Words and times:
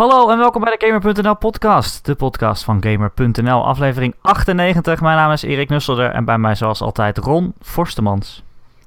Hallo 0.00 0.30
en 0.30 0.38
welkom 0.38 0.62
bij 0.62 0.76
de 0.78 0.86
Gamer.nl 0.86 1.36
podcast, 1.36 2.04
de 2.04 2.14
podcast 2.14 2.64
van 2.64 2.82
Gamer.nl, 2.82 3.66
aflevering 3.66 4.14
98. 4.20 5.00
Mijn 5.00 5.16
naam 5.16 5.32
is 5.32 5.42
Erik 5.42 5.68
Nusselder 5.68 6.10
en 6.10 6.24
bij 6.24 6.38
mij 6.38 6.54
zoals 6.54 6.80
altijd 6.80 7.18
Ron 7.18 7.54
Forstemans. 7.60 8.44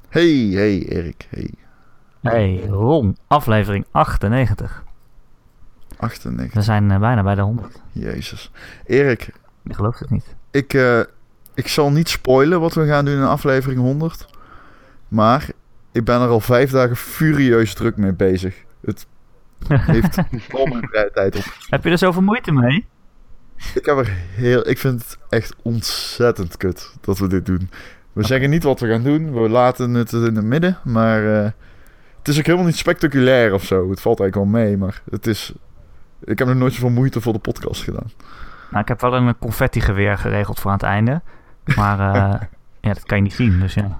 Hey, 0.09 0.49
hey 0.51 0.85
Erik, 0.87 1.27
hey. 1.29 1.53
Hey 2.21 2.65
Ron, 2.69 3.17
aflevering 3.27 3.85
98. 3.91 4.83
98. 5.97 6.53
We 6.53 6.61
zijn 6.61 6.89
uh, 6.89 6.99
bijna 6.99 7.23
bij 7.23 7.35
de 7.35 7.41
100. 7.41 7.81
Jezus. 7.91 8.51
Erik. 8.85 9.29
Je 9.61 9.73
gelooft 9.73 9.99
het 9.99 10.09
niet. 10.09 10.35
Ik, 10.51 10.73
uh, 10.73 10.99
ik 11.53 11.67
zal 11.67 11.91
niet 11.91 12.09
spoilen 12.09 12.59
wat 12.59 12.73
we 12.73 12.85
gaan 12.85 13.05
doen 13.05 13.15
in 13.15 13.23
aflevering 13.23 13.79
100. 13.79 14.27
Maar 15.07 15.49
ik 15.91 16.03
ben 16.03 16.21
er 16.21 16.29
al 16.29 16.39
vijf 16.39 16.71
dagen 16.71 16.95
furieus 16.95 17.73
druk 17.73 17.97
mee 17.97 18.13
bezig. 18.13 18.55
Het 18.85 19.05
heeft 19.73 20.17
al 20.51 20.65
mijn 20.65 20.87
vrije 20.87 21.11
tijd 21.13 21.35
op. 21.35 21.43
Heb 21.69 21.83
je 21.83 21.89
er 21.89 21.97
zoveel 21.97 22.21
moeite 22.21 22.51
mee? 22.51 22.85
Ik, 23.73 23.85
heb 23.85 23.97
er 23.97 24.13
heel, 24.35 24.69
ik 24.69 24.77
vind 24.77 25.01
het 25.01 25.17
echt 25.29 25.55
ontzettend 25.61 26.57
kut 26.57 26.93
dat 27.01 27.17
we 27.17 27.27
dit 27.27 27.45
doen. 27.45 27.69
We 28.13 28.23
zeggen 28.23 28.49
niet 28.49 28.63
wat 28.63 28.79
we 28.79 28.87
gaan 28.87 29.03
doen. 29.03 29.33
We 29.33 29.49
laten 29.49 29.93
het 29.93 30.11
in 30.11 30.35
het 30.35 30.45
midden. 30.45 30.77
Maar 30.83 31.23
uh, 31.23 31.43
het 32.17 32.27
is 32.27 32.37
ook 32.37 32.45
helemaal 32.45 32.65
niet 32.65 32.77
spectaculair 32.77 33.53
of 33.53 33.63
zo. 33.63 33.89
Het 33.89 34.01
valt 34.01 34.19
eigenlijk 34.19 34.51
wel 34.51 34.61
mee. 34.61 34.77
Maar 34.77 35.01
het 35.09 35.27
is... 35.27 35.53
Ik 36.23 36.39
heb 36.39 36.47
nog 36.47 36.57
nooit 36.57 36.73
zoveel 36.73 36.89
moeite 36.89 37.21
voor 37.21 37.33
de 37.33 37.39
podcast 37.39 37.83
gedaan. 37.83 38.11
Nou, 38.69 38.81
ik 38.81 38.87
heb 38.87 39.01
wel 39.01 39.13
een 39.13 39.37
confetti 39.37 39.81
geweer 39.81 40.17
geregeld 40.17 40.59
voor 40.59 40.71
aan 40.71 40.77
het 40.77 40.85
einde. 40.85 41.21
Maar 41.75 41.99
uh, 41.99 42.41
ja, 42.87 42.93
dat 42.93 43.03
kan 43.03 43.17
je 43.17 43.23
niet 43.23 43.33
zien. 43.33 43.59
Dus 43.59 43.73
ja. 43.73 43.99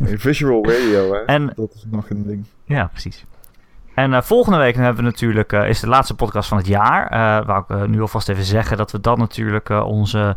Nee, 0.00 0.18
visual 0.18 0.64
radio, 0.66 1.12
hè? 1.12 1.18
En, 1.18 1.52
dat 1.56 1.74
is 1.74 1.84
nog 1.90 2.10
een 2.10 2.26
ding. 2.26 2.44
Ja, 2.64 2.86
precies. 2.86 3.24
En 3.94 4.10
uh, 4.10 4.22
volgende 4.22 4.58
week 4.58 4.74
hebben 4.74 4.96
we 4.96 5.02
natuurlijk, 5.02 5.52
uh, 5.52 5.68
is 5.68 5.80
de 5.80 5.88
laatste 5.88 6.14
podcast 6.14 6.48
van 6.48 6.58
het 6.58 6.66
jaar. 6.66 7.02
Uh, 7.04 7.46
waar 7.46 7.64
ik 7.68 7.88
nu 7.88 8.00
alvast 8.00 8.28
even 8.28 8.44
zeggen 8.44 8.76
dat 8.76 8.90
we 8.90 9.00
dan 9.00 9.18
natuurlijk 9.18 9.68
onze, 9.68 10.36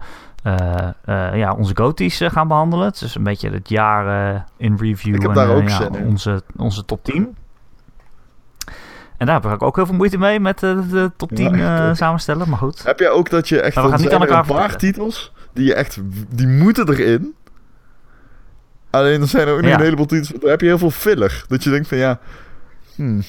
ja, 1.33 1.55
onze 1.57 1.75
goties 1.75 2.21
gaan 2.23 2.47
behandelen. 2.47 2.85
Het 2.85 3.01
is 3.01 3.15
een 3.15 3.23
beetje 3.23 3.49
het 3.49 3.69
jaar 3.69 4.45
in 4.57 4.77
review. 4.79 5.15
Ik 5.15 5.21
heb 5.21 5.29
en, 5.29 5.35
daar 5.35 5.55
ook 5.55 5.69
ja, 5.69 5.75
zin 5.75 5.95
in. 5.95 6.07
Onze, 6.07 6.41
onze 6.57 6.85
top 6.85 7.03
10. 7.03 7.35
En 9.17 9.25
daar 9.25 9.41
heb 9.41 9.51
ik 9.51 9.63
ook 9.63 9.75
heel 9.75 9.85
veel 9.85 9.95
moeite 9.95 10.17
mee 10.17 10.39
met 10.39 10.59
de 10.59 11.11
top 11.17 11.31
10 11.31 11.57
ja, 11.57 11.93
samenstellen, 11.93 12.49
maar 12.49 12.57
goed. 12.57 12.83
Heb 12.83 12.99
jij 12.99 13.09
ook 13.09 13.29
dat 13.29 13.49
je 13.49 13.61
echt, 13.61 13.75
maar 13.75 13.83
we 13.83 13.89
gaan 13.89 14.01
niet 14.01 14.13
aan 14.13 14.21
elkaar 14.21 14.39
een 14.39 14.55
paar 14.55 14.77
titels 14.77 15.33
die 15.53 15.65
je 15.65 15.73
echt, 15.73 15.99
die 16.29 16.47
moeten 16.47 16.89
erin. 16.89 17.35
Alleen 18.89 19.21
er 19.21 19.27
zijn 19.27 19.47
er 19.47 19.53
ook 19.53 19.61
nog 19.61 19.69
Ja. 19.69 19.75
een 19.75 19.83
heleboel 19.83 20.05
titels, 20.05 20.41
daar 20.41 20.49
heb 20.49 20.61
je 20.61 20.67
heel 20.67 20.77
veel 20.77 20.91
filler. 20.91 21.43
Dat 21.47 21.63
je 21.63 21.69
denkt 21.69 21.87
van 21.87 21.97
ja, 21.97 22.19
hmm. 22.95 23.23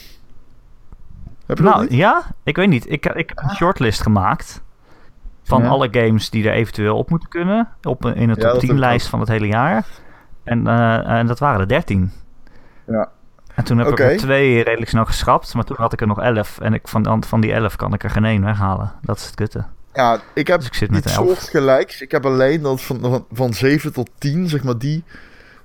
Heb 1.46 1.56
je 1.58 1.62
dat 1.64 1.72
Nou 1.72 1.82
niet? 1.82 1.92
Ah. 1.92 1.96
ja, 1.98 2.22
ik 2.44 2.56
weet 2.56 2.68
niet. 2.68 2.90
Ik, 2.90 3.06
ik 3.06 3.28
heb 3.28 3.38
een 3.42 3.54
shortlist 3.56 4.02
gemaakt. 4.02 4.62
Van 5.42 5.62
Ja. 5.62 5.68
alle 5.68 5.88
games 5.90 6.30
die 6.30 6.48
er 6.48 6.52
eventueel 6.54 6.96
op 6.96 7.10
moeten 7.10 7.28
kunnen. 7.28 7.68
Op, 7.82 8.04
een- 8.04 8.14
in 8.14 8.28
Ja, 8.28 8.34
top 8.34 8.42
dat 8.42 8.58
10 8.60 8.68
heb 8.68 8.78
ik 8.78 8.84
lijst 8.84 9.06
van 9.08 9.20
het 9.20 9.28
hele 9.28 9.46
jaar. 9.46 9.86
En, 10.44 10.66
eh, 10.66 11.08
en 11.18 11.26
dat 11.26 11.38
waren 11.38 11.60
er 11.60 11.68
13. 11.68 12.12
Ja. 12.86 13.08
En 13.54 13.64
toen 13.64 13.78
heb 13.78 13.86
ik 13.88 14.00
er 14.00 14.16
twee 14.16 14.62
redelijk 14.62 14.90
snel 14.90 15.04
geschrapt. 15.04 15.54
Maar 15.54 15.64
toen 15.64 15.76
had 15.78 15.92
ik 15.92 16.00
er 16.00 16.06
nog 16.06 16.20
11. 16.20 16.58
En 16.60 16.74
ik, 16.74 16.88
van, 16.88 17.22
van 17.26 17.40
die 17.40 17.52
11 17.52 17.76
kan 17.76 17.94
ik 17.94 18.04
er 18.04 18.10
geen 18.10 18.24
één 18.24 18.44
weghalen. 18.44 18.92
Dat 19.02 19.16
is 19.16 19.24
het 19.26 19.34
kutte. 19.34 19.64
Ja, 19.92 20.18
ik 20.34 20.46
heb 20.46 20.58
Dus 20.58 20.66
ik 20.68 20.74
zit 20.74 20.90
met 20.90 21.04
elf. 21.06 21.14
soortgelijks. 21.14 22.00
Ik 22.00 22.10
heb 22.10 22.26
alleen 22.26 22.62
dat 22.62 22.82
van, 22.82 23.00
van, 23.00 23.24
van 23.32 23.52
7 23.54 23.92
tot 23.92 24.10
10, 24.18 24.48
zeg 24.48 24.62
maar 24.64 24.78
die. 24.78 25.04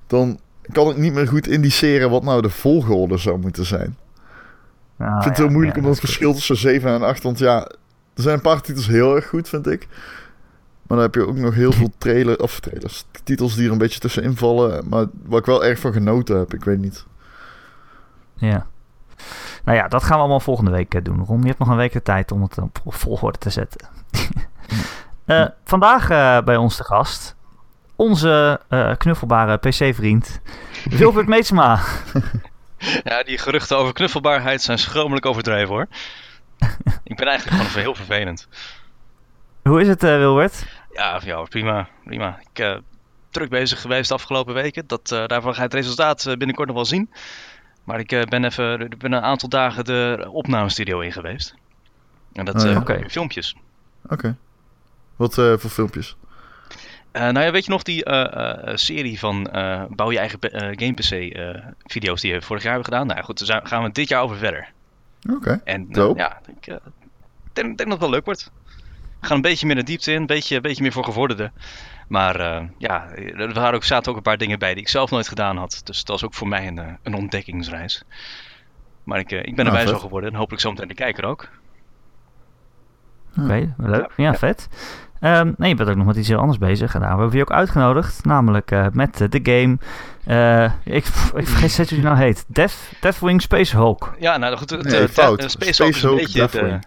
Dan 0.07 0.39
kan 0.71 0.89
ik 0.89 0.97
niet 0.97 1.13
meer 1.13 1.27
goed 1.27 1.47
indiceren 1.47 2.09
wat 2.09 2.23
nou 2.23 2.41
de 2.41 2.49
volgorde 2.49 3.17
zou 3.17 3.39
moeten 3.39 3.65
zijn. 3.65 3.97
Nou, 5.01 5.15
ik 5.15 5.21
vind 5.21 5.25
het 5.25 5.37
ja, 5.37 5.43
heel 5.43 5.53
moeilijk 5.53 5.75
ja, 5.75 5.81
om 5.81 5.87
dat 5.87 5.99
verschil 5.99 6.33
tussen 6.33 6.57
7 6.57 6.89
en 6.89 7.01
8. 7.01 7.23
Want 7.23 7.39
ja, 7.39 7.65
er 8.13 8.21
zijn 8.23 8.35
een 8.35 8.41
paar 8.41 8.61
titels 8.61 8.87
heel 8.87 9.15
erg 9.15 9.27
goed, 9.27 9.49
vind 9.49 9.67
ik. 9.67 9.87
Maar 10.87 10.97
dan 10.97 10.99
heb 10.99 11.15
je 11.15 11.27
ook 11.27 11.37
nog 11.37 11.53
heel 11.53 11.71
veel 11.71 11.91
trailer, 11.97 12.39
of 12.39 12.59
trailers, 12.59 13.05
titels 13.23 13.55
die 13.55 13.65
er 13.65 13.71
een 13.71 13.77
beetje 13.77 13.99
tussenin 13.99 14.37
vallen. 14.37 14.89
Maar 14.89 15.05
waar 15.25 15.39
ik 15.39 15.45
wel 15.45 15.65
erg 15.65 15.79
van 15.79 15.93
genoten 15.93 16.37
heb, 16.37 16.53
ik 16.53 16.63
weet 16.63 16.79
niet. 16.79 17.05
Ja. 18.33 18.65
Nou 19.63 19.77
ja, 19.77 19.87
dat 19.87 20.03
gaan 20.03 20.15
we 20.15 20.19
allemaal 20.19 20.39
volgende 20.39 20.71
week 20.71 20.93
eh, 20.93 21.03
doen. 21.03 21.23
Ron, 21.25 21.41
je 21.41 21.47
hebt 21.47 21.59
nog 21.59 21.67
een 21.67 21.75
week 21.75 21.93
de 21.93 22.01
tijd 22.01 22.31
om 22.31 22.41
het 22.41 22.57
op 22.83 22.93
volgorde 22.93 23.37
te 23.37 23.49
zetten. 23.49 23.87
Eh, 25.25 25.45
vandaag 25.63 26.09
eh, 26.09 26.41
bij 26.41 26.57
ons 26.57 26.75
te 26.75 26.83
gast 26.83 27.35
onze 27.95 28.59
knuffelbare 28.97 29.57
PC-vriend 29.57 30.41
Wilbert 30.99 31.27
Meetsma. 31.27 31.79
Ja, 33.03 33.23
die 33.23 33.37
geruchten 33.37 33.77
over 33.77 33.93
knuffelbaarheid 33.93 34.61
zijn 34.61 34.77
schromelijk 34.77 35.25
overdreven 35.25 35.67
hoor. 35.67 35.87
ik 37.03 37.15
ben 37.15 37.27
eigenlijk 37.27 37.61
gewoon 37.61 37.81
heel 37.83 37.95
vervelend. 37.95 38.47
Hoe 39.63 39.81
is 39.81 39.87
het, 39.87 40.03
eh, 40.03 40.17
Wilbert? 40.17 40.65
Ja, 40.93 41.21
ja 41.23 41.41
prima, 41.43 41.87
prima. 42.03 42.39
Ik 42.53 42.59
uh, 42.59 42.77
druk 43.29 43.49
bezig 43.49 43.81
geweest 43.81 44.07
de 44.07 44.13
afgelopen 44.13 44.53
weken. 44.53 44.87
Dat, 44.87 45.11
uh, 45.11 45.25
daarvan 45.25 45.51
ga 45.53 45.57
je 45.57 45.63
het 45.65 45.73
resultaat 45.73 46.23
binnenkort 46.23 46.67
nog 46.67 46.75
wel 46.75 46.85
zien. 46.85 47.09
Maar 47.83 47.99
ik 47.99 48.11
uh, 48.11 48.23
ben 48.23 48.43
even 48.43 48.89
ben 48.97 49.11
een 49.11 49.21
aantal 49.21 49.49
dagen 49.49 49.85
de 49.85 50.27
opnamestudio 50.31 50.99
in 50.99 51.11
geweest. 51.11 51.55
En 52.33 52.45
dat 52.45 52.55
Oh, 52.55 52.61
ja. 52.61 52.71
uh, 52.71 52.77
Oké. 52.77 53.09
filmpjes. 53.09 53.55
Oké. 54.09 54.37
Wat 55.15 55.37
eh, 55.37 55.53
voor 55.57 55.69
filmpjes? 55.69 56.15
Uh, 57.13 57.21
nou 57.21 57.39
ja, 57.39 57.51
weet 57.51 57.65
je 57.65 57.71
nog 57.71 57.83
die 57.83 58.09
uh, 58.09 58.25
uh, 58.35 58.75
serie 58.75 59.19
van 59.19 59.49
uh, 59.53 59.83
bouw 59.89 60.11
je 60.11 60.19
eigen 60.19 60.39
game 60.79 60.93
PC 60.93 61.37
video's 61.83 62.21
die 62.21 62.33
we 62.33 62.41
vorig 62.41 62.63
jaar 62.63 62.73
hebben 62.73 62.93
gedaan? 62.93 63.07
Nou 63.07 63.23
goed, 63.23 63.47
daar 63.47 63.67
gaan 63.67 63.83
we 63.83 63.91
dit 63.91 64.07
jaar 64.07 64.21
over 64.21 64.37
verder. 64.37 64.71
Oké. 65.29 65.61
En 65.63 65.81
uh, 65.81 65.93
Dope. 65.93 66.19
ja, 66.19 66.41
ik 66.57 66.67
uh, 66.67 66.75
denk, 67.53 67.77
denk 67.77 67.77
dat 67.77 67.89
het 67.89 67.99
wel 67.99 68.09
leuk 68.09 68.25
wordt. 68.25 68.51
We 69.19 69.27
gaan 69.27 69.35
een 69.35 69.41
beetje 69.41 69.65
meer 69.65 69.75
de 69.75 69.83
diepte 69.83 70.11
in, 70.11 70.19
een 70.19 70.25
beetje, 70.25 70.55
een 70.55 70.61
beetje 70.61 70.81
meer 70.81 70.91
voor 70.91 71.03
gevorderden. 71.03 71.51
Maar 72.07 72.39
uh, 72.39 72.67
ja, 72.77 73.09
er 73.15 73.53
waren 73.53 73.73
ook, 73.73 73.83
zaten 73.83 74.11
ook 74.11 74.17
een 74.17 74.23
paar 74.23 74.37
dingen 74.37 74.59
bij 74.59 74.73
die 74.73 74.83
ik 74.83 74.89
zelf 74.89 75.11
nooit 75.11 75.27
gedaan 75.27 75.57
had. 75.57 75.81
Dus 75.83 75.97
dat 75.97 76.07
was 76.07 76.23
ook 76.23 76.33
voor 76.33 76.47
mij 76.47 76.67
een, 76.67 76.97
een 77.03 77.13
ontdekkingsreis. 77.13 78.03
Maar 79.03 79.19
ik, 79.19 79.31
uh, 79.31 79.39
ik 79.39 79.55
ben 79.55 79.65
Nou, 79.65 79.77
erbij 79.77 79.93
zo 79.93 79.99
geworden 79.99 80.29
en 80.29 80.35
hopelijk 80.35 80.61
zometeen 80.61 80.87
de 80.87 80.93
kijker 80.93 81.25
ook. 81.25 81.49
Oké, 83.39 83.73
leuk. 83.77 84.11
Ja, 84.17 84.35
vet. 84.35 84.67
Um, 85.23 85.53
nee, 85.57 85.69
je 85.69 85.75
bent 85.75 85.89
ook 85.89 85.95
nog 85.95 86.05
met 86.05 86.15
iets 86.15 86.27
heel 86.27 86.39
anders 86.39 86.57
bezig. 86.57 86.93
En 86.93 86.99
daar 86.99 87.09
hebben 87.09 87.29
we 87.29 87.35
je 87.35 87.41
ook 87.41 87.51
uitgenodigd. 87.51 88.25
Namelijk 88.25 88.71
uh, 88.71 88.85
met 88.93 89.21
uh, 89.21 89.27
de 89.29 89.39
game. 89.43 89.77
Uh, 90.27 90.95
ik, 90.95 91.05
ik 91.41 91.47
vergeet 91.47 91.71
steeds 91.71 91.89
hoe 91.89 91.99
die 91.99 92.07
nou 92.07 92.19
heet. 92.19 92.45
Death, 92.47 92.73
Deathwing 92.99 93.41
Space 93.41 93.75
Hulk. 93.75 94.15
Ja, 94.19 94.37
nou 94.37 94.57
goed. 94.57 94.69
Het, 94.69 94.83
Nee, 94.83 95.01
uh, 95.01 95.07
fout. 95.07 95.51
Space, 95.51 95.73
Space 95.73 95.83
Hulk 95.83 95.95
is 95.95 96.03
een 96.03 96.09
Hulk, 96.09 96.51
beetje 96.51 96.69
de... 96.69 96.79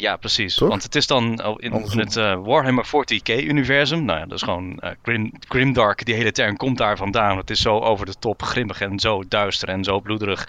Ja, 0.00 0.16
precies. 0.16 0.54
Toch? 0.54 0.68
Want 0.68 0.82
het 0.82 0.94
is 0.94 1.06
dan 1.06 1.24
in, 1.56 1.72
Andersom. 1.72 1.98
het 1.98 2.16
uh, 2.16 2.38
Warhammer 2.42 2.86
40k-universum. 2.86 4.04
Nou 4.04 4.18
ja, 4.18 4.24
dat 4.24 4.32
is 4.32 4.42
gewoon 4.42 4.80
uh, 4.84 4.90
grim, 5.02 5.32
grimdark. 5.48 6.04
Die 6.04 6.14
hele 6.14 6.32
term 6.32 6.56
komt 6.56 6.78
daar 6.78 6.96
vandaan. 6.96 7.36
Het 7.36 7.50
is 7.50 7.60
zo 7.60 7.78
over 7.78 8.06
de 8.06 8.14
top 8.18 8.42
grimmig 8.42 8.80
en 8.80 8.98
zo 8.98 9.22
duister 9.28 9.68
en 9.68 9.84
zo 9.84 10.00
bloederig. 10.00 10.48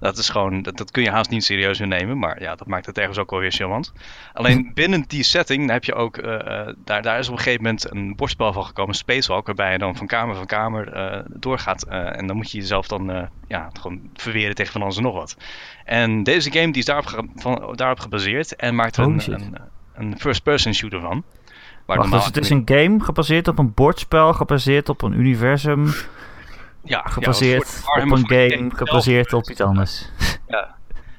Dat 0.00 0.18
is 0.18 0.28
gewoon, 0.28 0.62
dat, 0.62 0.76
dat 0.76 0.90
kun 0.90 1.02
je 1.02 1.10
haast 1.10 1.30
niet 1.30 1.44
serieus 1.44 1.78
meer 1.78 1.88
nemen. 1.88 2.18
Maar 2.18 2.42
ja, 2.42 2.54
dat 2.54 2.66
maakt 2.66 2.86
het 2.86 2.98
ergens 2.98 3.18
ook 3.18 3.30
wel 3.30 3.40
weer 3.40 3.52
charmant. 3.52 3.92
Alleen 4.32 4.70
binnen 4.74 5.04
die 5.06 5.22
setting 5.22 5.70
heb 5.70 5.84
je 5.84 5.94
ook, 5.94 6.16
uh, 6.16 6.68
daar, 6.84 7.02
daar 7.02 7.18
is 7.18 7.26
op 7.26 7.32
een 7.32 7.42
gegeven 7.42 7.62
moment 7.62 7.90
een 7.90 8.16
bordspel 8.16 8.52
van 8.52 8.64
gekomen, 8.64 8.94
Spacewalk, 8.94 9.46
waarbij 9.46 9.72
je 9.72 9.78
dan 9.78 9.96
van 9.96 10.06
kamer 10.06 10.36
van 10.36 10.46
kamer 10.46 11.24
doorgaat. 11.28 11.82
En 11.82 12.26
dan 12.26 12.36
moet 12.36 12.50
je 12.50 12.58
jezelf 12.58 12.86
dan 12.86 13.28
ja, 13.46 13.70
gewoon 13.80 14.00
verweren 14.14 14.54
tegen 14.54 14.72
van 14.72 14.82
alles 14.82 14.96
en 14.96 15.02
nog 15.02 15.14
wat. 15.14 15.36
En 15.84 16.22
deze 16.22 16.52
game 16.52 16.66
die 16.66 16.76
is 16.76 16.84
daarop, 16.84 17.06
ge 17.06 17.28
van, 17.36 17.72
daarop 17.76 18.00
gebaseerd 18.00 18.56
en 18.56 18.74
maakt 18.74 18.96
er 18.96 19.04
een, 19.04 19.32
een, 19.32 19.56
een 19.94 20.18
first-person 20.18 20.74
shooter 20.74 21.00
van. 21.00 21.24
Wacht, 21.86 22.10
dus 22.10 22.24
het 22.24 22.36
is 22.36 22.50
een 22.50 22.62
game 22.64 23.00
gebaseerd 23.00 23.48
op 23.48 23.58
een 23.58 23.74
bordspel, 23.74 24.32
gebaseerd 24.32 24.88
op 24.88 25.02
een 25.02 25.12
universum, 25.12 25.92
ja, 26.84 27.02
gebaseerd 27.04 27.82
ja, 27.96 28.02
op 28.02 28.10
een 28.10 28.28
game, 28.28 28.70
gebaseerd 28.74 29.32
op 29.32 29.50
iets 29.50 29.60
anders. 29.60 30.04
Ja. 30.48 30.74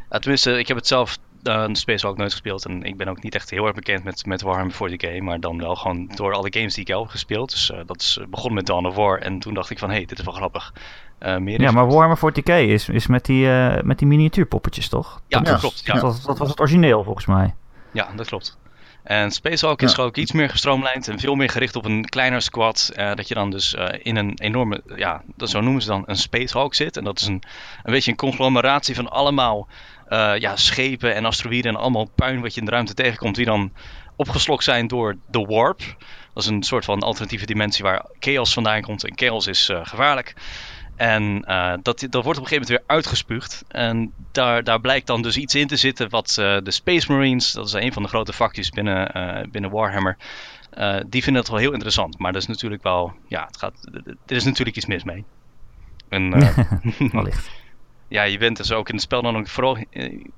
ja, 0.09 0.19
tenminste, 0.19 0.59
ik 0.59 0.67
heb 0.67 0.77
het 0.77 0.87
zelf 0.87 1.17
uh, 1.43 1.65
Spacewalk 1.71 2.17
nooit 2.17 2.31
gespeeld 2.31 2.65
en 2.65 2.83
ik 2.83 2.97
ben 2.97 3.07
ook 3.07 3.23
niet 3.23 3.35
echt 3.35 3.49
heel 3.49 3.65
erg 3.65 3.75
bekend 3.75 4.03
met, 4.03 4.25
met 4.25 4.41
Warhammer 4.41 4.75
40k, 4.75 5.21
maar 5.21 5.39
dan 5.39 5.57
wel 5.57 5.75
gewoon 5.75 6.11
door 6.15 6.33
alle 6.33 6.53
games 6.53 6.73
die 6.73 6.83
ik 6.83 6.93
al 6.93 7.01
heb 7.01 7.09
gespeeld. 7.09 7.51
Dus 7.51 7.69
uh, 7.69 7.79
dat 7.85 8.01
is 8.01 8.19
begonnen 8.29 8.53
met 8.53 8.65
Dawn 8.65 8.85
of 8.85 8.95
War 8.95 9.19
en 9.19 9.39
toen 9.39 9.53
dacht 9.53 9.69
ik 9.69 9.79
van, 9.79 9.89
hé, 9.89 9.95
hey, 9.95 10.05
dit 10.05 10.19
is 10.19 10.25
wel 10.25 10.33
grappig. 10.33 10.73
Uh, 11.19 11.37
meer 11.37 11.61
ja, 11.61 11.71
maar 11.71 11.87
Warhammer 11.87 12.17
40k 12.17 12.53
is, 12.53 12.89
is 12.89 13.07
met, 13.07 13.25
die, 13.25 13.45
uh, 13.45 13.81
met 13.81 13.99
die 13.99 14.07
miniatuurpoppetjes, 14.07 14.87
toch? 14.89 15.21
Ja, 15.27 15.37
Ja. 15.37 15.43
dat 15.43 15.59
klopt. 15.59 15.81
Ja. 15.85 15.93
Dat, 15.93 16.01
was, 16.01 16.21
dat 16.23 16.37
was 16.37 16.49
het 16.49 16.59
origineel, 16.59 17.03
volgens 17.03 17.25
mij. 17.25 17.53
Ja, 17.91 18.07
dat 18.15 18.27
klopt. 18.27 18.57
En 19.03 19.31
Spacewalk 19.31 19.81
is 19.81 19.95
Ja. 19.95 20.03
ook 20.03 20.17
iets 20.17 20.31
meer 20.31 20.49
gestroomlijnd 20.49 21.07
en 21.07 21.19
veel 21.19 21.35
meer 21.35 21.49
gericht 21.49 21.75
op 21.75 21.85
een 21.85 22.05
kleiner 22.05 22.41
squad. 22.41 22.91
eh, 22.95 23.13
dat 23.13 23.27
je 23.27 23.33
dan 23.33 23.49
dus 23.51 23.75
eh, 23.75 23.99
in 24.03 24.15
een 24.15 24.31
enorme, 24.41 24.81
ja, 24.95 25.21
dat, 25.35 25.49
zo 25.49 25.61
noemen 25.61 25.81
ze 25.81 25.87
dan 25.87 26.03
een 26.05 26.15
Spacehawk 26.15 26.73
zit. 26.75 26.97
En 26.97 27.03
dat 27.03 27.19
is 27.19 27.27
een, 27.27 27.43
een 27.83 27.91
beetje 27.93 28.11
een 28.11 28.17
conglomeratie 28.17 28.95
van 28.95 29.09
allemaal 29.09 29.67
eh, 30.07 30.33
ja, 30.37 30.55
schepen 30.55 31.15
en 31.15 31.25
asteroïden 31.25 31.71
en 31.75 31.79
allemaal 31.79 32.09
puin 32.15 32.41
wat 32.41 32.53
je 32.53 32.59
in 32.59 32.65
de 32.65 32.71
ruimte 32.71 32.93
tegenkomt. 32.93 33.35
Die 33.35 33.45
dan 33.45 33.71
opgeslokt 34.15 34.63
zijn 34.63 34.87
door 34.87 35.15
de 35.31 35.39
warp. 35.45 35.79
Dat 36.33 36.43
is 36.43 36.49
een 36.49 36.63
soort 36.63 36.85
van 36.85 36.99
alternatieve 36.99 37.45
dimensie 37.45 37.83
waar 37.83 38.05
chaos 38.19 38.53
vandaan 38.53 38.81
komt. 38.81 39.03
En 39.03 39.11
chaos 39.17 39.47
is 39.47 39.69
eh, 39.69 39.79
gevaarlijk. 39.83 40.33
En 40.97 41.43
uh, 41.47 41.73
dat, 41.81 42.05
dat 42.09 42.23
wordt 42.23 42.39
op 42.39 42.43
een 42.43 42.49
gegeven 42.49 42.51
moment 42.51 42.67
weer 42.69 42.83
uitgespuugd. 42.85 43.63
En 43.67 44.13
daar, 44.31 44.63
daar 44.63 44.81
blijkt 44.81 45.07
dan 45.07 45.21
dus 45.21 45.37
iets 45.37 45.55
in 45.55 45.67
te 45.67 45.75
zitten 45.75 46.09
wat 46.09 46.37
uh, 46.39 46.57
de 46.63 46.71
Space 46.71 47.11
Marines, 47.11 47.51
dat 47.51 47.67
is 47.67 47.73
een 47.73 47.93
van 47.93 48.03
de 48.03 48.09
grote 48.09 48.33
vakjes 48.33 48.69
binnen, 48.69 49.17
uh, 49.17 49.51
binnen 49.51 49.71
Warhammer, 49.71 50.17
die 51.07 51.23
vinden 51.23 51.41
dat 51.41 51.51
wel 51.51 51.59
heel 51.59 51.71
interessant. 51.71 52.19
Maar 52.19 52.33
dat 52.33 52.41
is 52.41 52.47
natuurlijk 52.47 52.83
wel, 52.83 53.13
ja, 53.27 53.45
het 53.45 53.57
gaat, 53.57 53.89
er 54.25 54.35
is 54.35 54.43
natuurlijk 54.43 54.77
iets 54.77 54.85
mis 54.85 55.03
mee. 55.03 55.25
En, 56.09 56.29
Wellicht. 57.11 57.49
ja, 58.07 58.23
je 58.23 58.37
bent 58.37 58.57
dus 58.57 58.71
ook 58.71 58.87
in 58.87 58.95
het 58.95 59.03
spel 59.03 59.21
dan 59.21 59.37
ook 59.37 59.47
vooral, 59.47 59.77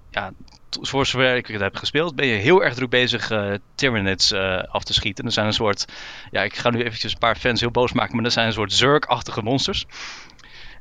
ja, 0.10 0.32
voor 0.82 1.06
zover 1.06 1.36
ik 1.36 1.48
het 1.48 1.62
heb 1.62 1.76
gespeeld, 1.76 2.16
ben 2.16 2.28
je 2.28 2.36
heel 2.36 2.64
erg 2.64 2.74
druk 2.74 2.90
bezig 2.90 3.32
uh, 3.32 3.54
Tyranids 3.76 4.32
uh, 4.32 4.64
af 4.64 4.84
te 4.84 4.94
schieten. 4.94 5.26
Er 5.26 5.32
zijn 5.32 5.46
een 5.46 5.54
soort, 5.54 5.86
ja, 6.32 6.42
ik 6.42 6.56
ga 6.56 6.70
nu 6.70 6.84
eventjes 6.84 7.12
een 7.12 7.20
paar 7.20 7.36
fans 7.36 7.60
heel 7.60 7.72
boos 7.72 7.94
maken, 7.94 8.16
maar 8.16 8.26
er 8.26 8.32
zijn 8.32 8.48
een 8.48 8.54
soort 8.54 8.74
Zurk-achtige 8.74 9.42
monsters. 9.42 9.86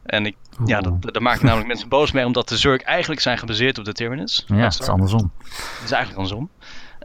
En 0.09 0.27
ik, 0.27 0.37
ja, 0.65 0.81
dat, 0.81 1.03
daar 1.03 1.23
maak 1.23 1.43
namelijk 1.43 1.67
mensen 1.67 1.89
boos 1.89 2.13
mee, 2.13 2.25
omdat 2.25 2.49
de 2.49 2.57
Zurk 2.57 2.83
eigenlijk 2.83 3.21
zijn 3.21 3.39
gebaseerd 3.39 3.79
op 3.79 3.85
de 3.85 3.93
Tyranids. 3.93 4.45
Ja, 4.47 4.57
het 4.57 4.81
is 4.81 4.89
andersom. 4.89 5.33
Het 5.45 5.85
is 5.85 5.91
eigenlijk 5.91 6.15
andersom. 6.15 6.51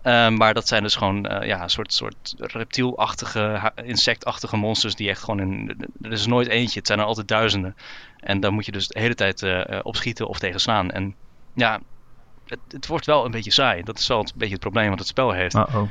Uh, 0.03 0.29
maar 0.29 0.53
dat 0.53 0.67
zijn 0.67 0.83
dus 0.83 0.95
gewoon 0.95 1.31
uh, 1.31 1.47
ja, 1.47 1.63
een 1.63 1.69
soort, 1.69 1.93
soort 1.93 2.33
reptielachtige, 2.37 3.71
insectachtige 3.75 4.57
monsters 4.57 4.95
die 4.95 5.09
echt 5.09 5.23
gewoon 5.23 5.39
in. 5.39 5.77
Er 6.01 6.11
is 6.11 6.25
nooit 6.25 6.47
eentje, 6.47 6.79
het 6.79 6.87
zijn 6.87 6.99
er 6.99 7.05
altijd 7.05 7.27
duizenden. 7.27 7.75
En 8.19 8.39
daar 8.39 8.53
moet 8.53 8.65
je 8.65 8.71
dus 8.71 8.87
de 8.87 8.99
hele 8.99 9.15
tijd 9.15 9.41
uh, 9.41 9.79
opschieten 9.83 10.27
of 10.27 10.39
tegen 10.39 10.59
slaan. 10.59 10.91
En 10.91 11.15
ja, 11.53 11.79
het, 12.47 12.59
het, 12.67 12.87
wordt 12.87 13.05
wel 13.05 13.25
een 13.25 13.31
beetje 13.31 13.51
saai. 13.51 13.83
Dat 13.83 13.99
is 13.99 14.07
wel 14.07 14.19
een 14.19 14.31
beetje 14.35 14.53
het 14.53 14.63
probleem 14.63 14.89
wat 14.89 14.99
het 14.99 15.07
spel 15.07 15.31
heeft. 15.31 15.55
Uh 15.55 15.75
-oh. 15.75 15.89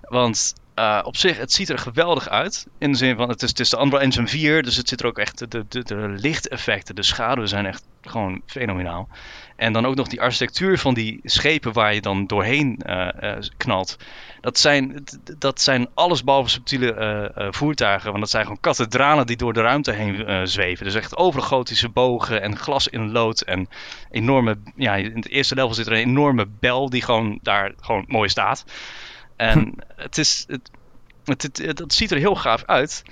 Want 0.00 0.54
uh, 0.74 1.00
op 1.02 1.16
zich, 1.16 1.38
het 1.38 1.52
ziet 1.52 1.68
er 1.68 1.78
geweldig 1.78 2.28
uit. 2.28 2.66
In 2.78 2.92
de 2.92 2.98
zin 2.98 3.16
van, 3.16 3.28
het 3.28 3.42
is, 3.42 3.48
het 3.48 3.60
is 3.60 3.70
de 3.70 3.80
Unreal 3.80 4.00
Engine 4.00 4.28
4, 4.28 4.62
dus 4.62 4.76
het 4.76 4.88
zit 4.88 5.00
er 5.00 5.06
ook 5.06 5.18
echt, 5.18 5.50
de, 5.50 5.64
de, 5.68 5.82
de 5.82 6.14
lichteffecten, 6.16 6.94
de 6.94 7.02
schaduwen 7.02 7.48
zijn 7.48 7.66
echt 7.66 7.84
gewoon 8.02 8.42
fenomenaal. 8.46 9.08
En 9.56 9.72
dan 9.72 9.86
ook 9.86 9.94
nog 9.94 10.08
die 10.08 10.20
architectuur 10.20 10.78
van 10.78 10.94
die 10.94 11.20
schepen 11.22 11.72
waar 11.72 11.94
je 11.94 12.00
dan 12.00 12.26
doorheen 12.26 12.80
uh, 12.86 13.08
uh, 13.20 13.36
knalt. 13.56 13.96
Dat 14.40 14.58
zijn, 14.58 15.04
dat 15.38 15.60
zijn 15.60 15.88
allesbehalve 15.94 16.50
subtiele 16.50 17.30
uh, 17.36 17.46
voertuigen. 17.50 18.08
Want 18.08 18.20
dat 18.20 18.30
zijn 18.30 18.42
gewoon 18.42 18.60
kathedralen 18.60 19.26
die 19.26 19.36
door 19.36 19.52
de 19.52 19.60
ruimte 19.60 19.92
heen 19.92 20.48
zweven. 20.48 20.84
Dus 20.84 20.94
echt 20.94 21.16
overgotische 21.16 21.88
bogen 21.88 22.42
en 22.42 22.56
glas 22.56 22.88
in 22.88 23.12
lood. 23.12 23.40
En 23.40 23.68
enorme, 24.10 24.56
ja, 24.76 24.94
in 24.94 25.16
het 25.16 25.28
eerste 25.28 25.54
level 25.54 25.74
zit 25.74 25.86
er 25.86 25.92
een 25.92 25.98
enorme 25.98 26.46
bel 26.60 26.90
die 26.90 27.02
gewoon 27.02 27.38
daar 27.42 27.72
gewoon 27.80 28.04
mooi 28.08 28.28
staat. 28.28 28.64
En 29.36 29.74
het 29.96 30.18
is, 30.18 30.44
het, 30.48 30.70
het, 31.24 31.42
het, 31.42 31.58
het, 31.58 31.78
het 31.78 31.94
ziet 31.94 32.10
er 32.10 32.18
heel 32.18 32.34
gaaf 32.34 32.64
uit. 32.64 33.02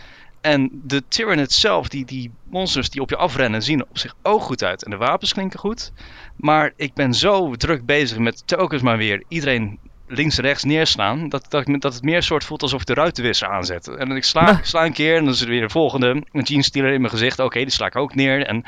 En 0.40 0.70
de 0.84 1.02
Tyranid 1.08 1.52
zelf, 1.52 1.88
die, 1.88 2.04
die 2.04 2.30
monsters 2.44 2.90
die 2.90 3.00
op 3.00 3.10
je 3.10 3.16
afrennen, 3.16 3.62
zien 3.62 3.78
er 3.78 3.86
op 3.88 3.98
zich 3.98 4.14
ook 4.22 4.42
goed 4.42 4.64
uit. 4.64 4.84
En 4.84 4.90
de 4.90 4.96
wapens 4.96 5.32
klinken 5.32 5.58
goed. 5.58 5.92
Maar 6.36 6.72
ik 6.76 6.94
ben 6.94 7.14
zo 7.14 7.54
druk 7.54 7.86
bezig 7.86 8.18
met 8.18 8.46
telkens 8.46 8.82
maar 8.82 8.96
weer 8.96 9.22
iedereen 9.28 9.78
links 10.06 10.36
en 10.36 10.44
rechts 10.44 10.64
neerslaan. 10.64 11.28
Dat, 11.28 11.46
dat, 11.48 11.66
dat 11.78 11.94
het 11.94 12.02
meer 12.02 12.22
soort 12.22 12.44
voelt 12.44 12.62
alsof 12.62 12.80
ik 12.80 12.86
de 12.86 12.94
ruitenwisser 12.94 13.48
aanzet. 13.48 13.88
En 13.88 14.10
ik 14.10 14.24
sla, 14.24 14.58
ik 14.58 14.64
sla 14.64 14.84
een 14.84 14.92
keer 14.92 15.16
en 15.16 15.24
dan 15.24 15.32
is 15.32 15.40
er 15.40 15.48
weer 15.48 15.60
de 15.60 15.70
volgende. 15.70 16.22
Een 16.32 16.42
jeans 16.42 16.66
stealer 16.66 16.92
in 16.92 17.00
mijn 17.00 17.12
gezicht. 17.12 17.38
Oké, 17.38 17.46
okay, 17.46 17.62
die 17.62 17.72
sla 17.72 17.86
ik 17.86 17.96
ook 17.96 18.14
neer. 18.14 18.46
En 18.46 18.64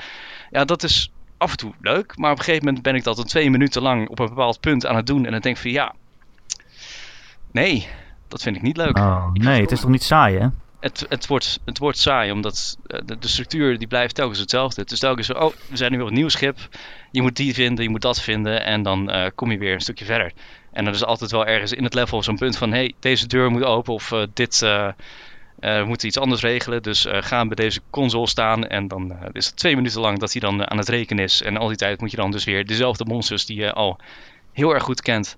ja, 0.50 0.64
dat 0.64 0.82
is 0.82 1.12
af 1.38 1.50
en 1.50 1.56
toe 1.56 1.72
leuk. 1.80 2.16
Maar 2.16 2.30
op 2.30 2.38
een 2.38 2.44
gegeven 2.44 2.64
moment 2.64 2.82
ben 2.82 2.94
ik 2.94 3.04
dat 3.04 3.18
een 3.18 3.24
twee 3.24 3.50
minuten 3.50 3.82
lang 3.82 4.08
op 4.08 4.18
een 4.18 4.28
bepaald 4.28 4.60
punt 4.60 4.86
aan 4.86 4.96
het 4.96 5.06
doen. 5.06 5.24
En 5.24 5.32
dan 5.32 5.40
denk 5.40 5.56
ik 5.56 5.62
van 5.62 5.70
ja, 5.70 5.94
nee, 7.54 7.88
dat 8.28 8.42
vind 8.42 8.56
ik 8.56 8.62
niet 8.62 8.76
leuk. 8.76 8.98
Oh, 8.98 9.32
nee, 9.32 9.60
het 9.60 9.70
is 9.70 9.80
toch 9.80 9.90
niet 9.90 10.02
saai 10.02 10.38
hè? 10.38 10.46
Het, 10.80 11.06
het, 11.08 11.26
wordt, 11.26 11.60
het 11.64 11.78
wordt 11.78 11.98
saai, 11.98 12.32
omdat 12.32 12.78
de, 12.86 13.18
de, 13.18 13.28
structuur 13.28 13.78
die 13.78 13.88
blijft 13.88 14.14
telkens 14.14 14.38
hetzelfde. 14.38 14.80
Het 14.80 14.90
is 14.90 14.98
telkens 14.98 15.26
zo, 15.26 15.32
oh, 15.32 15.52
we 15.68 15.76
zijn 15.76 15.92
nu 15.92 16.00
op 16.00 16.08
een 16.08 16.14
nieuw 16.14 16.28
schip. 16.28 16.58
Je 17.10 17.22
moet 17.22 17.36
die 17.36 17.54
vinden, 17.54 17.84
je 17.84 17.90
moet 17.90 18.02
dat 18.02 18.20
vinden. 18.20 18.64
En 18.64 18.82
dan 18.82 19.10
uh, 19.10 19.26
kom 19.34 19.50
je 19.50 19.58
weer 19.58 19.74
een 19.74 19.80
stukje 19.80 20.04
verder. 20.04 20.32
En 20.72 20.86
er 20.86 20.92
is 20.92 21.04
altijd 21.04 21.30
wel 21.30 21.46
ergens 21.46 21.72
in 21.72 21.84
het 21.84 21.94
level 21.94 22.22
zo'n 22.22 22.36
punt 22.36 22.56
van... 22.56 22.70
hé, 22.70 22.76
hey, 22.76 22.94
deze 23.00 23.26
deur 23.26 23.50
moet 23.50 23.64
open 23.64 23.92
of 23.92 24.10
uh, 24.10 24.22
dit... 24.34 24.60
Uh, 24.64 24.88
we 25.58 25.84
moeten 25.86 26.08
iets 26.08 26.18
anders 26.18 26.40
regelen, 26.42 26.82
dus 26.82 27.06
gaan 27.08 27.48
bij 27.48 27.56
deze 27.56 27.80
console 27.90 28.28
staan. 28.28 28.66
En 28.66 28.88
dan 28.88 29.16
is 29.32 29.46
het 29.46 29.56
twee 29.56 29.76
minuten 29.76 30.00
lang 30.00 30.18
dat 30.18 30.32
hij 30.32 30.40
dan 30.40 30.70
aan 30.70 30.78
het 30.78 30.88
rekenen 30.88 31.24
is. 31.24 31.42
En 31.42 31.56
al 31.56 31.68
die 31.68 31.76
tijd 31.76 32.00
moet 32.00 32.10
je 32.10 32.16
dan 32.16 32.30
dus 32.30 32.44
weer 32.44 32.66
dezelfde 32.66 33.04
monsters 33.04 33.46
die 33.46 33.56
je 33.56 33.72
al 33.72 33.98
heel 34.52 34.74
erg 34.74 34.82
goed 34.82 35.02
kent... 35.02 35.36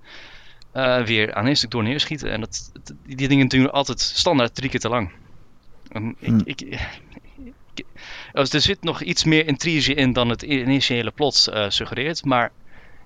weer 1.05 1.35
aan 1.35 1.47
een 1.47 1.57
stuk 1.57 1.71
door 1.71 1.83
neerschieten. 1.83 2.31
En 2.31 2.41
dat, 2.41 2.73
die 3.07 3.29
dingen 3.29 3.49
duren 3.49 3.73
altijd 3.73 4.01
standaard 4.01 4.55
drie 4.55 4.71
keer 4.71 4.81
te 4.81 4.89
lang. 4.89 5.11
Ik, 5.89 6.15
Hmm. 6.29 6.41
ik, 6.45 6.61
ik, 6.61 7.85
dus 8.33 8.53
er 8.53 8.61
zit 8.61 8.83
nog 8.83 9.03
iets 9.03 9.25
meer 9.25 9.47
intrige 9.47 9.95
in 9.95 10.13
dan 10.13 10.29
het 10.29 10.43
initiële 10.43 11.11
plot 11.11 11.49
uh, 11.51 11.65
suggereert. 11.69 12.25
Maar 12.25 12.51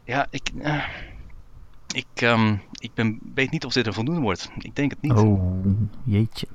ja, 0.05 0.27
ik, 0.31 0.51
uh, 0.55 0.85
ik, 1.95 2.23
um, 2.23 2.63
ik 2.79 2.91
ben, 2.95 3.19
weet 3.35 3.51
niet 3.51 3.65
of 3.65 3.73
dit 3.73 3.87
een 3.87 3.93
voldoende 3.93 4.21
wordt. 4.21 4.51
Ik 4.59 4.77
denk 4.77 4.91
het 4.91 5.03
niet. 5.03 5.13
Oh, 5.13 5.65
jeetje. 6.05 6.47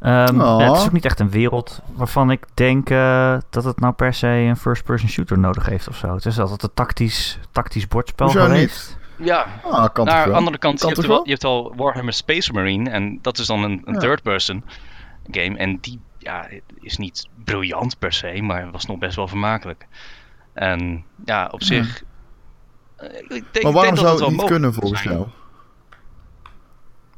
Um, 0.00 0.40
oh. 0.40 0.60
ja, 0.60 0.68
het 0.68 0.76
is 0.76 0.84
ook 0.84 0.92
niet 0.92 1.04
echt 1.04 1.20
een 1.20 1.30
wereld 1.30 1.82
waarvan 1.94 2.30
ik 2.30 2.46
denk 2.54 2.90
uh, 2.90 3.38
dat 3.50 3.64
het 3.64 3.80
nou 3.80 3.92
per 3.92 4.14
se 4.14 4.26
een 4.26 4.56
first-person 4.56 5.08
shooter 5.08 5.38
nodig 5.38 5.66
heeft 5.66 5.88
of 5.88 5.96
zo. 5.96 6.14
Het 6.14 6.26
is 6.26 6.38
altijd 6.38 6.62
een 6.62 6.74
tactisch, 6.74 7.38
tactisch 7.50 7.88
bordspel 7.88 8.26
Hoezo 8.26 8.44
geweest. 8.44 8.88
Niet? 8.88 9.01
Ja, 9.16 9.46
ah, 9.64 9.92
kan 9.92 10.06
naar 10.06 10.26
de 10.26 10.32
andere 10.32 10.58
kant, 10.58 10.80
kan 10.80 10.88
je, 10.88 10.94
hebt 10.94 11.06
wel, 11.06 11.24
je 11.24 11.30
hebt 11.30 11.44
al 11.44 11.72
Warhammer 11.76 12.12
Space 12.12 12.52
Marine 12.52 12.90
en 12.90 13.18
dat 13.22 13.38
is 13.38 13.46
dan 13.46 13.62
een, 13.62 13.82
een 13.84 13.94
ja. 13.94 14.00
third 14.00 14.22
person 14.22 14.64
game. 15.30 15.56
En 15.56 15.78
die 15.80 16.00
ja, 16.18 16.48
is 16.80 16.96
niet 16.96 17.28
briljant 17.44 17.98
per 17.98 18.12
se, 18.12 18.42
maar 18.42 18.70
was 18.70 18.86
nog 18.86 18.98
best 18.98 19.16
wel 19.16 19.28
vermakelijk. 19.28 19.86
En 20.52 21.04
ja, 21.24 21.48
op 21.50 21.62
zich. 21.62 22.02
Ja. 22.98 23.08
Ik 23.28 23.28
denk, 23.28 23.62
maar 23.62 23.72
waarom 23.72 23.94
ik 23.94 24.00
denk 24.00 24.06
zou 24.06 24.10
het, 24.10 24.20
het 24.20 24.30
niet 24.30 24.44
kunnen 24.44 24.74
volgens 24.74 25.02
jou? 25.02 25.26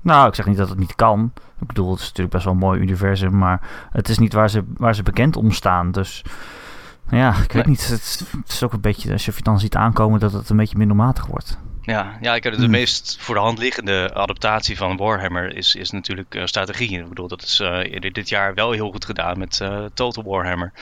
Nou, 0.01 0.29
ik 0.29 0.35
zeg 0.35 0.47
niet 0.47 0.57
dat 0.57 0.69
het 0.69 0.79
niet 0.79 0.95
kan. 0.95 1.33
Ik 1.61 1.67
bedoel, 1.67 1.91
het 1.91 2.01
is 2.01 2.07
natuurlijk 2.07 2.35
best 2.35 2.45
wel 2.45 2.53
een 2.53 2.59
mooi 2.59 2.81
universum, 2.81 3.39
maar 3.39 3.61
het 3.91 4.09
is 4.09 4.19
niet 4.19 4.33
waar 4.33 4.51
ze, 4.51 4.65
waar 4.77 4.95
ze 4.95 5.03
bekend 5.03 5.37
om 5.37 5.51
staan. 5.51 5.91
Dus 5.91 6.25
ja, 7.11 7.29
ik 7.31 7.53
weet 7.53 7.53
nee. 7.53 7.65
niet. 7.65 7.89
Het, 7.89 8.27
het, 8.31 8.53
is 8.53 8.63
ook 8.63 8.73
een 8.73 8.81
beetje, 8.81 9.13
als 9.13 9.25
je 9.25 9.33
dan 9.37 9.61
ziet 9.61 9.77
aankomen, 9.77 10.21
dat 10.21 10.33
het 10.33 10.51
een 10.51 10.57
beetje 10.57 10.79
middelmatig 10.79 11.27
wordt. 11.27 11.59
Ja, 11.87 12.19
ja 12.21 12.35
ik 12.35 12.43
de 12.43 12.51
hmm. 12.51 12.71
meest 12.71 13.17
voor 13.21 13.35
de 13.35 13.41
hand 13.41 13.59
liggende 13.59 14.15
adaptatie 14.15 14.77
van 14.77 14.97
Warhammer 14.97 15.57
is, 15.57 15.75
is 15.75 15.91
natuurlijk 15.91 16.35
uh, 16.35 16.47
strategie. 16.47 16.99
Ik 16.99 17.09
bedoel, 17.09 17.29
dat 17.29 17.43
is 17.43 17.61
uh, 17.61 18.01
dit 18.13 18.29
jaar 18.29 18.55
wel 18.55 18.71
heel 18.71 18.91
goed 18.91 19.05
gedaan 19.05 19.39
met 19.39 19.59
uh, 19.63 19.85
Total 19.95 20.25
Warhammer. 20.25 20.73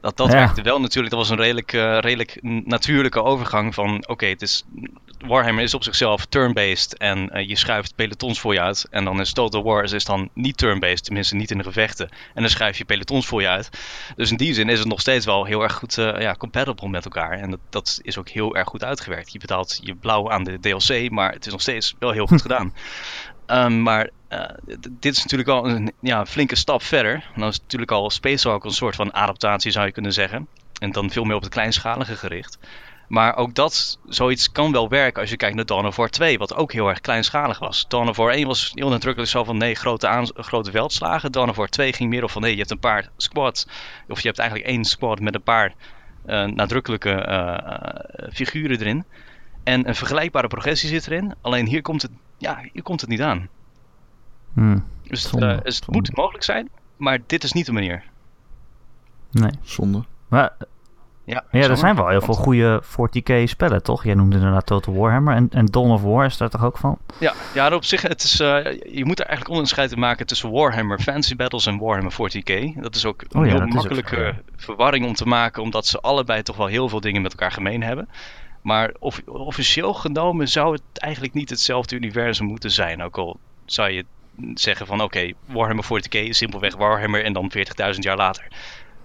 Dat, 0.00 0.16
dat 0.16 0.32
ja. 0.32 0.38
werkte 0.38 0.62
wel 0.62 0.80
natuurlijk. 0.80 1.14
Dat 1.14 1.22
was 1.22 1.30
een 1.30 1.36
redelijk, 1.36 1.72
uh, 1.72 1.98
redelijk 1.98 2.38
natuurlijke 2.64 3.22
overgang 3.22 3.74
van... 3.74 3.94
Oké, 3.94 4.10
okay, 4.10 4.30
het 4.30 4.42
is 4.42 4.64
Warhammer 5.26 5.64
is 5.64 5.74
op 5.74 5.84
zichzelf 5.84 6.26
turn-based 6.26 6.96
en 6.96 7.30
uh, 7.32 7.48
je 7.48 7.56
schuift 7.56 7.94
pelotons 7.94 8.40
voor 8.40 8.52
je 8.52 8.60
uit. 8.60 8.86
En 8.90 9.04
dan 9.04 9.20
is 9.20 9.32
Total 9.32 9.62
Wars 9.62 9.92
is 9.92 10.04
dan 10.04 10.28
niet 10.34 10.56
turn-based, 10.56 11.04
tenminste 11.04 11.36
niet 11.36 11.50
in 11.50 11.58
de 11.58 11.64
gevechten. 11.64 12.08
En 12.34 12.42
dan 12.42 12.50
schuif 12.50 12.78
je 12.78 12.84
pelotons 12.84 13.26
voor 13.26 13.40
je 13.40 13.48
uit. 13.48 13.70
Dus 14.16 14.30
in 14.30 14.36
die 14.36 14.54
zin 14.54 14.68
is 14.68 14.78
het 14.78 14.88
nog 14.88 15.00
steeds 15.00 15.24
wel 15.24 15.44
heel 15.44 15.62
erg 15.62 15.72
goed 15.72 15.96
uh, 15.96 16.20
ja, 16.20 16.34
compatible 16.34 16.88
met 16.88 17.04
elkaar. 17.04 17.30
En 17.30 17.50
dat, 17.50 17.60
dat, 17.70 17.98
is 18.02 18.18
ook 18.18 18.28
heel 18.28 18.56
erg 18.56 18.68
goed 18.68 18.84
uitgewerkt. 18.84 19.32
Je 19.32 19.38
betaalt 19.38 19.80
je 19.82 19.94
blauw 19.94 20.30
aan 20.30 20.44
de 20.44 20.60
DLC, 20.60 21.10
maar 21.10 21.32
het 21.32 21.46
is 21.46 21.52
nog 21.52 21.60
steeds 21.60 21.94
wel 21.98 22.10
heel 22.10 22.26
goed 22.26 22.42
gedaan. 22.48 22.74
Um, 23.46 23.82
maar 23.82 24.10
uh, 24.30 24.44
dit 24.90 25.16
is 25.16 25.22
natuurlijk 25.22 25.48
al 25.48 25.68
een 25.68 25.92
ja, 26.00 26.26
flinke 26.26 26.56
stap 26.56 26.82
verder. 26.82 27.30
Dan 27.36 27.48
is 27.48 27.60
natuurlijk 27.60 27.90
al 27.90 28.10
Space 28.10 28.48
Hulk 28.48 28.64
een 28.64 28.70
soort 28.70 28.96
van 28.96 29.14
adaptatie 29.14 29.70
zou 29.70 29.86
je 29.86 29.92
kunnen 29.92 30.12
zeggen. 30.12 30.46
En 30.80 30.92
dan 30.92 31.10
veel 31.10 31.24
meer 31.24 31.36
op 31.36 31.42
het 31.42 31.52
kleinschalige 31.52 32.16
gericht. 32.16 32.58
Maar 33.10 33.36
ook 33.36 33.54
dat, 33.54 33.98
zoiets 34.08 34.52
kan 34.52 34.72
wel 34.72 34.88
werken 34.88 35.20
als 35.20 35.30
je 35.30 35.36
kijkt 35.36 35.56
naar 35.56 35.66
Dawn 35.66 35.86
of 35.86 35.96
War 35.96 36.08
2, 36.08 36.38
wat 36.38 36.54
ook 36.54 36.72
heel 36.72 36.88
erg 36.88 37.00
kleinschalig 37.00 37.58
was. 37.58 37.84
Dawn 37.88 38.08
of 38.08 38.16
War 38.16 38.30
1 38.30 38.46
was 38.46 38.72
heel 38.74 38.88
nadrukkelijk 38.88 39.30
zo 39.30 39.44
van 39.44 39.56
nee, 39.56 39.74
grote, 39.74 40.32
grote 40.34 40.70
veldslagen. 40.70 41.32
Dawn 41.32 41.48
of 41.48 41.56
War 41.56 41.68
2 41.68 41.92
ging 41.92 42.10
meer 42.10 42.28
van 42.28 42.42
nee, 42.42 42.50
je 42.50 42.58
hebt 42.58 42.70
een 42.70 42.78
paar 42.78 43.08
squads, 43.16 43.66
of 44.08 44.20
je 44.20 44.26
hebt 44.26 44.38
eigenlijk 44.38 44.68
één 44.70 44.84
squad 44.84 45.20
met 45.20 45.34
een 45.34 45.42
paar 45.42 45.74
uh, 46.26 46.44
nadrukkelijke 46.44 47.26
uh, 47.28 48.30
figuren 48.32 48.80
erin. 48.80 49.04
En 49.64 49.88
een 49.88 49.94
vergelijkbare 49.94 50.48
progressie 50.48 50.88
zit 50.88 51.06
erin, 51.06 51.34
alleen 51.40 51.66
hier 51.66 51.82
komt 51.82 52.02
het, 52.02 52.10
ja, 52.38 52.60
hier 52.72 52.82
komt 52.82 53.00
het 53.00 53.10
niet 53.10 53.22
aan. 53.22 53.48
Hmm. 54.54 54.84
Dus, 55.02 55.28
zonde, 55.28 55.60
dus 55.62 55.76
het 55.76 55.90
moet 55.90 56.16
mogelijk 56.16 56.44
zijn, 56.44 56.68
maar 56.96 57.18
dit 57.26 57.44
is 57.44 57.52
niet 57.52 57.66
de 57.66 57.72
manier. 57.72 58.04
Nee. 59.30 59.50
Zonde. 59.62 60.04
Maar 60.28 60.52
ja, 61.30 61.44
ja 61.50 61.68
er 61.68 61.76
zijn 61.76 61.96
wel 61.96 62.08
heel 62.08 62.20
veel 62.20 62.34
goede 62.34 62.82
40k 62.84 63.44
spellen, 63.44 63.82
toch? 63.82 64.04
Jij 64.04 64.14
noemde 64.14 64.36
inderdaad 64.36 64.66
Total 64.66 64.94
Warhammer 64.94 65.34
en, 65.34 65.48
en 65.50 65.66
Dawn 65.66 65.90
of 65.90 66.02
War 66.02 66.24
is 66.24 66.36
daar 66.36 66.50
toch 66.50 66.64
ook 66.64 66.78
van? 66.78 66.98
Ja, 67.18 67.34
ja 67.54 67.74
op 67.74 67.84
zich, 67.84 68.02
het 68.02 68.22
is, 68.22 68.40
uh, 68.40 68.64
je 68.92 69.04
moet 69.04 69.20
er 69.20 69.26
eigenlijk 69.26 69.54
onderscheid 69.54 69.92
in 69.92 69.98
maken 69.98 70.26
tussen 70.26 70.50
Warhammer 70.50 71.00
Fantasy 71.00 71.36
Battles 71.36 71.66
en 71.66 71.78
Warhammer 71.78 72.12
40k. 72.12 72.80
Dat 72.80 72.94
is 72.94 73.04
ook 73.04 73.22
een 73.22 73.40
oh 73.40 73.46
ja, 73.46 73.52
heel 73.52 73.66
makkelijke 73.66 74.34
verwarring 74.56 75.06
om 75.06 75.14
te 75.14 75.26
maken, 75.26 75.62
omdat 75.62 75.86
ze 75.86 76.00
allebei 76.00 76.42
toch 76.42 76.56
wel 76.56 76.66
heel 76.66 76.88
veel 76.88 77.00
dingen 77.00 77.22
met 77.22 77.30
elkaar 77.30 77.52
gemeen 77.52 77.82
hebben. 77.82 78.08
Maar 78.62 78.94
of, 78.98 79.22
officieel 79.26 79.94
genomen 79.94 80.48
zou 80.48 80.72
het 80.72 80.82
eigenlijk 80.92 81.34
niet 81.34 81.50
hetzelfde 81.50 81.96
universum 81.96 82.46
moeten 82.46 82.70
zijn. 82.70 83.02
Ook 83.02 83.18
al 83.18 83.38
zou 83.64 83.90
je 83.90 84.04
zeggen 84.54 84.86
van 84.86 85.00
oké, 85.00 85.18
okay, 85.18 85.34
Warhammer 85.46 85.84
40k 85.84 86.10
is 86.10 86.36
simpelweg 86.36 86.76
Warhammer 86.76 87.24
en 87.24 87.32
dan 87.32 87.52
40.000 87.56 87.98
jaar 87.98 88.16
later. 88.16 88.46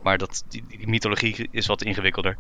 Maar 0.03 0.17
dat, 0.17 0.45
die, 0.49 0.63
die 0.67 0.87
mythologie 0.87 1.47
is 1.51 1.65
wat 1.65 1.83
ingewikkelder. 1.83 2.37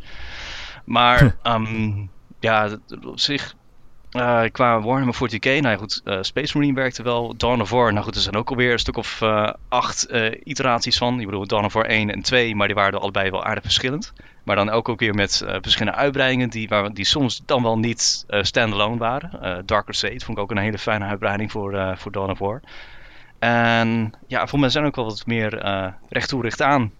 Maar 0.85 1.35
um, 1.43 2.09
ja, 2.39 2.77
op 3.03 3.19
zich 3.19 3.55
uh, 4.15 4.43
qua 4.51 4.81
Warhammer 4.81 5.15
40k, 5.15 5.45
nou 5.45 5.67
ja, 5.67 5.75
goed, 5.75 6.01
uh, 6.05 6.17
Space 6.21 6.57
Marine 6.57 6.75
werkte 6.75 7.03
wel. 7.03 7.37
Dawn 7.37 7.61
of 7.61 7.69
War, 7.69 7.93
nou 7.93 8.05
goed, 8.05 8.15
er 8.15 8.21
zijn 8.21 8.35
ook 8.35 8.49
alweer 8.49 8.71
een 8.71 8.79
stuk 8.79 8.97
of 8.97 9.21
uh, 9.21 9.49
acht 9.69 10.07
iteraties 10.43 10.97
van. 10.97 11.19
Ik 11.19 11.25
bedoel, 11.25 11.47
Dawn 11.47 11.65
of 11.65 11.73
War 11.73 11.85
1 11.85 12.11
en 12.11 12.21
2, 12.21 12.55
maar 12.55 12.67
die 12.67 12.75
waren 12.75 13.01
allebei 13.01 13.29
wel 13.29 13.43
aardig 13.43 13.63
verschillend. 13.63 14.13
Maar 14.43 14.55
dan 14.55 14.69
ook, 14.69 14.89
ook 14.89 14.99
weer 14.99 15.13
met 15.13 15.43
verschillende 15.61 15.97
uitbreidingen 15.97 16.49
die, 16.49 16.67
waar, 16.67 16.93
die 16.93 17.05
soms 17.05 17.41
dan 17.45 17.63
wel 17.63 17.77
niet 17.77 18.25
standalone 18.27 18.97
waren. 18.97 19.65
Dark 19.65 19.85
Crusade 19.85 20.19
vond 20.19 20.37
ik 20.37 20.43
ook 20.43 20.51
een 20.51 20.57
hele 20.57 20.77
fijne 20.77 21.05
uitbreiding 21.05 21.51
voor, 21.51 21.93
voor 21.97 22.11
Dawn 22.11 22.31
of 22.31 22.39
War. 22.39 22.61
En 23.39 24.13
ja, 24.27 24.47
voor 24.47 24.59
mij 24.59 24.69
zijn 24.69 24.85
ook 24.85 24.95
wel 24.95 25.05
wat 25.05 25.25
meer 25.25 25.63
recht 26.09 26.29
toe, 26.29 26.51
aan 26.57 26.91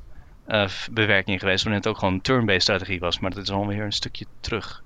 bewerking 0.91 1.39
geweest. 1.39 1.63
Wanneer 1.63 1.81
het 1.81 1.89
ook 1.89 1.98
gewoon 1.98 2.22
turn-based 2.22 2.62
strategie 2.62 3.00
was. 3.00 3.19
Maar 3.19 3.31
dat 3.31 3.43
is 3.43 3.51
alweer 3.51 3.84
een 3.84 3.91
stukje 3.91 4.25
terug. 4.39 4.84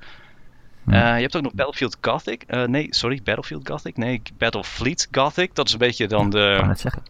Uh, 0.89 1.15
je 1.15 1.22
hebt 1.22 1.36
ook 1.36 1.41
nog 1.43 1.53
Battlefield 1.53 1.98
Gothic. 2.01 2.43
Uh, 2.48 2.63
nee, 2.63 2.88
sorry, 2.89 3.22
Battlefield 3.24 3.67
Gothic. 3.67 3.98
Nee, 3.98 4.22
Battlefleet 4.38 5.08
Gothic. 5.12 5.55
Dat 5.55 5.67
is 5.67 5.74
een 5.74 5.79
beetje 5.79 6.08
dan 6.08 6.29
de. 6.29 6.72
Zeggen. 6.75 7.03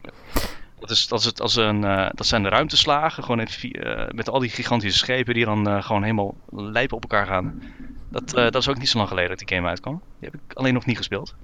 Dat, 0.79 0.89
is, 0.89 1.07
dat, 1.07 1.19
is 1.19 1.25
het 1.25 1.41
als 1.41 1.55
een, 1.55 1.81
uh, 1.81 2.09
dat 2.13 2.25
zijn 2.25 2.43
de 2.43 2.49
ruimteslagen. 2.49 3.23
Gewoon 3.23 3.47
met 4.11 4.29
al 4.29 4.39
die 4.39 4.49
gigantische 4.49 4.99
schepen 4.99 5.33
die 5.33 5.45
dan 5.45 5.83
gewoon 5.83 6.01
helemaal 6.01 6.35
lijpen 6.49 6.95
op 6.95 7.01
elkaar 7.01 7.25
gaan. 7.25 7.61
Dat, 8.09 8.29
dat 8.29 8.55
is 8.55 8.67
ook 8.67 8.77
niet 8.77 8.89
zo 8.89 8.97
lang 8.97 9.09
geleden 9.09 9.29
dat 9.29 9.47
die 9.47 9.55
game 9.57 9.67
uitkwam. 9.67 10.01
Die 10.19 10.29
heb 10.31 10.41
ik 10.41 10.57
alleen 10.57 10.73
nog 10.73 10.85
niet 10.85 10.97
gespeeld. 10.97 11.35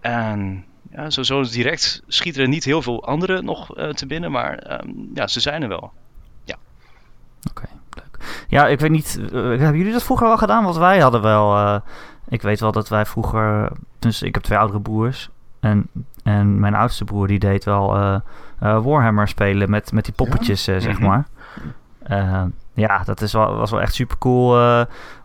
En 0.00 0.64
ja, 0.90 1.10
zo, 1.10 1.22
zo 1.22 1.42
direct 1.42 2.02
schieten 2.06 2.42
er 2.42 2.48
niet 2.48 2.64
heel 2.64 2.82
veel 2.82 3.04
andere 3.04 3.42
nog 3.42 3.74
te 3.94 4.06
binnen. 4.06 4.30
Maar 4.30 4.80
um, 4.80 5.10
ja, 5.14 5.26
ze 5.26 5.40
zijn 5.40 5.62
er 5.62 5.68
wel. 5.68 5.92
Ja. 6.44 6.56
Oké. 7.50 7.62
Okay. 7.62 7.77
Ja, 8.48 8.66
ik 8.66 8.80
weet 8.80 8.90
niet. 8.90 9.18
Uh, 9.20 9.30
hebben 9.32 9.76
jullie 9.76 9.92
dat 9.92 10.02
vroeger 10.02 10.26
al 10.26 10.36
gedaan? 10.36 10.64
Want 10.64 10.76
wij 10.76 10.98
hadden 10.98 11.22
wel. 11.22 11.56
Uh, 11.56 11.76
ik 12.28 12.42
weet 12.42 12.60
wel 12.60 12.72
dat 12.72 12.88
wij 12.88 13.06
vroeger. 13.06 13.70
Dus 13.98 14.22
ik 14.22 14.34
heb 14.34 14.42
twee 14.42 14.58
oudere 14.58 14.80
broers. 14.80 15.30
En, 15.60 15.86
en 16.22 16.60
mijn 16.60 16.74
oudste 16.74 17.04
broer 17.04 17.26
die 17.26 17.38
deed 17.38 17.64
wel 17.64 17.96
uh, 17.96 18.16
Warhammer 18.58 19.28
spelen 19.28 19.70
met, 19.70 19.92
met 19.92 20.04
die 20.04 20.14
poppetjes, 20.14 20.64
ja? 20.64 20.80
zeg 20.80 20.98
mm-hmm. 20.98 21.24
maar. 22.08 22.48
ja, 22.74 23.02
dat 23.04 23.20
is 23.20 23.32
wel, 23.32 23.56
was 23.56 23.70
wel 23.70 23.80
echt 23.80 23.94
super 23.94 24.18
cool 24.18 24.76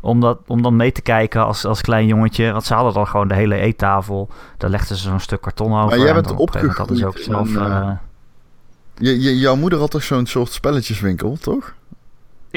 om, 0.02 0.20
dat, 0.20 0.40
om 0.48 0.62
dan 0.62 0.76
mee 0.76 0.92
te 0.92 1.02
kijken 1.02 1.46
als, 1.46 1.66
als 1.66 1.82
klein 1.82 2.08
jongetje. 2.08 2.52
Want 2.52 2.64
ze 2.64 2.74
hadden 2.74 2.94
dan 2.94 3.08
gewoon 3.08 3.28
de 3.28 3.36
hele 3.36 3.56
eettafel. 3.56 4.30
Daar 4.58 4.70
legden 4.70 4.98
ze 4.98 5.04
zo'n 5.04 5.20
stuk 5.20 5.42
karton 5.42 5.74
over. 5.74 5.98
Maar 5.98 6.06
jij 6.06 6.14
bent 6.14 6.36
opgegroeid. 6.36 6.98
Ze 6.98 7.06
ook 7.06 7.18
zelf. 7.18 7.50
je, 8.98 9.22
je, 9.22 9.38
jouw 9.38 9.56
moeder 9.56 9.80
had 9.80 9.92
toch 9.92 10.04
zo'n 10.04 10.26
soort 10.26 10.52
spelletjeswinkel, 10.52 11.38
toch? 11.38 11.74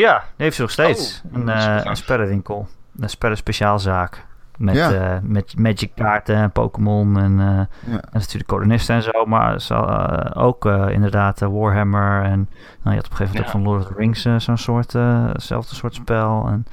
Ja, 0.02 0.18
die 0.18 0.44
heeft 0.44 0.56
ze 0.56 0.62
nog 0.62 0.70
steeds. 0.70 1.22
Oh, 1.26 1.32
een, 1.32 1.48
uh, 1.48 1.80
een 1.82 1.96
spellenwinkel. 1.96 2.68
Een 3.00 3.10
spellen-speciaalzaak. 3.10 4.24
Met, 4.56 4.74
ja. 4.74 4.92
uh, 4.92 5.18
met 5.22 5.58
Magic 5.58 5.90
kaarten 5.94 6.36
en 6.36 6.50
Pokémon 6.50 7.18
en, 7.18 7.32
uh, 7.32 7.38
ja. 7.38 7.66
en 7.86 8.08
natuurlijk 8.12 8.46
kolonisten 8.46 8.94
en 8.94 9.02
zo. 9.02 9.24
Maar 9.26 9.60
ze, 9.60 10.34
ook 10.34 10.64
inderdaad 10.66 11.40
Warhammer. 11.40 12.22
En 12.22 12.48
nou, 12.82 12.96
je 12.96 13.02
had 13.02 13.04
op 13.04 13.10
een 13.10 13.16
gegeven 13.16 13.26
moment 13.26 13.44
ook 13.44 13.50
van 13.50 13.62
Lord 13.62 13.82
of 13.82 13.88
the 13.88 13.94
Rings 13.96 14.44
zo'n 14.44 14.56
soort, 14.56 14.92
hetzelfde 14.92 15.74
soort 15.74 15.94
spel. 15.94 16.46
En, 16.48 16.66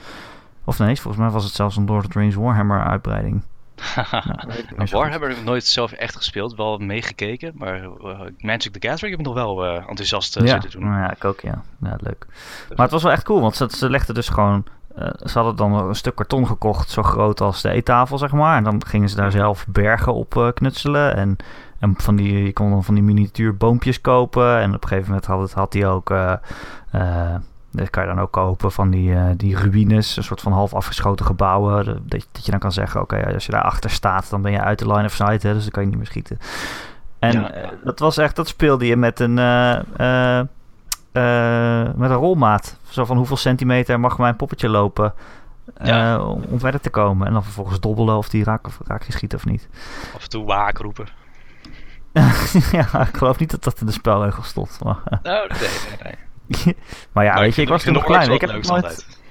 of 0.63 0.79
nee, 0.79 0.95
volgens 0.95 1.23
mij 1.23 1.31
was 1.31 1.43
het 1.43 1.53
zelfs 1.53 1.77
een 1.77 1.85
Lord 1.85 2.05
of 2.05 2.11
the 2.11 2.19
Rings 2.19 2.35
Warhammer 2.35 2.83
uitbreiding. 2.83 3.43
Nou, 4.75 4.89
Warhammer 4.89 5.29
heb 5.29 5.37
ik 5.37 5.43
nooit 5.43 5.65
zelf 5.65 5.91
echt 5.91 6.15
gespeeld, 6.15 6.55
wel 6.55 6.77
meegekeken. 6.77 7.51
Maar 7.55 7.81
uh, 7.83 8.19
Magic 8.37 8.73
the 8.73 8.87
Gathering 8.87 9.11
heb 9.11 9.19
ik 9.19 9.25
nog 9.25 9.33
wel 9.33 9.65
uh, 9.65 9.89
enthousiast 9.89 10.37
uh, 10.37 10.47
ja. 10.47 10.61
zitten 10.61 10.79
doen. 10.79 10.89
Ja, 10.89 11.11
ik 11.11 11.25
ook, 11.25 11.39
ja. 11.39 11.61
ja. 11.81 11.97
Leuk. 11.99 12.25
Maar 12.69 12.85
het 12.85 12.91
was 12.91 13.03
wel 13.03 13.11
echt 13.11 13.23
cool, 13.23 13.41
want 13.41 13.55
ze, 13.55 13.67
ze 13.69 13.89
legden 13.89 14.15
dus 14.15 14.29
gewoon... 14.29 14.65
ze 15.23 15.33
hadden 15.33 15.55
dan 15.55 15.73
een 15.73 15.95
stuk 15.95 16.15
karton 16.15 16.47
gekocht, 16.47 16.89
zo 16.89 17.03
groot 17.03 17.41
als 17.41 17.61
de 17.61 17.69
eettafel, 17.69 18.17
zeg 18.17 18.31
maar. 18.31 18.57
En 18.57 18.63
dan 18.63 18.85
gingen 18.85 19.09
ze 19.09 19.15
daar 19.15 19.31
zelf 19.31 19.65
bergen 19.67 20.13
op 20.13 20.51
knutselen. 20.53 21.15
En, 21.15 21.35
en 21.79 21.93
van 21.97 22.15
die, 22.15 22.43
je 22.43 22.53
kon 22.53 22.69
dan 22.69 22.83
van 22.83 22.93
die 22.93 23.03
miniatuur 23.03 23.57
boompjes 23.57 24.01
kopen. 24.01 24.59
En 24.59 24.73
op 24.73 24.83
een 24.83 24.87
gegeven 24.87 25.09
moment 25.09 25.25
had, 25.25 25.53
had 25.53 25.73
hij 25.73 25.87
ook... 25.87 26.13
Dat 27.75 27.89
kan 27.89 28.03
je 28.03 28.09
dan 28.09 28.19
ook 28.19 28.31
kopen 28.31 28.71
van 28.71 28.89
die, 28.89 29.09
uh, 29.09 29.25
die 29.37 29.57
ruïnes, 29.57 30.17
een 30.17 30.23
soort 30.23 30.41
van 30.41 30.51
half 30.51 30.73
afgeschoten 30.73 31.25
gebouwen. 31.25 31.85
Dat, 31.85 32.27
dat 32.31 32.45
je 32.45 32.51
dan 32.51 32.59
kan 32.59 32.71
zeggen, 32.71 33.01
oké, 33.01 33.33
als 33.33 33.45
je 33.45 33.51
daar 33.51 33.61
achter 33.61 33.89
staat, 33.89 34.29
dan 34.29 34.41
ben 34.41 34.51
je 34.51 34.61
uit 34.61 34.79
de 34.79 34.87
line 34.87 35.05
of 35.05 35.13
sight, 35.13 35.43
hè, 35.43 35.53
dus 35.53 35.61
dan 35.61 35.71
kan 35.71 35.83
je 35.83 35.89
niet 35.89 35.97
meer 35.97 36.07
schieten. 36.07 36.37
En 37.19 37.31
ja. 37.31 37.63
uh, 37.63 37.69
dat 37.83 37.99
was 37.99 38.17
echt, 38.17 38.35
dat 38.35 38.47
speelde 38.47 38.85
je 38.85 38.95
met 38.95 39.19
een, 39.19 39.33
met 41.95 42.09
een 42.09 42.17
rolmaat. 42.17 42.77
Zo 42.89 43.05
van 43.05 43.17
hoeveel 43.17 43.37
centimeter 43.37 43.99
mag 43.99 44.17
mijn 44.17 44.35
poppetje 44.35 44.69
lopen 44.69 45.13
ja. 45.83 46.19
om, 46.19 46.43
om, 46.49 46.59
verder 46.59 46.79
te 46.79 46.89
komen. 46.89 47.27
En 47.27 47.33
dan 47.33 47.43
vervolgens 47.43 47.79
dobbelen 47.79 48.17
of 48.17 48.29
die 48.29 48.43
raak, 48.43 48.67
of 48.67 48.79
raak 48.87 49.03
je 49.03 49.11
schiet 49.11 49.33
of 49.33 49.45
niet. 49.45 49.67
Af 50.15 50.23
en 50.23 50.29
toe 50.29 50.45
waak 50.45 50.77
roepen. 50.77 51.07
ja, 52.71 53.07
ik 53.07 53.17
geloof 53.17 53.39
niet 53.39 53.51
dat 53.51 53.63
dat 53.63 53.79
in 53.79 53.85
de 53.85 53.91
spelregel 53.91 54.43
stond. 54.43 54.79
Maar, 54.83 55.19
nou, 55.23 55.47
nee, 55.47 55.59
nee, 55.59 55.97
nee. 56.03 56.15
maar 57.13 57.23
ja, 57.23 57.39
weet 57.39 57.55
je, 57.55 57.61
ik 57.61 57.67
was 57.67 57.83
toen 57.83 57.93
nog 57.93 58.03
klein. 58.03 58.31
Ik 58.31 58.41
heb 58.41 58.49
het 58.49 58.67
nooit... 58.67 59.21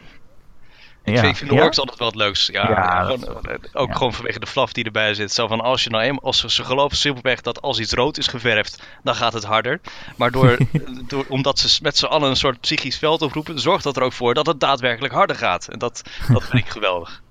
Ik, 1.04 1.14
ja. 1.14 1.20
vind, 1.20 1.32
ik 1.32 1.36
vind 1.36 1.50
de 1.50 1.56
ja? 1.56 1.62
altijd 1.62 1.98
wel 1.98 2.08
het 2.08 2.16
leukst. 2.16 2.52
Ja, 2.52 2.68
ja 2.68 3.04
gewoon, 3.04 3.46
eh, 3.46 3.54
ook 3.72 3.96
gewoon 3.96 4.12
vanwege 4.12 4.38
de 4.38 4.46
fluff 4.46 4.72
die 4.72 4.84
erbij 4.84 5.14
zit. 5.14 5.32
Zo 5.32 5.46
van 5.46 5.60
als 5.60 5.84
je 5.84 5.90
nou 5.90 6.02
eenmaal, 6.02 6.22
als 6.22 6.44
ze 6.44 6.64
geloven 6.64 6.96
simpelweg 6.96 7.40
dat 7.40 7.62
als 7.62 7.78
iets 7.78 7.92
rood 7.92 8.18
is 8.18 8.26
geverfd, 8.26 8.82
dan 9.02 9.14
gaat 9.14 9.32
het 9.32 9.44
harder. 9.44 9.80
Maar 10.16 10.30
door, 10.30 10.58
door, 11.08 11.24
omdat 11.28 11.58
ze 11.58 11.82
met 11.82 11.96
z'n 11.96 12.06
allen 12.06 12.30
een 12.30 12.36
soort 12.36 12.60
psychisch 12.60 12.98
veld 12.98 13.22
oproepen, 13.22 13.60
zorgt 13.60 13.84
dat 13.84 13.96
er 13.96 14.02
ook 14.02 14.12
voor 14.12 14.34
dat 14.34 14.46
het 14.46 14.60
daadwerkelijk 14.60 15.14
harder 15.14 15.36
gaat. 15.36 15.68
En 15.68 15.78
dat, 15.78 16.02
dat 16.32 16.44
vind 16.44 16.64
ik 16.64 16.70
geweldig. 16.78 17.22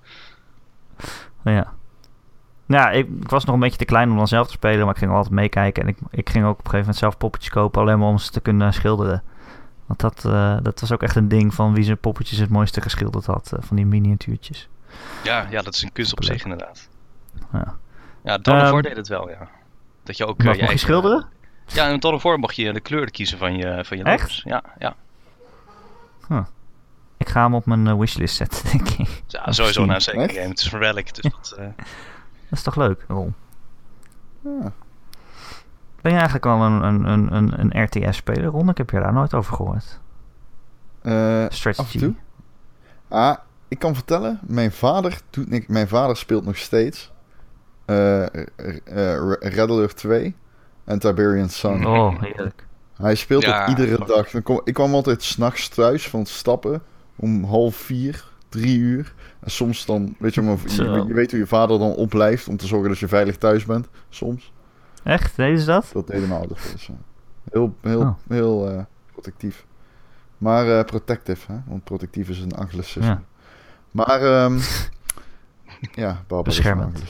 Ja. 1.44 1.72
Ja, 2.66 2.90
ik, 2.90 3.08
ik, 3.20 3.30
was 3.30 3.44
nog 3.44 3.54
een 3.54 3.60
beetje 3.60 3.78
te 3.78 3.84
klein 3.84 4.10
om 4.10 4.16
dan 4.16 4.28
zelf 4.28 4.46
te 4.46 4.52
spelen, 4.52 4.84
maar 4.84 4.94
ik 4.94 5.00
ging 5.00 5.12
altijd 5.12 5.34
meekijken. 5.34 5.82
En 5.82 5.88
ik, 5.88 5.96
ik 6.10 6.30
ging 6.30 6.44
ook 6.44 6.50
op 6.50 6.58
een 6.58 6.70
gegeven 6.70 6.80
moment 6.80 6.98
zelf 6.98 7.16
poppetjes 7.16 7.50
kopen, 7.50 7.80
alleen 7.80 7.98
maar 7.98 8.08
om 8.08 8.18
ze 8.18 8.30
te 8.30 8.40
kunnen 8.40 8.72
schilderen. 8.72 9.22
Want 9.96 10.14
dat, 10.14 10.32
uh, 10.32 10.56
dat 10.62 10.80
was 10.80 10.92
ook 10.92 11.02
echt 11.02 11.16
een 11.16 11.28
ding 11.28 11.54
van 11.54 11.74
wie 11.74 11.84
zijn 11.84 11.98
poppetjes 11.98 12.38
het 12.38 12.50
mooiste 12.50 12.80
geschilderd 12.80 13.26
had. 13.26 13.50
Uh, 13.54 13.62
van 13.62 13.76
die 13.76 13.86
miniatuurtjes. 13.86 14.68
Ja, 15.24 15.46
ja, 15.50 15.62
dat 15.62 15.74
is 15.74 15.82
een 15.82 15.92
kunst 15.92 16.12
op 16.12 16.24
zich 16.24 16.42
inderdaad. 16.42 16.88
Ja, 17.52 17.76
ja 18.24 18.38
Dawn 18.38 18.70
War 18.70 18.82
deed 18.82 18.96
het 18.96 19.08
wel, 19.08 19.30
ja. 19.30 19.48
Dat 20.02 20.16
je 20.16 20.26
ook... 20.26 20.42
Uh, 20.42 20.54
je, 20.54 20.70
je 20.70 20.76
schilderen? 20.76 21.26
Ja, 21.66 21.88
in 21.88 22.00
Dawn 22.00 22.14
of 22.14 22.36
mag 22.36 22.52
je 22.52 22.72
de 22.72 22.80
kleur 22.80 23.10
kiezen 23.10 23.38
van 23.38 23.56
je, 23.56 23.84
van 23.84 23.96
je 23.96 24.04
Echt? 24.04 24.36
Ja, 24.44 24.62
ja. 24.78 24.94
Huh. 26.28 26.44
Ik 27.16 27.28
ga 27.28 27.42
hem 27.42 27.54
op 27.54 27.66
mijn 27.66 27.98
wishlist 27.98 28.36
zetten, 28.36 28.70
denk 28.72 28.88
ik. 28.88 29.22
Ja, 29.26 29.52
sowieso 29.52 29.84
naar 29.84 29.94
een 29.94 30.02
zeker 30.02 30.30
game. 30.30 30.48
Het 30.48 30.58
is 30.58 30.72
een 30.72 30.78
relic, 30.78 31.14
dus 31.14 31.32
dat... 31.32 31.54
dat 31.56 31.86
is 32.50 32.62
toch 32.62 32.76
leuk, 32.76 33.04
Ron? 33.08 33.34
Ja. 34.40 34.72
Ben 36.02 36.12
je 36.12 36.18
eigenlijk 36.18 36.44
wel 36.44 36.60
een, 36.60 36.82
een, 36.82 37.34
een, 37.34 37.60
een 37.60 37.84
RTS-speler, 37.84 38.44
Ron? 38.44 38.68
Ik 38.68 38.78
heb 38.78 38.90
je 38.90 39.00
daar 39.00 39.12
nooit 39.12 39.34
over 39.34 39.54
gehoord. 39.54 40.00
Uh, 41.02 41.44
Strategy. 41.48 42.14
Ah, 43.08 43.36
ik 43.68 43.78
kan 43.78 43.94
vertellen, 43.94 44.40
mijn 44.46 44.72
vader, 44.72 45.20
doet 45.30 45.68
mijn 45.68 45.88
vader 45.88 46.16
speelt 46.16 46.44
nog 46.44 46.56
steeds 46.56 47.12
uh, 47.86 48.22
uh, 48.22 49.32
Red 49.40 49.70
Alert 49.70 49.96
2 49.96 50.34
en 50.84 50.98
Tiberian 50.98 51.48
Sun. 51.48 51.86
Oh, 51.86 52.22
heerlijk. 52.22 52.66
Hij 52.96 53.14
speelt 53.14 53.42
ja, 53.42 53.60
het 53.60 53.68
iedere 53.68 54.04
dag. 54.04 54.30
Dan 54.30 54.42
kom, 54.42 54.60
ik 54.64 54.74
kwam 54.74 54.94
altijd 54.94 55.22
s'nachts 55.22 55.68
thuis 55.68 56.08
van 56.08 56.20
het 56.20 56.28
stappen 56.28 56.82
om 57.16 57.44
half 57.44 57.76
vier, 57.76 58.24
drie 58.48 58.78
uur. 58.78 59.14
En 59.40 59.50
soms 59.50 59.86
dan, 59.86 60.14
weet 60.18 60.34
je, 60.34 60.42
je, 60.42 61.04
je 61.06 61.14
weet 61.14 61.30
hoe 61.30 61.40
je 61.40 61.46
vader 61.46 61.78
dan 61.78 61.94
opblijft 61.94 62.48
om 62.48 62.56
te 62.56 62.66
zorgen 62.66 62.88
dat 62.88 62.98
je 62.98 63.08
veilig 63.08 63.36
thuis 63.36 63.64
bent, 63.64 63.88
soms. 64.08 64.52
Echt? 65.02 65.36
Deden 65.36 65.58
ze 65.58 65.66
dat? 65.66 65.90
Dat 65.92 66.06
deden 66.06 66.28
mijn 66.28 66.40
ouders. 66.40 66.90
Heel, 67.50 67.74
heel, 67.80 68.00
oh. 68.00 68.14
heel 68.28 68.72
uh, 68.72 68.82
protectief. 69.12 69.66
Maar 70.38 70.66
uh, 70.66 70.84
protective, 70.84 71.52
hè? 71.52 71.58
want 71.66 71.84
protectief 71.84 72.28
is 72.28 72.40
een 72.40 72.54
anglicisme. 72.54 73.04
Ja. 73.04 73.22
Maar, 73.90 74.44
um, 74.44 74.60
ja, 76.04 76.24
beschermend. 76.42 77.02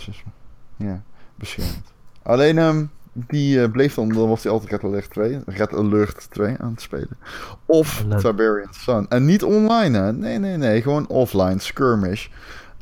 Ja, 0.77 1.03
beschermend. 1.35 1.93
Alleen, 2.23 2.59
um, 2.59 2.91
die 3.13 3.59
uh, 3.59 3.71
bleef 3.71 3.95
dan, 3.95 4.09
dan 4.09 4.29
was 4.29 4.43
hij 4.43 4.53
altijd 4.53 4.71
Red 4.71 4.85
Alert 4.85 5.11
2, 5.11 5.41
Red 5.47 5.75
Alert 5.75 6.31
2 6.31 6.57
aan 6.59 6.71
het 6.71 6.81
spelen. 6.81 7.19
Of 7.67 8.05
Tiberian 8.19 8.75
Sun. 8.75 9.09
En 9.09 9.25
niet 9.25 9.43
online, 9.43 9.99
hè? 9.99 10.13
Nee, 10.13 10.39
nee, 10.39 10.57
nee. 10.57 10.83
Gewoon 10.83 11.09
offline, 11.09 11.59
skirmish. 11.59 12.29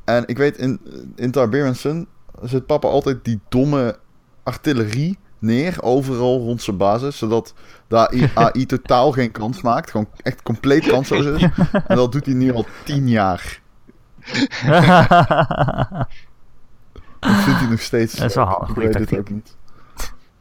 En 0.05 0.26
ik 0.26 0.37
weet, 0.37 0.57
in, 0.57 0.81
in 1.14 1.31
Tiberian 1.31 1.75
Sun 1.75 2.07
zit 2.43 2.67
papa 2.67 2.88
altijd 2.88 3.25
die 3.25 3.40
domme 3.49 3.99
artillerie 4.42 5.18
neer, 5.38 5.82
overal 5.82 6.38
rond 6.38 6.62
zijn 6.62 6.76
basis, 6.76 7.18
zodat 7.18 7.54
de 7.88 8.28
AI 8.35 8.66
totaal 8.66 9.12
geen 9.12 9.30
kans 9.30 9.62
maakt. 9.62 9.90
Gewoon 9.90 10.09
echt 10.23 10.42
compleet 10.42 10.87
kansloos 10.87 11.25
is. 11.25 11.42
En 11.87 11.97
dat 11.97 12.12
doet 12.12 12.26
hij 12.26 12.35
nu 12.35 12.54
al 12.54 12.66
tien 12.85 13.09
jaar. 13.09 13.61
dat 17.20 17.37
vindt 17.37 17.61
hij 17.61 17.68
nog 17.70 17.80
steeds. 17.80 18.14
Dat 18.14 18.28
is 18.28 18.35
wel 18.35 18.44
handig. 18.44 18.68
Ik 18.68 18.75
weet 18.75 18.94
het 18.94 19.18
ook 19.18 19.30
niet. 19.30 19.56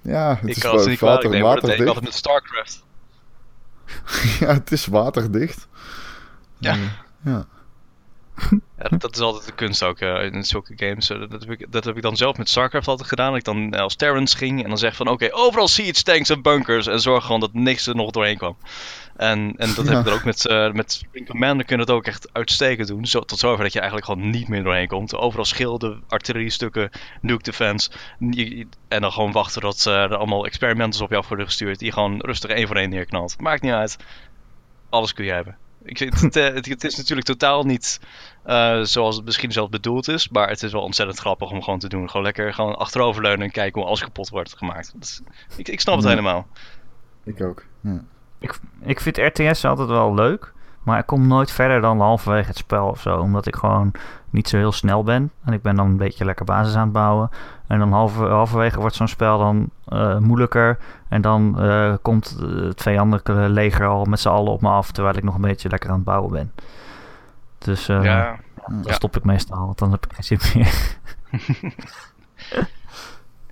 Ja, 0.02 0.30
het 0.30 0.50
ik 0.50 0.56
is 0.56 0.62
kan 0.62 0.78
het 0.78 0.88
niet 0.88 1.00
water, 1.00 1.30
water, 1.30 1.42
water, 1.42 1.68
water, 1.68 1.82
ik 1.82 1.88
altijd 1.88 2.06
met 2.06 2.14
StarCraft. 2.14 2.84
ja, 4.40 4.54
het 4.54 4.72
is 4.72 4.86
waterdicht. 4.86 5.68
Ja. 6.58 6.76
Ja. 7.22 7.46
Ja, 8.78 8.90
dat, 8.90 9.02
dat 9.02 9.16
is 9.16 9.22
altijd 9.22 9.46
de 9.46 9.52
kunst 9.52 9.84
ook 9.84 10.00
eh, 10.00 10.24
in 10.24 10.44
zulke 10.44 10.74
games. 10.76 11.10
Eh, 11.10 11.20
dat, 11.30 11.42
heb 11.42 11.52
ik, 11.52 11.72
dat 11.72 11.84
heb 11.84 11.96
ik 11.96 12.02
dan 12.02 12.18
zelf 12.18 12.38
met 12.38 12.50
StarCraft 12.50 12.88
altijd 12.88 13.08
gedaan. 13.10 13.28
Dat 13.30 13.38
ik 13.38 13.44
dan 13.44 13.74
eh, 13.74 13.82
als 13.82 13.96
Terrence 13.96 14.38
ging 14.38 14.64
en 14.64 14.70
dan 14.70 14.78
zeg 14.78 14.96
van 14.96 15.08
oké, 15.08 15.28
overal 15.32 15.68
siege 15.68 16.04
tanks 16.04 16.30
en 16.30 16.42
bunkers. 16.42 16.88
En 16.88 17.00
zorg 17.00 17.26
gewoon 17.26 17.40
dat 17.40 17.54
niks 17.54 17.88
er 17.88 17.96
nog 17.96 18.12
doorheen 18.12 18.38
kwam. 18.38 18.58
En, 19.16 19.54
en 19.58 19.74
dat 19.76 19.86
Ja. 19.86 19.92
heb 19.92 20.00
ik 20.00 20.08
er 20.08 20.14
ook 20.14 20.24
met, 20.24 20.46
eh 20.48 20.72
met 20.72 20.92
Spring 20.92 21.28
Commander 21.28 21.66
kun 21.66 21.76
je 21.76 21.82
het 21.82 21.92
ook 21.92 22.06
echt 22.06 22.30
uitstekend 22.34 22.88
doen. 22.88 23.06
Zo, 23.06 23.20
tot 23.20 23.40
zover 23.40 23.64
dat 23.64 23.74
je 23.74 23.80
eigenlijk 23.80 24.12
gewoon 24.12 24.30
niet 24.30 24.48
meer 24.48 24.64
doorheen 24.64 24.88
komt. 24.88 25.16
Overal 25.16 25.46
schilden, 25.46 26.04
artilleriestukken, 26.08 26.90
nuke 27.22 27.44
defense. 27.44 27.90
En 28.88 29.02
dan 29.02 29.12
gewoon 29.12 29.32
wachten 29.32 29.62
tot 29.62 29.86
eh, 29.86 29.94
er 29.94 30.16
allemaal 30.18 30.46
experimenters 30.46 31.02
op 31.02 31.14
af 31.14 31.28
worden 31.28 31.46
gestuurd. 31.46 31.80
Die 31.80 31.92
gewoon 31.92 32.20
rustig 32.20 32.50
één 32.50 32.68
voor 32.68 32.76
één 32.76 32.90
neerknalt. 32.90 33.40
Maakt 33.42 33.62
niet 33.62 33.72
uit. 33.72 33.98
Alles 34.90 35.14
kun 35.14 35.26
je 35.26 35.32
hebben. 35.32 35.58
Ik, 35.84 35.98
vind 35.98 36.22
het, 36.22 36.36
eh, 36.36 36.54
het, 36.54 36.66
het 36.66 36.84
is 36.84 36.96
natuurlijk 36.98 37.28
totaal 37.28 37.64
niet 37.64 38.00
eh, 38.44 38.80
zoals 38.82 39.16
het 39.16 39.26
misschien 39.26 39.52
zelf 39.52 39.70
bedoeld 39.70 40.08
is. 40.08 40.30
Maar 40.30 40.48
het 40.50 40.64
is 40.64 40.72
wel 40.72 40.82
ontzettend 40.82 41.20
grappig 41.20 41.52
om 41.52 41.62
gewoon 41.64 41.80
te 41.80 41.90
doen. 41.90 42.08
Gewoon 42.10 42.26
lekker 42.26 42.54
gewoon 42.54 42.76
achteroverleunen 42.78 43.46
en 43.46 43.52
kijken 43.52 43.80
hoe 43.80 43.88
alles 43.90 44.02
kapot 44.04 44.30
wordt 44.30 44.58
gemaakt. 44.58 44.94
Is- 45.00 45.22
ik, 45.58 45.68
ik 45.68 45.80
snap 45.80 45.96
het 45.96 46.04
Ja. 46.04 46.10
helemaal. 46.10 46.48
Ik 47.24 47.42
ook. 47.44 47.66
Ja. 47.82 48.04
Ik, 48.40 48.60
ik 48.82 49.00
vind 49.00 49.18
RTS 49.18 49.66
altijd 49.66 49.88
wel 49.90 50.14
leuk, 50.14 50.54
maar 50.84 51.00
ik 51.00 51.06
kom 51.06 51.28
nooit 51.28 51.52
verder 51.52 51.82
dan 51.82 52.00
halverwege 52.00 52.48
het 52.48 52.58
spel 52.58 52.88
of 52.88 53.02
zo. 53.02 53.18
Omdat 53.20 53.48
ik 53.48 53.56
gewoon 53.56 53.92
niet 54.30 54.48
zo 54.50 54.58
heel 54.58 54.72
snel 54.72 55.04
ben. 55.04 55.32
En 55.46 55.54
ik 55.54 55.62
ben 55.62 55.76
dan 55.76 55.86
een 55.86 55.98
beetje 55.98 56.26
lekker 56.26 56.46
basis 56.46 56.76
aan 56.76 56.84
het 56.84 56.92
bouwen. 56.92 57.30
En 57.70 57.80
dan 57.80 57.92
halver, 57.92 58.30
halverwege 58.30 58.80
wordt 58.80 58.96
zo'n 58.96 59.08
spel 59.08 59.38
dan 59.38 59.70
eh, 59.88 60.18
moeilijker. 60.18 60.78
En 61.10 61.22
dan 61.22 61.60
eh, 61.62 61.94
komt 62.02 62.38
eh, 62.42 62.48
het 62.56 62.82
vijandelijke 62.82 63.34
leger 63.34 63.88
al 63.88 64.06
met 64.06 64.20
z'n 64.20 64.28
allen 64.30 64.52
op 64.52 64.62
me 64.62 64.70
af, 64.70 64.92
terwijl 64.92 65.16
ik 65.18 65.24
nog 65.24 65.36
een 65.36 65.42
beetje 65.42 65.70
lekker 65.70 65.90
aan 65.90 65.96
het 65.96 66.04
bouwen 66.04 66.32
ben. 66.32 66.52
Dus 67.58 67.88
eh, 67.90 68.04
ja, 68.04 68.40
dan 68.68 68.84
Ja. 68.86 68.94
stop 68.94 69.18
ik 69.18 69.24
meestal, 69.24 69.66
want 69.66 69.78
dan 69.78 69.92
heb 69.92 70.06
ik 70.06 70.14
geen 70.14 70.38
zin 70.40 70.60
meer. 70.62 70.98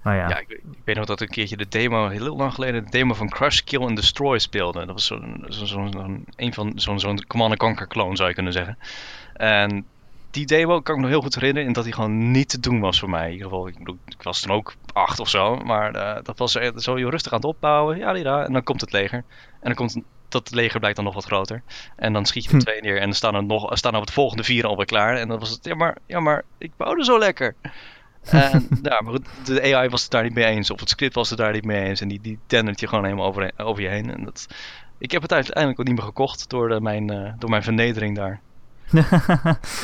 nou 0.04 0.18
ja, 0.18 0.30
Ja, 0.30 0.38
ik, 0.40 0.50
ik 0.50 0.64
weet 0.84 0.96
nog 0.96 1.06
dat 1.06 1.22
een 1.22 1.28
keertje 1.28 1.58
de 1.58 1.68
demo, 1.68 2.08
heel 2.10 2.36
lang 2.38 2.54
geleden, 2.54 2.84
de 2.84 2.90
demo 2.92 3.14
van 3.14 3.30
Crush, 3.30 3.60
Kill 3.60 3.82
and 3.82 3.96
Destroy 3.96 4.40
speelde. 4.40 4.80
Dat 4.86 4.94
was 4.96 5.06
zo'n, 5.06 5.44
zo'n, 5.48 5.68
zo'n, 5.68 5.92
zo'n- 5.92 6.26
een 6.36 6.54
van 6.54 6.72
zo'n, 6.76 7.00
zo'n 7.00 7.26
Command 7.28 7.58
Conquer 7.58 7.88
clone 7.88 8.16
zou 8.16 8.28
je 8.30 8.36
kunnen 8.36 8.54
zeggen. 8.54 8.78
En 9.34 9.86
die 10.32 10.46
demo 10.46 10.82
kan 10.82 10.96
ik 10.96 11.02
me 11.02 11.08
nog 11.08 11.16
heel 11.16 11.22
goed 11.22 11.36
herinneren, 11.36 11.68
in 11.68 11.74
dat 11.74 11.84
die 11.84 11.94
gewoon 11.94 12.32
niet 12.32 12.50
te 12.50 12.60
doen 12.60 12.80
was 12.80 13.00
voor 13.00 13.10
mij. 13.10 13.26
In 13.26 13.32
ieder 13.32 13.48
geval, 13.48 13.68
ik, 13.68 13.78
bedoel, 13.78 13.98
ik 14.06 14.24
was 14.24 14.42
toen 14.42 14.52
ook 14.52 14.76
acht 14.94 15.20
of 15.20 15.30
zo, 15.30 15.56
maar 15.58 15.96
eh, 15.96 16.24
dat 16.24 16.38
was 16.38 16.56
eh, 16.56 16.72
zo 16.76 16.98
je 16.98 17.10
rustig 17.10 17.32
aan 17.32 17.38
het 17.38 17.48
opbouwen. 17.48 17.98
Ja, 17.98 18.16
ja, 18.16 18.44
en 18.46 18.54
dan 18.54 18.64
komt 18.64 18.82
het 18.82 18.92
leger. 18.92 19.24
En 19.52 19.62
dan 19.62 19.76
komt 19.76 19.98
dat 20.30 20.52
leger 20.52 20.80
blijkt 20.80 20.96
dan 20.96 21.06
nog 21.06 21.14
wat 21.14 21.26
groter. 21.26 21.64
En 21.96 22.14
dan 22.14 22.26
schiet 22.26 22.44
je 22.44 22.50
er 22.50 22.56
Hm. 22.56 22.62
twee 22.62 22.82
neer 22.82 22.96
en 22.98 23.04
dan 23.04 23.14
staan 23.14 23.36
er 23.36 23.44
nog 23.44 23.78
staan 23.78 23.92
er 23.92 24.00
op 24.00 24.06
het 24.06 24.14
volgende 24.14 24.44
vier 24.44 24.66
alweer 24.66 24.86
klaar. 24.86 25.16
En 25.18 25.28
dan 25.28 25.40
was 25.40 25.50
het, 25.50 25.66
ja 25.66 25.76
maar, 25.76 25.98
ja, 26.06 26.20
maar 26.20 26.44
ik 26.58 26.72
bouwde 26.78 27.04
zo 27.04 27.20
lekker. 27.20 27.56
En, 28.30 28.68
ja, 28.82 29.02
maar 29.02 29.14
goed, 29.14 29.28
de 29.46 29.76
AI 29.76 29.90
was 29.90 30.02
het 30.02 30.12
daar 30.12 30.24
niet 30.24 30.34
mee 30.34 30.46
eens. 30.46 30.72
Of 30.72 30.80
het 30.80 30.90
script 30.90 31.16
was 31.16 31.30
het 31.30 31.38
daar 31.38 31.54
niet 31.54 31.66
mee 31.66 31.84
eens. 31.84 32.02
En 32.02 32.08
die, 32.08 32.22
die 32.22 32.40
dendert 32.48 32.80
je 32.80 32.88
gewoon 32.88 33.04
helemaal 33.04 33.26
over, 33.28 33.52
over 33.58 33.84
je 33.84 33.90
heen. 33.90 34.12
En 34.12 34.24
dat, 34.24 34.48
ik 34.98 35.12
heb 35.12 35.22
het 35.22 35.34
uiteindelijk 35.34 35.80
ook 35.80 35.86
niet 35.86 35.96
meer 35.96 36.06
gekocht 36.06 36.50
door, 36.50 36.70
de, 36.70 36.82
mijn, 36.82 37.10
eh, 37.10 37.34
door 37.38 37.50
mijn 37.50 37.64
vernedering 37.64 38.16
daar. 38.16 38.42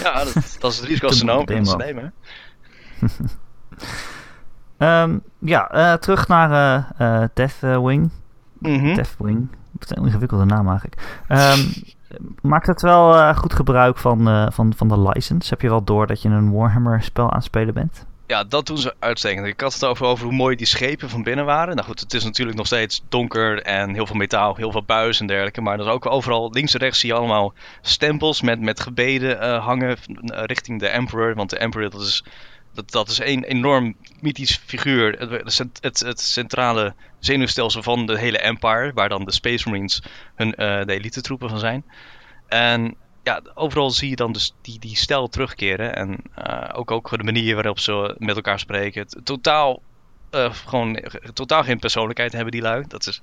Ja, 0.03 0.24
dat, 0.24 0.57
dat 0.60 0.72
is 0.72 0.79
het 0.79 0.88
risico 0.88 1.07
Te 1.07 1.15
ze. 1.15 1.25
Dat 1.25 1.48
ze 1.48 1.53
demo. 1.53 1.75
nemen. 1.75 2.13
Ja 5.39 5.69
eh, 5.69 5.93
terug 5.93 6.27
naar 6.27 6.51
eh 6.98 7.22
eh 7.22 7.29
Deathwing. 7.33 8.10
Mhm. 8.60 8.95
Deathwing. 8.95 9.50
Dat 9.72 9.89
is 9.91 9.98
een 9.98 10.05
ingewikkelde 10.05 10.45
naam 10.45 10.67
eigenlijk. 10.67 11.22
Ehm, 11.27 11.60
maakt 12.41 12.67
het 12.67 12.81
wel 12.81 13.33
goed 13.33 13.53
gebruik 13.53 13.98
van, 13.98 14.51
van, 14.53 14.73
van 14.75 14.88
de 14.88 14.99
license? 14.99 15.49
Heb 15.49 15.62
je 15.62 15.69
wel 15.69 15.84
door 15.84 16.08
dat 16.08 16.21
je 16.21 16.30
een 16.30 16.51
Warhammer 16.51 17.04
spel 17.04 17.30
aan 17.30 17.36
het 17.36 17.43
spelen 17.43 17.73
bent? 17.73 18.06
Ja, 18.34 18.43
dat 18.43 18.65
doen 18.65 18.78
ze 18.78 18.96
uitstekend. 19.00 19.48
Ik 19.48 19.62
had 19.62 19.74
het 19.74 19.86
over, 19.86 20.06
over 20.06 20.26
hoe 20.26 20.36
mooi 20.36 20.56
die 20.56 20.65
schepen 20.65 21.10
van 21.10 21.24
binnen 21.24 21.46
waren. 21.46 21.76
Nou 21.76 21.88
goed, 21.88 22.00
het 22.00 22.13
is 22.13 22.24
natuurlijk 22.24 22.58
nog 22.58 22.65
steeds 22.65 23.04
donker 23.10 23.62
en 23.62 23.93
heel 23.93 24.06
veel 24.06 24.15
metaal, 24.15 24.56
heel 24.56 24.72
veel 24.72 24.84
buis 24.84 25.19
en 25.19 25.28
dergelijke. 25.28 25.62
Maar 25.62 25.74
er 25.80 25.86
is 25.86 25.91
ook 25.91 26.06
overal 26.06 26.52
links 26.52 26.74
en 26.74 26.80
rechts 26.80 27.00
zie 27.00 27.10
je 27.10 27.15
allemaal 27.15 27.54
stempels 27.82 28.41
met, 28.41 28.60
met 28.60 28.80
gebeden 28.80 29.41
eh, 29.41 29.65
hangen 29.65 29.98
eh, 30.08 30.43
richting 30.43 30.80
de 30.80 30.88
Emperor. 30.88 31.36
Want 31.36 31.50
de 31.50 31.58
Emperor, 31.58 31.89
dat 31.89 32.02
is, 32.02 32.24
dat, 32.74 32.91
dat 32.91 33.10
is 33.10 33.19
een 33.19 33.43
enorm 33.43 33.96
mythisch 34.19 34.62
figuur. 34.65 35.12
Het, 35.19 35.82
het, 35.82 36.00
het, 36.00 36.19
centrale 36.19 36.93
zenuwstelsel 37.19 37.84
van 37.84 38.06
de 38.06 38.19
hele 38.19 38.38
Empire, 38.38 38.91
waar 38.93 39.10
dan 39.10 39.26
de 39.26 39.32
Space 39.32 39.69
Marines 39.69 40.02
hun, 40.36 40.56
eh, 40.56 40.86
de 40.86 40.93
elite 40.93 41.22
troepen 41.22 41.50
van 41.50 41.60
zijn. 41.60 41.86
En 42.48 42.96
ja, 43.23 43.41
overal 43.53 43.91
zie 43.91 44.09
je 44.09 44.15
dan 44.15 44.31
dus 44.31 44.53
die, 44.62 44.79
die 44.79 44.95
stijl 44.95 45.27
terugkeren. 45.27 45.95
En 45.95 46.19
eh, 46.36 46.69
ook, 46.79 46.91
ook 46.91 47.17
de 47.17 47.23
manier 47.23 47.53
waarop 47.55 47.79
ze 47.79 48.15
met 48.17 48.36
elkaar 48.36 48.59
spreken. 48.59 49.07
Totaal, 49.23 49.81
eh, 50.29 50.53
gewoon, 50.53 50.99
totaal 51.33 51.63
geen 51.63 51.79
persoonlijkheid 51.79 52.31
hebben 52.31 52.51
die 52.51 52.62
lui. 52.62 52.83
Dat 52.88 53.07
is, 53.07 53.19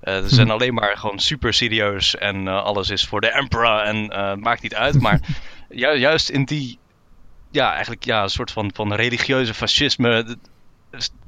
eh, 0.00 0.22
ze 0.22 0.34
zijn 0.34 0.50
alleen 0.50 0.74
maar 0.74 0.96
gewoon 0.96 1.18
super 1.18 1.52
serieus. 1.54 2.16
En 2.16 2.48
alles 2.48 2.90
is 2.90 3.04
voor 3.06 3.20
de 3.20 3.30
emperor. 3.30 3.80
En 3.80 4.06
maakt 4.40 4.62
niet 4.62 4.74
uit. 4.74 5.00
Maar 5.00 5.20
ju- 5.68 5.98
juist 5.98 6.28
in 6.28 6.44
die, 6.44 6.78
ja, 7.50 7.72
eigenlijk 7.72 8.04
ja, 8.04 8.22
een 8.22 8.28
soort 8.30 8.50
van, 8.50 8.70
van 8.74 8.92
religieuze 8.94 9.54
fascisme. 9.54 10.24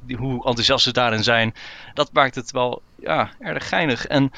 die- 0.07 0.17
hoe 0.17 0.45
enthousiast 0.47 0.85
ze 0.85 0.93
daarin 0.93 1.23
zijn. 1.23 1.55
Dat 1.95 2.13
maakt 2.13 2.35
het 2.35 2.51
wel 2.51 2.83
ja, 2.97 3.31
erg 3.39 3.69
geinig. 3.69 4.07
En 4.07 4.31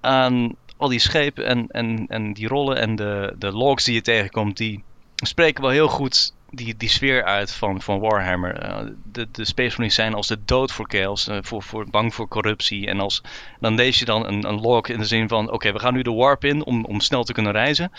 aan 0.00 0.54
al 0.80 0.88
die 0.88 0.98
schepen 0.98 1.46
en, 1.46 1.66
en, 1.68 2.06
en 2.08 2.32
die 2.32 2.48
rollen 2.48 2.76
en 2.76 2.96
de, 2.96 3.34
de 3.38 3.52
logs 3.52 3.84
die 3.84 3.94
je 3.94 4.02
tegenkomt, 4.02 4.56
die 4.56 4.82
spreken 5.14 5.62
wel 5.62 5.70
heel 5.70 5.88
goed 5.88 6.32
die, 6.50 6.76
die 6.76 6.88
sfeer 6.88 7.24
uit 7.24 7.52
van, 7.52 7.82
van 7.82 8.00
Warhammer. 8.00 8.58
Eh, 8.58 8.86
de, 9.12 9.28
de 9.32 9.44
Space 9.44 9.70
Marines 9.70 9.94
zijn 9.94 10.14
als 10.14 10.26
de 10.26 10.44
dood 10.44 10.72
voor 10.72 10.86
chaos, 10.88 11.28
eh, 11.28 11.38
voor, 11.40 11.62
voor, 11.62 11.90
bang 11.90 12.14
voor 12.14 12.28
corruptie. 12.28 12.86
En 12.86 13.00
als, 13.00 13.22
dan 13.60 13.74
lees 13.74 13.98
je 13.98 14.04
dan 14.04 14.26
een, 14.26 14.48
een 14.48 14.60
log 14.60 14.88
in 14.88 14.98
de 14.98 15.04
zin 15.04 15.28
van, 15.28 15.50
oké, 15.50 15.72
we 15.72 15.78
gaan 15.78 15.94
nu 15.94 16.02
de 16.02 16.12
warp 16.12 16.44
in 16.44 16.64
om, 16.64 16.84
om 16.84 17.00
snel 17.00 17.24
te 17.24 17.32
kunnen 17.32 17.52
reizen. 17.52 17.92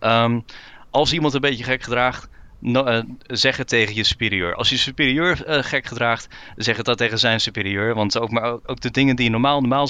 Ehm, 0.00 0.40
als 0.90 1.12
iemand 1.12 1.34
een 1.34 1.40
beetje 1.40 1.64
gek 1.64 1.82
gedraagt, 1.82 2.28
eh, 2.62 3.00
zeg 3.26 3.56
het 3.56 3.68
tegen 3.68 3.94
je 3.94 4.04
superieur. 4.04 4.54
Als 4.54 4.68
je 4.68 4.76
superieur 4.76 5.36
gek 5.46 5.86
gedraagt, 5.86 6.28
zeg 6.56 6.76
het 6.76 6.86
dat 6.86 6.98
tegen 6.98 7.18
zijn 7.18 7.40
superieur. 7.40 7.94
Want 7.94 8.18
ook, 8.18 8.30
maar 8.30 8.52
ook, 8.52 8.80
de 8.80 8.90
dingen 8.90 9.16
die 9.16 9.30
normaal, 9.30 9.60
normaal, 9.60 9.88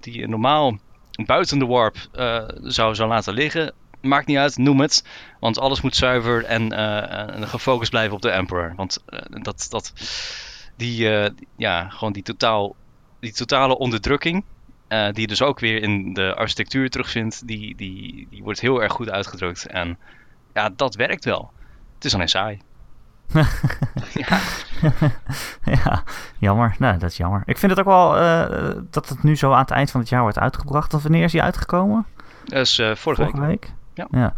die 0.00 0.28
normaal 0.28 0.78
buiten 1.14 1.58
de 1.58 1.66
warp 1.66 1.96
eh, 2.12 2.48
zou, 2.62 2.94
zou 2.94 3.08
laten 3.08 3.34
liggen, 3.34 3.72
maakt 4.00 4.26
niet 4.26 4.36
uit, 4.36 4.56
noem 4.56 4.80
het. 4.80 5.04
Want 5.40 5.58
alles 5.58 5.80
moet 5.80 5.96
zuiver 5.96 6.44
en, 6.44 6.72
eh, 6.72 7.48
gefocust 7.48 7.90
blijven 7.90 8.14
op 8.14 8.22
de 8.22 8.30
Emperor. 8.30 8.72
Want 8.76 9.02
eh, 9.06 9.18
dat, 9.42 9.66
dat, 9.70 9.92
die, 10.76 11.08
ja, 11.56 11.88
gewoon 11.88 12.12
die, 12.12 12.22
totaal, 12.22 12.76
die 13.20 13.32
totale 13.32 13.78
onderdrukking, 13.78 14.44
die 14.88 15.20
je 15.20 15.26
dus 15.26 15.42
ook 15.42 15.60
weer 15.60 15.82
in 15.82 16.12
de 16.12 16.34
architectuur 16.34 16.90
terugvindt, 16.90 17.46
die, 17.46 17.76
die, 17.76 18.26
die 18.30 18.42
wordt 18.42 18.60
heel 18.60 18.82
erg 18.82 18.92
goed 18.92 19.10
uitgedrukt. 19.10 19.66
En 19.66 19.98
ja, 20.54 20.70
dat 20.76 20.94
werkt 20.94 21.24
wel. 21.24 21.52
Het 21.94 22.04
is 22.04 22.14
alleen 22.14 22.28
saai. 22.28 22.60
Ja, 24.12 24.38
ja, 25.84 26.02
jammer. 26.38 26.74
Nee, 26.78 26.96
dat 26.96 27.10
is 27.10 27.16
jammer. 27.16 27.42
Ik 27.44 27.58
vind 27.58 27.70
het 27.76 27.80
ook 27.80 27.86
wel 27.86 28.18
eh, 28.18 28.76
dat 28.90 29.08
het 29.08 29.22
nu 29.22 29.36
zo 29.36 29.52
aan 29.52 29.58
het 29.60 29.70
eind 29.70 29.90
van 29.90 30.00
het 30.00 30.08
jaar 30.08 30.20
wordt 30.22 30.38
uitgebracht. 30.38 30.90
Want 30.92 31.02
wanneer 31.04 31.24
is 31.24 31.32
die 31.32 31.42
uitgekomen? 31.42 32.06
dat 32.44 32.60
is 32.66 32.78
eh, 32.78 32.94
vorige 32.94 33.22
week. 33.22 33.30
Vorige 33.30 33.46
week? 33.48 33.72
Ja. 34.10 34.32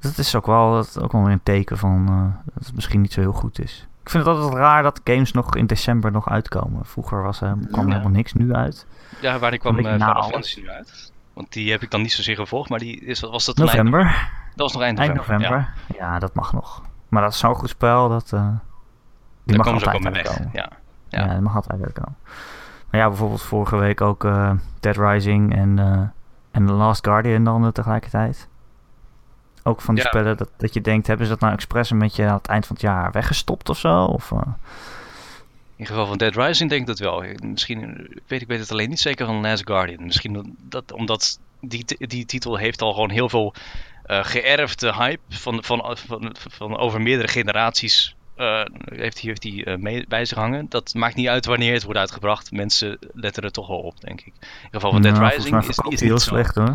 Dat 0.00 0.18
is 0.18 0.34
ook 0.34 0.46
wel, 0.46 0.72
dat 0.72 1.00
ook 1.00 1.12
wel 1.12 1.22
weer 1.22 1.32
een 1.32 1.42
teken 1.42 1.78
van 1.78 2.06
eh, 2.08 2.44
dat 2.54 2.64
het 2.66 2.74
misschien 2.74 3.00
niet 3.00 3.12
zo 3.12 3.20
heel 3.20 3.32
goed 3.32 3.60
is. 3.60 3.86
Ik 4.02 4.10
vind 4.10 4.24
het 4.26 4.34
altijd 4.36 4.54
raar 4.54 4.82
dat 4.82 5.00
games 5.04 5.32
nog 5.32 5.56
in 5.56 5.66
december 5.66 6.12
nog 6.12 6.28
uitkomen. 6.28 6.84
Vroeger 6.86 7.22
was, 7.22 7.38
kwam 7.38 7.58
Ja. 7.70 7.82
helemaal 7.92 8.08
niks 8.08 8.32
nu 8.32 8.52
uit. 8.54 8.86
Ja, 9.20 9.38
waar 9.38 9.50
die 9.50 9.60
kwam 9.60 9.74
na 9.82 9.92
Final 9.92 10.12
alles. 10.12 10.26
Fantasy 10.30 10.60
nu 10.60 10.70
uit. 10.70 11.12
Want 11.32 11.52
die 11.52 11.70
heb 11.70 11.82
ik 11.82 11.90
dan 11.90 12.02
niet 12.02 12.12
zozeer 12.12 12.34
gevolgd, 12.36 12.70
maar 12.70 12.78
die 12.78 13.00
is, 13.04 13.20
was 13.20 13.44
dat 13.44 13.58
eind- 13.58 13.70
November. 13.70 14.02
dat 14.48 14.56
was 14.56 14.72
nog 14.72 14.82
eind 14.82 15.14
november. 15.14 15.48
Ja. 15.48 15.72
Ja. 15.96 16.18
dat 16.18 16.34
mag 16.34 16.52
nog. 16.52 16.82
Maar 17.10 17.22
dat 17.22 17.32
is 17.32 17.38
zo'n 17.38 17.54
goed 17.54 17.68
spel 17.68 18.08
dat. 18.08 18.32
eh 18.32 18.48
die 19.44 19.56
Daar 19.56 19.56
mag 19.56 19.66
komen 19.66 19.82
altijd 19.82 20.02
wel 20.02 20.12
mee 20.12 20.22
weg. 20.22 20.30
uitkomen. 20.32 20.50
Ja. 20.54 20.70
Ja. 21.08 21.20
Ja. 21.26 21.32
dat 21.32 21.40
mag 21.40 21.54
altijd 21.54 21.82
uitkomen. 21.82 22.16
Maar 22.90 23.00
ja, 23.00 23.08
bijvoorbeeld 23.08 23.42
vorige 23.42 23.76
week 23.76 24.00
ook 24.00 24.24
eh, 24.24 24.50
Dead 24.80 24.96
Rising 24.96 25.54
en, 25.56 25.78
eh, 25.78 26.00
en 26.50 26.66
The 26.66 26.72
Last 26.72 27.04
Guardian 27.04 27.44
dan 27.44 27.72
tegelijkertijd. 27.72 28.48
Ook 29.62 29.80
van 29.80 29.94
die 29.94 30.02
Ja. 30.04 30.10
spellen 30.10 30.36
dat, 30.36 30.50
dat 30.56 30.74
je 30.74 30.80
denkt, 30.80 31.06
hebben 31.06 31.26
ze 31.26 31.32
dat 31.32 31.40
nou 31.40 31.52
expres 31.52 31.90
een 31.90 31.98
beetje 31.98 32.26
aan 32.26 32.34
het 32.36 32.46
eind 32.46 32.66
van 32.66 32.76
het 32.76 32.84
jaar 32.84 33.12
weggestopt 33.12 33.68
of 33.68 33.78
zo? 33.78 34.04
Of, 34.04 34.32
eh, 34.32 34.38
In 35.76 35.86
geval 35.86 36.06
van 36.06 36.18
Dead 36.18 36.34
Rising 36.34 36.70
denk 36.70 36.80
ik 36.80 36.86
dat 36.86 36.98
wel. 36.98 37.24
Misschien, 37.42 38.08
weet, 38.26 38.40
ik 38.42 38.46
weet 38.48 38.60
het 38.60 38.70
alleen 38.72 38.88
niet 38.88 39.00
zeker 39.00 39.26
van 39.26 39.40
Last 39.40 39.66
Guardian. 39.66 40.04
Misschien 40.04 40.56
dat, 40.62 40.92
omdat 40.92 41.38
die, 41.60 41.84
die 42.06 42.24
titel 42.26 42.56
heeft 42.56 42.82
al 42.82 42.92
gewoon 42.92 43.10
heel 43.10 43.28
veel 43.28 43.54
eh 44.10 44.24
geërfde 44.24 44.94
hype 44.94 45.20
van, 45.28 45.64
van, 45.64 45.96
van, 46.06 46.34
van 46.50 46.76
over 46.76 47.00
meerdere 47.00 47.28
generaties. 47.28 48.16
eh, 48.36 48.62
heeft 48.84 49.18
hij 49.20 49.28
heeft 49.28 49.42
die, 49.42 49.64
eh, 49.64 49.76
mee, 49.76 50.04
bij 50.08 50.24
zich 50.24 50.38
hangen. 50.38 50.66
Dat 50.68 50.94
maakt 50.94 51.14
niet 51.14 51.28
uit 51.28 51.46
wanneer 51.46 51.72
het 51.72 51.82
wordt 51.84 51.98
uitgebracht. 51.98 52.52
Mensen 52.52 52.98
letten 53.12 53.42
er 53.42 53.50
toch 53.50 53.66
wel 53.68 53.78
op, 53.80 54.00
denk 54.00 54.20
ik. 54.20 54.32
In 54.40 54.68
geval 54.70 54.90
van 54.92 55.02
Dead 55.02 55.14
nou, 55.18 55.24
Rising 55.34 55.58
is, 55.68 55.76
hij 55.76 55.84
heel 55.98 56.12
niet 56.12 56.22
zo. 56.22 56.28
slecht 56.28 56.54
hoor. 56.54 56.74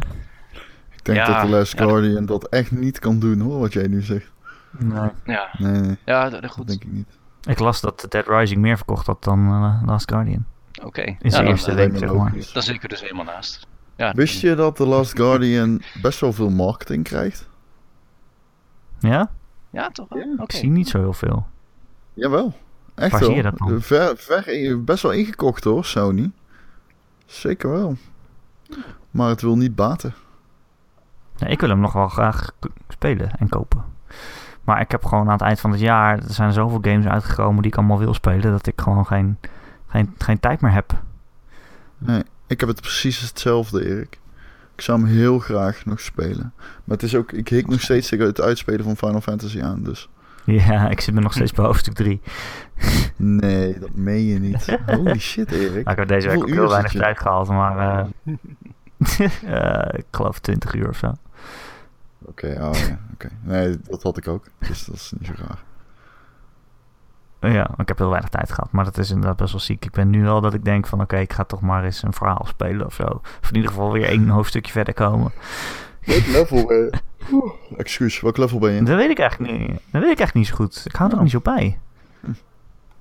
denk 1.03 1.17
Ja, 1.17 1.25
dat 1.25 1.41
The 1.41 1.47
Last 1.55 1.77
ja. 1.77 1.83
Guardian 1.83 2.25
dat 2.25 2.47
echt 2.49 2.71
niet 2.71 2.99
kan 2.99 3.19
doen, 3.19 3.39
hoor, 3.39 3.59
wat 3.59 3.73
jij 3.73 3.87
nu 3.87 4.01
zegt. 4.01 4.31
Nee. 4.77 5.09
Ja, 5.25 5.49
Nee, 5.57 5.81
nee, 5.81 5.97
ja 6.05 6.29
dat, 6.29 6.41
dat 6.41 6.51
goed. 6.51 6.67
denk 6.67 6.83
ik 6.83 6.91
niet. 6.91 7.07
Ik 7.47 7.59
las 7.59 7.81
dat 7.81 8.05
Dead 8.09 8.27
Rising 8.27 8.61
meer 8.61 8.77
verkocht 8.77 9.05
had 9.05 9.23
dan 9.23 9.39
eh, 9.47 9.87
Last 9.87 10.09
Guardian. 10.11 10.45
Oké. 10.83 11.01
In 11.01 11.15
Ja, 11.19 11.29
zijn 11.29 11.43
dan, 11.43 11.51
eerste 11.51 11.73
week, 11.73 11.97
zeg 11.97 12.13
maar. 12.13 12.33
dan 12.53 12.63
zit 12.63 12.75
ik 12.75 12.83
er 12.83 12.89
dus 12.89 13.01
helemaal 13.01 13.25
naast. 13.25 13.67
Ja, 13.95 14.13
Wist 14.13 14.41
je 14.41 14.55
dat 14.55 14.75
The 14.75 14.85
Last 14.85 15.15
Guardian 15.17 15.81
best 16.01 16.19
wel 16.19 16.33
veel 16.33 16.49
marketing 16.49 17.03
krijgt? 17.03 17.49
Ja? 18.99 19.29
Ja, 19.69 19.89
toch 19.89 20.09
wel? 20.09 20.19
Ja. 20.19 20.33
Oké. 20.33 20.43
Ik 20.43 20.51
zie 20.51 20.69
niet 20.69 20.89
zo 20.89 20.99
heel 20.99 21.13
veel. 21.13 21.47
Jawel. 22.13 22.53
Echt 22.95 23.11
Waar 23.11 23.19
wel. 23.19 23.29
zie 23.29 23.37
je 23.37 23.43
dat 23.43 23.57
dan? 23.57 23.81
Ver, 23.81 24.17
ver, 24.17 24.47
in- 24.47 24.83
best 24.85 25.03
wel 25.03 25.11
ingekocht 25.11 25.63
hoor, 25.63 25.85
Sony. 25.85 26.31
Zeker 27.25 27.69
wel. 27.71 27.95
Maar 29.11 29.29
het 29.29 29.41
wil 29.41 29.57
niet 29.57 29.75
baten. 29.75 30.13
Ik 31.45 31.59
wil 31.59 31.69
hem 31.69 31.79
nog 31.79 31.93
wel 31.93 32.07
graag 32.07 32.51
spelen 32.89 33.31
en 33.37 33.49
kopen. 33.49 33.83
Maar 34.63 34.81
ik 34.81 34.91
heb 34.91 35.05
gewoon 35.05 35.25
aan 35.25 35.31
het 35.33 35.41
eind 35.41 35.59
van 35.59 35.71
het 35.71 35.79
jaar... 35.79 36.17
Er 36.17 36.33
zijn 36.33 36.53
zoveel 36.53 36.79
games 36.81 37.05
uitgekomen 37.05 37.61
die 37.61 37.71
ik 37.71 37.77
allemaal 37.77 37.99
wil 37.99 38.13
spelen... 38.13 38.51
dat 38.51 38.67
ik 38.67 38.81
gewoon 38.81 39.05
geen, 39.05 39.37
geen, 39.87 40.15
geen 40.17 40.39
tijd 40.39 40.61
meer 40.61 40.71
heb. 40.71 40.93
Nee, 41.97 42.23
ik 42.47 42.59
heb 42.59 42.69
het 42.69 42.81
precies 42.81 43.19
hetzelfde, 43.19 43.85
Erik. 43.85 44.19
Ik 44.75 44.81
zou 44.81 44.99
hem 44.99 45.07
heel 45.07 45.39
graag 45.39 45.85
nog 45.85 45.99
spelen. 45.99 46.53
Maar 46.55 46.97
het 46.97 47.03
is 47.03 47.15
ook, 47.15 47.31
ik 47.31 47.47
hik 47.47 47.67
nog 47.67 47.81
steeds 47.81 48.09
tegen 48.09 48.25
het 48.25 48.41
uitspelen 48.41 48.83
van 48.83 48.97
Final 48.97 49.21
Fantasy 49.21 49.61
aan. 49.61 49.83
Dus 49.83 50.09
Ja, 50.45 50.89
ik 50.89 51.01
zit 51.01 51.13
me 51.13 51.21
nog 51.21 51.33
steeds 51.33 51.51
bij 51.51 51.65
hoofdstuk 51.65 51.93
3. 51.93 52.21
nee, 53.15 53.79
dat 53.79 53.93
meen 53.93 54.25
je 54.25 54.39
niet. 54.39 54.77
Holy 54.85 55.19
shit, 55.19 55.51
Erik. 55.51 55.83
Maar 55.83 55.93
ik 55.93 55.99
heb 55.99 56.07
deze 56.07 56.27
week 56.27 56.37
ook 56.37 56.49
heel 56.49 56.69
weinig 56.69 56.91
tijd 56.91 57.19
gehad, 57.19 57.47
maar... 57.47 58.07
eh, 58.23 58.33
eh, 59.89 59.99
ik 59.99 60.05
geloof 60.11 60.39
20 60.39 60.73
uur 60.73 60.89
of 60.89 60.97
zo. 60.97 61.13
Oké, 62.25 62.47
oh 62.61 62.73
ja, 62.87 62.99
oké. 63.13 63.29
Nee, 63.43 63.77
dat 63.89 64.03
had 64.03 64.17
ik 64.17 64.27
ook. 64.27 64.45
Dus 64.67 64.85
dat 64.85 64.95
is 64.95 65.13
niet 65.17 65.27
zo 65.27 65.33
raar. 65.47 65.63
Ja, 67.51 67.69
ik 67.77 67.87
heb 67.87 67.97
heel 67.97 68.09
weinig 68.09 68.29
tijd 68.29 68.51
gehad, 68.51 68.71
maar 68.71 68.83
dat 68.85 68.97
is 68.97 69.09
inderdaad 69.09 69.37
best 69.37 69.51
wel 69.51 69.61
ziek. 69.61 69.85
Ik 69.85 69.91
ben 69.91 70.09
nu 70.09 70.23
wel 70.23 70.41
dat 70.41 70.53
ik 70.53 70.63
denk 70.65 70.87
van 70.87 71.01
oké, 71.01 71.17
ik 71.17 71.33
ga 71.33 71.43
toch 71.43 71.61
maar 71.61 71.83
eens 71.83 72.03
een 72.03 72.13
verhaal 72.13 72.45
spelen 72.47 72.85
of 72.85 72.93
zo. 72.93 73.03
Of 73.41 73.49
in 73.49 73.55
ieder 73.55 73.69
geval 73.71 73.91
weer 73.91 74.05
één 74.07 74.27
hoofdstukje 74.37 74.71
verder 74.71 74.93
komen. 74.93 75.31
Welk 76.05 76.25
level? 76.27 76.91
Oeh, 77.31 77.51
Excuus, 77.77 78.21
welk 78.21 78.37
level 78.37 78.59
ben 78.59 78.71
je? 78.71 78.83
Dat 78.83 78.95
weet 78.97 79.09
ik 79.09 79.19
eigenlijk 79.19 79.51
niet. 79.59 79.67
Dat 79.67 80.01
weet 80.01 80.11
ik 80.11 80.19
eigenlijk 80.19 80.33
niet 80.33 80.47
zo 80.47 80.55
goed. 80.55 80.81
Ik 80.85 80.95
hou 80.95 81.09
er 81.09 81.15
Oh. 81.15 81.21
niet 81.21 81.31
zo 81.31 81.39
bij. 81.43 81.79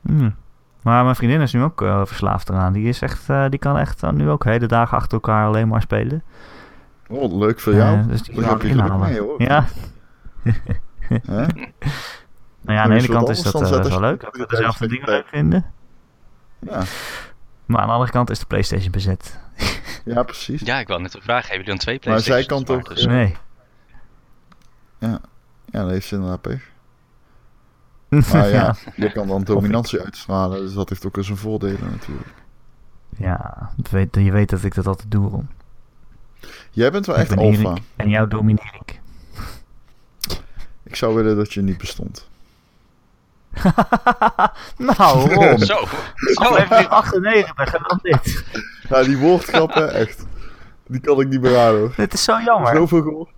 Hmm. 0.01 0.35
Maar 0.83 1.05
mijn 1.05 1.17
vriendin 1.17 1.41
is 1.41 1.53
nu 1.53 1.63
ook 1.63 1.83
eh, 1.83 2.01
verslaafd 2.05 2.49
eraan. 2.49 2.73
Die 2.73 2.89
is 2.89 3.01
echt, 3.03 3.29
eh, 3.31 3.45
die 3.49 3.59
kan 3.59 3.79
echt 3.79 4.03
eh, 4.03 4.11
nu 4.11 4.29
ook 4.31 4.45
hele 4.45 4.67
dagen 4.67 4.97
achter 4.97 5.13
elkaar 5.13 5.47
alleen 5.47 5.69
maar 5.69 5.81
spelen. 5.83 6.23
Oh, 7.09 7.39
leuk 7.39 7.61
voor 7.61 7.75
jou. 7.75 7.99
Eh, 7.99 8.07
dus 8.09 8.23
die 8.23 8.41
kan 8.43 8.61
inhalen. 8.63 8.99
mee, 9.09 9.21
hoor. 9.21 9.43
Ja? 9.43 9.65
nou 12.65 12.79
ja, 12.79 12.83
aan 12.85 12.91
de 12.91 12.97
ene 12.97 13.09
kant 13.09 13.29
is 13.29 13.43
dat 13.43 13.55
eh, 13.63 13.67
zetten 13.67 13.91
wel 13.91 14.01
leuk. 14.01 14.21
Dat 14.21 14.37
we 14.37 14.47
dezelfde 14.47 14.89
dingen 14.89 15.09
leuk 15.09 15.27
vinden. 15.29 15.65
Ja. 16.59 16.83
Maar 17.67 17.81
aan 17.81 17.87
de 17.87 17.93
andere 17.93 18.11
kant 18.11 18.31
is 18.31 18.39
de 18.39 18.47
Playstation 18.47 18.91
bezet. 18.91 19.39
ja, 20.05 20.23
precies. 20.23 20.61
Ja, 20.61 20.79
ik 20.79 20.87
wil 20.87 20.99
net 21.01 21.15
een 21.15 21.23
vraag. 21.23 21.49
Hebben 21.49 21.67
jullie 21.67 21.71
dan 21.71 21.79
twee 21.79 21.99
Maar 22.05 22.21
zij 22.21 22.45
PlayStations? 22.45 22.65
kan 22.67 22.77
Maar 22.77 22.85
toch, 22.85 22.95
dus- 22.95 23.07
eh, 23.07 23.13
Nee. 23.13 23.37
Ja, 24.99 25.21
dan 25.71 25.91
heeft 25.91 26.07
ze 26.07 26.15
inderdaad 26.15 26.41
pech. 26.41 26.73
Maar 28.33 28.49
ja, 28.49 28.75
je 28.97 29.13
kan 29.13 29.27
dan 29.29 29.45
dominantie 29.45 30.01
uitstralen. 30.01 30.61
Dus 30.61 30.73
dat 30.75 30.89
heeft 30.89 31.07
ook 31.07 31.17
eens 31.17 31.27
zijn 31.27 31.39
voordelen 31.39 31.91
natuurlijk. 31.91 32.29
Ja, 33.17 33.71
je 34.13 34.33
weet 34.33 34.51
dat 34.51 34.65
ik 34.65 34.75
dat 34.75 34.87
altijd 34.87 35.11
doe, 35.11 35.29
Ron. 35.31 35.49
Jij 36.71 36.91
bent 36.91 37.07
wel 37.07 37.15
Ik 37.15 37.21
echt 37.21 37.35
ben 37.35 37.39
alfa. 37.39 37.83
En 37.97 38.09
jou 38.09 38.29
domineer 38.29 38.79
ik. 38.87 39.01
Ik 40.83 40.97
zou 40.97 41.15
willen 41.15 41.37
dat 41.37 41.53
je 41.53 41.63
niet 41.63 41.79
bestond. 41.79 42.29
nou. 44.97 45.29
Zo. 45.59 45.85
Zo 46.17 46.43
Aflevering 46.43 46.89
98 47.01 47.75
en 47.75 47.83
dan 47.89 47.99
dit. 48.03 48.45
Ja, 48.89 49.03
die 49.03 49.19
woordgrappen, 49.19 49.93
echt. 49.93 50.27
Die 50.87 51.01
kan 51.01 51.21
ik 51.21 51.29
niet 51.29 51.41
meer 51.41 51.59
aan 51.59 51.75
hoor. 51.75 51.93
Dit 51.97 52.13
is 52.13 52.25
zo 52.25 52.41
jammer. 52.41 52.75
Zoveel 52.77 53.03
gehoord. 53.03 53.31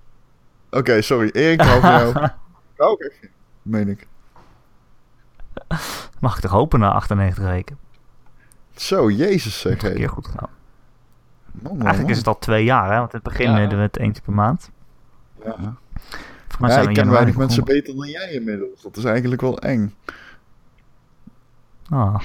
Oké, 0.70 1.00
sorry. 1.02 1.30
Erik, 1.32 1.60
hou 1.60 1.80
van 1.80 2.30
jou. 2.76 3.10
Meen 3.62 3.88
ik. 3.88 4.06
Mag 6.20 6.34
ik 6.36 6.40
toch 6.42 6.50
hopen 6.50 6.80
na 6.80 6.90
98 6.92 7.44
weken? 7.44 7.78
Zo, 8.74 9.10
jezus 9.10 9.60
zeg. 9.60 9.82
Een 9.82 9.94
keer 9.94 10.08
goed 10.08 10.26
gedaan. 10.26 10.48
Man, 11.52 11.72
man, 11.72 11.80
Eigenlijk 11.80 12.10
is 12.10 12.18
het 12.18 12.26
al 12.26 12.38
twee 12.38 12.64
jaar, 12.64 12.90
hè? 12.92 12.98
Want 12.98 13.12
in 13.12 13.20
het 13.22 13.28
begin 13.28 13.50
Ja. 13.50 13.56
deden 13.56 13.78
we 13.78 13.84
het 13.84 13.98
eentje 13.98 14.22
per 14.22 14.32
maand. 14.32 14.70
Ja. 15.44 15.74
Mij 16.58 16.70
Ja, 16.70 16.80
ik 16.88 16.94
ken 16.94 17.04
in 17.04 17.10
weinig 17.10 17.36
mensen 17.36 17.64
beter 17.64 17.96
dan 17.96 18.08
jij 18.08 18.30
inmiddels. 18.30 18.82
Dat 18.82 18.96
is 18.96 19.04
eigenlijk 19.04 19.40
wel 19.40 19.58
eng. 19.58 19.94
Ah. 21.88 22.18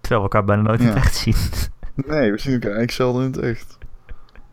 Terwijl 0.00 0.28
we 0.28 0.34
elkaar 0.34 0.44
bijna 0.44 0.62
nooit 0.62 0.80
in 0.80 0.86
het 0.86 0.96
echt 0.96 1.14
zien. 1.14 1.34
Nee, 1.94 2.30
we 2.32 2.38
zien 2.38 2.52
elkaar 2.52 2.70
eigenlijk 2.76 2.90
zelden 2.90 3.24
in 3.24 3.30
het 3.32 3.40
echt. 3.40 3.78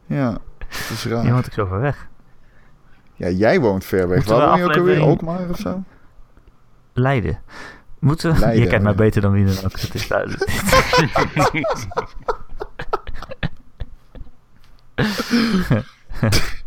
Ja, 0.06 0.38
het 0.68 0.90
is 0.90 1.06
raar. 1.06 1.26
Je 1.26 1.32
woont 1.32 1.46
ook 1.46 1.54
zo 1.54 1.66
ver 1.66 1.80
weg. 1.80 2.08
Ja, 3.16 3.30
jij 3.30 3.60
woont 3.60 3.86
ver 3.86 4.08
weg. 4.08 4.18
Moeten 4.18 4.38
Waar 4.38 4.48
woon 4.50 4.58
je 4.58 4.64
ook 4.64 4.70
alweer? 4.70 4.82
aflevering- 4.82 5.10
Alkmaar 5.22 5.50
of 5.50 5.58
zo? 5.58 5.84
Leiden. 6.94 7.42
Moeten 8.00 8.34
we... 8.34 8.40
Leiden, 8.40 8.64
je 8.64 8.70
kent 8.70 8.84
mij 8.84 8.96
beter 8.96 9.22
dan 9.22 9.32
wie 9.32 9.46
dan 9.46 9.56
ook. 9.66 9.80
Het 9.80 9.94
is 9.94 10.08
duidelijk. 10.08 10.46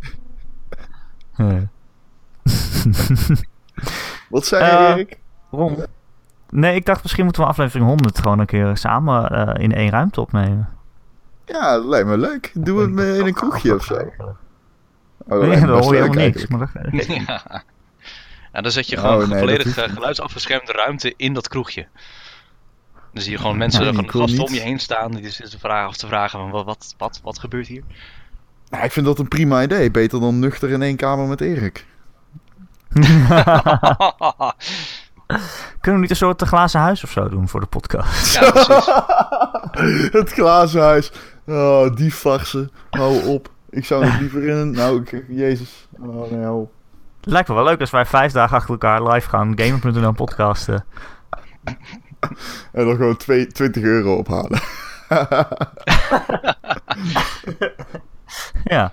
Wat 4.29 4.45
zei 4.45 4.63
je, 4.65 4.71
Eh, 4.71 4.89
Erik? 4.89 5.17
Ron? 5.51 5.85
Nee, 6.49 6.75
ik 6.75 6.85
dacht 6.85 7.01
misschien 7.03 7.23
moeten 7.23 7.41
we 7.41 7.47
aflevering 7.47 7.85
100 7.87 8.19
gewoon 8.19 8.39
een 8.39 8.45
keer 8.45 8.77
samen 8.77 9.29
eh, 9.29 9.63
in 9.63 9.73
één 9.73 9.89
ruimte 9.89 10.21
opnemen. 10.21 10.69
Ja, 11.45 11.75
dat 11.75 11.85
lijkt 11.85 12.07
me 12.07 12.17
leuk. 12.17 12.51
Doe 12.53 12.81
het 12.81 12.89
me 12.91 13.17
in 13.17 13.25
een 13.25 13.33
kroegje 13.33 13.75
of 13.75 13.83
zo. 13.83 13.93
Oh, 13.95 15.39
dat 15.39 15.41
Nee, 15.41 15.59
dan 15.59 15.69
hoor 15.81 15.95
je 15.95 16.01
helemaal 16.01 16.23
niks. 16.23 16.47
Maar 16.47 16.59
dat, 16.59 17.05
ja. 17.07 17.63
ja, 18.53 18.61
dan 18.61 18.71
zet 18.71 18.87
je 18.87 18.95
Oh, 18.97 19.01
gewoon 19.01 19.29
nee, 19.29 19.39
volledig 19.39 19.77
eh, 19.77 19.93
geluidsafgeschermde 19.93 20.71
ruimte 20.71 21.13
in 21.17 21.33
dat 21.33 21.47
kroegje. 21.47 21.87
Dan 23.13 23.21
zie 23.21 23.31
je 23.31 23.37
gewoon 23.37 23.57
mensen, 23.57 23.83
Nee, 23.83 23.89
gewoon 23.93 24.09
gasten 24.09 24.45
om 24.45 24.53
je 24.53 24.59
heen 24.59 24.79
staan. 24.79 25.11
Die 25.11 25.29
zitten 25.29 25.49
te 25.49 25.59
vragen 25.59 25.89
of 25.89 25.97
te 25.97 26.07
vragen 26.07 26.39
van 26.39 26.49
wat, 26.49 26.65
wat, 26.65 26.95
wat, 26.97 27.19
wat 27.23 27.39
gebeurt 27.39 27.67
hier? 27.67 27.83
Nou, 28.73 28.85
ik 28.85 28.91
vind 28.91 29.05
dat 29.05 29.19
een 29.19 29.27
prima 29.27 29.63
idee. 29.63 29.91
Beter 29.91 30.19
dan 30.19 30.39
nuchter 30.39 30.69
in 30.69 30.81
één 30.81 30.95
kamer 30.95 31.27
met 31.27 31.41
Erik. 31.41 31.85
Kunnen 35.81 35.81
we 35.81 35.99
niet 35.99 36.09
een 36.09 36.15
soort 36.15 36.41
glazen 36.41 36.79
huis 36.79 37.03
of 37.03 37.11
zo 37.11 37.29
doen 37.29 37.47
voor 37.47 37.59
de 37.59 37.65
podcast? 37.65 38.33
ja, 38.33 38.51
het 40.19 40.31
glazen 40.31 40.81
huis. 40.81 41.11
Oh, 41.45 41.95
die 41.95 42.11
farsen. 42.11 42.71
Hou 42.89 43.25
op. 43.25 43.49
Ik 43.69 43.85
zou 43.85 44.05
het 44.05 44.19
liever 44.19 44.47
in 44.47 44.55
een... 44.55 44.71
Nou, 44.71 45.01
ik, 45.01 45.25
jezus. 45.27 45.87
Oh, 45.99 46.31
nee, 46.31 46.43
hou 46.43 46.61
op. 46.61 46.71
Het 47.21 47.31
lijkt 47.31 47.47
me 47.47 47.55
wel 47.55 47.63
leuk 47.63 47.79
als 47.79 47.91
wij 47.91 48.05
vijf 48.05 48.31
dagen 48.31 48.57
achter 48.57 48.71
elkaar 48.71 49.03
live 49.03 49.29
gaan 49.29 49.59
Gamer.nl 49.59 50.11
podcasten. 50.11 50.85
En 52.71 52.85
dan 52.85 52.95
gewoon 52.95 53.17
twee, 53.17 53.47
20 53.47 53.83
euro 53.83 54.15
ophalen. 54.15 54.59
Ja, 58.63 58.91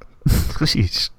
precies. 0.52 1.12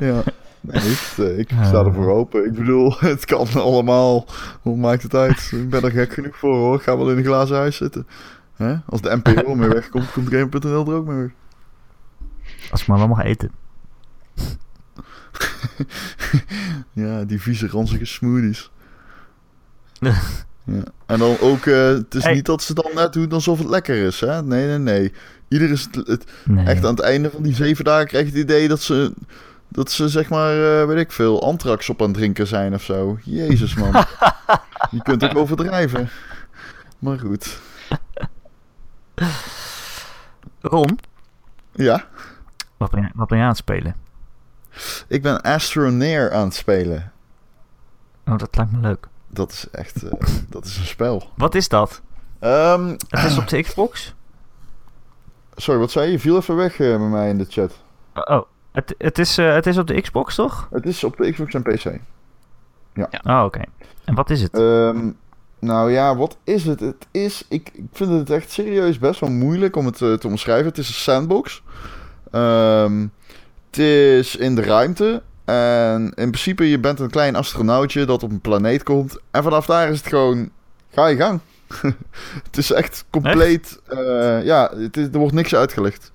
ja. 0.00 0.22
Nee, 0.60 0.82
ik, 0.90 1.12
eh, 1.16 1.38
ik 1.38 1.48
sta 1.64 1.84
ervoor 1.84 2.10
open. 2.10 2.44
Ik 2.44 2.52
bedoel, 2.52 2.94
het 2.98 3.24
kan 3.24 3.48
allemaal. 3.54 4.26
Hoe 4.62 4.76
maakt 4.76 5.02
het 5.02 5.14
uit? 5.14 5.50
Ik 5.52 5.70
ben 5.70 5.82
er 5.82 5.90
gek 5.90 6.12
genoeg 6.12 6.36
voor 6.36 6.54
hoor. 6.56 6.76
Ik 6.76 6.82
ga 6.82 6.96
wel 6.96 7.10
in 7.10 7.16
een 7.18 7.24
glazen 7.24 7.56
huis 7.56 7.76
zitten. 7.76 8.06
Hè? 8.54 8.76
Als 8.86 9.00
de 9.00 9.20
NPO 9.24 9.54
mee 9.54 9.68
wegkomt, 9.68 10.12
komt 10.12 10.28
Game.nl 10.28 10.86
er 10.86 10.94
ook 10.96 11.06
mee 11.06 11.16
weg. 11.16 11.30
Als 12.70 12.80
ik 12.80 12.86
maar 12.86 12.98
wel 12.98 13.08
mag 13.08 13.22
eten. 13.24 13.50
Ja, 16.92 17.24
die 17.24 17.40
vieze 17.40 17.66
ranzige 17.68 18.04
smoothies. 18.04 18.70
Ja. 19.92 20.14
En 21.06 21.18
dan 21.18 21.36
ook, 21.40 21.66
eh, 21.66 21.86
het 21.86 22.14
is 22.14 22.22
Hey. 22.22 22.34
niet 22.34 22.46
dat 22.46 22.62
ze 22.62 22.74
dan 22.74 22.90
net 22.94 23.12
doen 23.12 23.30
alsof 23.30 23.58
het 23.58 23.68
lekker 23.68 23.96
is, 24.06 24.20
hè? 24.20 24.42
Nee, 24.42 24.66
nee, 24.66 24.78
nee. 24.78 25.12
Ieder 25.54 25.70
is 25.70 25.82
het, 25.92 26.06
het- 26.06 26.24
Nee. 26.44 26.66
echt 26.66 26.84
aan 26.84 26.90
het 26.94 27.00
einde 27.00 27.30
van 27.30 27.42
die 27.42 27.54
zeven 27.54 27.84
dagen 27.84 28.06
krijg 28.06 28.24
je 28.24 28.30
het 28.30 28.40
idee 28.40 28.68
dat 28.68 28.80
ze, 28.80 29.12
dat 29.68 29.90
ze 29.90 30.08
zeg 30.08 30.28
maar, 30.28 30.80
eh, 30.80 30.86
weet 30.86 30.98
ik 30.98 31.12
veel, 31.12 31.42
antrax 31.42 31.88
op 31.88 32.00
aan 32.00 32.06
het 32.08 32.16
drinken 32.16 32.46
zijn 32.46 32.74
of 32.74 32.82
zo. 32.82 33.18
Jezus, 33.24 33.74
man. 33.74 33.92
je 34.90 35.02
kunt 35.02 35.24
ook 35.24 35.36
overdrijven. 35.36 36.08
Maar 36.98 37.18
goed. 37.18 37.58
Ron, 40.60 40.98
Ja, 41.72 42.04
wat 42.76 42.90
ben, 42.90 43.10
wat 43.14 43.28
ben 43.28 43.36
jij 43.36 43.46
aan 43.46 43.52
het 43.52 43.60
spelen? 43.62 43.94
ik 45.08 45.22
ben 45.22 45.40
Astroneer 45.42 46.32
aan 46.32 46.44
het 46.44 46.54
spelen. 46.54 47.12
Oh, 48.26 48.38
dat 48.38 48.56
lijkt 48.56 48.72
me 48.72 48.78
leuk. 48.80 49.06
Dat 49.28 49.50
is 49.52 49.66
echt, 49.72 50.02
eh, 50.02 50.12
dat 50.48 50.64
is 50.64 50.76
een 50.76 50.84
spel. 50.84 51.30
Wat 51.36 51.54
is 51.54 51.68
dat? 51.68 52.00
Ehm, 52.38 52.88
Het 53.08 53.24
is 53.24 53.38
op 53.38 53.48
de 53.48 53.62
Xbox? 53.62 54.14
Sorry, 55.56 55.80
wat 55.80 55.90
zei 55.90 56.06
je? 56.06 56.12
Je 56.12 56.18
viel 56.18 56.36
even 56.36 56.56
weg 56.56 56.72
eh, 56.72 56.96
bij 56.96 57.08
mij 57.08 57.28
in 57.28 57.38
de 57.38 57.46
chat. 57.48 57.82
Oh, 58.14 58.42
het, 58.72 58.94
het, 58.98 59.18
is, 59.18 59.38
eh, 59.38 59.54
het 59.54 59.66
is 59.66 59.78
op 59.78 59.86
de 59.86 60.00
Xbox, 60.00 60.34
toch? 60.34 60.68
Het 60.70 60.86
is 60.86 61.04
op 61.04 61.16
de 61.16 61.32
Xbox 61.32 61.54
en 61.54 61.62
PC. 61.62 61.84
Oh, 63.26 63.42
oké. 63.44 63.62
En 64.04 64.14
wat 64.14 64.30
is 64.30 64.42
het? 64.42 64.58
Ehm, 64.58 65.10
nou 65.58 65.92
ja, 65.92 66.16
wat 66.16 66.36
is 66.44 66.64
het? 66.64 66.80
Het 66.80 67.06
is, 67.10 67.44
ik, 67.48 67.70
ik 67.74 67.84
vind 67.92 68.10
het 68.10 68.30
echt 68.30 68.50
serieus 68.50 68.98
best 68.98 69.20
wel 69.20 69.30
moeilijk 69.30 69.76
om 69.76 69.86
het 69.86 70.02
eh, 70.02 70.12
te 70.12 70.26
omschrijven. 70.26 70.66
Het 70.66 70.78
is 70.78 70.88
een 70.88 70.94
sandbox. 70.94 71.62
Ehm, 72.30 73.06
het 73.66 73.78
is 73.78 74.36
in 74.36 74.54
de 74.54 74.62
ruimte. 74.62 75.22
En 75.44 76.02
in 76.02 76.30
principe, 76.30 76.70
je 76.70 76.78
bent 76.78 77.00
een 77.00 77.10
klein 77.10 77.36
astronautje 77.36 78.04
dat 78.04 78.22
op 78.22 78.30
een 78.30 78.40
planeet 78.40 78.82
komt. 78.82 79.18
En 79.30 79.42
vanaf 79.42 79.66
daar 79.66 79.88
is 79.88 79.98
het 79.98 80.08
gewoon, 80.08 80.50
ga 80.90 81.06
je 81.06 81.16
gang. 81.16 81.40
het 82.46 82.56
is 82.56 82.72
echt 82.72 83.04
compleet, 83.10 83.80
eh, 83.86 84.44
ja, 84.44 84.70
het 84.76 84.96
is, 84.96 85.06
er 85.06 85.18
wordt 85.18 85.34
niks 85.34 85.54
uitgelegd. 85.54 86.12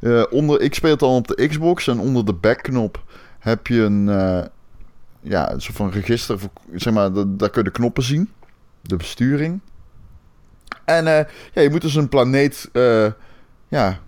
Eh, 0.00 0.22
onder, 0.30 0.60
ik 0.60 0.74
speel 0.74 0.90
het 0.90 1.00
dan 1.00 1.14
op 1.14 1.28
de 1.28 1.48
Xbox 1.48 1.88
en 1.88 1.98
onder 1.98 2.24
de 2.24 2.32
backknop 2.32 3.02
heb 3.38 3.66
je 3.66 3.80
een, 3.82 4.08
eh, 4.08 4.44
ja, 5.20 5.52
een 5.52 5.60
soort 5.60 5.76
van 5.76 5.90
register, 5.90 6.38
voor, 6.38 6.50
zeg 6.74 6.92
maar, 6.92 7.12
da- 7.12 7.24
daar 7.26 7.50
kun 7.50 7.62
je 7.62 7.68
de 7.68 7.74
knoppen 7.74 8.02
zien. 8.02 8.30
De 8.80 8.96
besturing. 8.96 9.60
En 10.84 11.04
ja, 11.52 11.60
je 11.62 11.70
moet 11.70 11.80
dus 11.80 11.94
een 11.94 12.08
planeet 12.08 12.70
ja, 13.68 13.98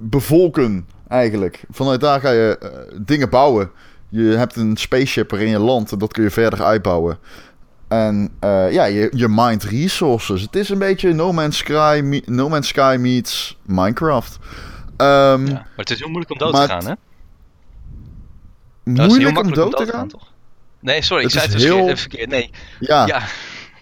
bevolken 0.00 0.86
eigenlijk. 1.08 1.64
Vanuit 1.70 2.00
daar 2.00 2.20
ga 2.20 2.30
je 2.30 2.58
dingen 3.02 3.30
bouwen. 3.30 3.70
Je 4.08 4.22
hebt 4.22 4.56
een 4.56 4.76
spaceship 4.76 5.30
waarin 5.30 5.48
je 5.48 5.58
landt 5.58 5.92
en 5.92 5.98
dat 5.98 6.12
kun 6.12 6.22
je 6.22 6.30
verder 6.30 6.62
uitbouwen. 6.62 7.18
En 7.88 8.30
eh, 8.40 8.72
ja, 8.72 8.84
je, 8.84 9.10
je 9.14 9.28
mined 9.28 9.64
resources. 9.64 10.42
Het 10.42 10.56
is 10.56 10.68
een 10.68 10.78
beetje 10.78 11.12
No 11.12 11.32
Man's 11.32 11.56
Sky, 11.56 12.20
no 12.26 12.48
Man's 12.48 12.68
Sky 12.68 12.96
meets 13.00 13.58
Minecraft. 13.66 14.38
Ehm, 14.96 15.46
Ja. 15.46 15.52
Maar 15.52 15.66
het 15.76 15.90
is 15.90 15.98
heel 15.98 16.08
moeilijk 16.08 16.32
om 16.32 16.38
dood 16.38 16.54
te 16.54 16.60
gaan, 16.66 16.84
hè? 16.86 16.92
moeilijk, 18.84 19.08
Nou, 19.08 19.18
heel 19.18 19.28
om 19.28 19.34
makkelijk 19.34 19.70
dood 19.70 19.86
te 19.86 19.92
gaan? 19.92 20.08
toch? 20.08 20.32
Nee, 20.80 21.02
sorry, 21.02 21.24
ik 21.24 21.30
zei 21.30 21.44
het 21.44 21.52
dus 21.52 21.62
heel- 21.62 21.76
verkeerd- 21.76 22.00
verkeerd. 22.00 22.30
Nee, 22.30 22.50
Ja. 22.80 23.06
ja. 23.06 23.22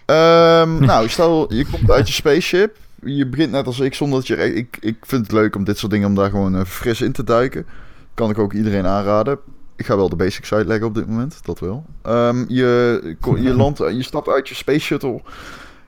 Ehm, 0.05 0.79
nou, 0.91 1.09
stel 1.09 1.53
je 1.53 1.65
komt 1.65 1.91
uit 1.91 2.07
je 2.07 2.13
spaceship. 2.13 2.77
Je 3.05 3.27
begint 3.27 3.51
net 3.51 3.65
als 3.65 3.79
ik 3.79 3.93
zonder 3.93 4.19
dat 4.19 4.27
je... 4.27 4.53
Ik, 4.55 4.77
ik 4.79 4.97
vind 5.01 5.21
het 5.23 5.31
leuk 5.31 5.55
om 5.55 5.63
dit 5.63 5.77
soort 5.77 5.91
dingen 5.91 6.07
om 6.07 6.15
daar 6.15 6.29
gewoon 6.29 6.55
eh, 6.55 6.65
fris 6.65 7.01
in 7.01 7.11
te 7.11 7.23
duiken. 7.23 7.65
Kan 8.13 8.29
ik 8.29 8.37
ook 8.37 8.53
iedereen 8.53 8.85
aanraden. 8.87 9.39
Ik 9.77 9.85
ga 9.85 9.95
wel 9.95 10.09
de 10.09 10.15
basics 10.15 10.53
uitleggen 10.53 10.87
op 10.87 10.95
dit 10.95 11.07
moment, 11.07 11.39
dat 11.43 11.59
wel. 11.59 11.85
Ehm, 12.01 12.45
je, 12.47 13.15
je, 13.35 13.53
landt, 13.63 13.77
je 13.77 14.03
stapt 14.03 14.27
uit 14.27 14.49
je 14.49 14.55
space 14.55 14.79
shuttle. 14.79 15.21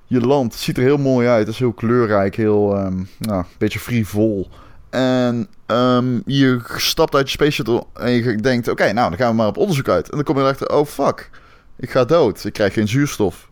Je 0.06 0.20
land 0.20 0.54
ziet 0.56 0.78
er 0.78 0.84
heel 0.84 0.98
mooi 0.98 1.28
uit. 1.28 1.46
Het 1.46 1.54
is 1.54 1.60
heel 1.60 1.74
kleurrijk, 1.74 2.36
heel 2.36 2.76
ehm, 2.76 3.04
nou, 3.18 3.40
een 3.40 3.46
beetje 3.58 3.80
frivol. 3.80 4.50
En 4.90 5.48
ehm, 5.66 6.20
je 6.26 6.60
stapt 6.76 7.16
uit 7.16 7.26
je 7.26 7.32
space 7.32 7.52
shuttle 7.52 7.84
en 7.94 8.12
je 8.12 8.36
denkt... 8.36 8.68
Oké, 8.68 8.92
nou, 8.92 9.10
dan 9.10 9.18
gaan 9.18 9.30
we 9.30 9.36
maar 9.36 9.48
op 9.48 9.58
onderzoek 9.58 9.90
uit. 9.90 10.10
En 10.10 10.16
dan 10.16 10.24
kom 10.24 10.36
je 10.36 10.42
erachter, 10.42 10.76
oh 10.76 10.86
fuck, 10.86 11.30
ik 11.76 11.90
ga 11.90 12.06
dood. 12.06 12.46
Ik 12.46 12.54
krijg 12.54 12.74
geen 12.74 12.88
zuurstof. 12.88 13.50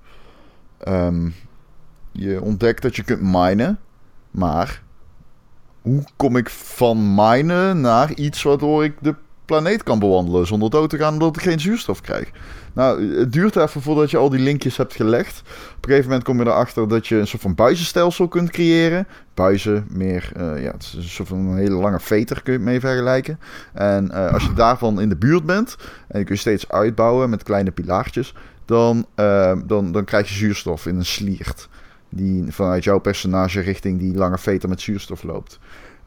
Je 2.12 2.42
ontdekt 2.42 2.82
dat 2.82 2.96
je 2.96 3.04
kunt 3.04 3.22
minen. 3.22 3.80
Maar 4.32 4.82
hoe 5.82 6.04
kom 6.16 6.38
ik 6.38 6.50
van 6.50 7.16
minen 7.16 7.82
naar 7.82 8.14
iets 8.14 8.44
waardoor 8.44 8.84
ik 8.84 8.94
de 9.02 9.16
planeet 9.48 9.84
kan 9.84 10.00
bewandelen 10.00 10.48
zonder 10.48 10.70
dood 10.70 10.90
te 10.90 10.98
gaan 10.98 11.14
omdat 11.14 11.36
ik 11.36 11.42
geen 11.42 11.60
zuurstof 11.60 12.02
krijg? 12.02 12.32
Nou, 12.78 13.18
het 13.18 13.34
duurt 13.34 13.56
even 13.56 13.82
voordat 13.82 14.12
je 14.12 14.18
al 14.18 14.30
die 14.30 14.40
linkjes 14.40 14.78
hebt 14.78 14.96
gelegd. 14.96 15.42
Op 15.78 15.84
een 15.84 15.90
gegeven 15.90 16.06
moment 16.06 16.24
kom 16.24 16.40
je 16.40 16.46
erachter 16.46 16.88
dat 16.88 17.08
je 17.08 17.16
een 17.16 17.28
soort 17.28 17.42
van 17.42 17.56
buizenstelsel 17.56 18.28
kunt 18.28 18.50
creëren. 18.50 19.08
Buizen, 19.34 19.88
meer, 19.90 20.32
eh, 20.36 20.64
ja, 20.64 20.72
het 20.72 20.84
is 20.84 20.94
een 20.94 21.04
soort 21.04 21.28
van 21.28 21.38
een 21.38 21.58
hele 21.58 21.76
lange 21.76 22.00
veter 22.00 22.44
kun 22.44 22.54
je 22.54 22.60
het 22.60 22.68
mee 22.68 22.80
vergelijken. 22.80 23.40
En 23.74 24.12
eh, 24.12 24.34
als 24.34 24.44
je 24.44 24.54
daarvan 24.54 25.02
in 25.02 25.10
de 25.10 25.16
buurt 25.16 25.46
bent 25.46 25.76
en 26.08 26.20
je 26.20 26.26
kun 26.26 26.36
je 26.36 26.42
steeds 26.42 26.70
uitbouwen 26.70 27.30
met 27.30 27.44
kleine 27.44 27.72
pilaartjes, 27.72 28.34
dan, 28.66 29.06
eh, 29.16 29.58
dan, 29.66 29.92
dan 29.92 30.04
krijg 30.04 30.28
je 30.28 30.34
zuurstof 30.34 30.86
in 30.86 30.96
een 30.96 31.06
sliert. 31.06 31.70
Die 32.10 32.46
vanuit 32.50 32.84
jouw 32.84 33.00
personage 33.00 33.60
richting 33.60 34.00
die 34.00 34.16
lange 34.16 34.38
veter 34.38 34.70
met 34.70 34.82
zuurstof 34.82 35.24
loopt. 35.24 35.60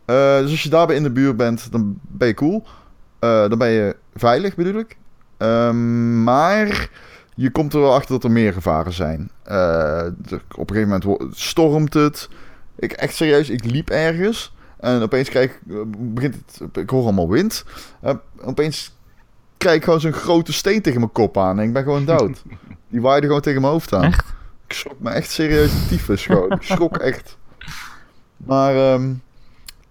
Dus 0.04 0.50
als 0.50 0.62
je 0.62 0.68
daarbij 0.68 0.96
in 0.96 1.02
de 1.02 1.10
buurt 1.10 1.36
bent, 1.36 1.72
dan 1.72 1.98
ben 2.02 2.28
je 2.28 2.34
cool. 2.34 2.66
Eh, 3.20 3.48
dan 3.48 3.58
ben 3.58 3.68
je 3.68 3.96
veilig, 4.14 4.54
bedoel 4.54 4.80
ik. 4.80 4.96
Ehm, 5.36 6.22
maar 6.22 6.90
je 7.34 7.50
komt 7.50 7.74
er 7.74 7.80
wel 7.80 7.94
achter 7.94 8.10
dat 8.10 8.24
er 8.24 8.30
meer 8.30 8.52
gevaren 8.52 8.92
zijn. 8.92 9.30
Eh, 9.42 10.06
op 10.56 10.70
een 10.70 10.76
gegeven 10.76 11.00
moment 11.00 11.36
stormt 11.36 11.94
het. 11.94 12.28
Ik, 12.76 12.92
echt 12.92 13.14
serieus, 13.14 13.50
ik 13.50 13.64
liep 13.64 13.90
ergens. 13.90 14.54
En 14.78 15.02
opeens 15.02 15.28
krijg 15.28 15.50
ik, 15.50 15.60
eh, 15.70 15.76
begint 15.98 16.34
het, 16.34 16.76
ik 16.76 16.90
hoor 16.90 17.02
allemaal 17.02 17.28
wind. 17.28 17.64
Opeens 18.44 18.96
krijg 19.56 19.76
ik 19.76 19.84
gewoon 19.84 20.00
zo'n 20.00 20.12
grote 20.12 20.52
steen 20.52 20.82
tegen 20.82 21.00
mijn 21.00 21.12
kop 21.12 21.38
aan. 21.38 21.58
En 21.58 21.66
ik 21.66 21.72
ben 21.72 21.82
gewoon 21.82 22.04
dood. 22.04 22.42
Die 22.88 23.00
waaide 23.00 23.26
gewoon 23.26 23.42
tegen 23.42 23.60
mijn 23.60 23.72
hoofd 23.72 23.92
aan. 23.92 24.04
Echt? 24.04 24.34
Ik 24.66 24.72
schrok 24.72 25.00
me 25.00 25.10
echt 25.10 25.30
serieus 25.30 25.88
tyfus 25.88 26.26
gewoon. 26.26 26.52
Ik 26.52 26.62
schrok 26.62 26.96
echt. 26.96 27.36
Maar 28.36 28.74
ehm, 28.74 29.12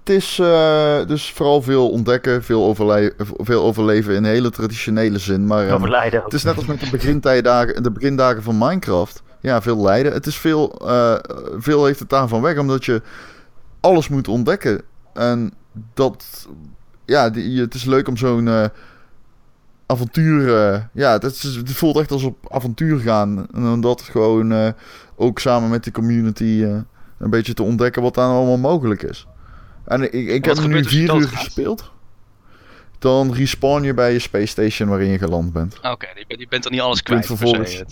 het 0.09 0.17
is 0.17 0.39
eh, 0.39 1.05
dus 1.07 1.31
vooral 1.31 1.61
veel 1.61 1.89
ontdekken, 1.89 2.43
veel, 2.43 2.63
overle 2.63 3.13
veel 3.37 3.63
overleven 3.63 4.15
in 4.15 4.23
hele 4.23 4.49
traditionele 4.49 5.19
zin. 5.19 5.47
Maar 5.47 5.67
ehm, 5.67 5.83
het 6.23 6.33
is 6.33 6.43
net 6.43 6.55
als 6.55 6.65
met 6.65 6.79
de 6.79 6.89
begintijdagen, 6.91 7.83
de 7.83 7.91
begindagen 7.91 8.43
van 8.43 8.57
Minecraft. 8.57 9.23
Ja, 9.39 9.61
veel 9.61 9.81
lijden. 9.81 10.13
Het 10.13 10.25
is 10.25 10.37
veel, 10.37 10.87
eh, 10.87 11.15
veel 11.57 11.85
heeft 11.85 11.99
het 11.99 12.09
daarvan 12.09 12.41
weg, 12.41 12.57
omdat 12.57 12.85
je 12.85 13.01
alles 13.79 14.09
moet 14.09 14.27
ontdekken. 14.27 14.81
En 15.13 15.53
dat, 15.93 16.47
ja, 17.05 17.29
die, 17.29 17.61
het 17.61 17.73
is 17.73 17.85
leuk 17.85 18.07
om 18.07 18.17
zo'n 18.17 18.47
eh, 18.47 18.65
avontuur, 19.85 20.49
ja, 20.93 21.11
het, 21.11 21.23
is, 21.23 21.43
het 21.43 21.71
voelt 21.71 21.97
echt 21.97 22.11
als 22.11 22.23
op 22.23 22.53
avontuur 22.53 22.99
gaan. 22.99 23.47
En 23.53 23.67
om 23.67 23.81
dat 23.81 24.01
gewoon 24.01 24.73
ook 25.15 25.39
samen 25.39 25.69
met 25.69 25.83
de 25.83 25.91
community 25.91 26.65
een 27.17 27.29
beetje 27.29 27.53
te 27.53 27.63
ontdekken 27.63 28.01
wat 28.01 28.15
daar 28.15 28.29
allemaal 28.29 28.57
mogelijk 28.57 29.03
is. 29.03 29.27
En 29.89 30.01
ik, 30.03 30.13
ik 30.27 30.45
heb 30.45 30.59
nu 30.59 30.75
je 30.77 30.83
vier 30.83 31.15
uur 31.15 31.27
gespeeld. 31.27 31.91
Dan 32.99 33.33
respawn 33.33 33.83
je 33.83 33.93
bij 33.93 34.13
je 34.13 34.19
space 34.19 34.45
station 34.45 34.89
waarin 34.89 35.07
je 35.09 35.17
geland 35.17 35.53
bent. 35.53 35.81
Ah, 35.81 35.91
Oké, 35.91 36.07
je, 36.15 36.25
bent- 36.27 36.39
je 36.39 36.47
bent 36.47 36.63
dan 36.63 36.71
niet 36.71 36.81
alles 36.81 36.97
Je 36.97 37.03
kwijt. 37.03 37.25
se. 37.25 37.35
vervolgens- 37.37 37.83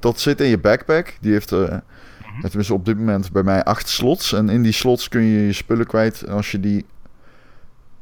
dat 0.00 0.20
zit 0.20 0.40
in 0.40 0.48
je 0.48 0.58
backpack. 0.58 1.16
Die 1.20 1.32
heeft, 1.32 1.52
eh 1.52 1.76
het 2.42 2.54
is 2.54 2.70
op 2.70 2.84
dit 2.84 2.96
moment 2.98 3.32
bij 3.32 3.42
mij 3.42 3.64
acht 3.64 3.88
slots. 3.88 4.32
En 4.32 4.48
in 4.48 4.62
die 4.62 4.72
slots 4.72 5.08
kun 5.08 5.22
je 5.22 5.46
je 5.46 5.52
spullen 5.52 5.86
kwijt. 5.86 6.22
En 6.22 6.32
als 6.34 6.50
je 6.50 6.60
die, 6.60 6.86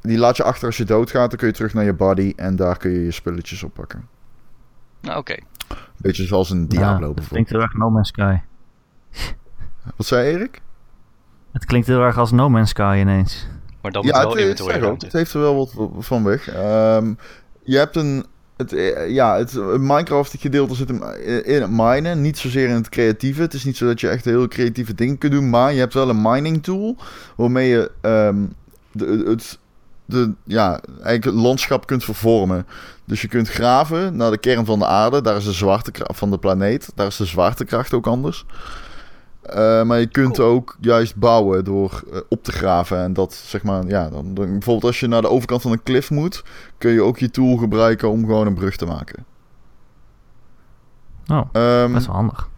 die 0.00 0.18
laat 0.18 0.36
je 0.36 0.42
achter 0.42 0.66
als 0.66 0.76
je 0.76 0.84
doodgaat, 0.84 1.28
dan 1.30 1.38
kun 1.38 1.48
je 1.48 1.54
terug 1.54 1.74
naar 1.74 1.84
je 1.84 1.92
body. 1.92 2.32
En 2.36 2.56
daar 2.56 2.76
kun 2.76 2.90
je 2.90 3.04
je 3.04 3.10
spulletjes 3.10 3.62
oppakken. 3.62 4.08
Nou, 5.00 5.18
oké. 5.18 5.36
Beetje 5.96 6.24
zoals 6.26 6.50
een 6.50 6.60
Ja, 6.60 6.66
Diablo 6.66 6.90
het 6.90 6.98
bijvoorbeeld. 7.14 7.28
klinkt 7.28 7.50
heel 7.50 7.60
erg 7.60 7.74
No 7.74 7.90
Man's 7.90 8.08
Sky. 8.08 8.36
Wat 9.96 10.06
zei 10.06 10.34
Erik? 10.34 10.60
Het 11.56 11.64
klinkt 11.64 11.86
heel 11.86 12.00
erg 12.00 12.18
als 12.18 12.30
No 12.30 12.48
Man's 12.48 12.70
Sky 12.70 12.98
ineens. 13.00 13.46
Maar 13.82 13.92
dan 13.92 14.04
moet 14.04 14.14
ja, 14.14 14.20
wel 14.20 14.36
het, 14.36 14.58
zeg 14.58 14.74
ook, 14.74 14.80
ruimte. 14.80 15.04
het 15.04 15.14
heeft 15.14 15.34
er 15.34 15.40
wel 15.40 15.56
wat 15.56 15.74
van 15.98 16.24
weg. 16.24 16.48
Ehm, 16.48 17.14
je 17.62 17.76
hebt 17.76 17.96
een... 17.96 18.24
Het, 18.56 18.72
eh, 18.72 19.10
ja, 19.10 19.36
het 19.36 19.54
Minecraft 19.78 20.34
gedeelte 20.38 20.74
zit 20.74 20.88
hem 20.88 21.02
in 21.44 21.60
het 21.60 21.70
minen, 21.70 22.20
niet 22.20 22.38
zozeer 22.38 22.68
in 22.68 22.74
het 22.74 22.88
creatieve. 22.88 23.42
Het 23.42 23.54
is 23.54 23.64
niet 23.64 23.76
zo 23.76 23.86
dat 23.86 24.00
je 24.00 24.08
echt 24.08 24.24
heel 24.24 24.48
creatieve 24.48 24.94
dingen 24.94 25.18
kunt 25.18 25.32
doen, 25.32 25.50
maar 25.50 25.72
je 25.72 25.78
hebt 25.78 25.94
wel 25.94 26.08
een 26.08 26.22
mining 26.22 26.62
tool 26.62 26.96
waarmee 27.36 27.68
je 27.68 27.90
ehm, 28.00 28.44
de, 28.92 29.24
het, 29.26 29.58
de, 30.04 30.32
ja, 30.44 30.80
eigenlijk 30.90 31.24
het 31.24 31.34
landschap 31.34 31.86
kunt 31.86 32.04
vervormen. 32.04 32.66
Dus 33.04 33.20
je 33.20 33.28
kunt 33.28 33.48
graven 33.48 34.16
naar 34.16 34.30
de 34.30 34.38
kern 34.38 34.64
van 34.64 34.78
de 34.78 34.86
aarde, 34.86 35.20
daar 35.20 35.36
is 35.36 35.44
de 35.44 35.52
zwaartekracht 35.52 36.18
van 36.18 36.30
de 36.30 36.38
planeet, 36.38 36.90
daar 36.94 37.06
is 37.06 37.16
de 37.16 37.24
zwaartekracht 37.24 37.94
ook 37.94 38.06
anders. 38.06 38.44
Eh, 39.46 39.82
maar 39.82 39.98
je 39.98 40.06
kunt 40.06 40.36
Cool. 40.36 40.48
ook 40.48 40.76
juist 40.80 41.16
bouwen 41.16 41.64
door 41.64 42.02
eh, 42.12 42.18
op 42.28 42.44
te 42.44 42.52
graven. 42.52 42.98
En 42.98 43.12
dat 43.12 43.34
zeg 43.34 43.62
maar, 43.62 43.86
ja, 43.86 44.08
dan, 44.10 44.34
dan- 44.34 44.46
bijvoorbeeld 44.50 44.84
als 44.84 45.00
je 45.00 45.06
naar 45.06 45.22
de 45.22 45.28
overkant 45.30 45.62
van 45.62 45.72
een 45.72 45.82
klif 45.82 46.10
moet, 46.10 46.44
kun 46.78 46.90
je 46.90 47.02
ook 47.02 47.18
je 47.18 47.30
tool 47.30 47.56
gebruiken 47.56 48.10
om 48.10 48.24
gewoon 48.24 48.46
een 48.46 48.54
brug 48.54 48.76
te 48.76 48.86
maken. 48.86 49.24
Oh, 51.26 51.40
Ehm, 51.52 51.92
best 51.92 52.06
wel 52.06 52.14
handig. 52.14 52.48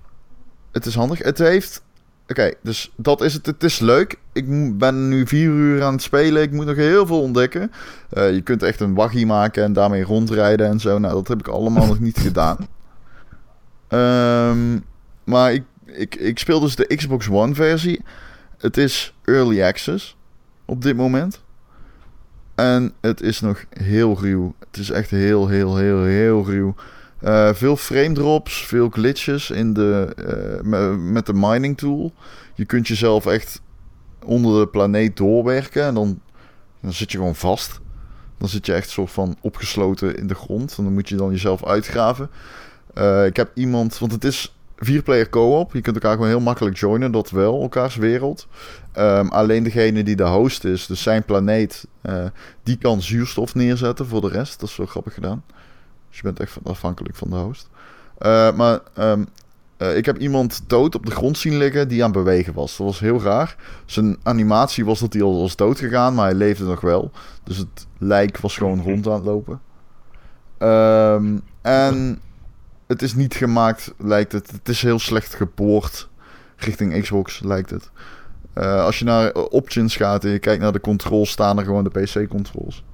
het 0.72 0.86
is 0.86 0.94
handig. 0.94 1.18
Het 1.22 1.38
heeft. 1.38 1.82
Oké, 2.28 2.52
dus 2.62 2.92
dat 2.96 3.20
is 3.20 3.34
het. 3.34 3.46
Het 3.46 3.62
is 3.64 3.78
leuk. 3.78 4.18
Ik 4.32 4.78
ben 4.78 5.08
nu 5.08 5.26
vier 5.26 5.48
uur 5.50 5.82
aan 5.82 5.92
het 5.92 6.02
spelen. 6.02 6.42
Ik 6.42 6.52
moet 6.52 6.66
nog 6.66 6.76
heel 6.76 7.06
veel 7.06 7.20
ontdekken. 7.22 7.70
Eh, 8.10 8.32
je 8.34 8.40
kunt 8.40 8.62
echt 8.62 8.80
een 8.80 8.94
waggie 8.94 9.26
maken 9.26 9.62
en 9.64 9.72
daarmee 9.72 10.02
rondrijden 10.04 10.66
en 10.66 10.80
zo. 10.80 10.98
Nou, 10.98 11.14
dat 11.14 11.28
heb 11.28 11.38
ik 11.38 11.48
allemaal 11.48 11.86
nog 11.86 12.00
niet 12.00 12.18
gedaan. 12.18 12.56
Ehm, 13.88 14.78
maar 15.24 15.52
ik, 15.52 15.64
ik, 15.92 16.14
ik 16.14 16.38
speel 16.38 16.60
dus 16.60 16.76
de 16.76 16.96
Xbox 16.96 17.28
One 17.28 17.54
versie. 17.54 18.00
Het 18.58 18.76
is 18.76 19.14
early 19.24 19.62
access 19.62 20.16
op 20.64 20.82
dit 20.82 20.96
moment. 20.96 21.40
En 22.54 22.92
het 23.00 23.20
is 23.20 23.40
nog 23.40 23.64
heel 23.70 24.18
ruw. 24.20 24.54
Het 24.58 24.76
is 24.76 24.90
echt 24.90 25.10
heel, 25.10 25.48
heel, 25.48 25.76
heel, 25.76 26.02
heel 26.04 26.44
ruw. 26.44 26.74
Eh, 27.20 27.54
veel 27.54 27.76
frame 27.76 28.12
drops, 28.12 28.66
veel 28.66 28.88
glitches 28.90 29.50
in 29.50 29.72
de, 29.72 30.12
eh, 30.16 30.64
me- 30.64 30.96
met 30.96 31.26
de 31.26 31.34
mining 31.34 31.78
tool. 31.78 32.12
Je 32.54 32.64
kunt 32.64 32.88
jezelf 32.88 33.26
echt 33.26 33.60
onder 34.24 34.60
de 34.60 34.68
planeet 34.68 35.16
doorwerken. 35.16 35.82
En 35.84 35.94
dan 35.94 36.20
Dan 36.80 36.92
zit 36.92 37.12
je 37.12 37.18
gewoon 37.18 37.34
vast. 37.34 37.80
Dan 38.38 38.48
zit 38.48 38.66
je 38.66 38.72
echt 38.72 38.90
soort 38.90 39.10
van 39.10 39.36
opgesloten 39.40 40.16
in 40.16 40.26
de 40.26 40.34
grond. 40.34 40.74
En 40.78 40.84
dan 40.84 40.92
moet 40.92 41.08
je 41.08 41.16
dan 41.16 41.30
jezelf 41.30 41.64
uitgraven. 41.66 42.30
Eh, 42.94 43.26
ik 43.26 43.36
heb 43.36 43.50
iemand, 43.54 43.98
want 43.98 44.12
het 44.12 44.24
is 44.24 44.57
vierplayer 44.78 45.28
co-op. 45.28 45.72
Je 45.72 45.80
kunt 45.80 45.96
elkaar 45.96 46.12
gewoon 46.12 46.28
heel 46.28 46.40
makkelijk 46.40 46.76
joinen, 46.76 47.12
dat 47.12 47.30
wel, 47.30 47.62
elkaars 47.62 47.96
wereld. 47.96 48.46
Ehm, 48.92 49.28
alleen 49.28 49.62
degene 49.62 50.02
die 50.02 50.16
de 50.16 50.26
host 50.26 50.64
is, 50.64 50.86
dus 50.86 51.02
zijn 51.02 51.24
planeet, 51.24 51.86
eh, 52.00 52.24
die 52.62 52.76
kan 52.76 53.02
zuurstof 53.02 53.54
neerzetten 53.54 54.06
voor 54.06 54.20
de 54.20 54.28
rest. 54.28 54.60
Dat 54.60 54.68
is 54.68 54.76
wel 54.76 54.86
grappig 54.86 55.14
gedaan. 55.14 55.44
Dus 56.08 56.16
je 56.16 56.22
bent 56.22 56.40
echt 56.40 56.56
afhankelijk 56.64 57.14
van 57.14 57.30
de 57.30 57.36
host. 57.36 57.68
Eh, 58.18 58.52
maar 58.52 58.80
ehm, 58.94 59.24
eh, 59.76 59.96
ik 59.96 60.04
heb 60.04 60.18
iemand 60.18 60.62
dood 60.66 60.94
op 60.94 61.06
de 61.06 61.12
grond 61.12 61.38
zien 61.38 61.56
liggen 61.56 61.88
die 61.88 62.04
aan 62.04 62.10
het 62.10 62.24
bewegen 62.24 62.54
was. 62.54 62.76
Dat 62.76 62.86
was 62.86 63.00
heel 63.00 63.22
raar. 63.22 63.56
Zijn 63.86 64.16
animatie 64.22 64.84
was 64.84 65.00
dat 65.00 65.12
hij 65.12 65.22
al 65.22 65.40
was 65.40 65.56
dood 65.56 65.78
gegaan, 65.78 66.14
maar 66.14 66.24
hij 66.24 66.34
leefde 66.34 66.64
nog 66.64 66.80
wel. 66.80 67.10
Dus 67.44 67.56
het 67.56 67.86
lijk 67.98 68.38
was 68.38 68.56
gewoon 68.56 68.82
rond 68.82 69.06
aan 69.06 69.12
het 69.12 69.24
lopen. 69.24 69.60
Ehm, 70.58 71.38
en 71.62 72.20
het 72.88 73.02
is 73.02 73.14
niet 73.14 73.34
gemaakt, 73.34 73.94
lijkt 73.98 74.32
het. 74.32 74.50
Het 74.50 74.68
is 74.68 74.82
heel 74.82 74.98
slecht 74.98 75.34
geboord 75.34 76.08
richting 76.56 77.02
Xbox, 77.02 77.40
lijkt 77.40 77.70
het. 77.70 77.90
Eh, 78.52 78.84
als 78.84 78.98
je 78.98 79.04
naar 79.04 79.32
options 79.32 79.96
gaat 79.96 80.24
en 80.24 80.30
je 80.30 80.38
kijkt 80.38 80.62
naar 80.62 80.72
de 80.72 80.80
controls, 80.80 81.30
staan 81.30 81.58
er 81.58 81.64
gewoon 81.64 81.84
de 81.84 82.00
PC-controls. 82.00 82.84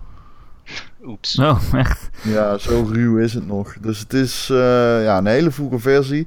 Oeps. 1.02 1.38
Oh, 1.38 1.60
echt? 1.72 2.10
Ja, 2.22 2.58
zo 2.58 2.88
ruw 2.92 3.18
is 3.18 3.34
het 3.34 3.46
nog. 3.46 3.76
Dus 3.80 3.98
het 3.98 4.12
is 4.12 4.50
eh, 4.50 5.04
ja, 5.04 5.18
een 5.18 5.26
hele 5.26 5.50
vroege 5.50 5.78
versie. 5.78 6.26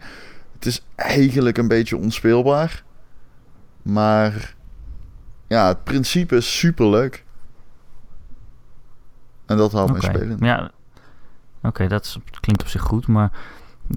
Het 0.53 0.65
is 0.65 0.83
eigenlijk 0.95 1.57
een 1.57 1.67
beetje 1.67 1.97
onspeelbaar. 1.97 2.83
Maar 3.81 4.55
ja, 5.47 5.67
het 5.67 5.83
principe 5.83 6.35
is 6.35 6.57
super 6.57 6.89
leuk. 6.89 7.25
En 9.45 9.57
dat 9.57 9.71
houdt 9.71 9.91
Oké. 9.91 9.99
mij 9.99 10.15
spelen. 10.15 10.37
Ja, 10.39 10.71
oké, 11.63 11.87
dat 11.87 12.17
klinkt 12.39 12.61
op 12.61 12.67
zich 12.67 12.81
goed, 12.81 13.07
maar 13.07 13.31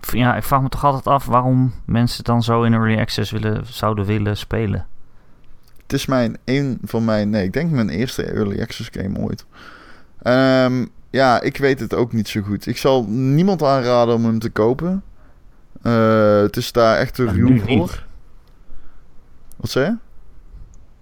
ja, 0.00 0.36
ik 0.36 0.42
vraag 0.42 0.62
me 0.62 0.68
toch 0.68 0.84
altijd 0.84 1.06
af 1.06 1.26
waarom 1.26 1.74
mensen 1.84 2.24
dan 2.24 2.42
zo 2.42 2.62
in 2.62 2.74
early 2.74 2.98
access 2.98 3.30
willen, 3.30 3.62
zouden 3.66 4.04
willen 4.04 4.36
spelen. 4.36 4.86
Het 5.82 5.92
is 5.92 6.06
mijn 6.06 6.36
een 6.44 6.78
van 6.82 7.04
mijn, 7.04 7.30
nee, 7.30 7.44
ik 7.44 7.52
denk 7.52 7.70
mijn 7.70 7.88
eerste 7.88 8.24
early 8.24 8.60
access 8.60 8.88
game 8.92 9.18
ooit. 9.18 9.44
Ehm, 10.22 10.86
ja, 11.10 11.40
ik 11.40 11.56
weet 11.56 11.80
het 11.80 11.94
ook 11.94 12.12
niet 12.12 12.28
zo 12.28 12.40
goed. 12.40 12.66
Ik 12.66 12.76
zal 12.76 13.04
niemand 13.08 13.62
aanraden 13.62 14.14
om 14.14 14.24
hem 14.24 14.38
te 14.38 14.50
kopen. 14.50 15.02
Eh, 15.82 16.40
het 16.40 16.56
is 16.56 16.72
daar 16.72 16.96
echt 16.96 17.14
te 17.14 17.24
Ja, 17.24 17.32
ruw 17.32 17.58
voor. 17.58 18.06
Wat 19.56 19.70
zei 19.70 19.84
je? 19.84 19.96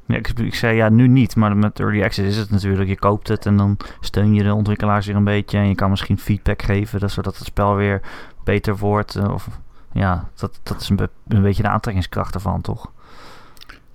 Ja, 0.09 0.17
ik, 0.17 0.29
ik 0.29 0.55
zei 0.55 0.77
ja, 0.77 0.89
nu 0.89 1.09
niet, 1.09 1.37
maar 1.37 1.57
met 1.57 1.81
early 1.81 2.03
access 2.03 2.29
is 2.29 2.37
het 2.37 2.51
natuurlijk. 2.51 2.89
Je 2.89 2.99
koopt 2.99 3.29
het 3.29 3.47
en 3.47 3.57
dan 3.57 3.77
steun 4.01 4.35
je 4.35 4.43
de 4.43 4.55
ontwikkelaars 4.55 5.07
weer 5.07 5.17
een 5.17 5.25
beetje. 5.25 5.59
En 5.59 5.69
je 5.69 5.75
kan 5.75 5.91
misschien 5.91 6.19
feedback 6.19 6.63
geven, 6.63 7.01
dat, 7.01 7.11
zodat 7.11 7.37
het 7.39 7.47
spel 7.47 7.75
weer 7.75 8.01
beter 8.45 8.77
wordt. 8.77 9.15
eh, 9.17 9.33
Of, 9.33 9.49
ja, 9.93 10.29
dat, 10.35 10.61
dat 10.63 10.81
is 10.81 10.89
een, 10.89 10.97
be- 10.97 11.11
een 11.29 11.43
beetje 11.43 11.63
de 11.63 11.69
aantrekkingskracht 11.69 12.35
ervan, 12.35 12.61
toch? 12.61 12.93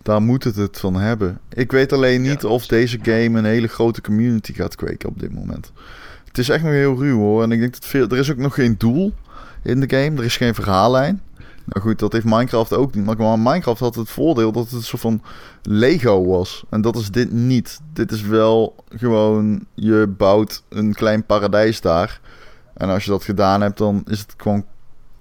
Daar 0.02 0.22
moet 0.22 0.44
het 0.44 0.56
het 0.56 0.80
van 0.80 0.96
hebben. 0.96 1.40
Ik 1.50 1.72
weet 1.72 1.94
alleen 1.94 2.22
niet 2.22 2.42
Ja. 2.42 2.48
of 2.50 2.66
deze 2.68 3.00
game 3.02 3.38
een 3.40 3.46
hele 3.46 3.68
grote 3.68 4.02
community 4.02 4.54
gaat 4.54 4.76
kweken 4.76 5.10
op 5.10 5.20
dit 5.20 5.34
moment. 5.34 5.72
Het 6.28 6.38
is 6.38 6.50
echt 6.50 6.64
nog 6.64 6.72
heel 6.72 6.96
ruw 6.98 7.18
hoor. 7.18 7.44
En 7.44 7.52
ik 7.52 7.60
denk 7.60 7.74
dat 7.74 7.86
veel. 7.86 8.08
Er 8.08 8.18
is 8.18 8.32
ook 8.32 8.38
nog 8.38 8.54
geen 8.54 8.76
doel 8.78 9.14
in 9.62 9.80
de 9.80 9.90
game. 9.98 10.18
Er 10.18 10.24
is 10.24 10.38
geen 10.38 10.54
verhaallijn. 10.54 11.22
Nou 11.66 11.86
goed, 11.86 12.00
dat 12.00 12.14
heeft 12.14 12.26
Minecraft 12.26 12.74
ook 12.74 12.96
niet. 12.96 13.06
Maar 13.06 13.40
Minecraft 13.40 13.80
had 13.80 13.96
het 13.96 14.10
voordeel 14.10 14.52
dat 14.52 14.64
het 14.64 14.74
een 14.74 14.84
soort 14.84 15.02
van 15.02 15.22
Lego 15.62 16.26
was. 16.26 16.64
En 16.70 16.82
dat 16.82 16.96
is 16.96 17.12
dit 17.12 17.32
niet. 17.32 17.80
Dit 17.94 18.12
is 18.12 18.22
wel 18.22 18.76
gewoon. 18.90 19.66
Je 19.74 20.14
bouwt 20.18 20.64
een 20.70 20.94
klein 20.94 21.26
paradijs 21.26 21.82
daar. 21.82 22.20
En 22.74 22.90
als 22.90 23.04
je 23.04 23.12
dat 23.12 23.24
gedaan 23.24 23.62
hebt, 23.62 23.78
dan 23.78 24.04
is 24.08 24.20
het 24.20 24.34
gewoon 24.38 24.66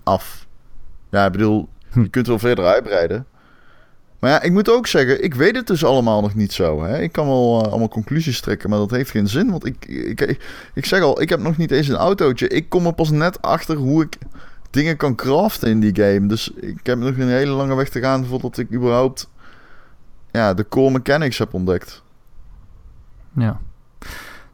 af. 0.03 0.47
Ja, 1.11 1.27
ik 1.27 1.33
bedoel, 1.33 1.69
je 1.95 2.09
kunt 2.09 2.27
wel 2.27 2.39
verder 2.39 2.65
uitbreiden. 2.65 3.27
Maar 4.19 4.31
ja, 4.31 4.43
ik 4.43 4.53
moet 4.53 4.71
ook 4.71 4.87
zeggen, 4.87 5.25
ik 5.25 5.35
weet 5.35 5.57
het 5.57 5.67
dus 5.67 5.85
allemaal 5.85 6.21
nog 6.21 6.35
niet 6.35 6.53
zo. 6.53 6.83
Hè? 6.83 7.01
Ik 7.01 7.13
kan 7.13 7.27
wel 7.27 7.63
eh, 7.63 7.69
allemaal 7.69 7.89
conclusies 7.89 8.41
trekken, 8.41 8.71
maar 8.71 8.79
dat 8.79 8.91
heeft 8.91 9.11
geen 9.11 9.29
zin. 9.29 9.51
Want 9.51 9.67
ik, 9.67 9.87
ik, 9.87 10.21
ik, 10.21 10.71
ik 10.75 10.87
zeg 10.87 11.03
al, 11.03 11.21
ik 11.21 11.29
heb 11.29 11.41
nog 11.41 11.57
niet 11.57 11.71
eens 11.71 11.89
een 11.89 11.97
autootje. 11.97 12.49
Ik 12.49 12.69
kom 12.69 12.87
er 12.87 12.93
pas 12.93 13.11
net 13.11 13.43
achter 13.43 13.77
hoe 13.77 14.03
ik 14.03 14.19
dingen 14.73 14.97
kan 14.97 15.15
craften 15.15 15.69
in 15.69 15.81
die 15.81 15.97
game. 15.97 16.27
Dus 16.27 16.51
ik 16.51 16.87
heb 16.87 16.99
nog 16.99 17.17
een 17.17 17.29
hele 17.29 17.53
lange 17.53 17.75
weg 17.75 17.89
te 17.89 18.01
gaan 18.01 18.25
voordat 18.25 18.59
ik 18.59 18.73
überhaupt 18.73 19.31
ja, 20.31 20.55
de 20.55 20.69
core 20.69 20.91
mechanics 20.91 21.39
heb 21.39 21.55
ontdekt. 21.55 22.03
Ja. 23.33 23.61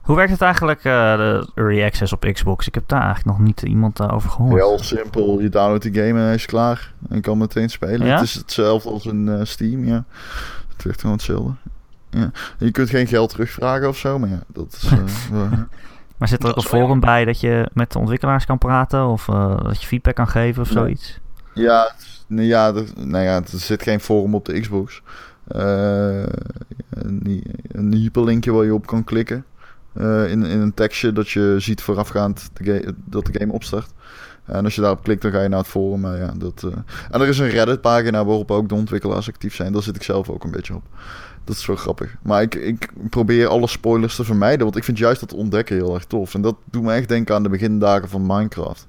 Hoe 0.01 0.17
werkt 0.17 0.33
het 0.33 0.41
eigenlijk, 0.41 0.79
eh, 0.79 1.17
de 1.17 1.49
early 1.55 1.85
access 1.85 2.13
op 2.13 2.31
Xbox? 2.33 2.67
Ik 2.67 2.75
heb 2.75 2.89
daar 2.89 3.03
eigenlijk 3.03 3.39
nog 3.39 3.47
niet 3.47 3.63
iemand 3.63 4.01
eh, 4.01 4.13
over 4.13 4.31
gehoord. 4.31 4.55
Heel 4.55 4.79
simpel, 4.79 5.41
je 5.41 5.49
downloadt 5.49 5.83
die 5.83 5.95
game 5.95 6.19
en 6.19 6.25
hij 6.25 6.35
is 6.35 6.47
klaar. 6.47 6.93
En 7.09 7.21
kan 7.21 7.39
meteen 7.39 7.71
spelen. 7.71 8.07
Ja? 8.07 8.15
Het 8.15 8.25
is 8.25 8.35
hetzelfde 8.35 8.89
als 8.89 9.07
in 9.07 9.29
eh, 9.29 9.45
Steam, 9.45 9.85
ja. 9.85 10.05
Het 10.73 10.83
werkt 10.85 11.01
gewoon 11.01 11.17
hetzelfde. 11.17 11.53
Ja. 12.11 12.31
Je 12.59 12.71
kunt 12.71 12.91
geen 12.91 13.07
geld 13.07 13.31
terugvragen 13.31 13.89
of 13.89 13.97
zo, 13.97 14.19
maar 14.19 14.29
ja, 14.29 14.43
dat 14.47 14.73
is... 14.73 14.89
Maar 16.19 16.29
zit 16.29 16.43
er 16.43 16.49
ook 16.49 16.57
een 16.57 16.63
wel 16.63 16.71
forum 16.81 17.01
bij 17.01 17.25
dat 17.25 17.41
je 17.41 17.71
met 17.73 17.93
de 17.93 17.99
ontwikkelaars 17.99 18.45
kan 18.47 18.59
praten? 18.59 19.07
Of 19.07 19.29
eh, 19.29 19.57
dat 19.63 19.81
je 19.81 19.87
feedback 19.87 20.15
kan 20.15 20.29
geven 20.29 20.63
of 20.63 20.69
Nee. 20.69 20.77
zoiets? 20.79 21.21
Ja, 21.55 21.93
ja, 22.29 22.75
er, 22.75 22.85
nou 22.97 23.25
ja, 23.25 23.37
er 23.37 23.59
zit 23.59 23.83
geen 23.83 24.01
forum 24.01 24.35
op 24.35 24.45
de 24.45 24.61
Xbox. 24.61 25.03
Eh, 25.49 26.23
een, 26.91 27.43
een 27.73 27.93
hyperlinkje 27.93 28.53
waar 28.53 28.65
je 28.65 28.75
op 28.75 28.87
kan 28.87 29.05
klikken. 29.05 29.45
eh, 29.93 30.31
in, 30.31 30.43
in 30.45 30.61
een 30.61 30.75
tekstje 30.75 31.13
dat 31.13 31.29
je 31.29 31.55
ziet 31.59 31.81
voorafgaand 31.83 32.51
de 32.55 32.95
dat 33.05 33.27
de 33.27 33.39
game 33.41 33.53
opstart. 33.53 33.91
En 34.45 34.65
als 34.65 34.75
je 34.75 34.81
daarop 34.81 35.03
klikt, 35.03 35.23
dan 35.23 35.31
ga 35.33 35.43
je 35.43 35.49
naar 35.49 35.59
het 35.59 35.69
forum. 35.69 36.01
Maar 36.01 36.17
ja, 36.19 36.33
dat, 36.37 36.63
En 37.11 37.21
er 37.21 37.29
is 37.29 37.39
een 37.39 37.49
Reddit-pagina 37.49 38.25
waarop 38.25 38.51
ook 38.51 38.69
de 38.69 38.75
ontwikkelaars 38.75 39.29
actief 39.29 39.55
zijn. 39.55 39.73
Daar 39.73 39.83
zit 39.83 39.97
ik 39.97 40.03
zelf 40.03 40.29
ook 40.31 40.45
een 40.45 40.51
beetje 40.51 40.75
op. 40.75 40.83
Dat 41.49 41.57
is 41.57 41.67
wel 41.67 41.77
grappig. 41.77 42.17
Maar 42.23 42.43
ik, 42.43 42.55
ik 42.55 42.91
probeer 43.11 43.47
alle 43.47 43.67
spoilers 43.67 44.17
te 44.17 44.25
vermijden. 44.25 44.65
Want 44.65 44.77
ik 44.77 44.85
vind 44.85 44.99
juist 44.99 45.21
dat 45.21 45.33
ontdekken 45.33 45.77
heel 45.77 45.95
erg 45.95 46.05
tof. 46.05 46.35
En 46.35 46.41
dat 46.41 46.57
doet 46.65 46.83
me 46.83 46.93
echt 46.93 47.09
denken 47.09 47.35
aan 47.35 47.43
de 47.43 47.49
begindagen 47.49 48.09
van 48.09 48.27
Minecraft. 48.27 48.87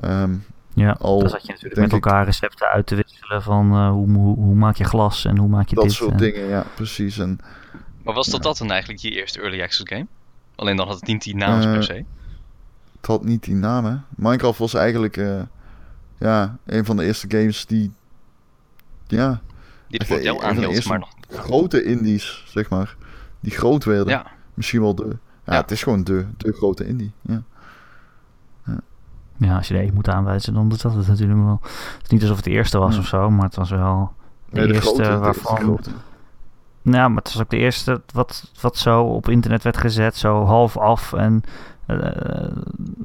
Ehm, 0.00 0.34
Ja, 0.74 0.96
Al 1.00 1.18
dan 1.18 1.28
zat 1.28 1.46
je 1.46 1.52
natuurlijk 1.52 1.80
met 1.80 1.86
ik- 1.86 1.92
elkaar 1.92 2.24
recepten 2.24 2.68
uit 2.68 2.86
te 2.86 2.94
wisselen 2.94 3.42
van 3.42 3.72
eh, 3.72 3.90
hoe, 3.90 4.10
hoe, 4.10 4.36
hoe 4.36 4.54
maak 4.54 4.76
je 4.76 4.84
glas 4.84 5.24
en 5.24 5.38
hoe 5.38 5.48
maak 5.48 5.68
je 5.68 5.74
dat 5.74 5.84
dit. 5.84 5.92
soort 5.92 6.10
en- 6.10 6.16
dingen, 6.16 6.48
ja, 6.48 6.64
precies. 6.74 7.18
En 7.18 7.38
Maar 8.02 8.14
was 8.14 8.26
dat 8.26 8.42
Ja. 8.42 8.48
dat 8.48 8.58
dan 8.58 8.70
eigenlijk 8.70 9.00
je 9.02 9.10
eerste 9.10 9.40
early 9.40 9.62
access 9.62 9.82
game? 9.84 10.06
Alleen 10.56 10.76
dan 10.76 10.86
had 10.86 10.96
het 10.96 11.06
niet 11.06 11.22
die 11.22 11.36
naam 11.36 11.60
Eh, 11.60 11.72
per 11.72 11.82
se. 11.82 12.04
het 12.96 13.06
had 13.06 13.24
niet 13.24 13.44
die 13.44 13.54
naam, 13.54 13.84
hè. 13.84 13.94
Minecraft 14.16 14.58
was 14.58 14.74
eigenlijk 14.74 15.16
eh, 15.16 15.40
ja, 16.18 16.56
een 16.66 16.84
van 16.84 16.96
de 16.96 17.04
eerste 17.04 17.26
games 17.28 17.66
die 17.66 17.92
ja, 19.06 19.40
Die 19.88 19.98
de 19.98 20.04
echt 20.20 20.42
aanhield, 20.42 20.72
eerste 20.74 20.88
maar 20.88 20.98
nog... 20.98 21.08
grote 21.36 21.82
indies, 21.84 22.44
zeg 22.48 22.70
maar. 22.70 22.96
Die 23.40 23.52
groot 23.52 23.84
werden. 23.84 24.08
Ja, 24.08 24.26
Misschien 24.54 24.80
wel 24.80 24.94
de. 24.94 25.16
Ja, 25.44 25.52
Ja. 25.52 25.60
het 25.60 25.70
is 25.70 25.82
gewoon 25.82 26.04
de, 26.04 26.26
de 26.36 26.52
grote 26.52 26.86
indie. 26.86 27.12
Ja. 27.20 27.42
Ja, 29.36 29.56
als 29.56 29.68
je 29.68 29.74
de 29.74 29.82
een 29.82 29.94
moet 29.94 30.08
aanwijzen, 30.08 30.54
dan 30.54 30.68
doet 30.68 30.82
dat 30.82 30.94
het 30.94 31.06
natuurlijk 31.06 31.38
wel. 31.44 31.60
Het 31.62 32.02
is 32.02 32.08
niet 32.08 32.20
alsof 32.22 32.36
het 32.36 32.44
de 32.44 32.50
eerste 32.50 32.78
was 32.78 32.94
Ja. 32.94 33.00
of 33.00 33.06
zo, 33.06 33.30
maar 33.30 33.44
het 33.44 33.54
was 33.54 33.70
wel 33.70 34.12
de 34.50 34.56
Nee, 34.58 34.66
de 34.68 34.74
eerste 34.74 34.88
grote, 34.94 35.02
de- 35.02 35.08
de 35.14 35.18
waarvan... 35.18 35.56
grote. 35.56 35.90
Nou, 36.82 36.96
ja, 36.96 37.08
maar 37.08 37.22
het 37.22 37.32
was 37.32 37.42
ook 37.42 37.50
de 37.50 37.56
eerste 37.56 38.00
wat, 38.12 38.50
wat 38.60 38.76
zo 38.76 39.02
op 39.02 39.28
internet 39.28 39.62
werd 39.62 39.76
gezet, 39.76 40.16
zo 40.16 40.44
half 40.44 40.76
af. 40.76 41.12
En 41.12 41.42
eh, 41.86 41.96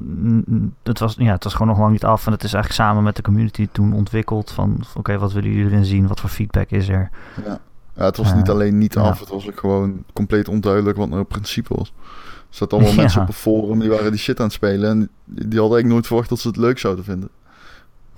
n- 0.04 0.74
het, 0.82 0.98
was, 0.98 1.14
ja, 1.18 1.32
het 1.32 1.44
was 1.44 1.52
gewoon 1.52 1.68
nog 1.68 1.78
lang 1.78 1.92
niet 1.92 2.04
af. 2.04 2.26
En 2.26 2.32
het 2.32 2.42
is 2.44 2.52
eigenlijk 2.54 2.82
samen 2.84 3.02
met 3.02 3.16
de 3.16 3.22
community 3.22 3.68
toen 3.72 3.92
ontwikkeld 3.92 4.50
van... 4.50 4.80
Oké, 4.94 5.18
wat 5.18 5.32
willen 5.32 5.50
jullie 5.50 5.66
erin 5.72 5.84
zien? 5.84 6.06
Wat 6.06 6.20
voor 6.20 6.30
feedback 6.30 6.70
is 6.70 6.88
er? 6.88 7.10
Ja. 7.44 7.58
Ja, 8.00 8.06
het 8.06 8.16
was 8.16 8.34
niet 8.34 8.50
alleen 8.50 8.78
niet 8.78 8.96
af, 8.96 9.20
het 9.20 9.28
was 9.28 9.48
ook 9.48 9.58
gewoon 9.60 10.04
compleet 10.12 10.48
onduidelijk 10.48 10.96
wat 10.96 11.08
nou 11.08 11.18
het 11.20 11.28
principe 11.28 11.74
was. 11.76 11.92
Er 11.98 12.56
zaten 12.56 12.76
allemaal 12.78 12.94
Ja. 12.96 13.00
mensen 13.00 13.22
op 13.22 13.28
een 13.28 13.34
forum 13.34 13.78
die 13.78 13.88
waren 13.90 14.10
die 14.10 14.20
shit 14.20 14.38
aan 14.38 14.44
het 14.44 14.54
spelen. 14.54 14.90
En 14.90 14.98
die 15.24 15.42
hadden 15.42 15.54
eigenlijk 15.60 15.86
nooit 15.86 16.06
verwacht 16.06 16.28
dat 16.28 16.38
ze 16.38 16.48
het 16.48 16.56
leuk 16.56 16.78
zouden 16.78 17.04
vinden. 17.04 17.28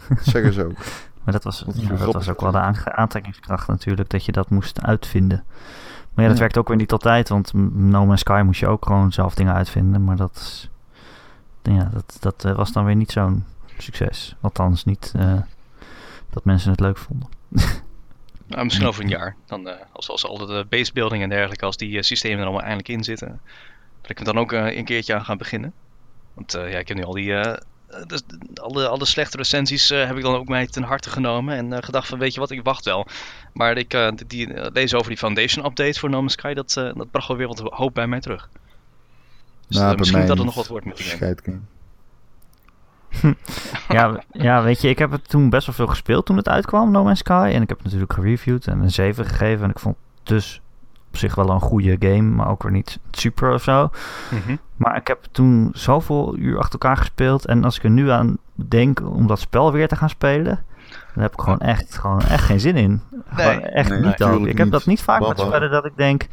Dat 0.08 0.18
zeggen 0.24 0.52
ze 0.52 0.64
ook. 0.64 0.76
Maar 1.24 1.32
dat 1.34 1.44
was, 1.44 1.64
is 1.74 1.82
ja, 1.82 1.88
dat 1.88 2.12
was 2.14 2.28
ook 2.28 2.40
wel 2.40 2.50
de 2.52 2.58
aantrekkingskracht 2.94 3.68
natuurlijk, 3.68 4.10
dat 4.10 4.24
je 4.24 4.32
dat 4.32 4.50
moest 4.50 4.82
uitvinden. 4.82 5.44
Maar 6.14 6.22
ja, 6.24 6.26
dat 6.26 6.32
Ja. 6.32 6.38
werkt 6.38 6.58
ook 6.58 6.68
weer 6.68 6.76
niet 6.76 6.92
altijd, 6.92 7.28
want 7.28 7.52
No 7.74 8.06
Man's 8.06 8.20
Sky 8.20 8.42
moest 8.44 8.60
je 8.60 8.66
ook 8.66 8.84
gewoon 8.86 9.12
zelf 9.12 9.34
dingen 9.34 9.54
uitvinden. 9.54 10.04
Maar 10.04 10.16
dat, 10.16 10.36
is- 10.36 10.70
ja, 11.62 11.88
dat, 11.92 12.16
dat 12.20 12.44
eh, 12.44 12.54
was 12.56 12.72
dan 12.72 12.84
weer 12.84 12.96
niet 12.96 13.10
zo'n 13.12 13.44
succes. 13.78 14.36
Althans 14.40 14.84
niet 14.84 15.12
eh, 15.16 15.32
dat 16.30 16.44
mensen 16.44 16.70
het 16.70 16.80
leuk 16.80 16.98
vonden. 16.98 17.28
nou, 18.53 18.64
misschien 18.64 18.86
over 18.86 19.03
een 19.03 19.09
jaar. 19.09 19.36
Dan, 19.46 19.68
eh, 19.68 19.74
als, 19.92 20.09
als 20.09 20.26
al 20.26 20.38
de 20.46 20.66
basebuilding 20.68 21.22
en 21.22 21.28
dergelijke, 21.28 21.64
als 21.64 21.76
die 21.76 21.96
eh, 21.96 22.03
systemen 22.03 22.38
er 22.38 22.44
allemaal 22.44 22.61
eindelijk 22.62 22.88
in 22.88 23.05
zitten. 23.05 23.40
Dat 24.00 24.11
ik 24.11 24.18
er 24.18 24.24
dan 24.24 24.38
ook 24.38 24.53
eh, 24.53 24.76
een 24.76 24.84
keertje 24.84 25.14
aan 25.14 25.24
gaan 25.24 25.38
beginnen. 25.38 25.72
Want 26.34 26.55
eh, 26.55 26.72
ja, 26.72 26.78
ik 26.78 26.88
heb 26.88 26.96
nu 26.96 27.05
al 27.05 27.12
die 27.12 27.32
eh, 27.34 27.50
eh, 27.50 28.07
dus 28.07 28.22
alle, 28.55 28.88
alle 28.88 29.05
slechte 29.05 29.36
recensies 29.36 29.90
eh, 29.90 30.07
heb 30.07 30.16
ik 30.16 30.22
dan 30.22 30.34
ook 30.34 30.48
mij 30.48 30.66
ten 30.66 30.82
harte 30.82 31.11
genomen. 31.11 31.57
En 31.57 31.72
eh, 31.72 31.82
gedacht 31.82 32.09
van, 32.09 32.18
weet 32.18 32.34
je 32.34 32.40
wat, 32.40 32.50
ik 32.50 32.62
wacht 32.62 32.84
wel. 32.84 33.07
Maar 33.53 33.76
ik 33.76 33.94
eh, 33.94 34.09
die, 34.26 34.55
eh, 34.55 34.70
lezen 34.72 34.96
over 34.98 35.09
die 35.11 35.18
Foundation 35.18 35.64
update 35.64 35.98
voor 35.98 36.11
No 36.11 36.18
Man's 36.18 36.32
Sky, 36.32 36.55
dat, 36.55 36.76
eh, 36.76 36.94
dat 36.94 37.11
bracht 37.11 37.28
wel 37.28 37.36
weer 37.36 37.46
wat 37.46 37.59
hoop 37.61 37.94
bij 37.94 38.07
mij 38.07 38.20
terug. 38.20 38.48
Dus 39.68 39.76
Nou, 39.76 39.92
eh, 39.92 39.98
misschien 39.98 40.26
dat 40.26 40.38
er 40.38 40.44
nog 40.44 40.55
wat 40.55 40.66
wordt 40.66 40.86
met 40.86 40.96
die 40.96 41.07
game. 41.07 41.18
Ja, 43.88 44.22
ja, 44.30 44.62
weet 44.62 44.80
je, 44.80 44.88
ik 44.88 44.98
heb 44.98 45.10
het 45.10 45.28
toen 45.28 45.50
best 45.50 45.66
wel 45.66 45.74
veel 45.74 45.86
gespeeld 45.86 46.26
toen 46.26 46.36
het 46.36 46.48
uitkwam, 46.48 46.90
No 46.90 47.04
Man's 47.04 47.18
Sky. 47.18 47.50
En 47.54 47.62
ik 47.62 47.68
heb 47.68 47.76
het 47.76 47.84
natuurlijk 47.84 48.12
gereviewd 48.12 48.66
en 48.66 48.80
een 48.80 48.90
7 48.90 49.24
gegeven. 49.26 49.64
En 49.64 49.70
ik 49.70 49.78
vond 49.78 49.96
het 50.18 50.26
dus 50.28 50.60
op 51.08 51.16
zich 51.16 51.34
wel 51.34 51.50
een 51.50 51.60
goede 51.60 51.96
game, 51.98 52.22
maar 52.22 52.48
ook 52.48 52.62
weer 52.62 52.72
niet 52.72 52.98
super 53.10 53.52
of 53.52 53.62
zo. 53.62 53.90
Mhm. 54.30 54.56
Maar 54.76 54.96
ik 54.96 55.06
heb 55.06 55.18
toen 55.32 55.70
zoveel 55.72 56.36
uur 56.36 56.58
achter 56.58 56.72
elkaar 56.72 56.96
gespeeld. 56.96 57.46
En 57.46 57.64
als 57.64 57.76
ik 57.76 57.84
er 57.84 57.90
nu 57.90 58.10
aan 58.10 58.36
denk 58.54 59.00
om 59.00 59.26
dat 59.26 59.40
spel 59.40 59.72
weer 59.72 59.88
te 59.88 59.96
gaan 59.96 60.08
spelen, 60.08 60.64
dan 61.14 61.22
heb 61.22 61.32
ik 61.32 61.40
gewoon 61.40 61.60
echt, 61.60 61.98
gewoon 61.98 62.20
echt 62.22 62.44
geen 62.44 62.60
zin 62.60 62.76
in. 62.76 63.02
Gewoon 63.28 63.60
echt 63.60 63.88
Nee, 63.88 63.98
niet 63.98 64.06
ook. 64.12 64.18
natuurlijk 64.18 64.50
Ik 64.50 64.56
heb 64.56 64.66
niet. 64.66 64.72
dat 64.72 64.86
niet 64.86 65.02
vaak 65.02 65.28
met 65.28 65.38
spellen 65.40 65.70
dat 65.70 65.84
ik 65.84 65.96
denk, 65.96 66.28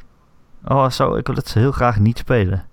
oh 0.66 0.90
zo, 0.90 1.16
ik 1.16 1.28
wil 1.28 1.36
het 1.36 1.54
heel 1.54 1.72
graag 1.72 2.00
niet 2.00 2.18
spelen. 2.18 2.64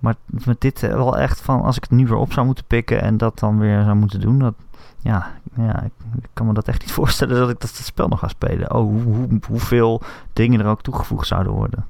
Maar 0.00 0.14
met 0.26 0.60
dit 0.60 0.82
eh, 0.82 0.94
wel 0.94 1.18
echt 1.18 1.40
van, 1.40 1.62
als 1.62 1.76
ik 1.76 1.82
het 1.82 1.92
nu 1.92 2.06
weer 2.06 2.16
op 2.16 2.32
zou 2.32 2.46
moeten 2.46 2.64
pikken 2.64 3.02
en 3.02 3.16
dat 3.16 3.38
dan 3.38 3.58
weer 3.58 3.82
zou 3.82 3.96
moeten 3.96 4.20
doen, 4.20 4.38
dat, 4.38 4.54
ja, 4.98 5.30
ja 5.56 5.82
ik, 5.82 5.92
kan 6.32 6.46
me 6.46 6.52
dat 6.52 6.68
echt 6.68 6.80
niet 6.80 6.92
voorstellen 7.00 7.36
dat 7.36 7.50
ik 7.50 7.60
dat, 7.60 7.74
dat 7.76 7.86
spel 7.86 8.08
nog 8.08 8.18
ga 8.18 8.28
spelen. 8.28 8.74
Oh, 8.74 9.04
hoe, 9.04 9.28
hoeveel 9.46 10.02
dingen 10.32 10.60
er 10.60 10.66
ook 10.66 10.82
toegevoegd 10.82 11.26
zouden 11.26 11.52
worden. 11.52 11.86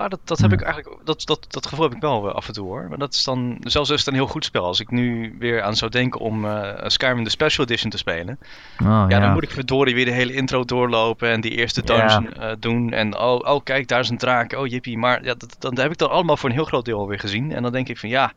Maar 0.00 0.08
dat, 0.08 0.20
dat 0.24 0.38
heb 0.38 0.50
Ja. 0.50 0.56
ik 0.56 0.62
eigenlijk, 0.62 1.00
dat, 1.06 1.22
dat, 1.26 1.46
dat 1.48 1.66
gevoel 1.66 1.84
heb 1.84 1.94
ik 1.94 2.00
wel 2.00 2.28
eh, 2.28 2.34
af 2.34 2.46
en 2.46 2.52
toe 2.54 2.66
hoor. 2.66 2.86
Maar 2.88 2.98
dat 2.98 3.14
is 3.14 3.24
dan, 3.24 3.56
zelfs 3.60 3.90
is 3.90 3.98
het 3.98 4.06
een 4.08 4.14
heel 4.14 4.26
goed 4.26 4.44
spel. 4.44 4.64
Als 4.64 4.80
ik 4.80 4.90
nu 4.90 5.36
weer 5.38 5.62
aan 5.62 5.76
zou 5.76 5.90
denken 5.90 6.20
om 6.20 6.44
eh 6.44 6.88
Skyrim 6.88 7.24
de 7.24 7.30
Special 7.30 7.66
Edition 7.66 7.90
te 7.90 7.98
spelen. 7.98 8.38
Oh, 8.82 8.86
Ja, 8.86 9.06
ja, 9.08 9.20
dan 9.20 9.32
moet 9.32 9.42
ik 9.42 9.50
verdorie 9.50 9.94
weer 9.94 10.04
de 10.04 10.10
hele 10.10 10.32
intro 10.32 10.64
doorlopen 10.64 11.30
en 11.30 11.40
die 11.40 11.50
eerste 11.50 11.82
Ja. 11.84 12.06
dungeon 12.18 12.32
eh, 12.32 12.52
doen. 12.58 12.92
En 12.92 13.18
oh, 13.18 13.38
oh, 13.54 13.60
kijk, 13.64 13.88
daar 13.88 14.00
is 14.00 14.08
een 14.08 14.18
draak. 14.18 14.52
Oh, 14.52 14.66
jippie. 14.66 14.98
Maar 14.98 15.24
ja, 15.24 15.34
dat, 15.34 15.56
dan 15.58 15.78
heb 15.78 15.90
ik 15.90 15.98
dat 15.98 16.10
allemaal 16.10 16.36
voor 16.36 16.48
een 16.48 16.54
heel 16.54 16.64
groot 16.64 16.84
deel 16.84 16.98
alweer 16.98 17.18
gezien. 17.20 17.52
En 17.52 17.62
dan 17.62 17.72
denk 17.72 17.88
ik 17.88 17.98
van 17.98 18.08
ja, 18.08 18.32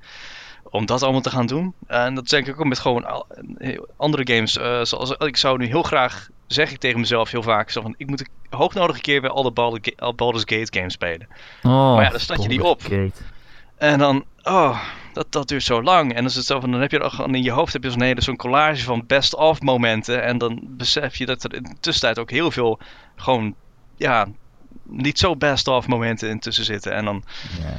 om 0.64 0.86
dat 0.86 1.04
allemaal 1.04 1.22
te 1.22 1.30
gaan 1.30 1.46
doen. 1.46 1.74
En 1.88 2.16
dat 2.16 2.28
denk 2.28 2.48
ik 2.48 2.60
ook 2.60 2.66
met 2.66 2.80
gewoon 2.80 3.24
heel 3.58 3.88
andere 3.98 4.34
games. 4.34 4.58
eh, 4.58 4.84
zoals, 4.84 5.12
ik 5.12 5.38
zou 5.38 5.58
nu 5.58 5.66
heel 5.66 5.84
graag, 5.84 6.28
zeg 6.48 6.72
ik 6.72 6.78
tegen 6.78 7.00
mezelf 7.00 7.32
heel 7.32 7.44
vaak, 7.44 7.70
zo 7.70 7.82
van, 7.82 7.94
ik 7.98 8.08
moet 8.08 8.30
hoognodig 8.50 8.96
een 8.96 9.02
keer 9.02 9.22
weer 9.22 9.32
alle 9.32 9.52
Baldur's 10.16 10.44
Gate 10.46 10.78
games 10.80 10.94
spelen. 10.94 11.28
Oh, 11.64 11.96
Maar 11.96 12.04
ja, 12.04 12.10
dan 12.10 12.20
staat 12.20 12.44
je 12.44 12.50
die 12.50 12.64
op. 12.64 12.82
Gate. 12.82 13.12
En 13.78 14.00
dan, 14.00 14.26
oh, 14.44 14.82
dat, 15.14 15.32
dat 15.32 15.48
duurt 15.48 15.64
zo 15.64 15.84
lang. 15.84 16.10
En 16.10 16.16
dan 16.16 16.26
is 16.26 16.36
het 16.36 16.46
zo 16.46 16.60
van, 16.60 16.72
dan 16.72 16.82
heb 16.82 16.92
je 16.92 17.10
gewoon 17.10 17.36
in 17.36 17.44
je 17.44 17.52
hoofd 17.52 17.74
heb 17.74 17.84
je 17.84 17.92
zo'n 17.92 18.02
hele 18.02 18.22
zo'n 18.22 18.36
collage 18.36 18.84
van 18.84 19.04
best-of 19.08 19.62
momenten. 19.62 20.24
En 20.24 20.38
dan 20.38 20.60
besef 20.64 21.16
je 21.16 21.26
dat 21.26 21.44
er 21.44 21.54
in 21.54 21.64
de 21.64 21.76
tussentijd 21.80 22.20
ook 22.20 22.32
heel 22.32 22.52
veel 22.52 22.80
gewoon, 23.16 23.56
ja, 23.96 24.28
niet 24.84 25.20
zo 25.20 25.36
best-of 25.36 25.88
momenten 25.88 26.30
intussen 26.30 26.66
zitten. 26.66 26.94
En 26.94 27.06
dan, 27.06 27.24
Ja. 27.62 27.74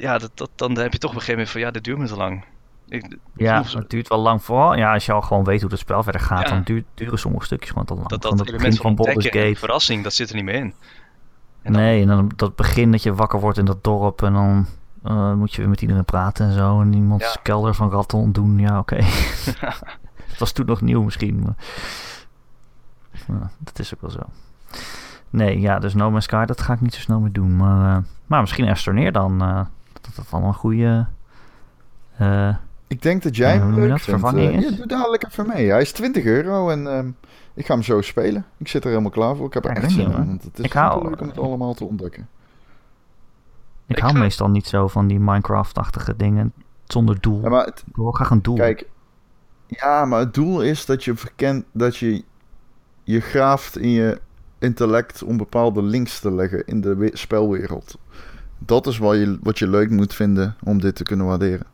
ja, 0.00 0.18
dat, 0.18 0.30
dat, 0.34 0.50
dan 0.56 0.78
heb 0.78 0.92
je 0.92 0.98
toch 0.98 1.10
op 1.10 1.16
een 1.16 1.22
gegeven 1.22 1.32
moment 1.32 1.50
van, 1.50 1.60
ja, 1.60 1.70
dit 1.70 1.84
duurt 1.84 1.98
me 1.98 2.06
te 2.06 2.16
lang. 2.16 2.44
Ik, 2.88 3.18
Ja, 3.36 3.62
het 3.62 3.90
duurt 3.90 4.08
wel 4.08 4.18
lang 4.18 4.42
voor. 4.42 4.76
Ja, 4.76 4.92
als 4.92 5.06
je 5.06 5.12
al 5.12 5.20
gewoon 5.22 5.44
weet 5.44 5.60
hoe 5.60 5.70
het 5.70 5.78
spel 5.78 6.02
verder 6.02 6.20
gaat, 6.20 6.48
Ja. 6.48 6.54
dan 6.54 6.62
duurt, 6.62 6.84
duren 6.94 7.18
sommige 7.18 7.44
stukjes 7.44 7.70
gewoon 7.70 7.84
te 7.84 7.94
lang. 7.94 8.08
dat, 8.08 8.22
dat 8.22 8.46
element 8.48 8.76
van 8.76 8.94
die 8.96 9.22
Gate. 9.22 9.54
verrassing, 9.56 10.02
dat 10.02 10.12
zit 10.14 10.28
er 10.28 10.34
niet 10.34 10.44
meer 10.44 10.54
in. 10.54 10.74
En 11.62 11.72
dan- 11.72 11.82
Nee, 11.82 12.02
en 12.02 12.08
dan 12.08 12.30
dat 12.36 12.56
begin 12.56 12.90
dat 12.90 13.02
je 13.02 13.14
wakker 13.14 13.40
wordt 13.40 13.58
in 13.58 13.64
dat 13.64 13.84
dorp 13.84 14.22
en 14.22 14.32
dan 14.32 14.66
eh, 15.02 15.32
moet 15.32 15.52
je 15.52 15.60
weer 15.60 15.68
met 15.70 15.80
iedereen 15.82 16.04
praten 16.04 16.46
en 16.46 16.52
zo. 16.52 16.80
En 16.80 16.92
iemands 16.92 17.24
Ja. 17.24 17.40
kelder 17.42 17.74
van 17.74 17.90
ratten 17.90 18.18
ontdoen. 18.18 18.58
Ja, 18.58 18.78
oké. 18.78 18.96
Het 20.26 20.38
was 20.38 20.52
toen 20.52 20.66
nog 20.66 20.80
nieuw 20.80 21.02
misschien, 21.02 21.40
maar... 21.42 21.54
Ja, 23.26 23.50
dat 23.58 23.78
is 23.78 23.94
ook 23.94 24.00
wel 24.00 24.10
zo. 24.10 24.20
Nee, 25.30 25.60
ja, 25.60 25.78
dus 25.78 25.94
No 25.94 26.10
Man's 26.10 26.24
Sky, 26.24 26.44
dat 26.44 26.60
ga 26.60 26.72
ik 26.72 26.80
niet 26.80 26.94
zo 26.94 27.00
snel 27.00 27.20
meer 27.20 27.32
doen. 27.32 27.56
Maar, 27.56 27.96
eh, 27.96 28.02
maar 28.26 28.40
misschien 28.40 28.68
Astroneer 28.68 29.12
dan. 29.12 29.42
eh, 29.42 29.60
dat 30.02 30.14
dat 30.16 30.26
dan 30.30 30.44
een 30.44 30.54
goede... 30.54 31.06
eh, 32.16 32.54
Ik 32.86 33.02
denk 33.02 33.22
dat 33.22 33.36
jij 33.36 33.52
hem 33.56 33.74
leuk 33.74 33.88
dat? 33.88 34.00
vindt. 34.00 34.20
Vervanging 34.20 34.52
Eh, 34.52 34.58
is? 34.58 34.70
ja, 34.70 34.76
doe 34.76 34.86
dadelijk 34.86 35.24
even 35.26 35.46
mee. 35.46 35.70
Hij 35.70 35.80
is 35.80 35.92
20 35.92 36.24
euro 36.24 36.68
en 36.70 36.86
ehm, 36.86 37.10
ik 37.54 37.66
ga 37.66 37.74
hem 37.74 37.82
zo 37.82 38.00
spelen. 38.00 38.44
Ik 38.58 38.68
zit 38.68 38.82
er 38.84 38.88
helemaal 38.90 39.10
klaar 39.10 39.36
voor. 39.36 39.46
Ik 39.46 39.54
heb 39.54 39.64
er 39.64 39.70
Ja, 39.74 39.76
echt 39.82 39.90
zin 39.92 40.12
in. 40.12 40.40
het 40.42 40.58
is 40.58 40.64
Ik 40.64 40.72
hou- 40.72 41.08
leuk 41.08 41.20
om 41.20 41.28
het 41.28 41.38
allemaal 41.38 41.74
te 41.74 41.84
ontdekken. 41.84 42.28
ik 43.86 43.96
Ik 43.96 44.02
hou 44.02 44.12
ga- 44.14 44.18
meestal 44.18 44.48
niet 44.50 44.66
zo 44.66 44.88
van 44.88 45.06
die 45.06 45.20
Minecraft-achtige 45.20 46.16
dingen 46.16 46.52
zonder 46.84 47.20
doel. 47.20 47.42
Ja, 47.42 47.48
maar 47.48 47.64
het, 47.64 47.84
Ik 47.86 47.96
wil 47.96 48.10
graag 48.10 48.30
een 48.30 48.42
doel. 48.42 48.56
Kijk, 48.56 48.88
ja, 49.66 50.04
maar 50.04 50.18
het 50.20 50.34
doel 50.34 50.62
is 50.62 50.86
dat 50.86 51.04
je 51.04 51.14
verkent 51.16 51.64
dat 51.72 51.96
je 51.96 52.24
je 53.04 53.20
graaft 53.20 53.78
in 53.78 53.90
je 53.90 54.20
intellect 54.58 55.22
om 55.22 55.36
bepaalde 55.36 55.82
links 55.82 56.20
te 56.20 56.32
leggen 56.32 56.66
in 56.66 56.80
de 56.80 56.96
we- 56.96 57.10
spelwereld. 57.12 57.98
Dat 58.58 58.86
is 58.86 58.98
wat 58.98 59.14
je, 59.16 59.38
wat 59.42 59.58
je 59.58 59.68
leuk 59.68 59.90
moet 59.90 60.14
vinden 60.14 60.56
om 60.64 60.80
dit 60.80 60.94
te 60.94 61.02
kunnen 61.02 61.26
waarderen. 61.26 61.66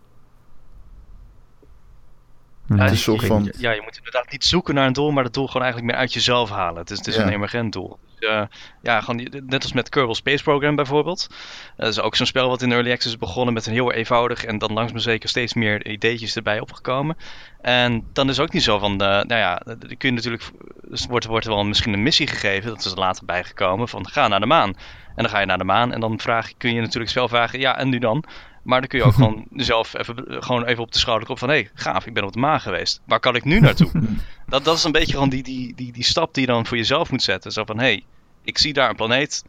Ja, 2.76 2.82
het 2.82 2.92
is 2.92 3.02
soort 3.02 3.24
van- 3.24 3.44
je- 3.44 3.54
Ja, 3.58 3.70
je 3.70 3.80
moet 3.84 3.96
inderdaad 3.96 4.30
niet 4.30 4.44
zoeken 4.44 4.74
naar 4.74 4.86
een 4.86 4.92
doel, 4.92 5.10
maar 5.10 5.24
het 5.24 5.34
doel 5.34 5.46
gewoon 5.46 5.62
eigenlijk 5.62 5.92
meer 5.92 6.00
uit 6.02 6.12
jezelf 6.12 6.50
halen. 6.50 6.80
Het 6.80 6.90
is, 6.90 6.98
het 6.98 7.06
is 7.06 7.14
Ja. 7.16 7.22
een 7.22 7.28
emergent 7.32 7.72
doel. 7.72 7.98
Dus, 8.18 8.28
eh, 8.30 8.42
ja, 8.82 9.00
gewoon, 9.00 9.16
die- 9.16 9.42
net 9.46 9.62
als 9.62 9.72
met 9.72 9.88
Kerbal 9.88 10.14
Space 10.14 10.42
Program 10.42 10.76
bijvoorbeeld. 10.76 11.28
Dat 11.76 11.88
is 11.88 12.00
ook 12.00 12.16
zo'n 12.16 12.26
spel 12.26 12.48
wat 12.48 12.62
in 12.62 12.72
Early 12.72 12.90
Access 12.90 13.12
is 13.14 13.18
begonnen 13.18 13.54
met 13.54 13.66
een 13.66 13.72
heel 13.72 13.92
eenvoudig 13.92 14.44
en 14.44 14.58
dan 14.58 14.72
langzaam 14.72 14.98
zeker 14.98 15.28
steeds 15.28 15.54
meer 15.54 15.86
ideetjes 15.86 16.36
erbij 16.36 16.60
opgekomen. 16.60 17.16
En 17.60 18.06
dan 18.12 18.28
is 18.28 18.40
ook 18.40 18.52
niet 18.52 18.62
zo 18.62 18.78
van, 18.78 18.92
eh, 18.92 18.98
nou 19.08 19.34
ja, 19.34 19.60
dan 19.64 19.78
kun 19.78 20.08
je 20.08 20.10
natuurlijk, 20.10 20.50
dus 20.88 21.06
wordt, 21.06 21.26
wordt 21.26 21.46
er 21.46 21.52
wel 21.52 21.64
misschien 21.64 21.92
een 21.92 22.02
missie 22.02 22.26
gegeven, 22.26 22.70
dat 22.70 22.84
is 22.84 22.92
er 22.92 22.98
later 22.98 23.24
bijgekomen, 23.24 23.88
van 23.88 24.08
ga 24.08 24.28
naar 24.28 24.40
de 24.40 24.46
maan. 24.46 24.74
En 25.14 25.22
dan 25.22 25.28
ga 25.28 25.38
je 25.40 25.46
naar 25.46 25.58
de 25.58 25.64
maan 25.64 25.92
en 25.92 26.00
dan 26.00 26.18
vraag, 26.20 26.50
kun 26.56 26.74
je 26.74 26.80
natuurlijk 26.80 27.10
zelf 27.12 27.30
vragen, 27.30 27.58
ja 27.60 27.78
en 27.78 27.88
nu 27.88 27.98
dan? 27.98 28.24
Maar 28.62 28.80
dan 28.80 28.88
kun 28.88 28.98
je 28.98 29.04
ook 29.04 29.14
gewoon 29.22 29.46
zelf 29.56 29.94
even, 29.94 30.42
gewoon 30.42 30.64
even 30.64 30.82
op 30.82 30.92
de 30.92 30.98
schouder 30.98 31.26
kloppen 31.26 31.48
van... 31.48 31.56
hé, 31.56 31.62
hey, 31.62 31.70
gaaf, 31.74 32.06
ik 32.06 32.14
ben 32.14 32.24
op 32.24 32.32
de 32.32 32.38
maan 32.38 32.60
geweest. 32.60 33.00
Waar 33.04 33.20
kan 33.20 33.34
ik 33.34 33.44
nu 33.44 33.60
naartoe? 33.60 33.90
dat, 34.46 34.64
dat 34.64 34.76
is 34.76 34.84
een 34.84 34.92
beetje 34.92 35.12
gewoon 35.12 35.28
die, 35.28 35.42
die, 35.42 35.74
die, 35.74 35.92
die 35.92 36.04
stap 36.04 36.34
die 36.34 36.46
je 36.46 36.52
dan 36.52 36.66
voor 36.66 36.76
jezelf 36.76 37.10
moet 37.10 37.22
zetten. 37.22 37.52
Zo 37.52 37.64
van, 37.64 37.78
hé, 37.78 37.84
hey, 37.84 38.04
ik 38.42 38.58
zie 38.58 38.72
daar 38.72 38.90
een 38.90 38.96
planeet, 38.96 39.44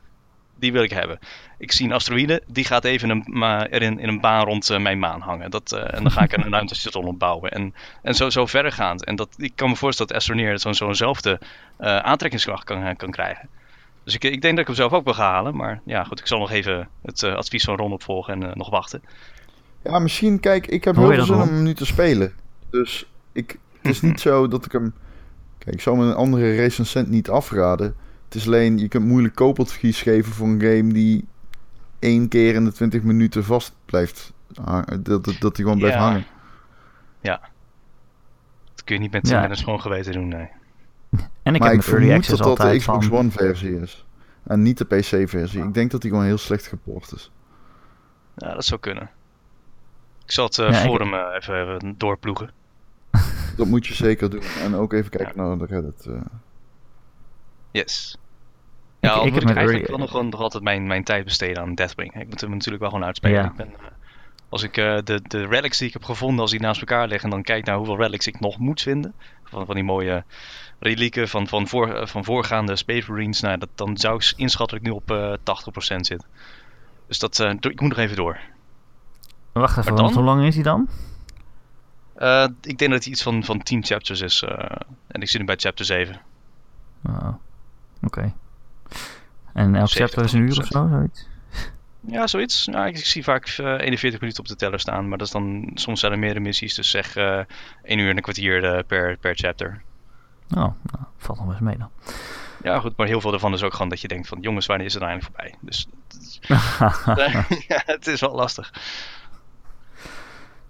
die 0.55 0.71
wil 0.71 0.83
ik 0.83 0.91
hebben. 0.91 1.19
Ik 1.57 1.71
zie 1.71 1.85
een 1.85 1.93
asteroïde, 1.93 2.41
die 2.47 2.65
gaat 2.65 2.83
even 2.83 3.09
in 3.09 3.23
een, 3.25 3.43
er 3.43 3.81
in, 3.81 3.99
in 3.99 4.07
een 4.07 4.19
baan 4.19 4.45
rond 4.45 4.69
eh, 4.69 4.79
mijn 4.79 4.99
maan 4.99 5.21
hangen. 5.21 5.51
Dat, 5.51 5.71
eh, 5.71 5.93
en 5.93 6.03
dan 6.03 6.11
ga 6.11 6.23
ik 6.23 6.33
er 6.33 6.45
een 6.45 6.51
ruimtestation 6.57 7.05
opbouwen. 7.05 7.51
En, 7.51 7.73
en 8.01 8.13
zo, 8.13 8.29
zo 8.29 8.45
verdergaand. 8.45 9.05
En 9.05 9.15
dat, 9.15 9.29
ik 9.37 9.51
kan 9.55 9.69
me 9.69 9.75
voorstellen 9.75 10.11
dat 10.11 10.21
Astroneer 10.21 10.59
zo'n 10.59 10.73
zo'nzelfde 10.73 11.39
eh, 11.77 11.97
aantrekkingskracht 11.97 12.63
kan, 12.63 12.95
kan 12.95 13.11
krijgen. 13.11 13.49
Dus 14.03 14.15
ik, 14.15 14.23
ik 14.23 14.41
denk 14.41 14.53
dat 14.55 14.59
ik 14.59 14.67
hem 14.67 14.75
zelf 14.75 14.91
ook 14.93 15.03
wil 15.03 15.13
gaan 15.13 15.31
halen. 15.31 15.55
Maar 15.55 15.81
ja, 15.85 16.03
goed, 16.03 16.19
ik 16.19 16.27
zal 16.27 16.39
nog 16.39 16.51
even 16.51 16.89
het 17.01 17.23
eh, 17.23 17.35
advies 17.35 17.63
van 17.63 17.75
Ron 17.75 17.91
opvolgen 17.93 18.33
en 18.33 18.49
eh, 18.49 18.55
nog 18.55 18.69
wachten. 18.69 19.03
Ja, 19.83 19.99
misschien, 19.99 20.39
kijk, 20.39 20.67
ik 20.67 20.83
heb 20.83 20.95
heel 20.95 21.11
veel 21.13 21.25
zin 21.25 21.35
om 21.35 21.41
hem 21.41 21.63
nu 21.63 21.73
te 21.73 21.85
spelen. 21.85 22.33
Dus 22.69 23.05
ik, 23.31 23.57
het 23.81 23.91
is 23.91 24.01
niet 24.01 24.19
zo 24.29 24.47
dat 24.47 24.65
ik 24.65 24.71
hem... 24.71 24.93
Kijk, 25.57 25.75
ik 25.75 25.81
zal 25.81 25.95
me 25.95 26.05
een 26.05 26.15
andere 26.15 26.55
recensent 26.55 27.09
niet 27.09 27.29
afraden. 27.29 27.95
Het 28.25 28.35
is 28.35 28.45
alleen, 28.47 28.77
je 28.77 28.87
kunt 28.87 29.05
moeilijk 29.05 29.35
koopadvies 29.35 30.01
geven 30.01 30.33
voor 30.33 30.47
een 30.47 30.61
game 30.61 30.93
die 30.93 31.25
één 31.99 32.27
keer 32.27 32.55
in 32.55 32.65
de 32.65 32.71
20 32.71 33.01
minuten 33.01 33.43
vast 33.43 33.73
blijft 33.85 34.33
hangen. 34.63 35.03
Dat, 35.03 35.23
dat, 35.25 35.35
dat 35.39 35.55
die 35.55 35.63
gewoon 35.63 35.79
blijft 35.79 35.97
Ja. 35.97 36.03
hangen. 36.03 36.25
Dat 38.73 38.83
kun 38.83 38.95
je 38.95 39.01
niet 39.01 39.11
met, 39.11 39.27
Ja. 39.27 39.41
met 39.41 39.49
een 39.49 39.55
schoon 39.55 39.81
geweten 39.81 40.13
doen, 40.13 40.27
nee. 40.27 40.47
En 41.43 41.53
ik 41.55 41.61
maar 41.61 41.69
heb 41.71 41.79
ik 41.79 41.85
Early 41.87 41.99
vermoed 42.05 42.11
Access 42.17 42.37
dat 42.41 42.57
dat 42.57 42.71
de 42.71 42.77
Xbox 42.77 43.05
van... 43.07 43.17
One 43.17 43.31
versie 43.31 43.79
is. 43.79 44.05
En 44.43 44.61
niet 44.61 44.77
de 44.77 44.85
PC 44.85 45.29
versie. 45.29 45.63
Ik 45.63 45.73
denk 45.73 45.91
dat 45.91 46.01
die 46.01 46.09
gewoon 46.09 46.25
heel 46.25 46.37
slecht 46.37 46.67
geport 46.67 47.11
is. 47.15 47.31
Ja, 48.35 48.53
dat 48.53 48.65
zou 48.65 48.79
kunnen. 48.79 49.09
Ik 50.25 50.31
zal 50.31 50.45
het 50.45 50.57
eh, 50.57 50.69
Ja, 50.69 50.77
ik- 50.79 50.85
forum 50.85 51.13
eh, 51.13 51.19
even, 51.35 51.61
even 51.61 51.95
doorploegen. 51.97 52.51
Dat 53.57 53.67
moet 53.67 53.87
je 53.87 53.93
zeker 53.93 54.29
doen. 54.29 54.41
En 54.63 54.75
ook 54.75 54.93
even 54.93 55.09
kijken 55.11 55.37
naar 55.37 55.57
de 55.57 55.65
Reddit. 55.65 56.05
eh. 56.05 56.13
Yes. 57.71 58.17
Ja, 58.99 59.09
Ik- 59.11 59.15
al 59.19 59.25
ik 59.25 59.31
moet 59.31 59.41
heb 59.41 59.51
ik 59.51 59.57
eigenlijk 59.57 59.87
wel 59.87 59.97
nog, 59.97 60.09
gewoon- 60.09 60.29
nog 60.29 60.39
altijd 60.41 60.63
mijn, 60.63 60.87
mijn 60.87 61.03
tijd 61.03 61.23
besteden 61.23 61.61
aan 61.63 61.75
Deathwing. 61.75 62.13
Ik 62.21 62.27
moet 62.29 62.41
hem 62.41 62.49
natuurlijk 62.49 62.81
wel 62.81 62.89
gewoon 62.91 63.05
uitspelen. 63.05 63.41
Ja. 63.41 63.45
Ik 63.49 63.55
ben, 63.55 63.67
eh, 63.67 63.85
als 64.49 64.63
ik 64.63 64.77
eh, 64.77 64.97
de, 65.03 65.21
de 65.27 65.45
relics 65.45 65.77
die 65.77 65.87
ik 65.87 65.93
heb 65.93 66.03
gevonden, 66.03 66.39
als 66.41 66.51
die 66.51 66.59
naast 66.59 66.79
elkaar 66.79 67.07
liggen, 67.07 67.23
en 67.29 67.35
dan 67.35 67.43
kijk 67.43 67.65
naar 67.65 67.75
hoeveel 67.77 67.97
relics 67.97 68.27
ik 68.27 68.39
nog 68.39 68.57
moet 68.57 68.81
vinden. 68.81 69.13
Van, 69.43 69.65
van 69.65 69.75
die 69.75 69.83
mooie 69.83 70.23
relieken 70.83 71.27
van, 71.27 71.47
van, 71.47 71.67
voor, 71.67 71.93
eh, 71.95 72.05
van 72.07 72.23
voorgaande 72.23 72.75
Space 72.75 73.11
Marines. 73.11 73.41
Nou, 73.41 73.57
dat, 73.57 73.69
dan 73.75 73.97
zou 73.97 74.15
ik 74.15 74.33
inschatten 74.35 74.77
dat 74.77 74.85
ik 74.87 74.91
nu 74.91 74.97
op 74.97 75.11
eh 75.11 75.33
80% 75.93 76.05
zit. 76.05 76.25
Dus 77.07 77.19
dat, 77.19 77.39
eh, 77.39 77.49
ik 77.49 77.81
moet 77.81 77.89
nog 77.89 77.97
even 77.97 78.15
door. 78.15 78.39
Wacht 79.51 79.77
even, 79.77 79.95
dan? 79.95 80.03
want 80.03 80.15
hoe 80.15 80.23
lang 80.23 80.45
is 80.45 80.55
hij 80.55 80.63
dan? 80.63 80.89
Eh, 82.15 82.47
ik 82.61 82.77
denk 82.77 82.91
dat 82.91 83.03
het 83.03 83.05
iets 83.05 83.23
van, 83.23 83.43
van 83.43 83.59
10 83.63 83.83
chapters 83.83 84.21
is. 84.21 84.41
eh, 84.41 84.75
en 85.07 85.21
ik 85.21 85.29
zit 85.29 85.39
nu 85.39 85.45
bij 85.45 85.55
chapter 85.55 85.85
7. 85.85 86.21
Oh, 87.05 87.27
Oké. 88.03 88.33
En 89.53 89.75
elk 89.75 89.87
70, 89.89 89.93
chapter 89.97 90.23
is 90.23 90.33
een 90.33 90.41
uur 90.41 90.59
of 90.59 90.65
zo, 90.65 90.87
zoiets? 90.91 91.27
Ja, 92.07 92.27
zoiets. 92.27 92.65
Ja, 92.71 92.85
ik, 92.85 92.97
ik 92.97 93.05
zie 93.05 93.23
vaak 93.23 93.47
eh, 93.47 93.65
41 93.79 94.19
minuten 94.19 94.41
op 94.41 94.47
de 94.47 94.55
teller 94.55 94.79
staan, 94.79 95.07
maar 95.09 95.17
dat 95.17 95.27
is 95.27 95.33
dan 95.33 95.71
soms 95.73 95.99
zijn 95.99 96.11
er 96.11 96.19
meerdere 96.19 96.39
missies, 96.45 96.75
dus 96.75 96.89
zeg 96.89 97.15
eh 97.15 97.39
1 97.83 97.99
uur 97.99 98.09
en 98.09 98.15
een 98.15 98.21
kwartier 98.21 98.63
eh, 98.63 98.83
per, 98.87 99.17
per 99.17 99.35
chapter. 99.35 99.81
Oh, 100.49 100.57
nou, 100.57 100.73
valt 101.17 101.37
nog 101.37 101.47
wel 101.47 101.55
eens 101.55 101.63
mee 101.63 101.77
dan. 101.77 101.89
Ja, 102.63 102.79
goed, 102.79 102.97
maar 102.97 103.07
heel 103.07 103.21
veel 103.21 103.31
daarvan 103.31 103.53
is 103.53 103.63
ook 103.63 103.71
gewoon 103.73 103.89
dat 103.89 104.01
je 104.01 104.07
denkt 104.07 104.27
van, 104.27 104.37
jongens, 104.41 104.65
wanneer 104.65 104.85
is 104.85 104.93
het 104.93 105.03
eindelijk 105.03 105.31
voorbij? 105.35 105.55
Dus 105.61 105.87
ja, 107.67 107.81
het 107.85 108.07
is 108.07 108.21
wel 108.21 108.35
lastig. 108.35 108.71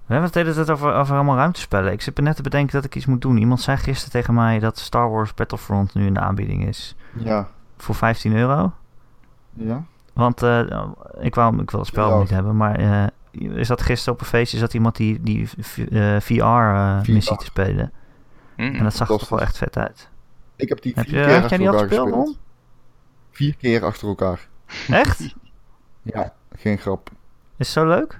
We 0.05 0.13
hebben 0.13 0.23
het 0.23 0.33
de 0.33 0.39
hele 0.39 0.53
tijd 0.53 0.69
over, 0.69 0.93
over 0.93 1.15
allemaal 1.15 1.35
ruimtespellen. 1.35 1.91
Ik 1.91 2.01
zit 2.01 2.17
me 2.17 2.23
net 2.23 2.35
te 2.35 2.41
bedenken 2.41 2.73
dat 2.75 2.85
ik 2.85 2.95
iets 2.95 3.05
moet 3.05 3.21
doen. 3.21 3.37
Iemand 3.37 3.61
zei 3.61 3.77
gisteren 3.77 4.11
tegen 4.11 4.33
mij 4.33 4.59
dat 4.59 4.77
Star 4.77 5.09
Wars 5.11 5.33
Battlefront 5.33 5.93
nu 5.93 6.05
in 6.05 6.13
de 6.13 6.19
aanbieding 6.19 6.67
is. 6.67 6.95
Ja. 7.13 7.47
Voor 7.77 7.95
15 7.95 8.35
euro. 8.35 8.71
Ja? 9.53 9.83
Want 10.13 10.41
eh, 10.43 10.59
ik, 11.19 11.35
wou, 11.35 11.61
ik 11.61 11.71
wil 11.71 11.79
het 11.79 11.89
spel 11.89 12.09
Ja. 12.09 12.19
niet 12.19 12.29
hebben, 12.29 12.57
maar 12.57 12.75
eh 12.79 13.07
is 13.31 13.67
dat 13.67 13.81
gisteren 13.81 14.13
op 14.13 14.19
een 14.19 14.25
feestje 14.27 14.57
zat 14.57 14.73
iemand 14.73 14.95
die, 14.95 15.21
die 15.21 15.47
VR-missie 16.19 17.33
VR. 17.33 17.39
te 17.39 17.45
spelen. 17.45 17.91
Hm. 18.55 18.61
En 18.61 18.83
dat 18.83 18.95
zag 18.95 19.09
er 19.09 19.17
toch 19.17 19.29
wel 19.29 19.41
echt 19.41 19.57
vet 19.57 19.77
uit. 19.77 20.09
Ik 20.55 20.69
heb 20.69 20.81
die 20.81 20.93
Heb 20.95 21.05
vier 21.05 21.19
je, 21.19 21.25
keer 21.25 21.35
achter 21.35 21.49
jij 21.49 21.57
die 21.57 21.67
al 21.67 21.73
elkaar 21.73 21.87
gespeeld. 21.87 22.13
Ron? 22.13 22.37
Vier 23.31 23.55
keer 23.55 23.85
achter 23.85 24.07
elkaar. 24.07 24.47
Echt? 24.87 25.21
Ja, 26.05 26.33
geen 26.55 26.77
grap. 26.77 27.09
Is 27.09 27.15
het 27.57 27.67
zo 27.67 27.87
leuk? 27.87 28.19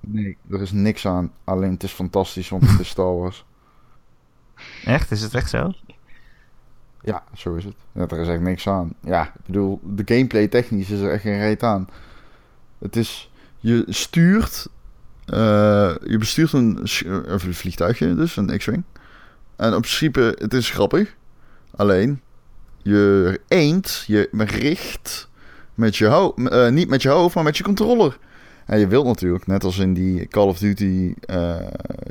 Nee, 0.00 0.36
er 0.50 0.60
is 0.60 0.72
niks 0.72 1.06
aan. 1.06 1.32
Alleen 1.44 1.70
het 1.70 1.82
is 1.82 1.92
fantastisch, 1.92 2.48
want 2.48 2.70
het 2.70 2.80
is 2.80 2.88
Star 2.94 3.18
Wars. 3.18 3.44
Echt? 4.84 5.10
Is 5.10 5.22
het 5.22 5.34
echt 5.34 5.50
zo? 5.50 5.72
Ja, 7.02 7.24
zo 7.34 7.54
is 7.54 7.64
het. 7.64 7.74
Ja, 7.92 8.06
er 8.08 8.20
is 8.20 8.28
echt 8.28 8.40
niks 8.40 8.68
aan. 8.68 8.94
Ja, 9.00 9.22
ik 9.24 9.46
bedoel, 9.46 9.80
de 9.82 10.02
gameplay 10.04 10.48
technisch 10.48 10.90
is 10.90 11.00
er 11.00 11.10
echt 11.10 11.22
geen 11.22 11.38
reet 11.38 11.62
aan. 11.62 11.88
Het 12.78 12.96
is, 12.96 13.30
je 13.58 13.84
stuurt, 13.88 14.68
eh, 15.24 15.94
je 16.04 16.16
bestuurt 16.18 16.52
een, 16.52 16.78
eh, 16.84 17.18
een 17.24 17.54
vliegtuigje, 17.54 18.14
dus 18.14 18.36
een 18.36 18.58
X-Wing. 18.58 18.82
En 19.62 19.74
op 19.74 19.80
principe, 19.80 20.36
het 20.38 20.54
is 20.54 20.70
grappig. 20.70 21.16
Alleen, 21.76 22.20
je 22.82 23.40
aimt, 23.48 24.04
je 24.06 24.28
richt 24.32 25.28
met 25.74 25.96
je 25.96 26.06
hoofd, 26.06 26.36
niet 26.70 26.88
met 26.88 27.02
je 27.02 27.08
hoofd, 27.08 27.34
maar 27.34 27.44
met 27.44 27.56
je 27.56 27.62
controller. 27.62 28.18
En 28.66 28.78
je 28.78 28.86
wilt 28.86 29.06
natuurlijk, 29.06 29.46
net 29.46 29.64
als 29.64 29.78
in 29.78 29.94
die 29.94 30.28
Call 30.28 30.46
of 30.46 30.58
Duty 30.58 31.14
eh, 31.20 31.56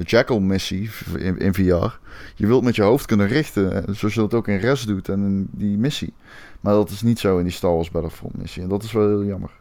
Jackal 0.04 0.40
missie 0.40 0.90
in, 1.18 1.38
in 1.38 1.54
VR, 1.54 1.98
je 2.36 2.48
wilt 2.48 2.64
met 2.64 2.76
je 2.76 2.82
hoofd 2.82 3.06
kunnen 3.06 3.28
richten, 3.28 3.88
eh, 3.88 3.96
zoals 3.96 4.14
je 4.14 4.20
dat 4.20 4.34
ook 4.34 4.48
in 4.48 4.58
Res 4.58 4.84
doet 4.84 5.10
en 5.10 5.20
in 5.20 5.48
die 5.52 5.78
missie. 5.78 6.14
Maar 6.62 6.74
dat 6.74 6.90
is 6.90 7.02
niet 7.02 7.20
zo 7.20 7.38
in 7.38 7.44
die 7.44 7.54
Star 7.54 7.74
Wars 7.74 7.92
Battlefront 7.92 8.38
missie. 8.38 8.62
En 8.64 8.70
dat 8.70 8.84
is 8.84 8.92
wel 8.92 9.08
heel 9.08 9.26
jammer. 9.26 9.61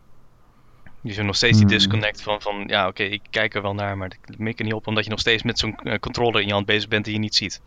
Je 1.02 1.12
ziet 1.12 1.24
nog 1.24 1.36
steeds 1.36 1.56
die 1.58 1.66
Hmm. 1.66 1.76
disconnect 1.76 2.22
van, 2.22 2.40
van 2.40 2.64
ja 2.66 2.86
oké, 2.88 3.02
ik 3.02 3.22
kijk 3.30 3.54
er 3.54 3.62
wel 3.62 3.74
naar, 3.74 3.96
maar 3.96 4.12
ik 4.28 4.38
mik 4.38 4.58
er 4.58 4.64
niet 4.64 4.74
op 4.74 4.86
omdat 4.86 5.04
je 5.04 5.10
nog 5.10 5.20
steeds 5.20 5.42
met 5.42 5.58
zo'n 5.58 5.76
eh, 5.76 5.98
controller 5.98 6.40
in 6.40 6.46
je 6.46 6.52
hand 6.52 6.66
bezig 6.66 6.88
bent 6.88 7.04
die 7.04 7.14
je 7.14 7.20
niet 7.20 7.34
ziet. 7.34 7.60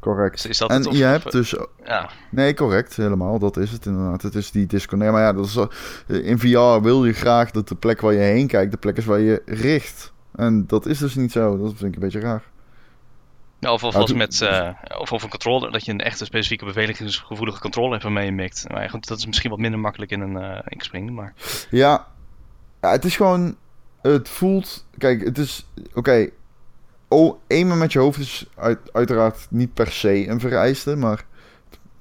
Correct. 0.00 0.34
Is, 0.34 0.46
is 0.46 0.58
dat 0.58 0.70
En 0.70 0.76
het? 0.76 0.86
Of- 0.86 0.96
je 0.96 1.04
hebt 1.04 1.32
dus... 1.32 1.54
Ja, 1.84 2.10
Nee, 2.30 2.54
correct, 2.54 2.96
helemaal. 2.96 3.38
Dat 3.38 3.56
is 3.56 3.70
het 3.70 3.86
inderdaad. 3.86 4.22
Het 4.22 4.34
is 4.34 4.50
die 4.50 4.66
disconnect. 4.66 5.12
Maar 5.12 5.22
ja, 5.22 5.32
dat 5.32 5.44
is, 5.46 5.54
wel- 5.54 5.70
in 6.06 6.38
VR 6.38 6.82
wil 6.82 7.04
je 7.04 7.12
graag 7.12 7.50
dat 7.50 7.68
de 7.68 7.74
plek 7.74 8.00
waar 8.00 8.12
je 8.12 8.18
heen 8.18 8.46
kijkt, 8.46 8.70
de 8.70 8.76
plek 8.78 8.96
is 8.96 9.04
waar 9.04 9.20
je 9.20 9.42
richt. 9.46 10.12
En 10.34 10.66
dat 10.66 10.86
is 10.86 10.98
dus 10.98 11.14
niet 11.14 11.32
zo. 11.32 11.58
Dat 11.58 11.68
vind 11.76 11.82
ik 11.88 11.94
een 11.94 12.00
beetje 12.00 12.20
raar. 12.20 12.42
Ja, 13.60 13.72
of, 13.72 13.84
of, 13.84 13.92
Nou, 13.92 14.02
als 14.02 14.12
met, 14.12 14.40
eh, 14.40 14.68
of, 14.98 15.12
of 15.12 15.22
een 15.22 15.28
controller, 15.28 15.72
dat 15.72 15.84
je 15.84 15.92
een 15.92 16.00
echte 16.00 16.24
specifieke 16.24 16.64
beveiligingsgevoelige 16.64 17.60
controller 17.60 17.90
hebt 17.90 18.02
waarmee 18.02 18.24
je 18.24 18.32
mikt. 18.32 18.64
Maar 18.68 18.82
ja, 18.82 18.88
goed, 18.88 19.06
dat 19.08 19.18
is 19.18 19.26
misschien 19.26 19.50
wat 19.50 19.58
minder 19.58 19.80
makkelijk 19.80 20.10
in 20.10 20.20
een 20.20 20.62
uh, 20.96 21.10
maar... 21.10 21.34
Ja, 21.70 22.06
ja, 22.80 22.90
het 22.90 23.04
is 23.04 23.16
gewoon. 23.16 23.56
Het 24.02 24.28
voelt. 24.28 24.86
Kijk, 24.98 25.24
het 25.24 25.38
is. 25.38 25.66
Oké. 25.94 26.28
Oh, 27.08 27.38
aimen 27.48 27.78
met 27.78 27.92
je 27.92 27.98
hoofd 27.98 28.18
is 28.18 28.46
uit, 28.56 28.78
uiteraard 28.92 29.46
niet 29.50 29.74
per 29.74 29.90
se 29.92 30.28
een 30.28 30.40
vereiste, 30.40 30.96
maar 30.96 31.24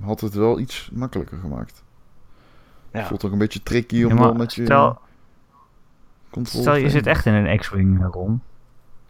had 0.04 0.22
het 0.22 0.34
wel 0.34 0.60
iets 0.60 0.90
makkelijker 0.94 1.38
gemaakt. 1.38 1.84
Ja. 2.92 3.06
Voelt 3.06 3.26
ook 3.26 3.32
een 3.32 3.38
beetje 3.38 3.64
tricky 3.64 3.96
Ja, 3.96 4.08
om 4.08 4.14
maar 4.14 4.24
wel 4.24 4.34
met 4.34 4.54
je 4.54 4.64
stel, 4.64 5.00
controle 6.30 6.62
stel 6.64 6.76
je 6.76 6.90
zit 6.90 7.08
echt 7.08 7.26
in 7.26 7.34
een 7.34 7.58
X-Wing, 7.58 8.02
eh, 8.04 8.08
Ron. 8.12 8.42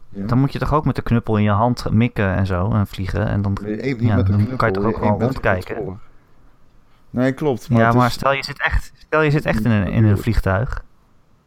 Ja. 0.09 0.25
Dan 0.25 0.39
moet 0.39 0.53
je 0.53 0.59
toch 0.59 0.73
ook 0.73 0.85
met 0.85 0.95
de 0.95 1.01
knuppel 1.01 1.37
in 1.37 1.43
je 1.43 1.49
hand 1.49 1.89
mikken 1.91 2.35
en 2.35 2.45
zo 2.45 2.71
en 2.71 2.87
vliegen. 2.87 3.27
En 3.27 3.41
dan, 3.41 3.57
Nee, 3.61 4.01
ja, 4.01 4.15
met 4.15 4.25
de 4.25 4.31
dan 4.31 4.35
knuppel, 4.39 4.57
kan 4.57 4.67
je 4.67 4.73
toch 4.73 4.83
ook 4.85 4.95
gewoon 4.97 5.21
rondkijken. 5.21 5.99
Nee, 7.09 7.31
klopt. 7.31 7.69
Maar 7.69 7.79
ja, 7.79 7.87
het 7.87 7.95
maar 7.95 8.07
is- 8.07 8.13
stel 8.13 8.31
je 8.33 8.43
zit 8.43 8.61
echt, 8.61 8.91
stel 8.97 9.21
je 9.21 9.31
zit 9.31 9.45
echt 9.45 9.65
in 9.65 9.71
een, 9.71 9.87
in 9.87 10.03
een 10.03 10.17
vliegtuig. 10.17 10.85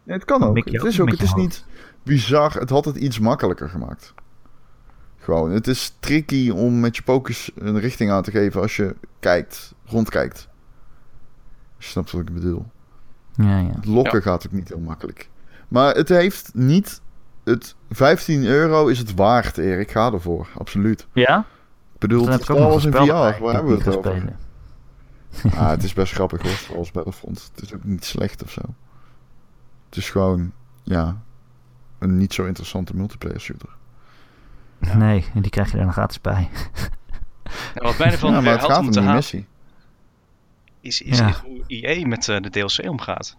Nee, 0.03 0.17
het 0.17 0.25
kan 0.25 0.41
dan 0.41 0.49
ook. 0.49 0.57
Het 0.57 0.81
ook 0.81 0.87
is 0.87 1.01
ook. 1.01 1.11
Het 1.11 1.23
is 1.23 1.31
hoofd. 1.31 1.43
niet 1.43 1.65
bizar. 2.03 2.53
Het 2.53 2.71
had 2.71 2.85
het 2.85 2.97
iets 2.97 3.19
makkelijker 3.19 3.69
gemaakt. 3.69 4.15
Gewoon. 5.19 5.51
Het 5.51 5.67
is 5.67 5.97
tricky 6.01 6.51
om 6.51 6.81
met 6.81 6.97
je 6.97 7.03
focus 7.03 7.51
een 7.55 7.79
richting 7.79 8.11
aan 8.11 8.23
te 8.23 8.31
geven 8.31 8.61
als 8.61 8.77
je 8.77 8.95
kijkt, 9.21 9.75
rondkijkt. 9.85 10.49
Je 11.79 11.85
snapt 11.85 12.11
wat 12.11 12.21
ik 12.21 12.35
bedoel. 12.35 12.67
Ja, 13.35 13.59
ja. 13.59 13.73
Het 13.75 13.87
lokken 13.87 14.23
gaat 14.23 14.47
ook 14.47 14.53
niet 14.53 14.69
heel 14.69 14.81
makkelijk. 14.81 15.29
Maar 15.69 15.95
het 15.95 16.09
heeft 16.09 16.51
niet. 16.55 17.01
Het 17.45 17.75
15 17.91 18.45
euro 18.45 18.87
is 18.87 18.99
het 18.99 19.15
waard, 19.15 19.59
Erik. 19.59 19.91
Ga 19.91 20.13
ervoor. 20.13 20.49
Absoluut. 20.59 21.07
Ja? 21.13 21.39
Ik 21.93 21.99
bedoel, 21.99 22.29
het 22.29 22.49
in 22.49 22.57
een 22.57 22.81
VR. 22.81 22.89
spel 22.89 23.07
Waar 23.07 23.55
hebben 23.55 23.79
we 23.79 23.85
het 23.85 23.97
over? 23.97 24.37
Ah, 25.55 25.69
het 25.69 25.83
is 25.83 25.93
best 26.01 26.13
grappig 26.13 26.43
hoor, 26.43 26.77
Wars 26.77 26.91
Battlefront. 26.91 27.51
Het 27.55 27.65
is 27.65 27.75
ook 27.75 27.85
niet 27.85 28.05
slecht 28.05 28.43
of 28.43 28.51
zo. 28.51 28.61
Het 29.91 29.99
is 29.99 30.11
gewoon, 30.11 30.53
ja, 30.83 31.23
een 31.99 32.17
niet 32.17 32.33
zo 32.33 32.45
interessante 32.45 32.97
multiplayer 32.97 33.41
shooter. 33.41 33.69
Nee, 34.79 35.25
en 35.35 35.43
die 35.43 35.51
krijg 35.51 35.71
je 35.73 35.79
er 35.79 35.85
dan 35.85 35.93
gratis 35.93 36.21
bij. 36.21 36.49
En 37.75 37.83
wat 37.83 37.99
mij 37.99 38.11
ervan 38.11 38.29
ja, 38.29 38.35
maar 38.35 38.43
weer 38.45 38.53
het 38.53 38.61
had 38.61 38.71
gaat 38.71 38.81
om 38.81 38.91
die 38.91 39.01
halen, 39.01 39.15
missie. 39.15 39.47
is, 40.81 41.03
is, 41.03 41.19
Ja. 41.19 41.35
hoe 41.45 41.63
EA 41.67 42.07
met 42.07 42.29
eh, 42.29 42.41
de 42.41 42.51
DLC 42.51 42.89
omgaat. 42.89 43.37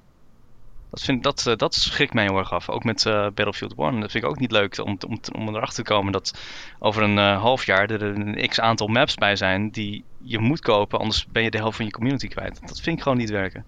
Dat, 0.91 1.02
vind, 1.02 1.24
dat, 1.24 1.47
eh, 1.47 1.56
dat 1.56 1.76
schrikt 1.76 2.14
mij 2.14 2.24
heel 2.24 2.38
erg 2.38 2.52
af. 2.54 2.70
Ook 2.70 2.84
met 2.84 3.06
eh, 3.06 3.14
Battlefield 3.14 3.74
1. 3.78 3.99
Dat 3.99 4.12
vind 4.12 4.24
ik 4.24 4.30
ook 4.30 4.39
niet 4.39 4.52
leuk 4.52 4.80
om, 4.84 4.97
om, 5.08 5.20
om 5.36 5.47
erachter 5.56 5.84
te 5.84 5.91
komen 5.93 6.12
dat 6.12 6.39
over 6.80 7.04
een 7.04 7.18
eh, 7.18 7.41
half 7.41 7.66
jaar 7.66 7.89
er 7.89 8.02
een 8.04 8.47
x 8.47 8.60
aantal 8.60 8.88
maps 8.88 9.16
bij 9.16 9.36
zijn 9.36 9.70
die 9.70 10.04
je 10.18 10.39
moet 10.39 10.60
kopen, 10.60 10.99
anders 10.99 11.28
ben 11.28 11.43
je 11.43 11.52
de 11.52 11.58
helft 11.58 11.76
van 11.76 11.86
je 11.86 11.91
community 11.91 12.28
kwijt. 12.28 12.60
Dat 12.68 12.82
vind 12.82 12.97
ik 12.97 13.04
gewoon 13.04 13.18
niet 13.18 13.30
werken. 13.30 13.66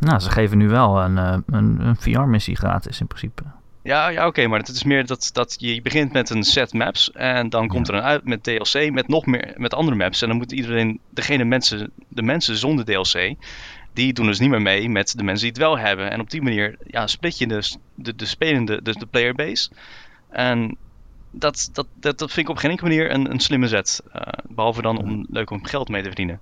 Nou, 0.00 0.20
ze 0.20 0.30
geven 0.30 0.58
nu 0.58 0.68
wel 0.68 1.00
een, 1.00 1.18
eh, 1.18 1.36
een, 1.46 1.80
een 1.80 1.96
VR-missie 1.96 2.56
gratis 2.56 3.00
in 3.00 3.06
principe. 3.06 3.42
Ja, 3.82 4.08
ja 4.08 4.26
oké, 4.26 4.46
maar 4.46 4.58
het 4.58 4.68
is 4.68 4.84
meer 4.84 5.06
dat, 5.06 5.30
dat 5.32 5.56
je 5.58 5.82
begint 5.82 6.12
met 6.12 6.30
een 6.30 6.42
set 6.42 6.72
maps 6.72 7.12
en 7.12 7.48
dan 7.48 7.68
komt 7.68 7.88
er 7.88 7.94
een 7.94 8.02
uit 8.02 8.24
met 8.24 8.42
DLC 8.42 8.90
met 8.92 9.08
nog 9.08 9.26
meer 9.26 9.54
met 9.56 9.74
andere 9.74 9.96
maps. 9.96 10.22
En 10.22 10.28
dan 10.28 10.36
moet 10.36 10.52
iedereen, 10.52 11.00
degene 11.10 11.44
mensen, 11.44 11.90
de 12.08 12.22
mensen 12.22 12.56
zonder 12.56 12.84
DLC, 12.84 13.34
die 13.92 14.12
doen 14.12 14.26
dus 14.26 14.38
niet 14.38 14.50
meer 14.50 14.62
mee 14.62 14.88
met 14.88 15.16
de 15.16 15.22
mensen 15.22 15.42
die 15.42 15.52
het 15.52 15.70
wel 15.70 15.78
hebben. 15.78 16.10
En 16.10 16.20
op 16.20 16.30
die 16.30 16.42
manier 16.42 16.76
ja, 16.86 17.06
split 17.06 17.38
je 17.38 17.46
dus 17.46 17.76
de, 17.94 18.16
de 18.16 18.26
spelende, 18.26 18.82
dus 18.82 18.96
de 18.96 19.06
playerbase 19.06 19.70
en 20.30 20.76
dat, 21.30 21.70
dat, 21.72 21.86
dat, 21.94 22.18
dat 22.18 22.32
vind 22.32 22.46
ik 22.46 22.52
op 22.52 22.58
geen 22.58 22.70
enkele 22.70 22.88
manier 22.88 23.10
een, 23.10 23.30
een 23.30 23.40
slimme 23.40 23.68
zet, 23.68 24.02
eh, 24.12 24.22
behalve 24.48 24.82
dan 24.82 24.98
om 24.98 25.26
leuk 25.30 25.50
om 25.50 25.64
geld 25.64 25.88
mee 25.88 26.00
te 26.00 26.06
verdienen. 26.06 26.40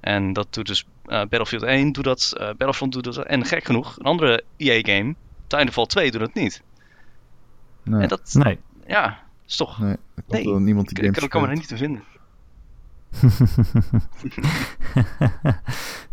En 0.00 0.32
dat 0.32 0.54
doet 0.54 0.66
dus 0.66 0.86
eh, 1.04 1.18
Battlefield 1.18 1.62
1 1.62 1.92
doet 1.92 2.04
dat, 2.04 2.34
eh, 2.36 2.46
Battlefront 2.46 2.92
doet 2.92 3.04
dat 3.04 3.16
en 3.18 3.44
gek 3.44 3.64
genoeg, 3.64 3.96
een 3.98 4.04
andere 4.04 4.44
EA 4.56 4.80
game, 4.82 5.14
Titanfall 5.46 5.86
2 5.86 6.10
doet 6.10 6.20
het 6.20 6.34
niet. 6.34 6.62
Nee, 7.82 8.02
En 8.02 8.08
dat, 8.08 8.34
Nee. 8.34 8.58
ja, 8.86 9.18
is 9.46 9.56
toch. 9.56 9.78
nee, 9.78 9.90
er 9.90 9.98
komt 10.14 10.28
Nee, 10.28 10.44
wel 10.44 10.58
niemand 10.58 10.88
die 10.88 10.98
Ik, 10.98 11.04
games 11.04 11.22
ik 11.22 11.30
kan 11.30 11.42
me 11.42 11.48
er 11.48 11.54
niet 11.54 11.68
te 11.68 11.76
vinden. 11.76 12.02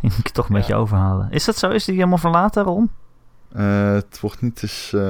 Die 0.01 0.09
moet 0.13 0.17
ik 0.17 0.29
toch 0.29 0.47
een 0.49 0.55
beetje 0.55 0.75
overhalen. 0.75 1.31
Is 1.31 1.45
dat 1.45 1.57
zo? 1.57 1.69
Is 1.69 1.85
die 1.85 1.95
helemaal 1.95 2.17
verlaten, 2.17 2.63
Ron? 2.63 2.91
Eh, 3.51 3.91
het 3.93 4.19
wordt 4.19 4.41
niet, 4.41 4.61
het 4.61 4.69
is, 4.69 4.91
eh, 4.93 5.01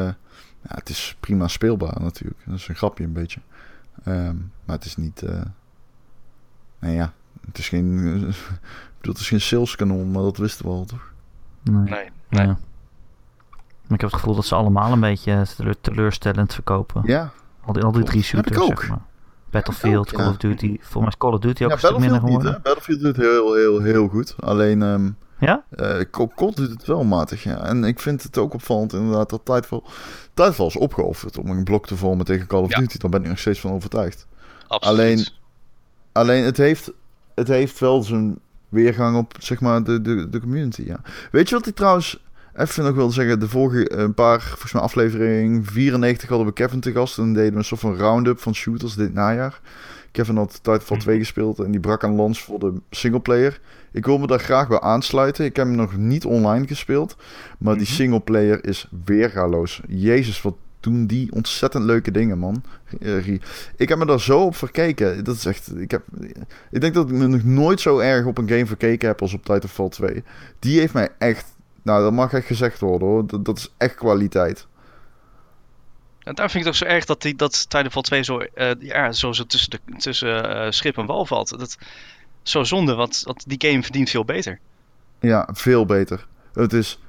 ja, 0.62 0.76
het 0.76 0.90
is 0.90 1.16
prima 1.20 1.48
speelbaar 1.48 2.02
natuurlijk. 2.02 2.40
Dat 2.46 2.56
is 2.56 2.68
een 2.68 2.76
grapje 2.76 3.04
een 3.04 3.14
beetje. 3.14 3.40
Ehm, 4.04 4.36
maar 4.66 4.76
het 4.76 4.86
is 4.86 4.96
niet, 4.96 5.22
eh 5.22 5.42
nee 6.80 6.96
ja, 6.96 7.14
het 7.46 7.58
is 7.58 7.70
geen, 7.70 7.98
ik 8.18 8.36
bedoel, 8.98 9.14
het 9.14 9.18
is 9.20 9.28
geen 9.28 9.42
saleskanon, 9.42 10.12
maar 10.12 10.22
dat 10.22 10.38
wisten 10.38 10.66
we 10.66 10.72
al 10.72 10.86
toch? 10.86 11.12
Nee. 11.64 11.84
Nee, 11.84 12.10
nee. 12.30 12.46
Ja. 12.48 12.58
Maar 13.88 13.94
ik 13.98 14.02
heb 14.02 14.12
het 14.12 14.14
gevoel 14.20 14.36
dat 14.36 14.46
ze 14.46 14.56
allemaal 14.56 14.92
een 14.92 15.00
beetje 15.00 15.46
teleur- 15.58 15.82
teleurstellend 15.82 16.54
verkopen. 16.54 17.02
Ja, 17.06 17.32
Al 17.66 17.74
die, 17.74 17.84
al 17.84 17.92
die 17.92 18.04
drie 18.04 18.26
Heb 18.28 18.46
ik 18.48 18.54
shooters, 18.54 18.72
ook. 18.72 18.80
zeg 18.80 18.90
maar. 18.90 19.02
Battlefield, 19.50 20.08
ook, 20.08 20.14
Call 20.16 20.24
ja. 20.26 20.30
of 20.32 20.38
Duty. 20.38 20.68
Volgens 20.68 20.94
mij 20.94 21.08
is 21.08 21.18
Call 21.18 21.32
of 21.34 21.40
Duty 21.40 21.64
ook 21.64 21.70
ja 21.70 21.76
een 21.76 21.80
stuk 21.82 21.98
minder 21.98 22.12
niet, 22.12 22.22
geworden. 22.28 22.52
hè? 22.54 22.60
Battlefield 22.60 23.00
doet 23.00 23.16
het 23.16 23.26
heel, 23.26 23.54
heel, 23.56 23.82
heel 23.82 24.08
goed. 24.08 24.36
Alleen, 24.40 24.82
ehm 24.82 25.10
Ja? 25.40 25.64
eh, 25.70 26.02
Co- 26.12 26.28
COD 26.28 26.56
doet 26.56 26.70
het 26.70 26.86
wel 26.86 27.04
matig, 27.04 27.44
ja. 27.44 27.58
En 27.64 27.84
ik 27.84 28.00
vind 28.00 28.24
het 28.24 28.38
ook 28.38 28.54
opvallend 28.54 28.94
inderdaad 28.94 29.30
dat 29.30 29.40
Titanfall, 29.46 29.82
Titanfall 30.34 30.66
is 30.66 30.78
opgeofferd 30.78 31.38
om 31.38 31.50
een 31.50 31.64
blok 31.64 31.88
te 31.88 31.98
vormen 31.98 32.26
tegen 32.26 32.48
Call 32.48 32.62
of 32.64 32.70
Ja. 32.70 32.80
Duty. 32.80 32.98
Daar 32.98 33.10
ben 33.12 33.22
ik 33.24 33.28
nog 33.28 33.40
steeds 33.40 33.60
van 33.60 33.72
overtuigd. 33.72 34.28
Absoluut. 34.68 35.00
Alleen- 35.00 35.28
Alleen 36.12 36.44
het 36.44 36.58
heeft, 36.58 36.92
het 37.36 37.48
heeft 37.48 37.80
wel 37.80 38.04
zijn 38.04 38.40
weergang 38.70 39.18
op 39.18 39.34
zeg 39.40 39.62
maar 39.62 39.84
de, 39.84 40.02
de, 40.02 40.30
de 40.30 40.40
community. 40.40 40.84
Ja. 40.86 41.00
Weet 41.32 41.50
je 41.50 41.56
wat 41.56 41.68
ik 41.68 41.76
trouwens 41.76 42.24
even 42.56 42.84
nog 42.84 42.96
wil 42.96 43.12
zeggen? 43.12 43.40
De 43.40 43.50
vorige 43.50 43.98
een 43.98 44.14
paar, 44.14 44.42
volgens 44.42 44.72
mij 44.74 44.82
aflevering 44.82 45.68
94 45.72 46.30
hadden 46.30 46.48
we 46.48 46.54
Kevin 46.54 46.80
te 46.80 46.92
gast. 46.92 47.18
En 47.18 47.34
deden 47.34 47.52
we 47.52 47.58
een 47.58 47.64
soort 47.66 47.82
van 47.82 47.96
round-up 47.96 48.40
van 48.40 48.56
shooters 48.56 48.96
dit 48.96 49.14
najaar. 49.14 49.62
Kevin 50.12 50.36
had 50.36 50.54
Titanfall 50.54 50.98
2 50.98 51.18
gespeeld 51.18 51.60
en 51.60 51.72
die 51.72 51.80
brak 51.80 52.04
aan 52.04 52.16
lans 52.16 52.42
voor 52.44 52.60
de 52.60 52.74
singleplayer. 52.90 53.60
Ik 53.92 54.06
wil 54.06 54.18
me 54.18 54.28
daar 54.28 54.40
graag 54.40 54.68
bij 54.68 54.80
aansluiten. 54.80 55.46
Ik 55.46 55.56
heb 55.56 55.66
hem 55.66 55.76
nog 55.76 55.98
niet 55.98 56.26
online 56.26 56.68
gespeeld. 56.68 57.16
Maar 57.58 57.74
die 57.74 57.84
Mhm. 57.84 57.92
singleplayer 57.94 58.66
is 58.66 58.88
weergaloos. 59.06 59.82
Jezus, 59.88 60.42
wat 60.42 60.56
doen 60.80 61.06
die 61.06 61.32
ontzettend 61.32 61.84
leuke 61.84 62.12
dingen, 62.12 62.38
man. 62.38 62.64
Ik 63.76 63.90
heb 63.90 63.98
me 63.98 64.06
daar 64.06 64.22
zo 64.22 64.42
op 64.42 64.56
verkeken. 64.56 65.24
Dat 65.24 65.36
is 65.36 65.46
echt... 65.46 65.80
Ik, 65.80 65.92
heb, 65.92 66.04
ik 66.72 66.82
denk 66.82 66.94
dat 66.94 67.10
ik 67.10 67.16
me 67.16 67.28
nog 67.28 67.44
nooit 67.44 67.82
zo 67.82 68.00
erg 68.00 68.26
op 68.26 68.38
een 68.38 68.50
game 68.50 68.66
verkeken 68.66 69.08
heb 69.08 69.22
als 69.22 69.34
op 69.34 69.46
Titanfall 69.46 69.90
2. 69.90 70.24
Die 70.60 70.80
heeft 70.80 70.94
mij 70.94 71.10
echt... 71.18 71.46
Nou, 71.82 72.04
dat 72.04 72.14
mag 72.14 72.34
echt 72.34 72.48
gezegd 72.48 72.80
worden, 72.80 73.08
hoor. 73.08 73.28
Dat, 73.28 73.46
dat 73.46 73.58
is 73.58 73.74
echt 73.78 73.96
kwaliteit. 73.96 74.68
En 76.24 76.36
daar 76.36 76.50
vind 76.50 76.66
ik 76.66 76.74
het 76.74 76.82
ook 76.82 76.88
zo 76.88 76.96
erg 76.96 77.06
dat, 77.06 77.22
die, 77.22 77.36
dat 77.36 77.70
Titanfall 77.70 78.02
2 78.02 78.24
zo, 78.24 78.40
eh, 78.40 78.72
ja, 78.80 79.12
zo, 79.12 79.32
zo 79.32 79.44
tussen, 79.44 79.70
de, 79.70 79.80
tussen 79.98 80.56
eh, 80.56 80.72
schip 80.72 80.98
en 80.98 81.06
wal 81.06 81.26
valt. 81.26 81.50
Dat 81.60 81.78
zo 82.44 82.64
zonde, 82.64 82.94
want, 82.94 83.22
want 83.26 83.50
die 83.50 83.70
game 83.70 83.84
verdient 83.84 84.10
veel 84.10 84.26
beter. 84.26 84.60
Ja, 85.20 85.50
veel 85.54 85.86
beter. 85.86 86.26
Het 86.54 86.74
is... 86.74 87.00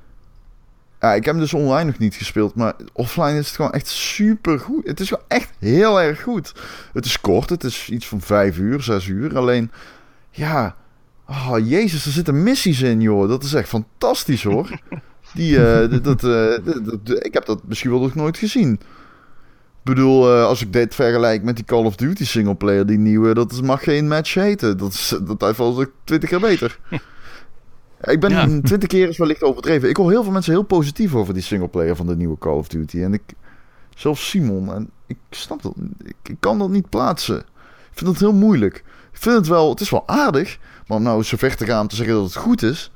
Ja, 1.00 1.14
ik 1.14 1.24
heb 1.24 1.34
hem 1.34 1.42
dus 1.42 1.54
online 1.54 1.84
nog 1.84 1.98
niet 1.98 2.14
gespeeld, 2.14 2.54
maar 2.54 2.74
offline 2.92 3.38
is 3.38 3.46
het 3.46 3.56
gewoon 3.56 3.72
echt 3.72 3.86
super 3.86 4.58
goed. 4.60 4.86
Het 4.86 5.00
is 5.00 5.08
gewoon 5.08 5.24
echt 5.28 5.50
heel 5.58 6.00
erg 6.00 6.22
goed. 6.22 6.52
Het 6.92 7.04
is 7.04 7.20
kort, 7.20 7.50
het 7.50 7.64
is 7.64 7.88
iets 7.90 8.06
van 8.08 8.20
vijf 8.20 8.58
uur, 8.58 8.82
zes 8.82 9.06
uur. 9.06 9.36
Alleen, 9.36 9.70
ja, 10.30 10.76
oh, 11.28 11.56
jezus, 11.64 12.06
er 12.06 12.12
zitten 12.12 12.42
missies 12.42 12.80
in, 12.82 13.00
joh. 13.00 13.28
Dat 13.28 13.42
is 13.44 13.54
echt 13.54 13.68
fantastisch, 13.68 14.42
hoor. 14.42 14.68
Die, 15.34 15.56
eh, 15.56 15.82
eh, 15.94 16.02
dat- 16.02 17.24
ik 17.24 17.34
heb 17.34 17.46
dat 17.46 17.60
misschien 17.66 17.90
wel 17.90 18.00
nog 18.00 18.14
nooit 18.14 18.36
gezien. 18.38 18.72
Ik 18.72 19.92
bedoel, 19.94 20.34
eh, 20.34 20.44
als 20.44 20.62
ik 20.62 20.72
dit 20.72 20.94
vergelijk 20.94 21.42
met 21.42 21.56
die 21.56 21.64
Call 21.64 21.84
of 21.84 21.96
Duty 21.96 22.24
singleplayer, 22.24 22.86
die 22.86 22.98
nieuwe, 22.98 23.34
dat 23.34 23.62
mag 23.62 23.82
geen 23.82 24.08
match 24.08 24.34
heten. 24.34 24.78
Dat 24.78 24.92
is 24.92 25.14
dat 25.22 25.42
uitvalt 25.42 25.78
ook 25.78 25.92
twintig 26.04 26.28
keer 26.28 26.40
beter. 26.40 26.78
Ik 28.06 28.20
ben 28.20 28.30
Ja. 28.30 28.60
twintig 28.62 28.88
keer 28.88 29.08
is 29.08 29.18
wellicht 29.18 29.42
overdreven. 29.42 29.88
Ik 29.88 29.96
hoor 29.96 30.10
heel 30.10 30.22
veel 30.22 30.32
mensen 30.32 30.52
heel 30.52 30.62
positief 30.62 31.14
over 31.14 31.34
die 31.34 31.42
singleplayer 31.42 31.96
van 31.96 32.06
de 32.06 32.16
nieuwe 32.16 32.38
Call 32.38 32.56
of 32.56 32.68
Duty. 32.68 33.02
En 33.02 33.12
ik, 33.12 33.22
zelfs 33.96 34.28
Simon, 34.28 34.72
en 34.74 34.90
ik 35.06 35.16
snap 35.30 35.62
dat, 35.62 35.74
ik, 36.04 36.14
ik 36.22 36.36
kan 36.40 36.58
dat 36.58 36.68
niet 36.70 36.88
plaatsen. 36.88 37.38
Ik 37.38 38.02
vind 38.02 38.10
dat 38.10 38.18
heel 38.18 38.32
moeilijk. 38.32 38.76
Ik 39.12 39.22
vind 39.22 39.36
het 39.36 39.46
wel, 39.46 39.70
het 39.70 39.80
is 39.80 39.90
wel 39.90 40.08
aardig, 40.08 40.58
maar 40.86 40.96
om 40.96 41.02
nou 41.02 41.22
zo 41.22 41.36
ver 41.36 41.56
te 41.56 41.64
gaan 41.64 41.80
om 41.80 41.88
te 41.88 41.96
zeggen 41.96 42.14
dat 42.14 42.24
het 42.24 42.36
goed 42.36 42.62
is. 42.62 42.90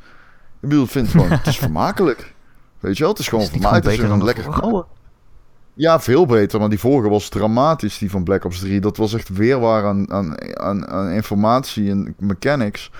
Ik 0.61 0.69
bedoel, 0.69 0.85
ik 0.85 0.91
vind 0.91 1.07
het 1.07 1.15
gewoon, 1.17 1.39
het 1.39 1.47
is 1.47 1.59
vermakelijk. 1.67 2.35
Weet 2.81 2.97
je 2.97 3.03
wel, 3.03 3.13
het 3.13 3.21
is 3.21 3.29
gewoon 3.29 3.45
het 3.45 3.53
vermakelijk. 3.53 3.87
Het 3.87 3.95
is 3.95 4.01
gewoon 4.05 4.25
lekker 4.25 4.45
vorige? 4.45 4.87
ja, 5.75 6.01
veel 6.01 6.27
beter. 6.27 6.61
Maar 6.61 6.69
die 6.69 6.79
vorige 6.79 7.09
was 7.09 7.29
dramatisch, 7.29 7.99
die 7.99 8.11
van 8.11 8.25
Black 8.25 8.45
Ops 8.45 8.59
3. 8.59 8.81
Dat 8.81 8.97
was 8.97 9.15
echt 9.15 9.29
weerwaar 9.29 9.85
aan, 9.85 10.11
aan, 10.13 10.59
aan, 10.61 10.89
aan 10.89 11.09
informatie 11.11 11.91
en 11.91 12.15
mechanics. 12.19 12.91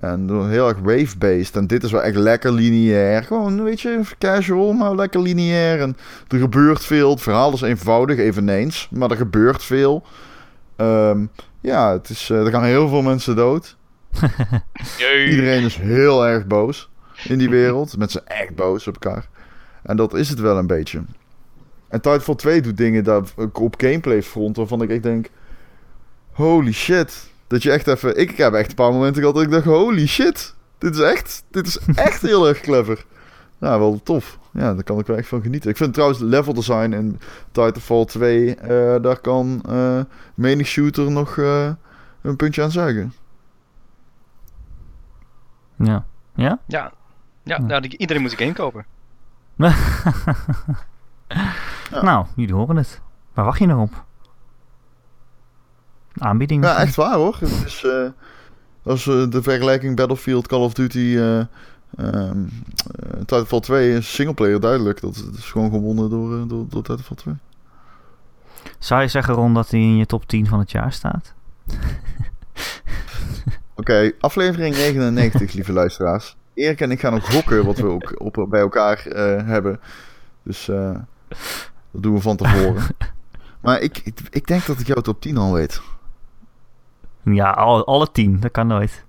En 0.00 0.48
heel 0.48 0.68
erg 0.68 0.78
wave-based. 0.78 1.56
En 1.56 1.66
dit 1.66 1.82
is 1.82 1.90
wel 1.90 2.02
echt 2.02 2.16
lekker 2.16 2.52
lineair. 2.52 3.24
Gewoon, 3.24 3.62
weet 3.62 3.80
je, 3.80 4.00
casual, 4.18 4.72
maar 4.72 4.94
lekker 4.94 5.20
lineair. 5.20 5.80
En 5.80 5.96
er 6.28 6.38
gebeurt 6.38 6.84
veel. 6.84 7.10
Het 7.10 7.20
verhaal 7.22 7.52
is 7.52 7.60
eenvoudig, 7.60 8.18
eveneens. 8.18 8.88
Maar 8.90 9.10
er 9.10 9.16
gebeurt 9.16 9.64
veel. 9.64 10.02
Ehm, 10.76 11.26
ja, 11.60 11.92
het 11.92 12.08
is, 12.08 12.30
eh, 12.30 12.44
er 12.44 12.50
gaan 12.50 12.64
heel 12.64 12.88
veel 12.88 13.02
mensen 13.02 13.36
dood. 13.36 13.76
Iedereen 15.30 15.64
is 15.64 15.76
heel 15.76 16.26
erg 16.26 16.46
boos 16.46 16.90
in 17.24 17.38
die 17.38 17.50
wereld. 17.50 17.96
Mensen 17.96 18.22
zijn 18.26 18.40
echt 18.40 18.54
boos 18.54 18.86
op 18.86 19.04
elkaar. 19.04 19.28
En 19.82 19.96
dat 19.96 20.14
is 20.14 20.28
het 20.28 20.40
wel 20.40 20.58
een 20.58 20.66
beetje. 20.66 21.02
En 21.88 22.00
Titanfall 22.00 22.34
2 22.34 22.60
doet 22.60 22.76
dingen 22.76 23.04
daar, 23.04 23.22
op 23.52 23.74
gameplay 23.78 24.22
front 24.22 24.56
waarvan 24.56 24.82
ik 24.82 24.90
echt 24.90 25.02
denk... 25.02 25.28
Holy 26.32 26.72
shit. 26.72 27.30
Dat 27.46 27.62
je 27.62 27.70
echt 27.70 27.86
even... 27.86 28.18
Ik 28.20 28.36
heb 28.36 28.52
echt 28.52 28.68
een 28.68 28.74
paar 28.74 28.92
momenten 28.92 29.20
gehad 29.20 29.34
dat 29.34 29.44
ik 29.44 29.50
dacht... 29.50 29.64
Holy 29.64 30.06
shit. 30.06 30.54
Dit 30.78 30.94
is 30.94 31.00
echt... 31.00 31.44
Dit 31.50 31.66
is 31.66 31.78
echt 31.94 32.22
heel 32.22 32.48
erg 32.48 32.60
clever. 32.60 33.04
Ja, 33.60 33.78
wel 33.78 34.00
tof. 34.02 34.38
Ja, 34.52 34.74
daar 34.74 34.82
kan 34.84 34.98
ik 34.98 35.06
wel 35.06 35.16
echt 35.16 35.28
van 35.28 35.42
genieten. 35.42 35.70
Ik 35.70 35.76
vind 35.76 35.92
trouwens 35.94 36.20
level 36.20 36.54
design 36.54 36.92
in 36.92 37.18
Titanfall 37.52 38.04
2... 38.04 38.54
eh, 38.56 39.02
daar 39.02 39.18
kan 39.20 39.62
eh 39.68 40.00
menig 40.34 40.66
shooter 40.66 41.10
nog 41.10 41.38
eh, 41.38 41.70
een 42.22 42.36
puntje 42.36 42.62
aan 42.62 42.70
zuigen. 42.70 43.12
Ja. 45.76 46.04
Ja? 46.34 46.58
Ja, 46.66 46.92
ja 47.42 47.58
nou, 47.58 47.80
die- 47.80 47.98
iedereen 47.98 48.22
moet 48.22 48.30
een 48.32 48.38
game 48.38 48.52
kopen. 48.52 48.86
Nou, 52.02 52.26
jullie 52.36 52.54
horen 52.54 52.76
het. 52.76 53.00
Waar 53.34 53.44
wacht 53.44 53.58
je 53.58 53.66
nog 53.66 53.80
op? 53.80 54.04
Aanbieding? 56.18 56.64
Ja, 56.64 56.78
echt 56.80 56.94
waar 56.94 57.14
hoor. 57.14 57.36
Het 57.40 57.64
is, 57.66 57.84
eh, 57.84 58.08
als 58.82 59.06
eh, 59.06 59.30
de 59.30 59.42
vergelijking 59.42 59.96
Battlefield, 59.96 60.46
Call 60.46 60.60
of 60.60 60.72
Duty, 60.72 61.16
ehm, 61.18 61.44
eh, 61.96 62.30
Titanfall 63.18 63.60
2 63.60 63.96
is 63.96 64.14
singleplayer 64.14 64.60
duidelijk. 64.60 65.00
Dat, 65.00 65.14
dat 65.14 65.34
is 65.34 65.50
gewoon 65.50 65.70
gewonnen 65.70 66.10
door, 66.10 66.48
door, 66.48 66.66
door 66.68 66.82
Titanfall 66.82 67.16
2. 67.16 67.34
Zou 68.78 69.02
je 69.02 69.08
zeggen, 69.08 69.34
Ron, 69.34 69.54
dat 69.54 69.70
hij 69.70 69.80
in 69.80 69.96
je 69.96 70.06
top 70.06 70.26
10 70.26 70.46
van 70.46 70.58
het 70.58 70.70
jaar 70.70 70.92
staat? 70.92 71.34
Oké, 73.74 74.12
aflevering 74.20 74.74
99, 74.74 75.52
lieve 75.52 75.72
luisteraars. 75.72 76.36
Erik 76.54 76.80
en 76.80 76.90
ik 76.90 77.00
gaan 77.00 77.12
nog 77.12 77.32
gokken 77.32 77.64
wat 77.64 77.78
we 77.78 77.86
ook 77.86 78.14
op, 78.20 78.46
bij 78.50 78.60
elkaar 78.60 79.02
hebben. 79.44 79.80
Dus 80.42 80.64
dat 80.66 82.02
doen 82.02 82.14
we 82.14 82.20
van 82.20 82.36
tevoren. 82.36 82.84
Maar 83.60 83.80
ik, 83.80 84.00
ik, 84.04 84.18
ik 84.30 84.46
denk 84.46 84.66
dat 84.66 84.80
ik 84.80 84.86
jouw 84.86 85.02
top 85.02 85.20
10 85.20 85.36
al 85.36 85.52
weet. 85.52 85.80
Ja, 87.34 87.50
alle, 87.50 87.84
alle 87.84 88.10
10. 88.12 88.40
Dat 88.40 88.50
kan 88.50 88.66
nooit. 88.66 89.04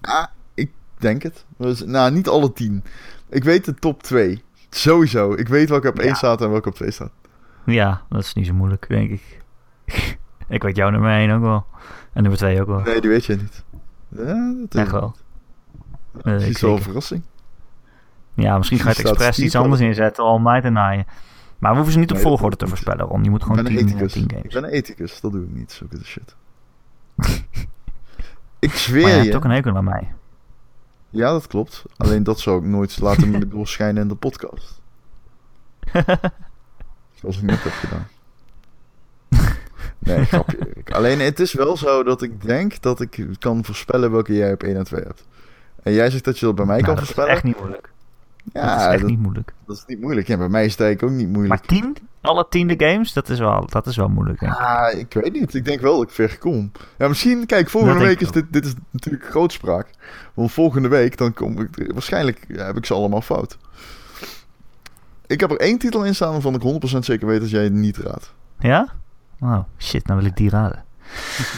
Ah, 0.00 0.26
ik 0.54 0.70
denk 0.98 1.22
het. 1.22 1.44
Dus, 1.58 1.84
nou, 1.84 2.10
niet 2.12 2.28
alle 2.28 2.52
10. 2.52 2.84
Ik 3.28 3.44
weet 3.44 3.64
de 3.64 3.74
top 3.74 4.02
2. 4.02 4.42
Sowieso. 4.70 5.32
Ik 5.34 5.48
weet 5.48 5.68
welke 5.68 5.88
op 5.88 5.98
1 5.98 6.08
Ja. 6.08 6.14
staat 6.14 6.42
en 6.42 6.50
welke 6.50 6.68
op 6.68 6.74
2 6.74 6.90
staat. 6.90 7.10
Ja, 7.64 8.02
dat 8.08 8.20
is 8.20 8.32
niet 8.34 8.46
zo 8.46 8.54
moeilijk, 8.54 8.88
denk 8.88 9.10
ik. 9.10 9.42
ik 10.48 10.62
weet 10.62 10.76
jouw 10.76 10.90
nummer 10.90 11.10
1 11.10 11.30
ook 11.30 11.42
wel. 11.42 11.66
En 12.12 12.20
nummer 12.22 12.38
2 12.38 12.60
ook 12.60 12.66
wel. 12.66 12.80
Nee, 12.80 13.00
die 13.00 13.10
weet 13.10 13.24
je 13.24 13.36
niet. 13.36 13.64
Ja, 14.08 14.54
dat 14.68 14.74
Echt 14.80 14.90
wel. 14.90 15.16
Dat 16.22 16.40
is 16.42 16.60
wel 16.60 16.76
een 16.76 16.82
verrassing. 16.82 17.22
Ja, 18.34 18.56
misschien 18.56 18.78
ga 18.78 18.90
je 18.90 18.96
het 18.96 19.06
expres 19.06 19.38
iets 19.38 19.54
anders 19.54 19.80
inzetten 19.80 20.24
om 20.24 20.42
mij 20.42 20.60
te 20.60 20.68
naaien. 20.68 21.06
Maar 21.58 21.70
we 21.70 21.76
hoeven 21.76 21.92
ze 21.94 21.98
niet 21.98 22.10
op 22.10 22.16
Nee, 22.16 22.24
volgorde 22.26 22.56
te 22.56 22.66
voorspellen, 22.66 23.06
Ron. 23.06 23.24
Je 23.24 23.30
moet 23.30 23.42
gewoon 23.42 23.56
ben 23.56 23.66
een 23.66 23.76
10 23.76 23.86
ethicus. 23.86 24.12
10 24.12 24.22
Ik 24.24 24.30
games. 24.30 24.54
ben 24.54 24.64
een 24.64 24.70
ethicus. 24.70 25.20
Dat 25.20 25.32
doe 25.32 25.42
ik 25.42 25.50
niet. 25.54 25.72
Zulke 25.72 26.04
shit. 26.04 26.36
ik 28.58 28.68
Maar 28.68 28.78
zweer 28.78 29.08
je 29.08 29.14
je. 29.14 29.22
hebt 29.22 29.34
ook 29.34 29.44
een 29.44 29.50
hekel 29.50 29.76
aan 29.76 29.84
mij. 29.84 30.14
Ja, 31.10 31.30
dat 31.32 31.46
klopt. 31.46 31.84
Alleen 31.96 32.22
dat 32.22 32.40
zou 32.40 32.58
ik 32.58 32.64
nooit 32.64 33.00
laten 33.06 33.48
doorschijnen 33.48 34.02
in 34.02 34.08
de 34.08 34.14
podcast. 34.14 34.80
Zoals 37.20 37.36
ik 37.36 37.42
net 37.42 37.62
heb 37.62 37.72
gedaan. 37.72 38.06
Nee, 39.98 40.24
grapje. 40.24 40.58
Alleen 40.84 41.20
het 41.20 41.40
is 41.40 41.52
wel 41.52 41.76
zo 41.76 42.02
dat 42.02 42.22
ik 42.22 42.42
denk 42.42 42.82
dat 42.82 43.00
ik 43.00 43.26
kan 43.38 43.64
voorspellen 43.64 44.10
welke 44.10 44.34
jij 44.34 44.52
op 44.52 44.62
1 44.62 44.76
en 44.76 44.84
2 44.84 45.02
hebt. 45.02 45.26
En 45.82 45.92
jij 45.92 46.10
zegt 46.10 46.24
dat 46.24 46.38
je 46.38 46.46
dat 46.46 46.54
bij 46.54 46.64
mij 46.64 46.80
Nou, 46.80 46.86
kan 46.86 46.94
dat 46.94 47.02
is 47.04 47.10
voorspellen. 47.10 47.36
echt 47.36 47.44
niet 47.44 47.58
moeilijk. 47.58 47.92
Ja, 48.52 48.66
dat 48.70 48.80
is 48.80 48.86
echt 48.86 49.00
dat, 49.00 49.10
niet 49.10 49.18
moeilijk. 49.18 49.54
dat 49.66 49.76
is 49.76 49.84
niet 49.86 50.00
moeilijk. 50.00 50.26
Ja, 50.26 50.36
bij 50.36 50.48
mij 50.48 50.64
is 50.64 50.70
het 50.70 50.80
eigenlijk 50.80 51.12
ook 51.12 51.18
niet 51.18 51.32
moeilijk. 51.32 51.60
Maar 51.60 51.80
10? 51.80 51.96
Alle 52.20 52.46
tiende 52.48 52.74
games? 52.78 53.12
Dat 53.12 53.28
is 53.28 53.38
wel, 53.38 53.66
dat 53.66 53.86
is 53.86 53.96
wel 53.96 54.08
moeilijk, 54.08 54.40
denk 54.40 54.52
ik. 54.52 54.58
Ah, 54.58 54.98
ik 54.98 55.12
weet 55.12 55.32
niet. 55.32 55.54
Ik 55.54 55.64
denk 55.64 55.80
wel 55.80 55.96
dat 55.96 56.02
ik 56.02 56.10
ver 56.10 56.38
kom. 56.38 56.72
Ja, 56.98 57.08
misschien, 57.08 57.46
kijk, 57.46 57.70
volgende 57.70 57.98
Dat 57.98 58.08
week 58.08 58.20
is 58.20 58.30
dit, 58.30 58.44
dit 58.50 58.64
is 58.64 58.74
natuurlijk 58.90 59.24
grootspraak. 59.24 59.90
Want 60.34 60.52
volgende 60.52 60.88
week, 60.88 61.16
dan 61.16 61.34
kom 61.34 61.60
ik, 61.60 61.92
waarschijnlijk 61.92 62.44
heb 62.48 62.76
ik 62.76 62.86
ze 62.86 62.94
allemaal 62.94 63.20
fout. 63.20 63.58
Ik 65.26 65.40
heb 65.40 65.50
er 65.50 65.60
één 65.60 65.78
titel 65.78 66.04
in 66.04 66.14
staan 66.14 66.32
waarvan 66.32 66.54
ik 66.54 66.96
100% 66.96 66.98
zeker 66.98 67.26
weet 67.26 67.40
dat 67.40 67.50
jij 67.50 67.64
het 67.64 67.72
niet 67.72 67.96
raadt. 67.96 68.34
Ja? 68.58 68.88
Oh, 69.40 69.58
shit, 69.78 70.06
nou 70.06 70.20
wil 70.20 70.28
ik 70.28 70.36
die 70.36 70.50
raden. 70.50 70.84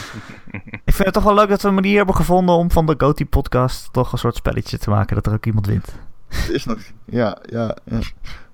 ik 0.85 0.93
vind 0.93 1.05
het 1.05 1.13
toch 1.13 1.23
wel 1.23 1.33
leuk 1.33 1.49
dat 1.49 1.61
we 1.61 1.67
een 1.67 1.73
manier 1.73 1.97
hebben 1.97 2.15
gevonden 2.15 2.55
om 2.55 2.71
van 2.71 2.85
de 2.85 2.95
Goatee 2.97 3.25
podcast 3.25 3.93
toch 3.93 4.11
een 4.11 4.17
soort 4.17 4.35
spelletje 4.35 4.77
te 4.77 4.89
maken 4.89 5.15
dat 5.15 5.25
er 5.25 5.33
ook 5.33 5.45
iemand 5.45 5.65
wint. 5.65 5.95
Het 6.29 6.49
is 6.49 6.65
nog, 6.65 6.79
ja, 7.05 7.37
ja, 7.49 7.75
ja. 7.85 7.99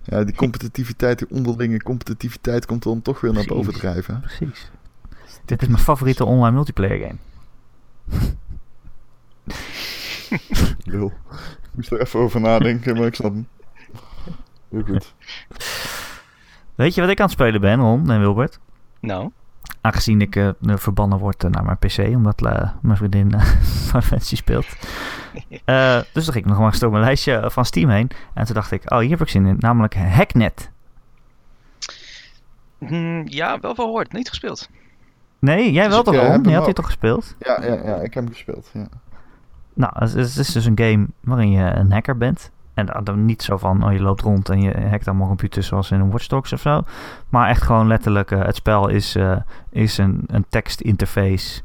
Ja, 0.03 0.23
die 0.23 0.35
competitiviteit, 0.35 1.19
die 1.19 1.29
onderlinge 1.29 1.83
competitiviteit 1.83 2.65
komt 2.65 2.83
dan 2.83 3.01
toch 3.01 3.21
weer 3.21 3.33
naar 3.33 3.45
boven 3.45 3.73
drijven. 3.73 4.13
hè? 4.13 4.19
Precies. 4.19 4.71
Dit 5.45 5.61
is 5.61 5.67
mijn 5.67 5.79
favoriete 5.81 6.25
online 6.25 6.55
multiplayer 6.55 6.99
game. 7.07 7.17
Lul. 10.83 11.13
Ik 11.63 11.69
moest 11.71 11.91
er 11.91 12.01
even 12.01 12.19
over 12.19 12.41
nadenken, 12.41 12.95
maar 12.95 13.05
ik 13.05 13.15
snap 13.15 13.31
hem. 13.31 13.47
Heel 14.69 14.83
goed. 14.83 15.13
Weet 16.75 16.95
je 16.95 17.01
wat 17.01 17.09
ik 17.09 17.19
aan 17.19 17.25
het 17.25 17.33
spelen 17.33 17.61
ben, 17.61 17.79
Ron 17.79 18.11
en 18.11 18.19
Wilbert? 18.19 18.59
Nou, 18.99 19.31
Aangezien 19.81 20.21
ik 20.21 20.35
eh, 20.35 20.49
verbannen 20.61 21.19
word 21.19 21.43
eh, 21.43 21.49
naar 21.49 21.63
mijn 21.63 21.77
PC, 21.77 21.97
omdat 21.97 22.41
eh, 22.45 22.69
mijn 22.81 22.97
vriendin 22.97 23.33
uh, 23.95 24.01
speelt. 24.19 24.65
Eh, 25.65 25.95
dus 26.13 26.23
toen 26.23 26.33
ging 26.33 26.45
ik 26.45 26.45
nog 26.45 26.57
maar 26.59 26.67
eens 26.71 26.79
door 26.79 26.91
mijn 26.91 27.03
lijstje 27.03 27.43
van 27.51 27.65
Steam 27.65 27.89
heen. 27.89 28.09
En 28.33 28.45
toen 28.45 28.55
dacht 28.55 28.71
ik, 28.71 28.91
oh, 28.91 28.99
hier 28.99 29.09
heb 29.09 29.21
ik 29.21 29.29
zin 29.29 29.45
in. 29.45 29.55
Namelijk 29.59 29.95
Hacknet. 29.95 30.71
Hmm, 32.77 33.21
ja, 33.25 33.59
wel 33.59 33.75
gehoord. 33.75 34.13
Niet 34.13 34.29
gespeeld. 34.29 34.69
Nee, 35.39 35.71
jij 35.71 35.83
Dus 35.85 35.93
wel 35.93 36.03
toch, 36.03 36.13
eh, 36.15 36.19
Ron? 36.27 36.43
Je 36.43 36.49
hem 36.49 36.59
had 36.59 36.67
ook. 36.67 36.75
toch 36.75 36.85
gespeeld? 36.85 37.35
Ja, 37.39 37.63
ja, 37.65 37.73
ja, 37.73 37.95
ik 37.95 38.13
heb 38.13 38.23
hem 38.23 38.33
gespeeld. 38.33 38.69
Ja. 38.73 38.87
Nou, 39.73 39.91
het 39.99 40.15
is, 40.15 40.35
het 40.35 40.47
is 40.47 40.53
dus 40.53 40.65
een 40.65 40.77
game 40.79 41.07
waarin 41.21 41.51
je 41.51 41.63
een 41.63 41.91
hacker 41.91 42.17
bent. 42.17 42.51
En 42.73 42.85
dan- 42.85 43.03
dan 43.03 43.25
niet 43.25 43.43
zo 43.43 43.57
van, 43.57 43.83
oh, 43.85 43.91
je 43.93 44.01
loopt 44.01 44.21
rond 44.21 44.49
en 44.49 44.61
je 44.61 44.87
hackt 44.89 45.07
allemaal 45.07 45.27
computers 45.27 45.67
zoals 45.67 45.91
in 45.91 45.99
een 45.99 46.11
Watch 46.11 46.27
Dogs 46.27 46.53
of 46.53 46.59
zo. 46.61 46.83
Maar 47.29 47.49
echt 47.49 47.61
gewoon 47.61 47.87
letterlijk, 47.87 48.31
eh, 48.31 48.41
het 48.45 48.55
spel 48.55 48.87
is, 48.87 49.15
eh, 49.15 49.35
is 49.69 49.97
een, 49.97 50.23
een 50.27 50.45
tekstinterface 50.49 51.61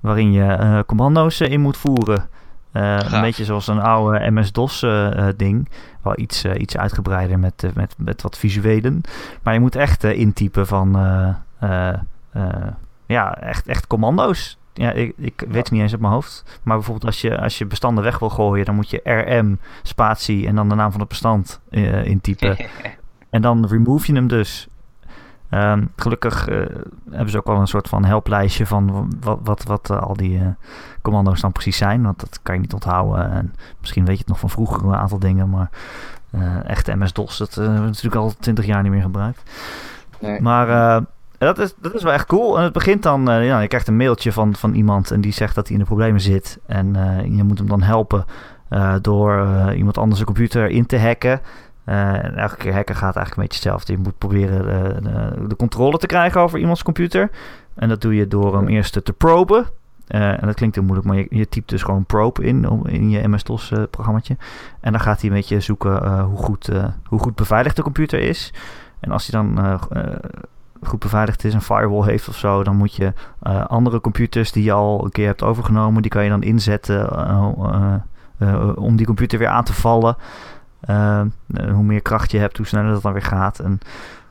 waarin 0.00 0.32
je 0.32 0.44
eh, 0.44 0.78
commando's 0.86 1.40
eh, 1.40 1.50
in 1.50 1.60
moet 1.60 1.76
voeren. 1.76 2.28
Eh, 2.72 2.98
een 3.12 3.20
beetje 3.20 3.44
zoals 3.44 3.66
een 3.66 3.80
oude 3.80 4.30
MS-DOS 4.30 4.82
eh, 4.82 5.28
eh, 5.28 5.34
ding. 5.36 5.68
Wel 6.02 6.18
iets, 6.18 6.44
iets 6.44 6.76
uitgebreider 6.76 7.38
met, 7.38 7.70
met, 7.74 7.94
met 7.98 8.22
wat 8.22 8.38
visuelen. 8.38 9.00
Maar 9.42 9.54
je 9.54 9.60
moet 9.60 9.76
echt 9.76 10.04
intypen 10.04 10.66
van... 10.66 10.92
ja, 13.06 13.36
echt, 13.38 13.66
echt 13.66 13.86
commando's. 13.86 14.58
Ja, 14.74 14.92
ik, 14.92 15.12
ik 15.16 15.44
weet 15.48 15.56
het 15.56 15.70
niet 15.70 15.80
eens 15.80 15.92
uit 15.92 16.00
mijn 16.00 16.12
hoofd. 16.12 16.60
Maar 16.62 16.76
bijvoorbeeld 16.76 17.06
als 17.06 17.20
je, 17.20 17.40
als 17.40 17.58
je 17.58 17.66
bestanden 17.66 18.04
weg 18.04 18.18
wil 18.18 18.30
gooien... 18.30 18.64
dan 18.64 18.74
moet 18.74 18.90
je 18.90 19.00
RM, 19.04 19.58
spatie 19.82 20.46
en 20.46 20.54
dan 20.54 20.68
de 20.68 20.74
naam 20.74 20.90
van 20.90 21.00
het 21.00 21.08
bestand 21.08 21.60
intypen. 22.04 22.56
En 23.30 23.42
dan 23.42 23.66
remove 23.66 24.06
je 24.06 24.12
hem 24.12 24.26
dus. 24.28 24.68
Ehm, 25.50 25.84
gelukkig 25.96 26.48
eh, 26.48 26.56
hebben 27.10 27.30
ze 27.30 27.38
ook 27.38 27.46
wel 27.46 27.60
een 27.60 27.66
soort 27.66 27.88
van 27.88 28.04
helplijstje 28.04 28.66
van 28.66 29.12
wat, 29.20 29.38
wat, 29.42 29.62
wat 29.62 29.90
eh, 29.90 30.02
al 30.02 30.16
die 30.16 30.38
eh, 30.38 30.46
commando's 31.02 31.40
dan 31.40 31.52
precies 31.52 31.76
zijn. 31.76 32.02
Want 32.02 32.20
dat 32.20 32.40
kan 32.42 32.54
je 32.54 32.60
niet 32.60 32.72
onthouden. 32.72 33.30
En 33.30 33.54
misschien 33.80 34.04
weet 34.04 34.14
je 34.14 34.20
het 34.20 34.28
nog 34.28 34.38
van 34.38 34.50
vroeger 34.50 34.84
een 34.84 34.94
aantal 34.94 35.18
dingen. 35.18 35.50
Maar 35.50 35.70
echte 36.64 36.96
MS-DOS, 36.96 37.38
dat 37.38 37.54
hebben 37.54 37.80
we 37.80 37.86
natuurlijk 37.86 38.14
al 38.14 38.34
twintig 38.40 38.66
jaar 38.66 38.82
niet 38.82 38.92
meer 38.92 39.02
gebruikt. 39.02 39.42
Nee. 40.20 40.40
Maar 40.40 41.00
dat, 41.38 41.58
is, 41.58 41.74
dat 41.80 41.94
is 41.94 42.02
wel 42.02 42.12
echt 42.12 42.26
cool. 42.26 42.56
En 42.58 42.62
het 42.62 42.72
begint 42.72 43.02
dan, 43.02 43.24
ja, 43.24 43.60
je 43.60 43.68
krijgt 43.68 43.88
een 43.88 43.96
mailtje 43.96 44.32
van, 44.32 44.54
van 44.54 44.74
iemand 44.74 45.10
en 45.10 45.20
die 45.20 45.32
zegt 45.32 45.54
dat 45.54 45.66
hij 45.66 45.76
in 45.76 45.82
de 45.82 45.88
problemen 45.88 46.20
zit. 46.20 46.58
En 46.66 46.94
je 47.36 47.42
moet 47.42 47.58
hem 47.58 47.68
dan 47.68 47.82
helpen 47.82 48.24
door 49.00 49.46
iemand 49.74 49.98
anders 49.98 50.20
een 50.20 50.26
computer 50.26 50.68
in 50.68 50.86
te 50.86 50.98
hacken. 50.98 51.40
Eh, 51.90 52.24
en 52.24 52.36
elke 52.36 52.56
keer 52.56 52.74
hacken 52.74 52.94
gaat 52.96 53.16
eigenlijk 53.16 53.36
een 53.36 53.42
beetje 53.42 53.58
hetzelfde. 53.70 53.92
Je 53.92 53.98
moet 53.98 54.18
proberen 54.18 54.58
eh, 54.58 55.02
de, 55.38 55.46
de 55.48 55.56
controle 55.56 55.98
te 55.98 56.06
krijgen 56.06 56.40
over 56.40 56.58
iemands 56.58 56.82
computer. 56.82 57.30
En 57.74 57.88
dat 57.88 58.00
doe 58.00 58.14
je 58.14 58.28
door 58.28 58.56
hem 58.56 58.68
eerst 58.68 59.04
te 59.04 59.12
proben. 59.12 59.66
Eh, 60.06 60.28
en 60.28 60.46
dat 60.46 60.54
klinkt 60.54 60.74
heel 60.74 60.84
moeilijk, 60.84 61.08
maar 61.08 61.16
je, 61.16 61.26
je 61.30 61.48
typt 61.48 61.68
dus 61.68 61.82
gewoon 61.82 62.04
probe 62.04 62.42
in, 62.44 62.68
om- 62.68 62.86
in 62.86 63.10
je 63.10 63.28
MS-DOS 63.28 63.70
eh, 63.72 63.82
programmaatje. 63.90 64.36
En 64.80 64.92
dan 64.92 65.00
gaat 65.00 65.20
hij 65.20 65.30
een 65.30 65.36
beetje 65.36 65.60
zoeken 65.60 66.02
eh, 66.02 66.24
hoe, 66.24 66.36
goed, 66.36 66.68
eh, 66.68 66.84
hoe 67.06 67.18
goed 67.18 67.34
beveiligd 67.34 67.76
de 67.76 67.82
computer 67.82 68.20
is. 68.20 68.52
En 69.00 69.10
als 69.10 69.26
hij 69.26 69.42
dan 69.42 69.64
eh, 69.64 69.72
eh, 69.90 70.14
goed 70.82 70.98
beveiligd 70.98 71.44
is, 71.44 71.54
een 71.54 71.60
firewall 71.62 72.06
heeft 72.06 72.28
of 72.28 72.36
zo, 72.36 72.62
dan 72.64 72.76
moet 72.76 72.94
je 72.94 73.12
eh, 73.42 73.64
andere 73.66 74.00
computers 74.00 74.52
die 74.52 74.64
je 74.64 74.72
al 74.72 75.04
een 75.04 75.10
keer 75.10 75.26
hebt 75.26 75.42
overgenomen, 75.42 76.02
die 76.02 76.10
kan 76.10 76.24
je 76.24 76.30
dan 76.30 76.42
inzetten 76.42 77.10
eh, 77.10 77.48
eh, 77.62 77.94
eh, 78.38 78.76
om 78.76 78.96
die 78.96 79.06
computer 79.06 79.38
weer 79.38 79.48
aan 79.48 79.64
te 79.64 79.72
vallen. 79.72 80.16
Eh, 80.80 81.18
en 81.54 81.70
hoe 81.70 81.84
meer 81.84 82.02
kracht 82.02 82.30
je 82.30 82.38
hebt, 82.38 82.56
hoe 82.56 82.66
sneller 82.66 82.92
dat 82.92 83.02
dan 83.02 83.12
weer 83.12 83.22
gaat. 83.22 83.58
En 83.58 83.78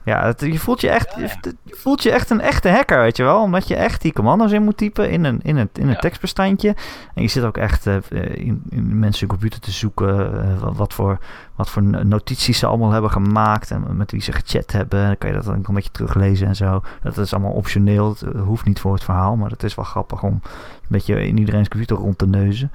ja, 0.04 0.26
het- 0.26 0.42
je, 0.42 0.60
voelt 0.60 0.82
je, 0.82 0.90
echt, 0.90 1.16
je, 1.18 1.56
voelt 1.66 2.04
je 2.04 2.12
echt 2.12 2.30
een 2.30 2.42
echte 2.42 2.70
hacker, 2.70 3.00
weet 3.00 3.18
je 3.18 3.24
wel. 3.24 3.42
Omdat 3.42 3.68
je 3.68 3.76
echt 3.76 4.02
die 4.02 4.14
commando's 4.14 4.52
in 4.52 4.64
moet 4.64 4.78
typen 4.78 5.10
in 5.10 5.24
een, 5.24 5.40
in 5.44 5.58
een, 5.58 5.70
in 5.74 5.84
een 5.84 5.90
Ja. 5.90 5.96
tekstbestandje. 6.00 6.76
En 7.14 7.22
je 7.22 7.28
zit 7.28 7.44
ook 7.44 7.58
echt 7.58 7.88
eh, 7.88 7.96
in, 8.34 8.64
in 8.70 9.00
mensen 9.00 9.28
computer 9.28 9.60
te 9.60 9.72
zoeken. 9.72 10.42
eh, 10.44 10.70
wat, 10.74 10.94
voor, 10.94 11.18
wat 11.56 11.70
voor 11.70 11.84
notities 11.84 12.60
ze 12.60 12.66
allemaal 12.66 12.92
hebben 12.92 13.12
gemaakt. 13.12 13.72
En 13.72 13.98
met 13.98 14.12
wie 14.12 14.22
ze 14.22 14.32
gechat 14.32 14.72
hebben. 14.72 15.06
Dan 15.06 15.18
kan 15.18 15.30
je 15.30 15.36
dat 15.36 15.46
dan 15.46 15.54
een 15.68 15.74
beetje 15.74 15.92
teruglezen 15.92 16.48
en 16.48 16.56
zo. 16.56 16.82
Dat 17.04 17.18
is 17.18 17.34
allemaal 17.34 17.52
optioneel. 17.52 18.10
Het 18.10 18.22
eh, 18.22 18.42
hoeft 18.42 18.66
niet 18.66 18.80
voor 18.80 18.94
het 18.94 19.04
verhaal. 19.04 19.36
Maar 19.36 19.50
het 19.50 19.64
is 19.64 19.76
wel 19.76 19.86
grappig 19.86 20.24
om 20.24 20.34
een 20.34 20.42
beetje 20.88 21.26
in 21.28 21.38
iedereen's 21.40 21.68
computer 21.68 21.98
rond 21.98 22.18
te 22.18 22.28
neuzen. 22.28 22.72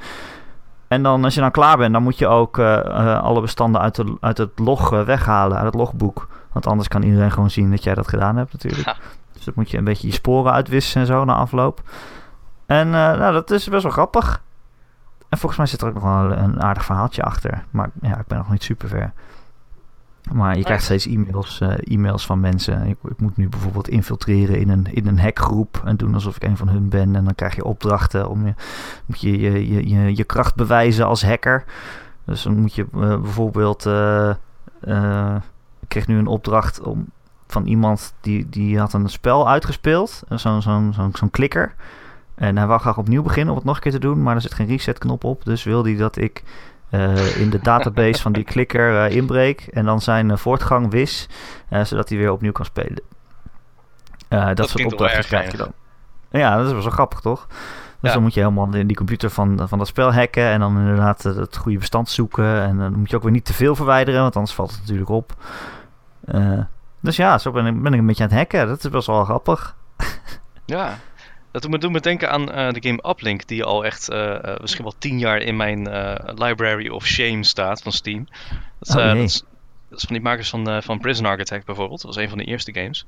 En 0.94 1.02
dan 1.02 1.24
als 1.24 1.34
je 1.34 1.40
dan 1.40 1.50
klaar 1.50 1.76
bent, 1.76 1.92
dan 1.92 2.02
moet 2.02 2.18
je 2.18 2.26
ook 2.26 2.58
eh, 2.58 2.78
eh, 2.78 3.22
alle 3.22 3.40
bestanden 3.40 3.80
uit, 3.80 3.94
de, 3.94 4.16
uit 4.20 4.38
het 4.38 4.58
log 4.58 4.92
eh, 4.92 5.02
weghalen, 5.02 5.56
uit 5.56 5.66
het 5.66 5.74
logboek. 5.74 6.28
Want 6.52 6.66
anders 6.66 6.88
kan 6.88 7.02
iedereen 7.02 7.30
gewoon 7.30 7.50
zien 7.50 7.70
dat 7.70 7.84
jij 7.84 7.94
dat 7.94 8.08
gedaan 8.08 8.36
hebt 8.36 8.52
natuurlijk. 8.52 8.86
Ja. 8.86 8.96
Dus 9.32 9.44
dat 9.44 9.54
moet 9.54 9.70
je 9.70 9.78
een 9.78 9.84
beetje 9.84 10.06
je 10.06 10.12
sporen 10.12 10.52
uitwissen 10.52 11.00
en 11.00 11.06
zo 11.06 11.24
na 11.24 11.34
afloop. 11.34 11.82
En 12.66 12.90
nou, 12.90 13.32
dat 13.32 13.50
is 13.50 13.68
best 13.68 13.82
wel 13.82 13.92
grappig. 13.92 14.42
En 15.28 15.38
volgens 15.38 15.58
mij 15.58 15.66
zit 15.66 15.80
er 15.80 15.88
ook 15.88 15.94
nog 15.94 16.02
wel 16.02 16.32
een 16.32 16.62
aardig 16.62 16.84
verhaaltje 16.84 17.22
achter. 17.22 17.64
Maar 17.70 17.90
ja, 18.00 18.18
ik 18.18 18.26
ben 18.26 18.38
nog 18.38 18.50
niet 18.50 18.62
super 18.62 18.88
ver. 18.88 19.12
Maar 20.32 20.56
je 20.56 20.64
krijgt 20.64 20.84
steeds 20.84 21.06
e-mails, 21.06 21.60
eh, 21.60 21.92
e-mails 21.94 22.26
van 22.26 22.40
mensen. 22.40 22.86
Ik, 22.86 22.96
ik 23.08 23.20
moet 23.20 23.36
nu 23.36 23.48
bijvoorbeeld 23.48 23.88
infiltreren 23.88 24.58
in 24.58 24.68
een, 24.68 24.86
in 24.90 25.06
een 25.06 25.20
hackgroep 25.20 25.82
en 25.84 25.96
doen 25.96 26.14
alsof 26.14 26.36
ik 26.36 26.42
een 26.42 26.56
van 26.56 26.68
hun 26.68 26.88
ben. 26.88 27.16
En 27.16 27.24
dan 27.24 27.34
krijg 27.34 27.56
je 27.56 27.64
opdrachten 27.64 28.28
om 28.28 28.46
je, 28.46 28.54
moet 29.06 29.20
je, 29.20 29.40
je, 29.40 29.72
je, 29.72 29.88
je, 29.88 30.16
je 30.16 30.24
kracht 30.24 30.54
bewijzen 30.54 31.06
als 31.06 31.24
hacker. 31.24 31.64
Dus 32.24 32.42
dan 32.42 32.60
moet 32.60 32.74
je 32.74 32.86
eh, 32.92 32.98
bijvoorbeeld. 33.20 33.86
eh, 33.86 34.30
ik 35.80 35.88
kreeg 35.88 36.06
nu 36.06 36.18
een 36.18 36.26
opdracht 36.26 36.80
om, 36.80 37.06
van 37.46 37.66
iemand 37.66 38.14
die, 38.20 38.48
die 38.48 38.78
had 38.78 38.92
een 38.92 39.08
spel 39.08 39.48
uitgespeeld. 39.48 40.22
Zo'n 40.28 40.62
zo'n 40.62 40.92
zo'n 40.92 41.12
zo'n 41.14 41.30
klikker. 41.30 41.74
En 42.34 42.56
hij 42.56 42.66
wou 42.66 42.80
graag 42.80 42.98
opnieuw 42.98 43.22
beginnen 43.22 43.50
om 43.50 43.56
het 43.58 43.66
nog 43.66 43.76
een 43.76 43.82
keer 43.82 43.92
te 43.92 43.98
doen. 43.98 44.22
Maar 44.22 44.34
er 44.34 44.40
zit 44.40 44.54
geen 44.54 44.66
reset 44.66 44.98
knop 44.98 45.24
op. 45.24 45.44
Dus 45.44 45.64
wil 45.64 45.84
hij 45.84 45.96
dat 45.96 46.16
ik 46.16 46.42
eh, 46.94 47.40
in 47.40 47.50
de 47.50 47.58
database 47.62 48.22
van 48.22 48.32
die 48.32 48.44
klikker 48.44 49.04
eh, 49.04 49.16
inbreek. 49.16 49.60
En 49.60 49.84
dan 49.84 50.00
zijn 50.00 50.30
eh, 50.30 50.36
voortgang 50.36 50.90
wis. 50.90 51.28
zodat 51.82 52.08
hij 52.08 52.18
weer 52.18 52.32
opnieuw 52.32 52.52
kan 52.52 52.64
spelen. 52.64 53.02
Eh, 54.28 54.54
dat, 54.54 54.68
soort 54.68 54.84
opdrachten 54.84 55.24
krijg 55.24 55.50
je 55.50 55.56
dan. 55.56 55.72
Ja, 56.30 56.56
dat 56.56 56.66
is 56.66 56.72
wel 56.72 56.82
zo 56.82 56.90
grappig 56.90 57.20
toch? 57.20 57.46
Dus 57.46 57.56
Ja. 58.00 58.12
dan 58.12 58.22
moet 58.22 58.34
je 58.34 58.40
helemaal 58.40 58.74
in 58.74 58.86
die 58.86 58.96
computer 58.96 59.30
van, 59.30 59.68
van 59.68 59.78
dat 59.78 59.86
spel 59.86 60.12
hacken. 60.12 60.44
En 60.44 60.60
dan 60.60 60.78
inderdaad 60.78 61.22
het 61.22 61.56
goede 61.56 61.78
bestand 61.78 62.08
zoeken. 62.08 62.62
En 62.62 62.78
dan 62.78 62.98
moet 62.98 63.10
je 63.10 63.16
ook 63.16 63.22
weer 63.22 63.32
niet 63.32 63.44
te 63.44 63.52
veel 63.52 63.74
verwijderen. 63.76 64.22
Want 64.22 64.36
anders 64.36 64.54
valt 64.54 64.70
het 64.70 64.80
natuurlijk 64.80 65.10
op. 65.10 65.34
Dus 67.00 67.16
ja, 67.16 67.38
zo 67.38 67.50
ben 67.50 67.66
ik, 67.66 67.82
ben 67.82 67.92
ik 67.92 67.98
een 67.98 68.06
beetje 68.06 68.22
aan 68.22 68.28
het 68.28 68.38
hacken. 68.38 68.66
Dat 68.66 68.84
is 68.84 68.90
best 68.90 69.06
wel 69.06 69.24
grappig. 69.24 69.76
Ja, 70.64 70.98
dat 71.60 71.80
doet 71.80 71.90
me, 71.90 72.00
denken 72.00 72.30
aan 72.30 72.52
eh, 72.52 72.72
de 72.72 72.88
game 72.88 73.08
Uplink, 73.08 73.46
die 73.46 73.64
al 73.64 73.84
echt 73.84 74.08
eh, 74.08 74.56
misschien 74.60 74.84
wel 74.84 74.94
tien 74.98 75.18
jaar 75.18 75.38
in 75.38 75.56
mijn 75.56 75.78
Library 76.34 76.88
of 76.88 77.06
Shame 77.06 77.44
staat 77.44 77.82
van 77.82 77.92
Steam. 77.92 78.26
Dat, 78.78 78.88
is, 78.88 78.94
Oh, 78.94 79.02
jee. 79.02 79.14
dat, 79.14 79.24
is, 79.24 79.42
dat 79.88 79.98
is 79.98 80.04
van 80.04 80.14
die 80.14 80.24
makers 80.24 80.48
van, 80.48 80.82
van 80.82 80.98
Prison 80.98 81.26
Architect 81.26 81.66
bijvoorbeeld. 81.66 82.02
Dat 82.02 82.14
was 82.14 82.22
een 82.24 82.28
van 82.28 82.38
de 82.38 82.44
eerste 82.44 82.72
games. 82.72 83.06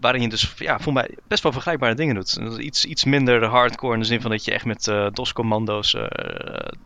Waarin 0.00 0.22
je 0.22 0.28
dus, 0.28 0.54
ja, 0.56 0.78
voor 0.78 0.92
mij 0.92 1.10
best 1.28 1.42
wel 1.42 1.52
vergelijkbare 1.52 1.94
dingen 1.94 2.14
doet. 2.14 2.58
Iets, 2.58 2.84
iets 2.84 3.04
minder 3.04 3.44
hardcore 3.44 3.94
in 3.94 4.00
de 4.00 4.06
zin 4.06 4.20
van 4.20 4.30
dat 4.30 4.44
je 4.44 4.52
echt 4.52 4.64
met 4.64 4.84
DOS-commando's 5.12 5.96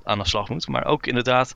aan 0.05 0.19
de 0.19 0.27
slag 0.27 0.49
moet. 0.49 0.69
Maar 0.69 0.85
ook 0.85 1.07
inderdaad, 1.07 1.55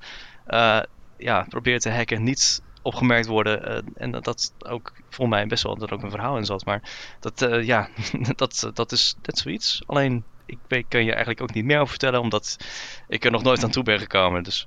ja, 1.19 1.47
probeer 1.49 1.81
te 1.81 1.91
hacken, 1.91 2.23
niet 2.23 2.63
opgemerkt 2.83 3.27
worden. 3.27 3.67
eh, 3.67 3.83
en 3.97 4.11
dat, 4.11 4.25
dat 4.25 4.53
ook 4.59 4.93
voor 5.11 5.29
mij 5.29 5.47
best 5.47 5.63
wel 5.63 5.77
dat 5.77 5.89
er 5.89 5.95
ook 5.95 6.03
een 6.03 6.11
verhaal 6.11 6.37
in 6.37 6.45
zat. 6.45 6.65
Maar 6.65 6.83
dat, 7.21 7.43
eh, 7.43 7.63
ja, 7.67 7.89
dat, 8.37 8.71
dat 8.75 8.93
is 8.93 9.17
net 9.23 9.39
zoiets. 9.39 9.83
Alleen, 9.87 10.25
ik 10.47 10.59
weet, 10.69 10.85
kan 10.89 11.01
je 11.01 11.11
eigenlijk 11.11 11.41
ook 11.41 11.55
niet 11.55 11.65
meer 11.65 11.77
over 11.77 11.89
vertellen, 11.89 12.21
omdat 12.21 12.57
ik 13.09 13.25
er 13.25 13.31
nog 13.31 13.43
nooit 13.43 13.65
aan 13.65 13.71
toe 13.71 13.83
ben 13.83 13.99
gekomen. 13.99 14.43
Dus. 14.43 14.67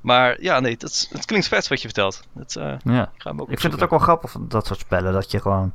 Maar 0.00 0.42
ja, 0.42 0.60
nee, 0.60 0.76
dat, 0.76 1.08
het 1.12 1.24
klinkt 1.24 1.48
vet 1.48 1.68
wat 1.68 1.80
je 1.82 1.88
vertelt. 1.88 2.22
Dat, 2.32 2.56
eh, 2.56 2.74
Ja. 2.84 3.02
ik 3.14 3.22
ga 3.22 3.30
hem 3.30 3.40
ook 3.40 3.50
Ik 3.50 3.60
vind 3.60 3.72
het 3.72 3.82
ook 3.82 3.90
wel 3.90 3.98
grappig 3.98 4.30
van 4.30 4.48
dat 4.48 4.66
soort 4.66 4.78
spellen. 4.80 5.12
Dat 5.12 5.30
je 5.30 5.40
gewoon 5.40 5.70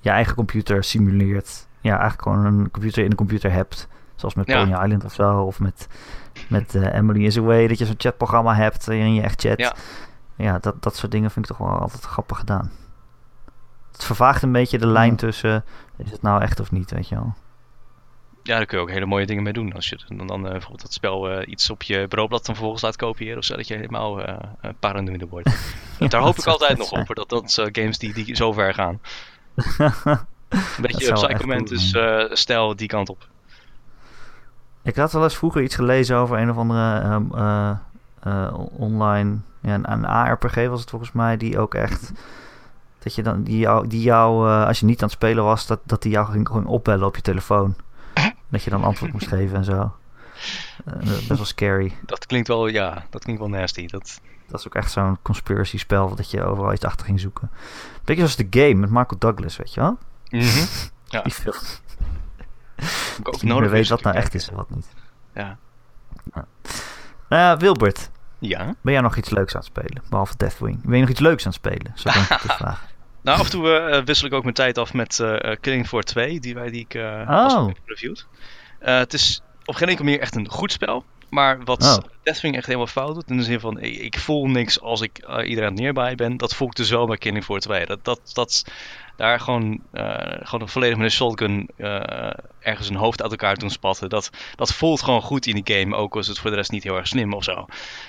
je 0.00 0.10
eigen 0.10 0.34
computer 0.34 0.84
simuleert. 0.84 1.66
Ja, 1.80 1.90
eigenlijk 1.98 2.22
gewoon 2.22 2.44
een 2.44 2.70
computer 2.70 3.04
in 3.04 3.10
een 3.10 3.16
computer 3.16 3.52
hebt. 3.52 3.88
Zoals 4.16 4.34
met 4.34 4.46
Ja. 4.46 4.64
Pony 4.64 4.84
Island 4.84 5.04
of 5.04 5.12
zo. 5.12 5.40
Of 5.42 5.60
met, 5.60 5.86
met 6.48 6.74
eh, 6.74 6.94
Emily 6.94 7.24
is 7.24 7.38
Away. 7.38 7.66
Dat 7.68 7.78
je 7.78 7.86
zo'n 7.86 7.94
chatprogramma 7.98 8.54
hebt 8.54 8.86
waarin 8.86 9.14
je 9.14 9.22
echt 9.22 9.40
chat. 9.40 9.58
Ja. 9.58 9.74
Ja, 10.40 10.58
dat, 10.58 10.82
dat 10.82 10.96
soort 10.96 11.12
dingen 11.12 11.30
vind 11.30 11.50
ik 11.50 11.56
toch 11.56 11.66
wel 11.66 11.78
altijd 11.78 12.02
grappig 12.02 12.38
gedaan. 12.38 12.70
Het 13.92 14.04
vervaagt 14.04 14.42
een 14.42 14.52
beetje 14.52 14.78
de 14.78 14.86
lijn 14.86 15.16
tussen... 15.16 15.64
Is 15.96 16.10
het 16.10 16.22
nou 16.22 16.42
echt 16.42 16.60
of 16.60 16.70
niet, 16.70 16.90
weet 16.90 17.08
je 17.08 17.14
wel. 17.14 17.34
Ja, 18.42 18.56
daar 18.56 18.66
kun 18.66 18.76
je 18.78 18.82
ook 18.82 18.90
hele 18.90 19.06
mooie 19.06 19.26
dingen 19.26 19.42
mee 19.42 19.52
doen. 19.52 19.72
Als 19.72 19.88
je 19.88 19.98
dan, 20.08 20.26
dan 20.26 20.44
eh, 20.44 20.50
bijvoorbeeld 20.50 20.82
dat 20.82 20.92
spel 20.92 21.30
eh, 21.30 21.48
iets 21.48 21.70
op 21.70 21.82
je 21.82 22.06
bureaublad 22.08 22.46
dan 22.46 22.54
vervolgens 22.54 22.82
laat 22.82 22.96
kopiëren. 22.96 23.38
Of 23.38 23.44
zo, 23.44 23.56
dat 23.56 23.68
je 23.68 23.74
helemaal 23.74 24.22
eh, 24.22 24.38
paranoïde 24.78 25.26
wordt. 25.28 25.50
Ja, 25.98 26.08
Daar 26.08 26.20
hoop 26.20 26.38
ik 26.38 26.46
altijd 26.46 26.78
nog 26.78 26.88
zijn. 26.88 27.08
op. 27.08 27.14
Dat, 27.16 27.28
dat 27.28 27.68
games 27.72 27.98
die, 27.98 28.12
die 28.12 28.36
zo 28.36 28.52
ver 28.52 28.74
gaan. 28.74 29.00
Een 30.50 30.82
beetje 30.82 31.12
cool 31.12 32.02
eh 32.02 32.34
stijl 32.34 32.76
die 32.76 32.88
kant 32.88 33.08
op. 33.08 33.28
Ik 34.82 34.96
had 34.96 35.12
wel 35.12 35.22
eens 35.22 35.36
vroeger 35.36 35.62
iets 35.62 35.74
gelezen 35.74 36.16
over 36.16 36.38
een 36.38 36.50
of 36.50 36.56
andere 36.56 37.00
ehm, 37.00 37.34
eh, 37.34 37.70
eh, 38.22 38.54
online, 38.76 39.38
ja, 39.60 39.74
een, 39.74 39.92
een 39.92 40.04
ARPG 40.04 40.54
was 40.54 40.80
het 40.80 40.90
volgens 40.90 41.12
mij, 41.12 41.36
die 41.36 41.58
ook 41.58 41.74
echt, 41.74 42.12
dat 42.98 43.14
je 43.14 43.22
dan, 43.22 43.42
die 43.42 43.58
jou, 43.58 43.86
die 43.86 44.02
jou 44.02 44.48
eh, 44.48 44.66
als 44.66 44.80
je 44.80 44.86
niet 44.86 45.02
aan 45.02 45.08
het 45.08 45.16
spelen 45.16 45.44
was, 45.44 45.66
dat, 45.66 45.80
dat 45.84 46.02
die 46.02 46.12
jou 46.12 46.30
ging, 46.30 46.46
gewoon 46.46 46.66
opbellen 46.66 47.06
op 47.06 47.16
je 47.16 47.22
telefoon. 47.22 47.74
Dat 48.48 48.62
je 48.62 48.70
dan 48.70 48.84
antwoord 48.84 49.12
moest 49.12 49.26
geven 49.26 49.56
en 49.56 49.64
zo. 49.64 49.94
Eh, 50.84 51.00
best 51.02 51.28
wel 51.28 51.44
scary. 51.44 51.96
Dat 52.06 52.26
klinkt 52.26 52.48
wel, 52.48 52.66
ja, 52.66 53.04
dat 53.10 53.22
klinkt 53.22 53.40
wel 53.40 53.50
nasty. 53.50 53.86
Dat, 53.86 54.20
Dat 54.46 54.60
is 54.60 54.66
ook 54.66 54.74
echt 54.74 54.90
zo'n 54.92 55.18
conspiracy 55.22 55.78
spel 55.78 56.14
dat 56.14 56.30
je 56.30 56.42
overal 56.42 56.72
iets 56.72 56.84
achter 56.84 57.06
ging 57.06 57.20
zoeken. 57.20 57.50
Beetje 58.04 58.28
zoals 58.28 58.36
de 58.36 58.46
game 58.50 58.74
met 58.74 58.90
Michael 58.90 59.18
Douglas, 59.18 59.56
weet 59.56 59.74
je 59.74 59.80
wel? 59.80 59.98
Mhm. 60.28 60.64
Ja. 61.10 61.22
Die 61.22 61.32
film. 61.32 61.54
ik 63.18 63.28
ook 63.28 63.42
nodig 63.42 63.70
weet 63.70 63.88
wat 63.88 64.02
nou 64.02 64.16
echt 64.16 64.34
is 64.34 64.48
en 64.48 64.54
wat 64.54 64.70
niet. 64.70 64.86
Ja. 65.34 65.56
Eh, 67.28 67.58
Wilbert, 67.58 68.10
ja. 68.40 68.74
ben 68.82 68.92
jij 68.92 69.02
nog 69.02 69.16
iets 69.16 69.30
leuks 69.30 69.54
aan 69.54 69.60
het 69.60 69.68
spelen? 69.76 70.02
Behalve 70.10 70.34
Deathwing. 70.36 70.82
Ben 70.84 70.94
je 70.94 71.00
nog 71.00 71.10
iets 71.10 71.20
leuks 71.20 71.46
aan 71.46 71.52
het 71.52 71.60
spelen? 71.66 71.92
Zo 71.94 72.10
kan 72.10 72.22
ik 72.22 72.28
het 72.28 72.52
vragen. 72.62 72.88
Nou, 73.22 73.38
af 73.38 73.44
en 73.44 73.50
toe 73.50 73.72
eh, 73.72 74.04
wissel 74.04 74.26
ik 74.26 74.32
ook 74.32 74.42
mijn 74.42 74.54
tijd 74.54 74.78
af 74.78 74.92
met 74.94 75.20
eh, 75.20 75.50
eh, 75.50 75.56
Killing 75.60 75.86
Floor 75.88 76.02
2, 76.02 76.40
die, 76.40 76.54
wij, 76.54 76.70
die 76.70 76.80
ik 76.80 76.94
eh 76.94 77.24
Oh. 77.28 77.66
heb 77.66 77.76
gereviewd. 77.84 78.26
Eh, 78.78 78.96
het 78.98 79.12
is 79.12 79.42
op 79.64 79.74
geen 79.74 79.88
enkele 79.88 80.04
manier 80.08 80.20
echt 80.22 80.36
een 80.36 80.48
goed 80.50 80.72
spel. 80.72 81.04
Maar 81.30 81.64
wat 81.64 81.82
Oh. 81.82 81.96
Deathwing 82.22 82.56
echt 82.56 82.66
helemaal 82.66 82.86
fout 82.86 83.14
doet, 83.14 83.30
in 83.30 83.36
de 83.36 83.42
zin 83.42 83.60
van 83.60 83.80
ik, 83.80 83.96
ik 83.96 84.18
voel 84.18 84.46
niks 84.46 84.80
als 84.80 85.00
ik 85.00 85.18
eh, 85.18 85.48
iedereen 85.48 85.74
neerbij 85.74 86.14
ben, 86.14 86.36
dat 86.36 86.54
voel 86.54 86.68
ik 86.68 86.74
dus 86.74 86.90
wel 86.90 87.06
bij 87.06 87.16
Killing 87.16 87.44
Floor 87.44 87.60
2. 87.60 87.86
Dat, 87.86 88.04
dat, 88.04 88.20
dat 88.32 88.64
daar 89.20 89.40
gewoon, 89.40 89.80
eh, 89.92 90.36
gewoon 90.42 90.68
volledig 90.68 90.96
met 90.96 91.06
een 91.06 91.12
shotgun 91.12 91.68
eh, 91.76 92.30
ergens 92.60 92.88
een 92.88 92.96
hoofd 92.96 93.22
uit 93.22 93.30
elkaar 93.30 93.56
doen 93.56 93.70
spatten, 93.70 94.08
dat, 94.08 94.30
dat 94.56 94.74
voelt 94.74 95.02
gewoon 95.02 95.22
goed 95.22 95.46
in 95.46 95.62
die 95.62 95.76
game, 95.76 95.96
ook 95.96 96.16
als 96.16 96.26
het 96.26 96.38
voor 96.38 96.50
de 96.50 96.56
rest 96.56 96.70
niet 96.70 96.82
heel 96.82 96.96
erg 96.96 97.06
slim 97.06 97.32
of 97.32 97.44
zo. 97.44 97.66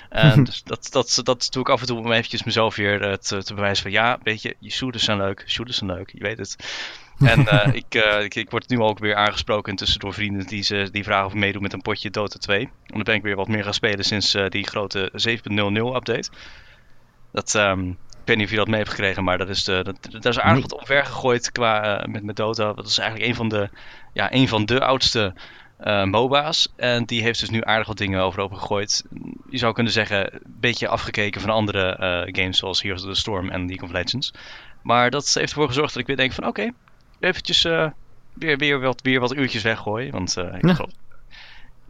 En 0.09 0.43
dus 0.49 0.63
dat, 0.63 0.87
dat, 0.91 1.19
dat 1.23 1.47
doe 1.51 1.61
ik 1.61 1.69
af 1.69 1.81
en 1.81 1.87
toe 1.87 1.97
om 1.97 2.11
eventjes 2.11 2.43
mezelf 2.43 2.75
weer 2.75 3.01
eh, 3.01 3.13
te, 3.13 3.43
te 3.43 3.53
bewijzen 3.53 3.83
van 3.83 3.91
ja, 3.91 4.19
weet 4.23 4.41
je, 4.41 4.55
je 4.59 4.71
shooters 4.71 5.03
zijn 5.03 5.17
leuk, 5.17 5.43
shooters 5.47 5.77
zijn 5.77 5.91
leuk, 5.91 6.11
je 6.11 6.23
weet 6.23 6.37
het. 6.37 6.55
En 7.31 7.47
eh, 7.47 7.73
ik, 7.73 7.95
eh, 7.95 8.23
ik, 8.23 8.35
ik 8.35 8.49
word 8.49 8.69
nu 8.69 8.79
ook 8.79 8.99
weer 8.99 9.15
aangesproken 9.15 9.71
intussen 9.71 9.99
door 9.99 10.13
vrienden 10.13 10.47
die, 10.47 10.63
ze, 10.63 10.89
die 10.91 11.03
vragen 11.03 11.25
of 11.25 11.33
ik 11.33 11.39
meedoe 11.39 11.61
met 11.61 11.73
een 11.73 11.81
potje 11.81 12.09
Dota 12.09 12.39
2. 12.39 12.59
En 12.61 12.71
dan 12.85 13.03
ben 13.03 13.15
ik 13.15 13.21
weer 13.21 13.35
wat 13.35 13.47
meer 13.47 13.63
gaan 13.63 13.73
spelen 13.73 14.05
sinds 14.05 14.33
eh, 14.33 14.49
die 14.49 14.67
grote 14.67 15.11
7.00 15.27 15.95
update. 15.95 16.29
Dat, 17.31 17.55
ehm, 17.55 17.91
weet 18.31 18.37
niet 18.37 18.45
of 18.45 18.51
je 18.51 18.57
dat 18.57 18.67
mee 18.67 18.79
hebt 18.79 18.89
gekregen, 18.89 19.23
maar 19.23 19.37
dat 19.37 19.49
is, 19.49 19.63
de, 19.63 19.79
dat, 19.83 19.97
dat 20.11 20.25
is 20.25 20.39
aardig 20.39 20.61
wat 20.61 20.79
omver 20.79 21.05
gegooid 21.05 21.51
qua, 21.51 21.99
eh, 21.99 22.05
met, 22.07 22.23
met 22.23 22.35
Dota. 22.35 22.73
Dat 22.73 22.87
is 22.87 22.97
eigenlijk 22.97 23.29
een 23.29 23.35
van 23.35 23.49
de, 23.49 23.69
ja, 24.13 24.33
een 24.33 24.47
van 24.47 24.65
de 24.65 24.79
oudste 24.81 25.33
eh, 25.77 26.03
MOBA's. 26.03 26.73
En 26.75 27.05
die 27.05 27.21
heeft 27.21 27.39
dus 27.39 27.49
nu 27.49 27.63
aardig 27.63 27.87
wat 27.87 27.97
dingen 27.97 28.21
overhoop 28.21 28.53
gegooid. 28.53 29.03
Je 29.49 29.57
zou 29.57 29.73
kunnen 29.73 29.93
zeggen, 29.93 30.33
een 30.33 30.41
beetje 30.45 30.87
afgekeken 30.87 31.41
van 31.41 31.49
andere 31.49 31.95
eh, 31.95 32.41
games 32.41 32.57
zoals 32.57 32.81
Heroes 32.81 33.03
of 33.03 33.09
the 33.13 33.19
Storm 33.19 33.49
en 33.49 33.65
League 33.67 33.87
of 33.87 33.91
Legends. 33.93 34.31
Maar 34.81 35.09
dat 35.09 35.33
heeft 35.33 35.49
ervoor 35.51 35.67
gezorgd 35.67 35.91
dat 35.93 36.01
ik 36.01 36.07
weer 36.07 36.17
denk 36.17 36.31
van 36.31 36.47
oké, 36.47 36.71
eventjes 37.19 37.65
eh, 37.65 37.87
weer, 38.33 38.57
weer, 38.57 38.79
wat, 38.79 39.01
weer 39.01 39.19
wat 39.19 39.35
uurtjes 39.35 39.63
weggooien. 39.63 40.11
Want 40.11 40.37
ik 40.37 40.65
Ja. 40.67 40.73
geloof, 40.73 40.91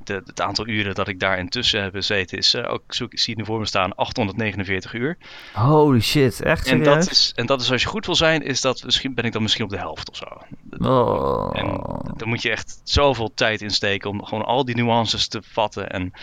de, 0.04 0.22
het 0.26 0.41
aantal 0.41 0.68
uren 0.68 0.95
dat 0.95 1.08
ik 1.08 1.20
daar 1.20 1.39
intussen 1.39 1.84
heb 1.84 1.93
gezeten 1.93 2.38
is, 2.38 2.54
eh, 2.54 2.74
ook, 2.74 2.84
zoek, 2.88 3.12
ik 3.12 3.20
zie 3.20 3.34
het 3.34 3.38
nu 3.38 3.45
voor 3.45 3.60
me 3.60 3.66
staan, 3.66 3.95
849 3.95 4.93
uur. 4.93 5.18
Holy 5.54 5.99
shit, 5.99 6.41
echt 6.41 6.68
En 6.68 6.78
serieus? 6.78 7.06
dat, 7.06 7.12
is, 7.12 7.32
en 7.36 7.45
dat 7.45 7.62
is 7.62 7.72
als 7.72 7.82
je 7.82 7.88
goed 7.88 8.06
wil 8.06 8.16
zijn, 8.16 8.41
is 8.41 8.62
dat 8.62 8.84
misschien, 8.84 9.14
ben 9.14 9.26
ik 9.26 9.32
dan 9.32 9.41
misschien 9.41 9.64
op 9.64 9.70
de 9.70 9.78
helft 9.78 10.10
of 10.10 10.16
zo. 10.16 10.26
Oh. 10.88 11.49
En 11.54 11.68
daar 12.18 12.28
moet 12.28 12.41
je 12.41 12.49
echt 12.49 12.82
zoveel 12.84 13.34
tijd 13.34 13.62
in 13.62 13.70
steken 13.72 14.10
om 14.10 14.26
gewoon 14.26 14.45
al 14.45 14.66
die 14.66 14.76
nuances 14.76 15.28
te 15.28 15.41
vatten. 15.43 15.89
En 15.89 16.14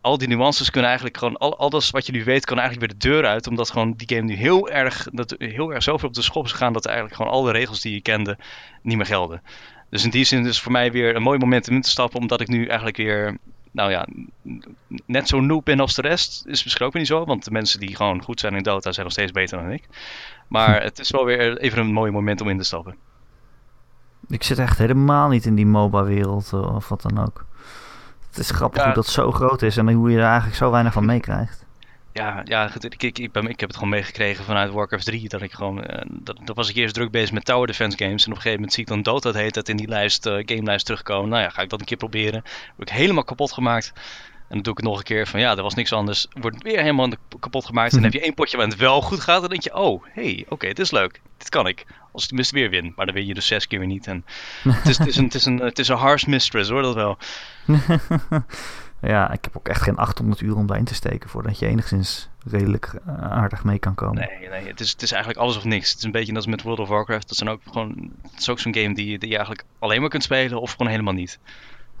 al 0.00 0.18
die 0.18 0.28
nuances 0.28 0.70
kunnen 0.70 0.88
eigenlijk 0.88 1.18
gewoon, 1.18 1.36
al, 1.36 1.58
al 1.58 1.70
dat 1.70 1.90
wat 1.90 2.06
je 2.06 2.12
nu 2.12 2.24
weet, 2.24 2.44
kan 2.44 2.58
eigenlijk 2.58 2.86
weer 2.90 3.00
de 3.00 3.08
deur 3.08 3.26
uit. 3.26 3.46
Omdat 3.46 3.70
gewoon 3.70 3.92
die 3.92 4.16
game 4.16 4.28
nu 4.28 4.34
heel 4.34 4.68
erg, 4.68 5.08
dat, 5.12 5.34
heel 5.38 5.74
erg 5.74 5.82
zoveel 5.82 6.08
op 6.08 6.14
de 6.14 6.22
schop 6.22 6.44
is 6.44 6.52
gegaan 6.52 6.72
dat 6.72 6.86
eigenlijk 6.86 7.16
gewoon 7.16 7.32
al 7.32 7.42
de 7.42 7.52
regels 7.52 7.80
die 7.80 7.94
je 7.94 8.02
kende 8.02 8.38
niet 8.82 8.96
meer 8.96 9.06
gelden. 9.06 9.42
Dus 9.90 10.04
in 10.04 10.10
die 10.10 10.24
zin 10.24 10.40
is 10.40 10.46
het 10.46 10.58
voor 10.58 10.72
mij 10.72 10.92
weer 10.92 11.16
een 11.16 11.22
mooi 11.22 11.38
moment 11.38 11.68
om 11.68 11.74
in 11.74 11.80
te 11.80 11.88
stappen, 11.90 12.20
omdat 12.20 12.40
ik 12.40 12.48
nu 12.48 12.66
eigenlijk 12.66 12.96
weer, 12.96 13.38
nou 13.70 13.90
ja, 13.90 14.06
net 15.06 15.28
zo 15.28 15.40
noob 15.40 15.64
ben 15.64 15.80
als 15.80 15.94
de 15.94 16.02
rest. 16.02 16.42
Is 16.46 16.64
misschien 16.64 16.86
ook 16.86 16.92
weer 16.92 17.02
niet 17.02 17.10
zo, 17.10 17.24
want 17.24 17.44
de 17.44 17.50
mensen 17.50 17.80
die 17.80 17.96
gewoon 17.96 18.22
goed 18.22 18.40
zijn 18.40 18.54
in 18.54 18.62
Dota 18.62 18.92
zijn 18.92 19.04
nog 19.04 19.14
steeds 19.14 19.32
beter 19.32 19.58
dan 19.58 19.70
ik. 19.70 19.88
Maar 20.48 20.82
het 20.82 20.98
is 20.98 21.10
wel 21.10 21.24
weer 21.24 21.58
even 21.58 21.78
een 21.78 21.92
mooi 21.92 22.10
moment 22.10 22.40
om 22.40 22.48
in 22.48 22.58
te 22.58 22.64
stappen. 22.64 22.96
Ik 24.28 24.42
zit 24.42 24.58
echt 24.58 24.78
helemaal 24.78 25.28
niet 25.28 25.44
in 25.46 25.54
die 25.54 25.66
MOBA-wereld 25.66 26.52
eh, 26.52 26.74
of 26.74 26.88
wat 26.88 27.02
dan 27.02 27.18
ook. 27.18 27.46
Het 28.28 28.38
is 28.38 28.50
grappig 28.50 28.78
Ja. 28.80 28.84
hoe 28.86 28.94
dat 28.94 29.06
zo 29.06 29.32
groot 29.32 29.62
is 29.62 29.76
en 29.76 29.92
hoe 29.92 30.10
je 30.10 30.16
er 30.18 30.24
eigenlijk 30.24 30.56
zo 30.56 30.70
weinig 30.70 30.92
van 30.92 31.04
meekrijgt. 31.04 31.66
Ja, 32.18 32.42
ja 32.44 32.74
ik, 32.74 33.02
ik, 33.02 33.18
ik, 33.18 33.32
ben, 33.32 33.48
ik 33.48 33.60
heb 33.60 33.68
het 33.68 33.78
gewoon 33.78 33.92
meegekregen 33.92 34.44
vanuit 34.44 34.72
Warcraft 34.72 35.04
3. 35.04 35.28
Dat 35.28 35.42
ik 35.42 35.52
gewoon, 35.52 35.84
eh, 35.84 36.02
dat, 36.10 36.38
dat 36.44 36.56
was 36.56 36.68
ik 36.68 36.76
eerst 36.76 36.94
druk 36.94 37.10
bezig 37.10 37.32
met 37.32 37.44
Tower 37.44 37.66
Defense 37.66 37.98
games. 37.98 38.24
En 38.24 38.30
op 38.30 38.36
een 38.36 38.42
gegeven 38.42 38.54
moment 38.54 38.72
zie 38.72 38.82
ik 38.82 38.88
dan 38.88 39.02
Dota, 39.02 39.32
dat 39.32 39.40
heet 39.40 39.54
dat 39.54 39.68
in 39.68 39.76
die 39.76 39.88
lijst, 39.88 40.26
eh 40.26 40.42
gamelijst 40.44 40.86
terugkomen. 40.86 41.28
Nou 41.28 41.42
ja, 41.42 41.48
ga 41.48 41.62
ik 41.62 41.68
dat 41.68 41.80
een 41.80 41.86
keer 41.86 41.96
proberen. 41.96 42.42
Word 42.76 42.90
ik 42.90 42.96
helemaal 42.96 43.24
kapot 43.24 43.52
gemaakt. 43.52 43.92
En 44.48 44.54
dan 44.54 44.62
doe 44.62 44.72
ik 44.72 44.78
het 44.78 44.88
nog 44.88 44.98
een 44.98 45.04
keer 45.04 45.26
van 45.26 45.40
ja, 45.40 45.56
er 45.56 45.62
was 45.62 45.74
niks 45.74 45.92
anders. 45.92 46.26
Wordt 46.30 46.62
weer 46.62 46.80
helemaal 46.80 47.08
kapot 47.40 47.66
gemaakt. 47.66 47.90
En 47.90 47.96
dan 47.96 48.04
heb 48.04 48.12
je 48.12 48.20
één 48.20 48.34
potje 48.34 48.56
waar 48.56 48.66
het 48.66 48.76
wel 48.76 49.00
goed 49.00 49.20
gaat. 49.20 49.40
Dan 49.40 49.50
denk 49.50 49.62
je, 49.62 49.74
oh, 49.74 50.04
hey, 50.12 50.44
oké, 50.48 50.66
dit 50.66 50.78
is 50.78 50.90
leuk. 50.90 51.20
Dit 51.38 51.48
kan 51.48 51.66
ik. 51.66 51.86
Als 52.12 52.22
ik 52.22 52.28
tenminste 52.28 52.54
weer 52.54 52.70
win. 52.70 52.92
Maar 52.96 53.06
dan 53.06 53.14
win 53.14 53.26
je 53.26 53.34
dus 53.34 53.46
zes 53.46 53.66
keer 53.66 53.78
weer 53.78 53.88
niet. 53.88 54.06
En 54.06 54.24
het, 54.68 54.88
is, 54.88 54.98
het, 54.98 55.06
is 55.06 55.16
een, 55.16 55.24
het, 55.24 55.34
is 55.34 55.44
een, 55.44 55.58
het 55.58 55.78
is 55.78 55.88
een 55.88 55.96
harsh 55.96 56.24
mistress 56.24 56.70
hoor, 56.70 56.82
dat 56.82 56.94
wel. 56.94 57.18
ja, 59.00 59.32
ik 59.32 59.44
heb 59.44 59.56
ook 59.56 59.68
echt 59.68 59.82
geen 59.82 59.96
800 59.96 60.40
uur 60.40 60.56
om 60.56 60.66
daarin 60.66 60.84
te 60.84 60.94
steken 60.94 61.30
voordat 61.30 61.58
je 61.58 61.66
enigszins 61.66 62.28
redelijk 62.50 62.94
eh, 63.06 63.22
aardig 63.22 63.64
mee 63.64 63.78
kan 63.78 63.94
komen. 63.94 64.28
Nee, 64.40 64.48
nee 64.48 64.68
het, 64.68 64.80
is, 64.80 64.90
het 64.90 65.02
is 65.02 65.12
eigenlijk 65.12 65.42
alles 65.42 65.56
of 65.56 65.64
niks. 65.64 65.88
Het 65.88 65.98
is 65.98 66.04
een 66.04 66.10
beetje 66.10 66.32
net 66.32 66.36
als 66.36 66.46
met 66.46 66.62
World 66.62 66.78
of 66.78 66.88
Warcraft. 66.88 67.28
Dat, 67.28 67.36
zijn 67.36 67.50
ook 67.50 67.60
gewoon, 67.64 68.12
het 68.22 68.40
is 68.40 68.48
ook 68.48 68.58
zo'n 68.58 68.74
game 68.74 68.94
die, 68.94 69.18
die 69.18 69.28
je 69.28 69.36
eigenlijk 69.36 69.66
alleen 69.78 70.00
maar 70.00 70.10
kunt 70.10 70.22
spelen 70.22 70.60
of 70.60 70.70
gewoon 70.70 70.88
helemaal 70.88 71.14
niet. 71.14 71.38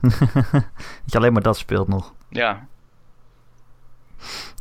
dat 0.00 0.62
je 1.04 1.18
alleen 1.18 1.32
maar 1.32 1.42
dat 1.42 1.58
speelt 1.58 1.88
nog. 1.88 2.14
Ja, 2.28 2.66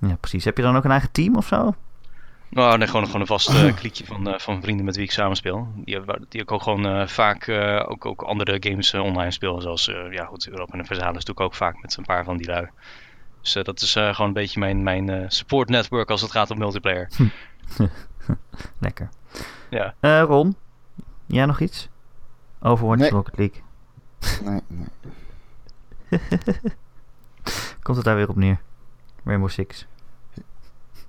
Ja, 0.01 0.15
precies. 0.15 0.45
Heb 0.45 0.57
je 0.57 0.63
dan 0.63 0.75
ook 0.75 0.83
een 0.83 0.91
eigen 0.91 1.11
team 1.11 1.35
of 1.35 1.47
zo? 1.47 1.75
Nou, 2.49 2.77
nee, 2.77 2.87
gewoon, 2.87 3.05
gewoon 3.05 3.21
een 3.21 3.27
vast 3.27 3.49
eh, 3.49 3.75
kliekje 3.79 4.05
van, 4.05 4.27
eh, 4.27 4.39
van 4.39 4.61
vrienden 4.61 4.85
met 4.85 4.95
wie 4.95 5.05
ik 5.05 5.11
samenspeel. 5.11 5.67
Die, 5.75 5.99
die 6.29 6.41
ik 6.41 6.51
ook 6.51 6.61
gewoon 6.61 6.85
eh, 6.87 7.07
vaak 7.07 7.47
eh, 7.47 7.85
ook, 7.87 8.05
ook 8.05 8.21
andere 8.21 8.57
games 8.59 8.93
eh, 8.93 9.01
online 9.03 9.31
speel. 9.31 9.61
Zoals 9.61 9.87
eh, 9.87 10.11
ja, 10.11 10.25
goed, 10.25 10.47
Europa 10.49 10.77
en 10.77 10.85
Versailles 10.85 11.23
doe 11.25 11.35
ik 11.35 11.41
ook 11.41 11.55
vaak 11.55 11.81
met 11.81 11.97
een 11.97 12.05
paar 12.05 12.23
van 12.23 12.37
die 12.37 12.47
lui. 12.47 12.67
Dus 13.41 13.55
eh, 13.55 13.63
dat 13.63 13.81
is 13.81 13.95
eh, 13.95 14.09
gewoon 14.13 14.27
een 14.27 14.33
beetje 14.33 14.59
mijn, 14.59 14.83
mijn 14.83 15.09
eh, 15.09 15.25
support 15.27 15.69
network 15.69 16.09
als 16.09 16.21
het 16.21 16.31
gaat 16.31 16.51
om 16.51 16.57
multiplayer. 16.57 17.09
Lekker. 18.79 19.09
Ja. 19.69 19.93
Eh, 19.99 20.21
Ron, 20.21 20.55
jij 21.25 21.45
nog 21.45 21.59
iets? 21.59 21.89
Overwatch 22.59 23.01
Nee. 23.01 23.09
Rocket 23.09 23.37
League. 23.37 23.61
Nee, 24.43 24.61
nee. 24.67 24.87
Komt 27.83 27.97
het 27.97 28.05
daar 28.05 28.15
weer 28.15 28.29
op 28.29 28.35
neer? 28.35 28.59
Rainbow 29.23 29.49
Six. 29.49 29.87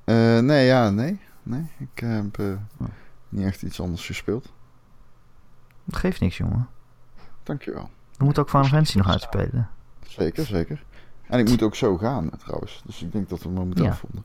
Eh, 0.04 0.38
nee, 0.38 0.66
ja, 0.66 0.90
nee. 0.90 1.20
Nee, 1.48 1.66
ik 1.78 1.98
heb 2.00 2.38
eh, 2.38 2.46
Oh. 2.80 2.86
niet 3.28 3.44
echt 3.46 3.62
iets 3.62 3.80
anders 3.80 4.06
gespeeld. 4.06 4.52
Dat 5.84 5.96
geeft 6.00 6.20
niks, 6.20 6.36
jongen. 6.36 6.68
Dankjewel. 7.42 7.90
We 8.16 8.24
moeten 8.24 8.42
ook 8.42 8.48
Final 8.50 8.66
Fantasy 8.66 8.96
nog 8.98 9.08
uitspelen. 9.08 9.68
Zeker, 10.06 10.44
zeker. 10.46 10.82
En 11.26 11.38
ik 11.38 11.48
moet 11.48 11.62
ook 11.62 11.74
zo 11.74 11.96
gaan 11.96 12.30
trouwens. 12.38 12.82
Dus 12.84 13.02
ik 13.02 13.12
denk 13.12 13.28
dat 13.28 13.42
we 13.42 13.48
moeten 13.48 13.84
Ja. 13.84 13.90
afronden. 13.90 14.24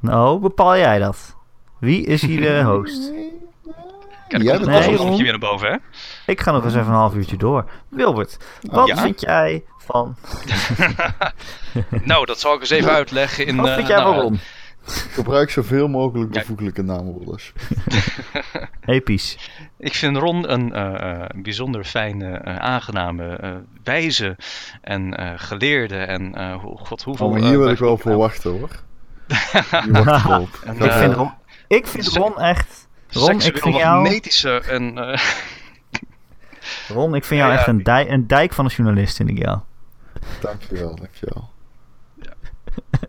Nou, 0.00 0.40
bepaal 0.40 0.76
jij 0.76 0.98
dat? 0.98 1.36
Wie 1.78 2.06
is 2.06 2.22
hier 2.22 2.40
de 2.40 2.62
host? 2.72 3.12
Kijk, 4.28 4.42
Jij 4.42 4.58
bent 4.58 4.66
Nee, 4.66 4.96
Ron. 4.96 5.16
weer 5.16 5.30
naar 5.30 5.38
boven, 5.38 5.70
hè? 5.72 5.76
Ik 6.32 6.40
ga 6.40 6.52
nog 6.52 6.64
eens 6.64 6.74
even 6.74 6.86
een 6.86 6.92
half 6.92 7.14
uurtje 7.14 7.36
door. 7.36 7.70
Wilbert, 7.88 8.36
wat 8.62 8.86
ja? 8.86 8.96
vind 8.96 9.20
jij 9.20 9.64
van... 9.78 10.16
nou, 12.04 12.26
dat 12.26 12.38
zal 12.40 12.54
ik 12.54 12.60
eens 12.60 12.70
even 12.70 12.90
uitleggen. 12.92 13.46
In, 13.46 13.56
Wat 13.56 13.66
eh, 13.68 13.74
vind 13.74 13.86
jij 13.88 13.96
nou, 13.96 14.14
van? 14.22 14.38
Gebruik 14.84 15.50
zoveel 15.50 15.88
mogelijk 15.88 16.34
Ja. 16.34 16.40
bevoeglijke 16.40 16.82
naamwoorders. 16.82 17.52
Episch. 18.84 19.50
Ik 19.78 19.94
vind 19.94 20.16
Ron 20.16 20.52
een 20.52 20.72
eh, 20.72 21.10
eh, 21.22 21.28
bijzonder 21.34 21.84
fijne, 21.84 22.30
eh, 22.32 22.56
aangename, 22.56 23.36
eh, 23.36 23.50
wijze 23.84 24.36
en 24.80 25.16
eh, 25.16 25.32
geleerde. 25.36 25.96
En 25.96 26.34
eh, 26.34 26.62
god, 26.64 27.02
hoeveel... 27.02 27.26
Oh, 27.26 27.32
maar 27.32 27.40
eh, 27.42 27.48
hier 27.48 27.58
wil 27.58 27.68
ik 27.70 27.78
wel 27.78 27.96
voor 27.98 28.16
wachten 28.16 28.50
hoor. 28.50 28.70
Hier 29.84 30.04
wacht 30.04 30.24
ik 30.24 30.30
op. 30.30 30.60
En, 30.64 30.76
ik, 30.76 30.92
vind. 30.92 31.14
Ron, 31.14 31.32
ik 31.68 31.86
vind 31.86 32.06
Ron 32.06 32.40
echt... 32.40 32.88
Ron, 33.08 33.40
ik 33.40 33.58
vind 33.58 33.76
jou, 33.76 34.02
magnetische 34.02 34.60
en... 34.60 34.98
eh, 34.98 35.18
Ron, 36.88 37.14
ik 37.14 37.24
vind 37.24 37.40
jou 37.40 37.50
Ja, 37.52 37.54
ja. 37.54 37.58
echt 37.58 37.66
een, 37.66 37.82
dijk, 37.82 38.08
een 38.10 38.26
dijk 38.26 38.52
van 38.52 38.64
een 38.64 38.70
journalist, 38.70 39.16
vind 39.16 39.28
ik 39.28 39.38
jou. 39.38 39.58
Dankjewel, 40.40 40.96
dankjewel. 40.96 41.50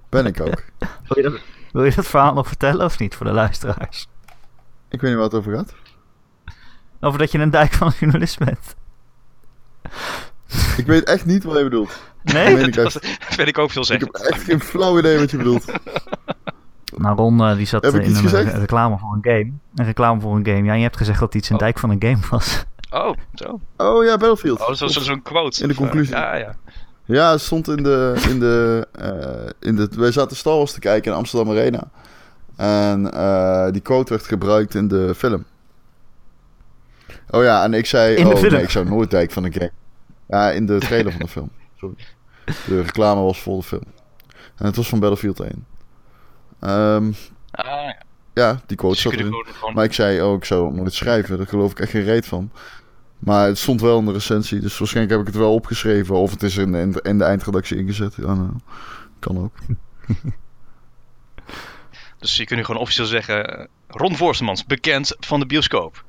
Ben 0.09 0.25
ik 0.25 0.41
ook. 0.41 0.63
Dat, 1.07 1.39
wil 1.73 1.83
je 1.83 1.91
dat 1.95 2.05
verhaal 2.07 2.33
nog 2.33 2.47
vertellen 2.47 2.85
of 2.85 2.99
niet 2.99 3.15
voor 3.15 3.25
de 3.25 3.31
luisteraars? 3.31 4.07
Ik 4.89 5.01
weet 5.01 5.09
niet 5.09 5.13
waar 5.19 5.23
het 5.29 5.33
over 5.33 5.55
gaat. 5.55 5.73
Over 7.01 7.19
dat 7.19 7.31
je 7.31 7.39
een 7.39 7.49
dijk 7.49 7.73
van 7.73 7.87
een 7.87 7.93
journalist 7.99 8.37
bent. 8.39 8.75
Ik 10.77 10.85
weet 10.85 11.03
echt 11.03 11.25
niet 11.25 11.43
wat 11.43 11.57
je 11.57 11.63
bedoelt. 11.63 12.01
Nee? 12.23 12.55
Dat 12.57 12.67
ik 12.67 12.73
dat, 12.75 12.93
dat 12.93 13.35
weet 13.35 13.47
ik 13.47 13.57
ook 13.57 13.71
veel 13.71 13.81
Ik 13.81 13.87
zeggen. 13.87 14.07
heb 14.11 14.21
echt 14.21 14.43
geen 14.43 14.59
flauw 14.59 14.97
idee 14.99 15.19
wat 15.19 15.31
je 15.31 15.37
bedoelt. 15.37 15.65
Nou, 16.97 17.15
Ron 17.15 17.41
eh, 17.43 17.55
die 17.55 17.65
zat 17.65 17.85
ik 17.85 17.93
eh, 17.93 18.05
in 18.07 18.15
een 18.15 18.27
re- 18.27 18.41
reclame 18.59 18.97
voor 18.97 19.13
een 19.13 19.23
game. 19.23 19.51
Een 19.75 19.85
reclame 19.85 20.21
voor 20.21 20.35
een 20.35 20.45
game. 20.45 20.63
Ja, 20.63 20.71
en 20.71 20.77
je 20.77 20.83
hebt 20.83 20.97
gezegd 20.97 21.19
dat 21.19 21.35
iets 21.35 21.49
een 21.49 21.55
Oh. 21.55 21.61
dijk 21.61 21.79
van 21.79 21.89
een 21.89 22.01
game 22.03 22.19
was. 22.29 22.63
Oh, 22.89 23.13
zo. 23.33 23.59
Oh 23.77 24.03
ja, 24.05 24.17
Battlefield. 24.17 24.61
Oh, 24.67 24.73
zo- 24.73 24.87
zo- 24.87 24.99
zo'n 24.99 25.21
quote. 25.21 25.61
In 25.61 25.67
de 25.67 25.75
conclusie. 25.75 26.15
Ja, 26.15 26.35
ja. 26.35 26.55
Ja, 27.05 27.31
het 27.31 27.41
stond 27.41 27.67
in 27.67 27.83
de, 27.83 28.23
in 28.29 28.39
de, 28.39 28.87
eh, 28.91 29.49
in 29.69 29.75
de... 29.75 29.89
Wij 29.95 30.11
zaten 30.11 30.37
Star 30.37 30.57
Wars 30.57 30.71
te 30.71 30.79
kijken 30.79 31.11
in 31.11 31.17
Amsterdam 31.17 31.49
Arena. 31.49 31.83
En 32.55 33.11
eh, 33.13 33.71
die 33.71 33.81
quote 33.81 34.13
werd 34.13 34.25
gebruikt 34.25 34.75
in 34.75 34.87
de 34.87 35.15
film. 35.15 35.45
Oh 37.29 37.43
ja, 37.43 37.63
en 37.63 37.73
ik 37.73 37.85
zei... 37.85 38.15
In 38.15 38.27
de 38.27 38.33
oh 38.33 38.39
film? 38.39 38.53
nee, 38.53 38.61
ik 38.61 38.69
zou 38.69 38.89
nooit 38.89 39.09
kijken 39.09 39.33
van 39.33 39.43
een 39.43 39.53
game. 39.53 39.71
Ja, 40.27 40.51
in 40.51 40.65
de 40.65 40.79
trailer 40.79 41.11
van 41.11 41.21
de 41.21 41.27
film. 41.27 41.49
Sorry. 41.79 41.95
De 42.45 42.81
reclame 42.81 43.21
was 43.21 43.41
voor 43.41 43.57
de 43.57 43.63
film. 43.63 43.83
En 44.55 44.65
het 44.65 44.75
was 44.75 44.89
van 44.89 44.99
Battlefield 44.99 45.39
1. 45.39 45.65
Ehm, 46.59 47.11
Ah, 47.55 47.65
ja. 47.65 47.95
ja, 48.33 48.61
die 48.65 48.77
quote 48.77 48.93
Dus 48.93 49.03
je 49.03 49.09
zat 49.09 49.19
erin. 49.19 49.45
Maar 49.73 49.83
ik 49.83 49.93
zei, 49.93 50.21
oh, 50.21 50.35
ik 50.35 50.45
zou 50.45 50.65
het 50.65 50.75
nooit 50.75 50.93
schrijven. 50.93 51.37
Daar 51.37 51.47
geloof 51.47 51.71
ik 51.71 51.79
echt 51.79 51.91
geen 51.91 52.03
reet 52.03 52.25
van. 52.25 52.51
Maar 53.25 53.47
het 53.47 53.57
stond 53.57 53.81
wel 53.81 53.99
in 53.99 54.05
de 54.05 54.11
recensie. 54.11 54.59
Dus 54.59 54.77
waarschijnlijk 54.77 55.15
heb 55.17 55.27
ik 55.27 55.33
het 55.33 55.41
wel 55.43 55.53
opgeschreven. 55.53 56.15
Of 56.15 56.31
het 56.31 56.43
is 56.43 56.57
in, 56.57 56.75
in, 56.75 56.91
de- 56.91 57.01
in 57.01 57.17
de 57.17 57.23
eindredactie 57.23 57.77
ingezet. 57.77 58.15
Ja, 58.15 58.33
nou, 58.33 58.49
kan 59.19 59.37
ook. 59.37 59.55
Dus 62.19 62.37
je 62.37 62.45
kunt 62.45 62.59
nu 62.59 62.65
gewoon 62.65 62.81
officieel 62.81 63.05
zeggen... 63.07 63.57
eh, 63.59 63.65
Ron 63.87 64.15
Voorstemans, 64.17 64.65
bekend 64.65 65.15
van 65.19 65.39
de 65.39 65.45
bioscoop. 65.45 66.05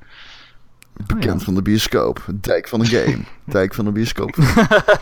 Bekend 1.05 1.43
van 1.43 1.55
de 1.55 1.61
bioscoop. 1.61 2.25
Dijk 2.35 2.67
van 2.67 2.79
de 2.79 2.85
game. 2.85 3.23
Dijk 3.45 3.73
van 3.73 3.85
de 3.85 3.91
bioscoop. 3.91 4.35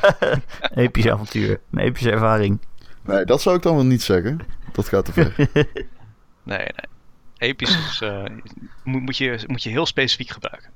Episch 0.76 1.08
avontuur. 1.08 1.60
Een 1.72 1.80
epische 1.80 2.12
ervaring. 2.12 2.60
Nee, 3.06 3.26
dat 3.26 3.42
zou 3.42 3.56
ik 3.56 3.62
dan 3.62 3.76
wel 3.76 3.86
niet 3.86 4.02
zeggen. 4.02 4.40
Dat 4.72 4.88
gaat 4.88 5.06
te 5.06 5.14
ver. 5.14 5.34
Nee, 6.44 6.58
nee. 6.58 6.72
Episch 7.38 7.78
is, 7.90 8.02
eh, 8.02 8.24
moet, 8.84 9.02
moet, 9.02 9.18
je, 9.18 9.44
moet 9.48 9.64
je 9.64 9.70
heel 9.70 9.86
specifiek 9.86 10.30
gebruiken. 10.30 10.70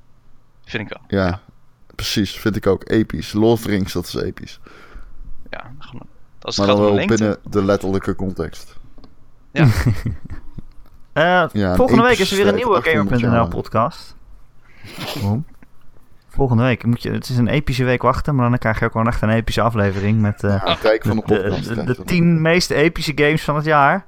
Vind 0.68 0.84
ik 0.92 0.98
wel. 0.98 1.20
Ja, 1.22 1.40
precies. 1.96 2.32
Vind 2.40 2.56
ik 2.56 2.68
ook 2.68 2.90
episch. 2.90 3.34
Lord 3.34 3.52
of 3.54 3.62
the 3.62 3.70
Rings, 3.70 3.94
dat 3.94 4.06
is 4.06 4.14
episch. 4.16 4.60
Ja, 5.50 5.72
gewoon, 5.80 6.08
als 6.42 6.58
het 6.58 6.66
Maar 6.66 6.76
dan 6.76 6.86
wel 6.86 6.94
lengte. 6.94 7.16
binnen 7.18 7.38
de 7.50 7.64
letterlijke 7.64 8.16
context. 8.16 8.78
Ja. 9.52 9.68
Eh, 11.14 11.46
volgende 11.76 12.04
week 12.04 12.18
is 12.18 12.32
er 12.32 12.38
weer 12.38 12.48
een 12.48 12.56
nieuwe 12.56 12.76
800 12.76 13.22
Gamer.nl 13.22 13.48
podcast. 13.48 14.16
Waarom? 15.14 15.46
Volgende 16.28 16.64
week. 16.64 16.86
Moet 16.86 17.02
je, 17.02 17.12
het 17.12 17.30
is 17.30 17.38
een 17.38 17.48
epische 17.48 17.84
week 17.84 18.02
wachten, 18.02 18.36
maar 18.36 18.50
dan 18.50 18.58
krijg 18.58 18.80
je 18.80 18.86
ook 18.86 18.92
gewoon 18.92 19.08
echt 19.08 19.22
een 19.22 19.30
epische 19.30 19.62
aflevering 19.62 20.22
met 20.22 20.44
eh, 20.44 20.62
Ja, 20.66 20.78
Dijk 20.82 21.04
van 21.06 21.16
de 21.16 21.24
de, 21.26 21.34
podcast. 21.42 21.68
de, 21.68 21.84
de 21.84 21.96
van 21.96 22.06
tien 22.06 22.42
meest 22.42 22.70
epische 22.72 23.12
games 23.16 23.44
van 23.44 23.56
het 23.56 23.66
jaar. 23.66 24.06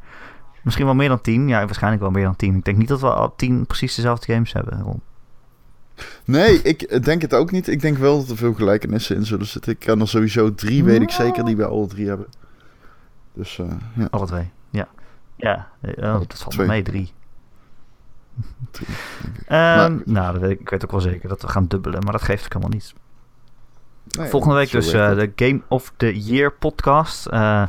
Misschien 0.62 0.86
wel 0.86 0.96
meer 0.96 1.10
dan 1.10 1.22
tien. 1.22 1.48
Ja, 1.48 1.66
waarschijnlijk 1.66 2.02
wel 2.02 2.12
meer 2.12 2.24
dan 2.24 2.36
tien. 2.36 2.56
Ik 2.56 2.64
denk 2.64 2.78
niet 2.78 2.88
dat 2.88 3.00
we 3.02 3.14
al 3.14 3.36
tien 3.36 3.66
precies 3.66 3.96
dezelfde 3.96 4.34
games 4.34 4.54
hebben. 4.54 5.02
Nee, 6.26 6.62
ik 6.62 7.04
denk 7.04 7.22
het 7.22 7.34
ook 7.34 7.52
niet. 7.52 7.68
Ik 7.68 7.82
denk 7.82 7.98
wel 7.98 8.20
dat 8.20 8.30
er 8.30 8.38
veel 8.38 8.54
gelijkenissen 8.54 9.16
in 9.16 9.26
zullen 9.26 9.46
zitten. 9.48 9.72
Ik 9.72 9.80
kan 9.80 10.02
er 10.02 10.08
sowieso 10.08 10.56
drie, 10.56 10.84
weet 10.84 11.02
ik 11.02 11.10
zeker, 11.12 11.46
die 11.46 11.56
wij 11.58 11.66
alle 11.66 11.88
drie 11.88 12.08
hebben. 12.08 12.28
Dus 13.34 13.60
eh, 13.60 13.66
ja, 13.96 14.08
Alle 14.12 14.26
twee. 14.26 14.50
Ja. 14.70 14.88
Ja, 15.36 15.68
eh, 15.82 15.92
oh, 16.14 16.20
dat 16.28 16.40
valt 16.40 16.52
twee. 16.54 16.68
mee. 16.68 16.82
Drie. 16.82 17.12
drie. 18.72 18.88
Ehm, 19.48 19.58
Maar- 19.78 19.92
nou, 20.06 20.32
dat 20.34 20.42
weet 20.42 20.52
ik, 20.52 20.60
ik 20.60 20.70
weet 20.70 20.84
ook 20.86 20.92
wel 20.92 21.02
zeker 21.02 21.30
dat 21.30 21.42
we 21.42 21.48
gaan 21.48 21.66
dubbelen, 21.68 22.04
maar 22.04 22.12
dat 22.12 22.22
geeft 22.22 22.44
ook 22.46 22.54
helemaal 22.54 22.74
niet. 22.74 22.94
Nee, 24.18 24.30
Volgende 24.30 24.56
week 24.56 24.72
dus 24.72 24.92
eh, 24.94 25.16
de 25.16 25.32
Game 25.36 25.62
of 25.68 25.94
the 25.98 26.20
Year 26.20 26.52
podcast. 26.52 27.26
Eh, 27.26 27.64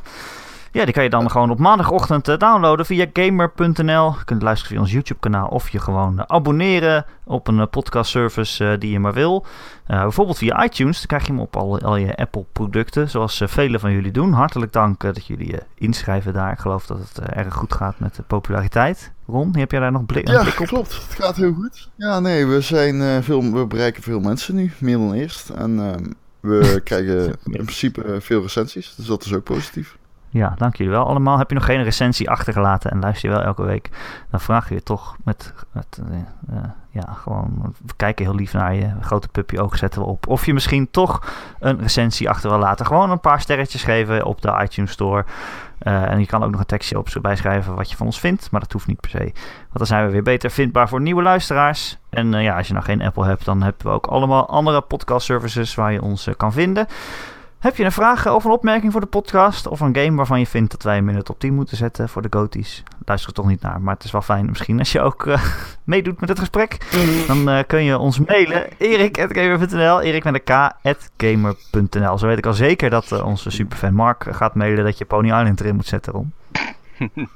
ja, 0.72 0.84
die 0.84 0.94
kan 0.94 1.02
je 1.02 1.10
dan 1.10 1.30
gewoon 1.30 1.50
op 1.50 1.58
maandagochtend 1.58 2.28
eh, 2.28 2.36
downloaden 2.38 2.86
via 2.86 3.06
gamer.nl. 3.12 4.14
Je 4.18 4.24
kunt 4.24 4.42
luisteren 4.42 4.72
via 4.72 4.80
ons 4.80 4.92
YouTube 4.92 5.20
kanaal 5.20 5.48
of 5.48 5.68
je 5.68 5.78
gewoon 5.78 6.18
eh, 6.18 6.24
abonneren 6.26 7.04
op 7.24 7.48
een 7.48 7.60
eh, 7.60 7.66
podcast 7.70 8.10
service 8.10 8.66
eh, 8.70 8.78
die 8.80 8.90
je 8.90 8.98
maar 9.00 9.12
wil. 9.12 9.46
Bijvoorbeeld 9.86 10.38
via 10.38 10.64
iTunes, 10.64 10.96
dan 10.98 11.06
krijg 11.06 11.26
je 11.26 11.32
hem 11.32 11.40
op 11.40 11.56
al, 11.56 11.80
al 11.80 11.96
je 11.96 12.16
Apple 12.16 12.44
producten, 12.52 13.10
zoals 13.10 13.40
eh, 13.40 13.48
vele 13.48 13.78
van 13.78 13.92
jullie 13.92 14.12
doen. 14.12 14.32
Hartelijk 14.32 14.72
dank 14.72 15.00
dat 15.00 15.26
jullie 15.26 15.46
je 15.50 15.62
inschrijven 15.74 16.32
daar. 16.32 16.52
Ik 16.52 16.58
geloof 16.58 16.86
dat 16.86 16.98
het 16.98 17.18
erg 17.18 17.54
goed 17.54 17.74
gaat 17.74 17.98
met 17.98 18.14
de 18.14 18.22
populariteit. 18.22 19.12
Ron, 19.26 19.56
heb 19.56 19.70
jij 19.70 19.80
daar 19.80 19.92
nog 19.92 20.06
blik, 20.06 20.28
Ja, 20.28 20.42
blik 20.42 20.60
op? 20.60 20.66
klopt. 20.66 20.92
Het 20.92 21.24
gaat 21.24 21.36
heel 21.36 21.52
goed. 21.52 21.88
Ja, 21.96 22.20
nee, 22.20 22.46
we, 22.46 22.60
zijn, 22.60 23.22
veel, 23.22 23.52
we 23.52 23.66
bereiken 23.66 24.02
veel 24.02 24.20
mensen 24.20 24.54
nu, 24.54 24.72
meer 24.78 24.96
dan 24.98 25.12
eerst. 25.12 25.48
En 25.48 25.78
ehm, 25.80 26.04
we 26.40 26.80
krijgen 26.84 27.26
in 27.26 27.52
principe 27.52 28.16
veel 28.20 28.42
recensies, 28.42 28.94
dus 28.96 29.06
dat 29.06 29.24
is 29.24 29.34
ook 29.34 29.44
positief. 29.44 29.98
Ja, 30.32 30.54
dank 30.56 30.76
jullie 30.76 30.92
wel 30.92 31.06
allemaal. 31.06 31.38
Heb 31.38 31.48
je 31.48 31.54
nog 31.54 31.64
geen 31.64 31.82
recensie 31.82 32.30
achtergelaten 32.30 32.90
en 32.90 33.00
luister 33.00 33.28
je 33.28 33.34
wel 33.34 33.44
elke 33.44 33.62
week, 33.62 33.90
dan 34.30 34.40
vraag 34.40 34.68
je 34.68 34.74
je 34.74 34.82
toch 34.82 35.16
met, 35.24 35.54
eh, 35.72 35.80
eh, 36.48 36.64
ja, 36.90 37.12
gewoon, 37.12 37.74
we 37.86 37.92
kijken 37.96 38.24
heel 38.24 38.34
lief 38.34 38.52
naar 38.52 38.74
je, 38.74 38.90
grote 39.00 39.28
puppy 39.28 39.58
oog 39.58 39.76
zetten 39.76 40.00
we 40.00 40.06
op. 40.06 40.28
Of 40.28 40.46
je 40.46 40.52
misschien 40.52 40.90
toch 40.90 41.32
een 41.58 41.80
recensie 41.80 42.28
achter 42.28 42.50
wil 42.50 42.58
laten. 42.58 42.86
Gewoon 42.86 43.10
een 43.10 43.20
paar 43.20 43.40
sterretjes 43.40 43.82
geven 43.82 44.24
op 44.24 44.42
de 44.42 44.58
iTunes 44.62 44.92
Store. 44.92 45.24
Eh, 45.78 46.10
en 46.10 46.20
je 46.20 46.26
kan 46.26 46.42
ook 46.42 46.50
nog 46.50 46.60
een 46.60 46.66
tekstje 46.66 46.98
op 46.98 47.08
bijschrijven 47.20 47.74
wat 47.74 47.90
je 47.90 47.96
van 47.96 48.06
ons 48.06 48.20
vindt, 48.20 48.50
maar 48.50 48.60
dat 48.60 48.72
hoeft 48.72 48.86
niet 48.86 49.00
per 49.00 49.10
se. 49.10 49.18
Want 49.18 49.32
dan 49.72 49.86
zijn 49.86 50.06
we 50.06 50.12
weer 50.12 50.22
beter 50.22 50.50
vindbaar 50.50 50.88
voor 50.88 51.00
nieuwe 51.00 51.22
luisteraars. 51.22 51.98
En 52.10 52.32
ja, 52.32 52.56
als 52.56 52.66
je 52.66 52.72
nou 52.72 52.84
geen 52.84 53.02
Apple 53.02 53.24
hebt, 53.24 53.44
dan 53.44 53.62
hebben 53.62 53.86
we 53.86 53.92
ook 53.92 54.06
allemaal 54.06 54.48
andere 54.48 54.80
podcast 54.80 55.26
services 55.26 55.74
waar 55.74 55.92
je 55.92 56.02
ons 56.02 56.28
kan 56.36 56.52
vinden. 56.52 56.86
Heb 57.60 57.76
je 57.76 57.84
een 57.84 57.92
vraag 57.92 58.28
of 58.28 58.44
een 58.44 58.50
opmerking 58.50 58.92
voor 58.92 59.00
de 59.00 59.06
podcast? 59.06 59.66
Of 59.66 59.80
een 59.80 59.96
game 59.96 60.16
waarvan 60.16 60.38
je 60.38 60.46
vindt 60.46 60.70
dat 60.70 60.82
wij 60.82 60.94
hem 60.94 61.08
in 61.08 61.14
de 61.14 61.22
top 61.22 61.38
10 61.38 61.54
moeten 61.54 61.76
zetten 61.76 62.08
voor 62.08 62.22
de 62.22 62.28
GOTY's? 62.30 62.82
Luister 63.04 63.28
er 63.28 63.34
toch 63.34 63.46
niet 63.46 63.60
naar, 63.60 63.80
maar 63.80 63.94
het 63.94 64.04
is 64.04 64.10
wel 64.10 64.22
fijn 64.22 64.46
misschien 64.46 64.78
als 64.78 64.92
je 64.92 65.00
ook 65.00 65.26
eh, 65.26 65.44
meedoet 65.84 66.20
met 66.20 66.28
het 66.28 66.38
gesprek. 66.38 66.76
Dan 67.26 67.48
eh, 67.48 67.64
kun 67.66 67.84
je 67.84 67.98
ons 67.98 68.18
mailen, 68.18 68.68
erik.gamer.nl, 68.78 70.00
erik 70.00 70.24
met 70.24 70.34
een 70.34 70.42
k, 70.44 70.50
at 70.82 71.10
gamer.nl. 71.16 72.18
Zo 72.18 72.26
weet 72.26 72.38
ik 72.38 72.46
al 72.46 72.54
zeker 72.54 72.90
dat 72.90 73.12
eh, 73.12 73.26
onze 73.26 73.50
superfan 73.50 73.94
Mark 73.94 74.26
gaat 74.30 74.54
mailen 74.54 74.84
dat 74.84 74.98
je 74.98 75.04
Pony 75.04 75.26
Island 75.26 75.60
erin 75.60 75.76
moet 75.76 75.86
zetten, 75.86 76.12
Ron. 76.12 76.32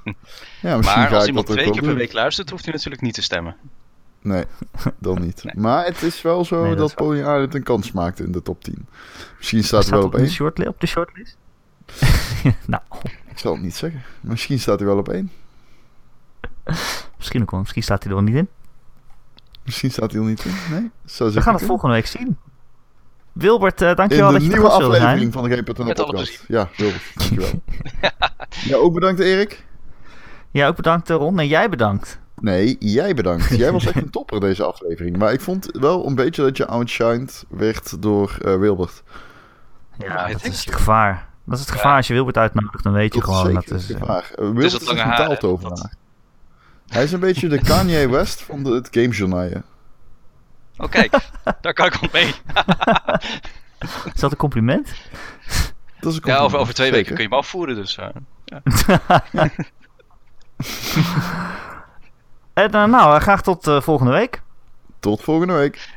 Ja, 0.61 0.77
misschien 0.77 1.01
Maar 1.01 1.09
ga 1.09 1.15
als 1.15 1.23
ik 1.23 1.29
iemand 1.29 1.47
dat 1.47 1.57
ook 1.57 1.63
twee 1.63 1.73
keer 1.73 1.83
per 1.83 1.95
week 1.95 2.13
luistert, 2.13 2.51
hoeft 2.51 2.67
u 2.67 2.71
natuurlijk 2.71 3.03
niet 3.03 3.15
te 3.15 3.23
stemmen. 3.23 3.57
Nee, 4.25 4.45
dan 4.99 5.21
niet. 5.21 5.45
Nee. 5.45 5.55
Maar 5.57 5.85
het 5.85 6.03
is 6.03 6.23
wel 6.23 6.45
zo 6.45 6.63
Nee, 6.63 6.75
dat 6.75 6.79
dat. 6.89 6.95
Pony 6.95 7.19
Island 7.19 7.55
een 7.55 7.63
kans 7.63 7.93
maakte 7.93 8.23
in 8.25 8.33
de 8.33 8.43
top 8.43 8.65
10. 8.65 8.87
Misschien 9.39 9.65
staat 9.65 9.83
hij 9.83 9.91
wel 9.91 10.01
op 10.01 10.07
op 10.07 10.13
de, 10.13 10.19
1. 10.19 10.31
shortli- 10.31 10.67
op 10.67 10.81
de 10.81 10.87
shortlist? 10.87 11.37
nou, 12.67 12.83
Ik 13.31 13.39
zal 13.39 13.53
het 13.53 13.63
niet 13.63 13.75
zeggen. 13.75 14.03
Misschien 14.21 14.61
staat 14.61 14.79
hij 14.79 14.89
wel 14.89 14.99
op 14.99 15.09
1. 15.09 15.31
misschien 17.19 17.43
ook 17.43 17.51
wel. 17.51 17.61
Misschien 17.61 17.83
staat 17.83 18.03
hij 18.03 18.13
er 18.13 18.17
wel 18.19 18.27
niet 18.27 18.37
in. 18.37 18.49
Misschien 19.65 19.91
staat 19.91 20.13
hij 20.13 20.21
er 20.21 20.27
niet 20.27 20.45
in. 20.45 20.53
Nee, 20.71 20.91
zou 21.05 21.33
We 21.33 21.43
gaan 21.43 21.55
het 21.55 21.65
volgende 21.65 21.95
week 21.95 22.07
zien. 22.07 22.39
Wilbert, 23.33 23.83
eh, 23.83 23.89
In 23.89 23.95
dankjewel 23.95 24.27
de 24.27 24.33
dat 24.33 24.43
je 24.43 24.49
te 24.49 24.55
nieuwe 24.55 24.69
gast 24.71 24.81
wilde 24.81 24.95
zijn. 24.97 25.07
aflevering 25.07 25.33
van 25.33 25.43
de 25.43 25.49
alle 25.85 25.95
podcast. 25.95 26.45
Ja, 26.49 26.69
Wilbert, 26.77 27.03
dankjewel. 27.15 27.63
ja, 28.65 28.77
ook 28.77 28.95
bedankt 28.95 29.21
Erik. 29.21 29.65
Ja, 30.51 30.67
ook 30.67 30.77
bedankt 30.77 31.09
Ron. 31.09 31.39
En 31.39 31.47
jij 31.47 31.69
bedankt. 31.69 32.19
Nee, 32.41 32.77
jij 32.79 33.15
bedankt. 33.15 33.49
Jij 33.49 33.73
was 33.73 33.87
echt 33.87 33.97
een 33.97 34.11
topper 34.19 34.41
deze 34.41 34.65
aflevering. 34.65 35.17
Maar 35.17 35.33
ik 35.33 35.41
vond 35.41 35.69
wel 35.73 36.07
een 36.07 36.15
beetje 36.15 36.43
dat 36.43 36.57
je 36.57 36.67
outshined 36.67 37.45
werd 37.49 38.03
door 38.03 38.37
eh, 38.45 38.57
Wilbert. 38.59 39.03
Ja, 39.99 40.07
Ja, 40.07 40.27
dat 40.33 40.45
is 40.45 40.65
het 40.65 40.75
gevaar. 40.75 41.29
Dat 41.45 41.55
is 41.55 41.61
het 41.61 41.69
Ja. 41.69 41.75
gevaar 41.77 41.97
als 41.97 42.07
je 42.07 42.13
Wilbert 42.15 42.37
uitnodigt, 42.37 42.85
dan 42.85 42.93
weet 42.93 43.15
je 43.15 43.21
Dat 43.21 43.29
gewoon 43.29 43.47
zeker 43.47 43.69
dat 43.71 43.79
is. 43.81 43.89
het 43.89 43.97
eh, 43.97 44.03
gevaar. 44.03 44.31
Uh, 44.31 44.37
Wilbert 44.39 44.71
dat 44.73 44.81
is 44.81 44.87
lange 44.87 45.01
een 45.01 45.07
haar, 45.07 45.17
taaltovenaar. 45.17 45.77
dat- 45.77 45.97
Hij 46.89 47.03
is 47.03 47.13
een 47.13 47.21
beetje 47.21 47.49
de 47.49 47.59
Kanye 47.61 48.09
West 48.19 48.43
van 48.43 48.63
de, 48.65 48.71
het 48.71 48.89
gamejournaal. 48.91 49.49
Oh 50.77 50.91
kijk, 50.91 51.17
daar 51.61 51.73
kan 51.73 51.87
ik 51.87 51.95
wel 51.95 52.11
mee. 52.13 52.35
Is 54.15 54.21
dat 54.21 54.31
een 54.31 54.37
compliment? 54.37 54.95
Dat 56.01 56.13
is 56.13 56.19
een 56.19 56.23
Ja, 56.25 56.37
over, 56.39 56.59
compliment, 56.59 56.61
over 56.61 56.75
twee 56.75 56.87
zeker. 56.93 57.03
weken 57.03 57.15
kun 57.15 57.23
je 57.25 57.29
hem 57.31 57.39
afvoeren, 57.39 57.75
dus... 57.75 57.99
eh, 57.99 58.09
en 62.55 62.73
eh, 62.73 62.85
nou, 62.85 63.15
eh, 63.15 63.21
graag 63.21 63.43
tot 63.43 63.67
eh, 63.67 63.81
volgende 63.81 64.13
week. 64.13 64.43
Tot 65.01 65.23
volgende 65.23 65.53
week. 65.53 65.89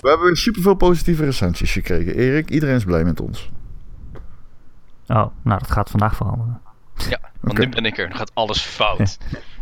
We 0.00 0.12
hebben 0.12 0.26
weer 0.26 0.36
superveel 0.36 0.74
positieve 0.74 1.24
recensies 1.24 1.72
gekregen. 1.72 2.14
Erik, 2.14 2.50
iedereen 2.50 2.76
is 2.76 2.84
blij 2.84 3.04
met 3.04 3.20
ons. 3.20 3.50
Oh, 5.06 5.26
nou, 5.42 5.58
dat 5.58 5.70
gaat 5.70 5.90
vandaag 5.90 6.16
veranderen. 6.16 6.60
ja, 7.08 7.20
want 7.40 7.58
nu 7.58 7.68
ben 7.68 7.84
ik 7.84 7.98
er. 7.98 8.08
Dan 8.08 8.16
gaat 8.16 8.34
alles 8.34 8.60
fout. 8.60 9.18